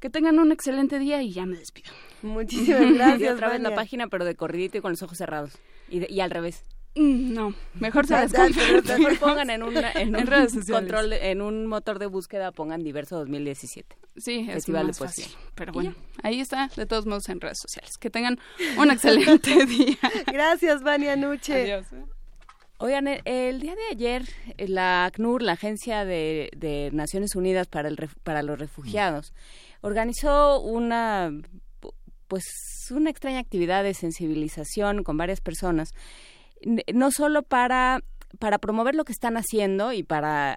Que 0.00 0.08
tengan 0.08 0.38
un 0.38 0.50
excelente 0.50 0.98
día 0.98 1.20
y 1.20 1.32
ya 1.32 1.44
me 1.44 1.58
despido. 1.58 1.92
Muchísimas 2.22 2.90
gracias. 2.94 3.20
y 3.20 3.26
otra 3.26 3.50
vez 3.50 3.60
la 3.60 3.74
página, 3.74 4.08
pero 4.08 4.24
de 4.24 4.34
corridito 4.34 4.78
y 4.78 4.80
con 4.80 4.92
los 4.92 5.02
ojos 5.02 5.18
cerrados. 5.18 5.58
Y, 5.90 6.10
y 6.10 6.20
al 6.20 6.30
revés. 6.30 6.64
Mm, 6.94 7.32
no, 7.32 7.54
mejor 7.74 8.06
se 8.06 8.14
las 8.14 8.32
Mejor 8.98 9.18
pongan 9.18 9.50
en, 9.50 9.62
una, 9.62 9.92
en, 9.92 10.16
un 10.16 10.26
control, 10.70 11.12
en 11.12 11.42
un 11.42 11.66
motor 11.66 11.98
de 11.98 12.06
búsqueda, 12.06 12.50
pongan 12.52 12.82
diverso 12.82 13.18
2017. 13.18 13.96
Sí, 14.16 14.46
es 14.50 14.68
más 14.68 14.98
fácil. 14.98 15.26
Pero 15.54 15.72
bueno, 15.72 15.94
ahí 16.22 16.40
está, 16.40 16.70
de 16.74 16.86
todos 16.86 17.06
modos, 17.06 17.28
en 17.28 17.40
redes 17.40 17.58
sociales. 17.60 17.98
Que 17.98 18.10
tengan 18.10 18.38
un 18.78 18.90
excelente 18.90 19.66
día. 19.66 19.98
Gracias, 20.26 20.82
Vania 20.82 21.14
Nuche. 21.14 21.62
Adiós. 21.62 21.92
¿eh? 21.92 22.04
Oigan, 22.78 23.08
el, 23.08 23.22
el, 23.24 23.60
día 23.60 23.74
de 23.74 23.86
ayer, 23.90 24.28
la 24.56 25.04
ACNUR, 25.04 25.42
la 25.42 25.52
Agencia 25.52 26.04
de, 26.04 26.50
de 26.56 26.90
Naciones 26.92 27.34
Unidas 27.34 27.66
para, 27.66 27.88
el, 27.88 27.96
para 28.22 28.42
los 28.42 28.58
Refugiados, 28.58 29.32
organizó 29.80 30.60
una 30.60 31.32
pues 32.28 32.44
una 32.90 33.10
extraña 33.10 33.38
actividad 33.38 33.82
de 33.82 33.94
sensibilización 33.94 35.02
con 35.02 35.16
varias 35.16 35.40
personas 35.40 35.94
no 36.92 37.10
solo 37.10 37.42
para 37.42 38.00
para 38.38 38.58
promover 38.58 38.94
lo 38.94 39.04
que 39.04 39.12
están 39.12 39.36
haciendo 39.36 39.92
y 39.92 40.02
para 40.02 40.56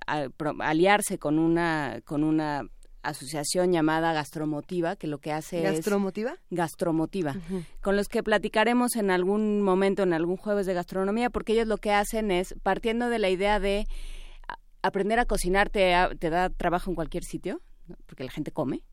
aliarse 0.60 1.18
con 1.18 1.40
una 1.40 2.02
con 2.06 2.24
una 2.24 2.64
asociación 3.04 3.72
llamada 3.72 4.14
Gastromotiva, 4.14 4.96
que 4.96 5.08
lo 5.08 5.20
que 5.20 5.32
hace 5.32 5.62
¿Gastromotiva? 5.62 6.34
es... 6.34 6.40
¿Gastromotiva? 6.50 7.36
con 7.82 7.96
los 7.96 8.08
que 8.08 8.24
platicaremos 8.24 8.96
en 8.96 9.10
algún 9.12 9.62
momento, 9.62 10.04
en 10.04 10.14
algún 10.14 10.38
jueves 10.38 10.66
de 10.66 10.74
gastronomía, 10.74 11.30
porque 11.30 11.54
ellos 11.54 11.68
lo 11.68 11.78
que 11.78 11.92
hacen 11.92 12.32
es, 12.32 12.56
partiendo 12.62 13.10
de 13.10 13.20
la 13.20 13.30
idea 13.30 13.60
de 13.60 13.88
aprender 14.84 15.20
a 15.20 15.26
cocinar, 15.26 15.70
te, 15.70 15.96
te 16.20 16.30
da 16.30 16.50
trabajo 16.50 16.92
en 16.92 16.96
cualquier 16.96 17.24
sitio, 17.24 17.62
porque 18.06 18.24
la 18.24 18.32
gente 18.32 18.52
come, 18.52 18.84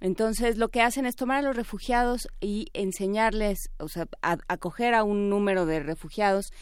entonces, 0.00 0.58
lo 0.58 0.68
que 0.68 0.82
hacen 0.82 1.06
es 1.06 1.16
tomar 1.16 1.38
a 1.38 1.42
los 1.42 1.56
refugiados 1.56 2.28
y 2.40 2.66
enseñarles, 2.74 3.70
o 3.78 3.88
sea, 3.88 4.06
acoger 4.20 4.92
a, 4.94 5.04
un 5.04 5.30
número 5.30 5.64
de 5.64 5.80
refugiados 5.80 6.52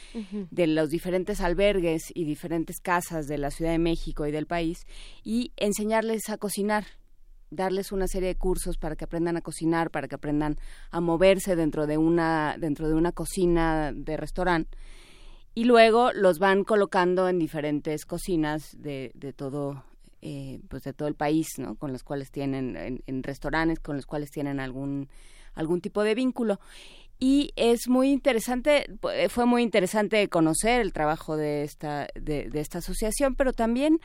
de 0.50 0.66
los 0.68 0.90
diferentes 0.90 1.40
albergues 1.40 2.12
y 2.14 2.24
diferentes 2.24 2.80
casas 2.80 3.26
de 3.26 3.38
la 3.38 3.50
Ciudad 3.50 3.72
de 3.72 3.78
México 3.78 4.26
y 4.26 4.30
del 4.30 4.46
país 4.46 4.86
y 5.24 5.52
enseñarles 5.56 6.28
a 6.28 6.38
cocinar 6.38 6.84
darles 7.50 7.92
una 7.92 8.08
serie 8.08 8.28
de 8.28 8.34
cursos 8.34 8.78
para 8.78 8.96
que 8.96 9.04
aprendan 9.04 9.36
a 9.36 9.40
cocinar, 9.40 9.90
para 9.90 10.08
que 10.08 10.16
aprendan 10.16 10.56
a 10.90 11.00
moverse 11.00 11.54
dentro 11.54 11.86
de 11.86 11.98
una 11.98 12.56
dentro 12.58 12.88
de 12.88 12.94
una 12.94 13.12
cocina 13.12 13.92
de 13.92 14.16
restaurante. 14.16 14.76
Y 15.54 15.64
luego 15.64 16.12
los 16.12 16.40
van 16.40 16.64
colocando 16.64 17.28
en 17.28 17.38
diferentes 17.38 18.06
cocinas 18.06 18.76
de, 18.76 19.12
de 19.14 19.32
todo 19.32 19.84
eh, 20.26 20.58
pues 20.68 20.82
de 20.84 20.94
todo 20.94 21.06
el 21.06 21.14
país, 21.14 21.48
¿no? 21.58 21.74
Con 21.76 21.92
los 21.92 22.02
cuales 22.02 22.30
tienen 22.30 23.02
en, 23.06 23.22
restaurantes, 23.22 23.78
con 23.78 23.96
los 23.96 24.06
cuales 24.06 24.30
tienen 24.30 24.58
algún 24.58 25.10
algún 25.52 25.82
tipo 25.82 26.02
de 26.02 26.14
vínculo. 26.14 26.60
Y 27.18 27.52
es 27.56 27.88
muy 27.88 28.10
interesante, 28.10 28.86
fue 29.28 29.44
muy 29.44 29.62
interesante 29.62 30.26
conocer 30.30 30.80
el 30.80 30.94
trabajo 30.94 31.36
de 31.36 31.62
esta, 31.62 32.08
de, 32.14 32.48
esta 32.54 32.78
asociación, 32.78 33.34
pero 33.34 33.52
también, 33.52 34.00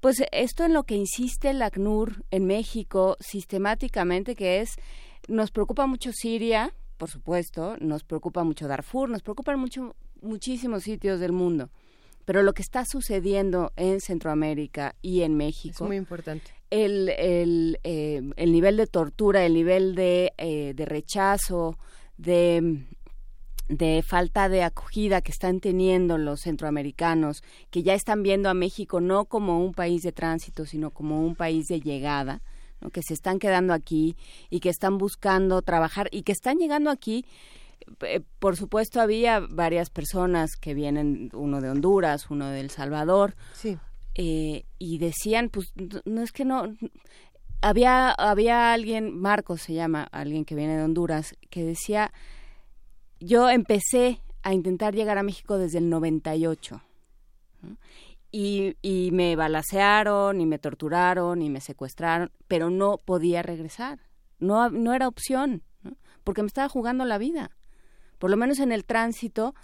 pues 0.00 0.16
esto 0.32 0.64
en 0.64 0.74
lo 0.74 0.82
que 0.82 0.96
insiste 0.96 1.54
la 1.54 1.66
ACNUR 1.66 2.24
en 2.32 2.46
México 2.46 3.16
sistemáticamente, 3.20 4.34
que 4.34 4.60
es, 4.60 4.70
nos 5.28 5.52
preocupa 5.52 5.86
mucho 5.86 6.10
Siria, 6.12 6.74
por 6.98 7.08
supuesto, 7.08 7.76
nos 7.78 8.02
preocupa 8.02 8.42
mucho 8.42 8.66
Darfur, 8.66 9.08
nos 9.08 9.22
preocupan 9.22 9.58
mucho, 9.60 9.94
muchísimos 10.20 10.82
sitios 10.82 11.20
del 11.20 11.32
mundo 11.32 11.70
pero 12.24 12.42
lo 12.42 12.52
que 12.52 12.62
está 12.62 12.84
sucediendo 12.84 13.72
en 13.76 14.00
Centroamérica 14.00 14.94
y 15.02 15.22
en 15.22 15.36
México 15.36 15.84
es 15.84 15.88
muy 15.88 15.96
importante. 15.96 16.50
El, 16.70 17.08
el, 17.08 17.78
eh, 17.82 18.22
el 18.36 18.52
nivel 18.52 18.76
de 18.76 18.86
tortura, 18.86 19.44
el 19.44 19.54
nivel 19.54 19.94
de, 19.94 20.32
eh, 20.38 20.72
de 20.74 20.84
rechazo, 20.84 21.76
de, 22.16 22.84
de 23.68 24.02
falta 24.06 24.48
de 24.48 24.62
acogida 24.62 25.20
que 25.20 25.32
están 25.32 25.60
teniendo 25.60 26.18
los 26.18 26.42
centroamericanos, 26.42 27.42
que 27.70 27.82
ya 27.82 27.94
están 27.94 28.22
viendo 28.22 28.48
a 28.48 28.54
México 28.54 29.00
no 29.00 29.24
como 29.24 29.64
un 29.64 29.74
país 29.74 30.02
de 30.02 30.12
tránsito, 30.12 30.66
sino 30.66 30.90
como 30.90 31.24
un 31.24 31.34
país 31.34 31.66
de 31.66 31.80
llegada, 31.80 32.42
que 32.92 33.02
se 33.02 33.14
están 33.14 33.38
quedando 33.38 33.74
aquí 33.74 34.16
y 34.48 34.60
que 34.60 34.70
están 34.70 34.96
buscando 34.96 35.60
trabajar 35.62 36.08
y 36.10 36.22
que 36.22 36.32
están 36.32 36.58
llegando 36.58 36.90
aquí 36.90 37.26
eh, 38.00 38.20
por 38.38 38.56
supuesto 38.56 39.00
había 39.00 39.40
varias 39.40 39.90
personas 39.90 40.56
que 40.56 40.74
vienen, 40.74 41.30
uno 41.32 41.60
de 41.60 41.70
Honduras, 41.70 42.30
uno 42.30 42.48
de 42.48 42.60
El 42.60 42.70
Salvador, 42.70 43.34
sí. 43.52 43.78
Eh, 44.14 44.64
y 44.78 44.98
decían, 44.98 45.50
pues 45.50 45.72
no 46.04 46.22
es 46.22 46.32
que 46.32 46.44
no, 46.44 46.76
había, 47.60 48.10
había 48.10 48.72
alguien, 48.72 49.18
Marcos 49.18 49.62
se 49.62 49.74
llama, 49.74 50.04
alguien 50.10 50.44
que 50.44 50.54
viene 50.54 50.76
de 50.76 50.82
Honduras, 50.82 51.36
que 51.48 51.64
decía, 51.64 52.12
yo 53.20 53.48
empecé 53.50 54.20
a 54.42 54.52
intentar 54.52 54.94
llegar 54.94 55.18
a 55.18 55.22
México 55.22 55.58
desde 55.58 55.78
el 55.78 55.88
98. 55.88 56.82
Y, 58.32 58.76
y 58.80 59.10
me 59.12 59.36
balacearon 59.36 60.40
y 60.40 60.46
me 60.46 60.58
torturaron 60.58 61.42
y 61.42 61.50
me 61.50 61.60
secuestraron, 61.60 62.30
pero 62.48 62.70
no 62.70 62.96
podía 62.98 63.42
regresar. 63.42 64.00
No, 64.38 64.70
no 64.70 64.94
era 64.94 65.08
opción, 65.08 65.62
porque 66.24 66.42
me 66.42 66.46
estaba 66.46 66.68
jugando 66.68 67.04
la 67.04 67.18
vida 67.18 67.50
por 68.20 68.30
lo 68.30 68.36
menos 68.36 68.60
en 68.60 68.70
el 68.70 68.84
tránsito, 68.84 69.54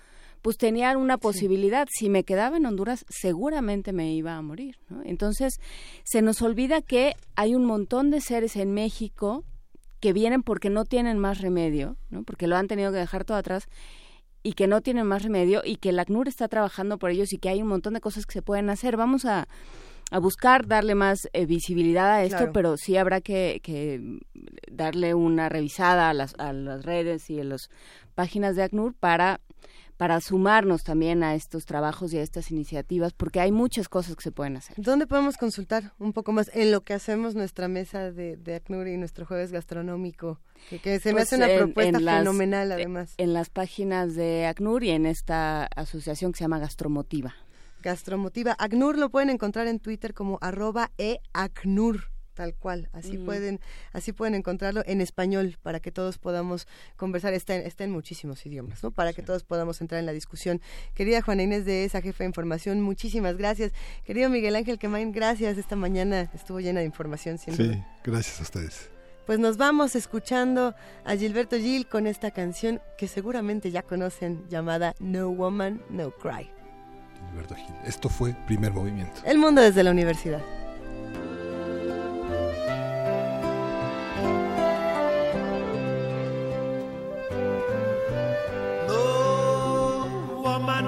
pues 0.43 0.57
tenía 0.57 0.97
una 0.97 1.19
posibilidad. 1.19 1.87
Si 1.91 2.09
me 2.09 2.25
quedaba 2.25 2.57
en 2.57 2.67
Honduras, 2.67 3.05
seguramente 3.09 3.93
me 3.93 4.13
iba 4.15 4.35
a 4.35 4.43
morir. 4.43 4.79
Entonces, 5.05 5.61
se 6.03 6.23
nos 6.23 6.43
olvida 6.43 6.83
que 6.83 7.15
hay 7.37 7.55
un 7.55 7.65
montón 7.65 8.11
de 8.11 8.21
seres 8.21 8.57
en 8.57 8.73
México 8.73 9.45
que 10.01 10.13
vienen 10.13 10.43
porque 10.43 10.71
no 10.71 10.85
tienen 10.85 11.19
más 11.19 11.41
remedio, 11.41 11.97
¿no? 12.11 12.23
porque 12.23 12.47
lo 12.47 12.57
han 12.57 12.67
tenido 12.67 12.93
que 12.93 12.99
dejar 12.99 13.25
todo 13.25 13.37
atrás 13.37 13.69
y 14.43 14.53
que 14.53 14.67
no 14.67 14.81
tienen 14.81 15.07
más 15.07 15.23
remedio 15.23 15.63
y 15.65 15.77
que 15.77 15.93
la 15.93 16.03
ACNUR 16.03 16.29
está 16.29 16.49
trabajando 16.49 16.99
por 16.99 17.11
ellos 17.11 17.33
y 17.33 17.39
que 17.39 17.49
hay 17.49 17.61
un 17.61 17.69
montón 17.69 17.95
de 17.95 18.01
cosas 18.01 18.25
que 18.25 18.33
se 18.33 18.43
pueden 18.43 18.71
hacer. 18.71 18.97
Vamos 18.97 19.25
a, 19.25 19.49
a 20.11 20.19
buscar 20.19 20.67
darle 20.67 20.95
más 20.95 21.29
eh, 21.33 21.47
visibilidad 21.47 22.11
a 22.13 22.23
esto, 22.23 22.53
pero 22.53 22.77
sí 22.77 22.97
habrá 22.97 23.21
que, 23.21 23.61
que, 23.63 24.21
darle 24.71 25.15
una 25.15 25.49
revisada 25.49 26.11
a 26.11 26.15
las, 26.15 26.35
a 26.39 26.53
las 26.53 26.85
redes 26.85 27.29
y 27.31 27.41
a 27.41 27.45
las 27.45 27.71
páginas 28.15 28.57
de 28.57 28.63
ACNUR 28.63 28.95
para 28.95 29.41
para 29.97 30.21
sumarnos 30.21 30.83
también 30.83 31.23
a 31.23 31.35
estos 31.35 31.65
trabajos 31.65 32.13
y 32.13 32.19
a 32.19 32.23
estas 32.23 32.51
iniciativas, 32.51 33.13
porque 33.15 33.41
hay 33.41 33.51
muchas 33.51 33.89
cosas 33.89 34.15
que 34.17 34.23
se 34.23 34.33
pueden 34.33 34.57
hacer. 34.57 34.77
¿Dónde 34.79 35.07
podemos 35.07 35.37
consultar 35.37 35.93
un 35.99 36.13
poco 36.13 36.33
más 36.33 36.51
en 36.55 36.71
lo 36.71 36.83
que 36.83 36.93
hacemos 36.93 37.35
nuestra 37.35 37.69
mesa 37.69 38.13
de, 38.13 38.37
de 38.37 38.57
ACNUR 38.57 38.89
y 38.89 38.97
nuestro 38.97 39.25
jueves 39.25 39.53
gastronómico? 39.53 40.41
Que, 40.69 41.01
se 41.01 41.11
me 41.11 41.21
pues 41.21 41.33
hace 41.33 41.37
una 41.37 41.49
propuesta 41.49 41.99
fenomenal, 41.99 42.73
además. 42.73 43.15
En 43.17 43.33
las 43.33 43.49
páginas 43.49 44.15
de 44.15 44.47
ACNUR 44.47 44.85
y 44.85 44.91
en 44.91 45.07
esta 45.07 45.65
asociación 45.65 46.33
que 46.33 46.39
se 46.39 46.45
llama 46.45 46.59
Gastromotiva. 46.59 47.35
Gastromotiva. 47.87 48.57
ACNUR 48.59 48.99
lo 48.99 49.11
pueden 49.11 49.31
encontrar 49.31 49.69
en 49.69 49.79
Twitter 49.79 50.13
como 50.13 50.39
arroba 50.41 50.91
eACNUR 50.99 52.11
tal 52.35 52.53
cual. 52.55 52.91
Así 52.93 53.17
pueden, 53.17 53.61
así 53.93 54.13
pueden 54.13 54.35
encontrarlo 54.35 54.83
en 54.87 55.01
español 55.01 55.57
para 55.63 55.79
que 55.79 55.93
todos 55.93 56.19
podamos 56.19 56.67
conversar. 56.97 57.33
Está 57.33 57.55
en, 57.55 57.65
está 57.65 57.85
en 57.85 57.93
muchísimos 57.93 58.45
idiomas, 58.45 58.83
¿no? 58.83 58.91
Para 58.91 59.13
que 59.13 59.23
todos 59.23 59.45
podamos 59.45 59.81
entrar 59.81 60.01
en 60.01 60.07
la 60.07 60.13
discusión. 60.13 60.61
Querida 60.95 61.23
Juana 61.23 61.45
Inés 61.45 61.65
de 61.65 61.85
esa 61.85 62.03
jefa 62.03 62.25
de 62.25 62.29
información, 62.29 62.83
muchísimas 62.83 63.37
gracias. 63.37 63.73
Querido 64.05 64.29
Miguel 64.31 64.57
Ángel 64.57 64.81
Quemain, 64.81 65.13
gracias. 65.13 65.57
Esta 65.57 65.77
mañana 65.77 66.29
estuvo 66.35 66.59
llena 66.59 66.81
de 66.81 66.87
información. 66.87 67.39
sí, 67.39 67.83
gracias 68.05 68.41
a 68.41 68.43
ustedes. 68.43 68.91
Pues 69.27 69.39
nos 69.39 69.59
vamos 69.59 69.95
escuchando 69.95 70.75
a 71.05 71.17
Gilberto 71.17 71.57
Gil 71.57 71.87
con 71.87 72.09
esta 72.09 72.33
canción 72.33 72.81
que 72.99 73.07
seguramente 73.07 73.71
ya 73.71 73.83
conocen 73.83 74.45
llamada 74.49 74.95
No 74.99 75.31
Woman, 75.31 75.81
No 75.89 76.11
Cry. 76.11 76.56
Gilberto 77.31 77.55
Gil. 77.55 77.75
Esto 77.85 78.09
fue 78.09 78.35
Primer 78.47 78.73
Movimiento. 78.73 79.21
El 79.25 79.39
mundo 79.39 79.61
desde 79.61 79.83
la 79.83 79.91
universidad. 79.91 80.41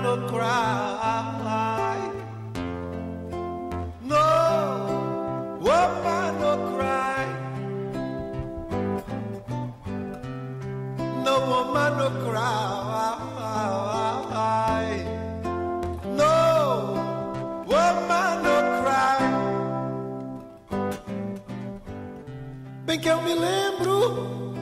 no 0.09 0.27
cry. 0.27 2.01
No 4.03 4.25
woman 5.61 6.41
no 6.41 6.53
cry. 6.73 7.27
No 11.25 11.35
woman 11.51 11.93
no 11.99 12.09
cry. 12.25 12.59
Bem 22.89 22.99
que 22.99 23.09
eu 23.11 23.21
me 23.21 23.35
lembro 23.35 24.55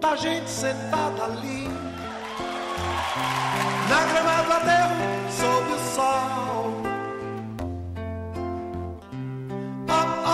da 0.00 0.16
gente 0.16 0.50
sentada 0.50 1.22
ali. 1.22 1.68
Na 3.88 4.04
grama 4.04 4.42
do 4.42 4.52
aterro 4.52 4.96
sob 5.30 5.72
o 5.72 5.78
sol, 5.94 6.72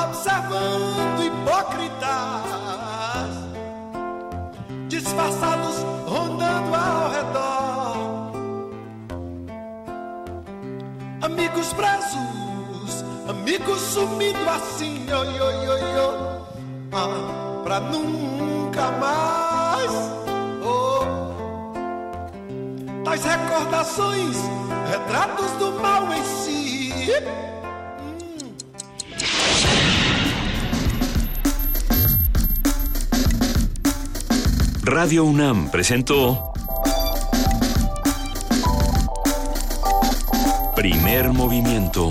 observando 0.05 1.23
hipócritas 1.23 2.09
disfarçados 4.89 5.83
rondando 6.07 6.75
ao 6.75 7.11
redor, 7.11 8.33
amigos 11.21 11.75
presos, 11.75 13.05
amigos 13.29 13.81
sumindo 13.83 14.49
assim, 14.49 15.07
oi, 15.13 15.41
oi, 15.41 15.69
oi, 15.69 15.83
oi, 15.83 16.34
ah, 16.95 17.63
pra 17.65 17.81
nunca 17.81 18.91
mais 18.93 20.15
tais 23.05 23.23
recordações, 23.23 24.37
retratos 24.91 25.51
do 25.53 25.73
mal 25.81 26.13
em 26.13 26.25
si. 26.25 26.75
Radio 34.87 35.27
UNAM 35.27 35.69
presentó 35.69 36.53
Primer 40.75 41.33
Movimiento. 41.33 42.11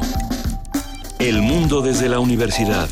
El 1.19 1.41
mundo 1.41 1.81
desde 1.81 2.07
la 2.07 2.19
universidad. 2.19 2.89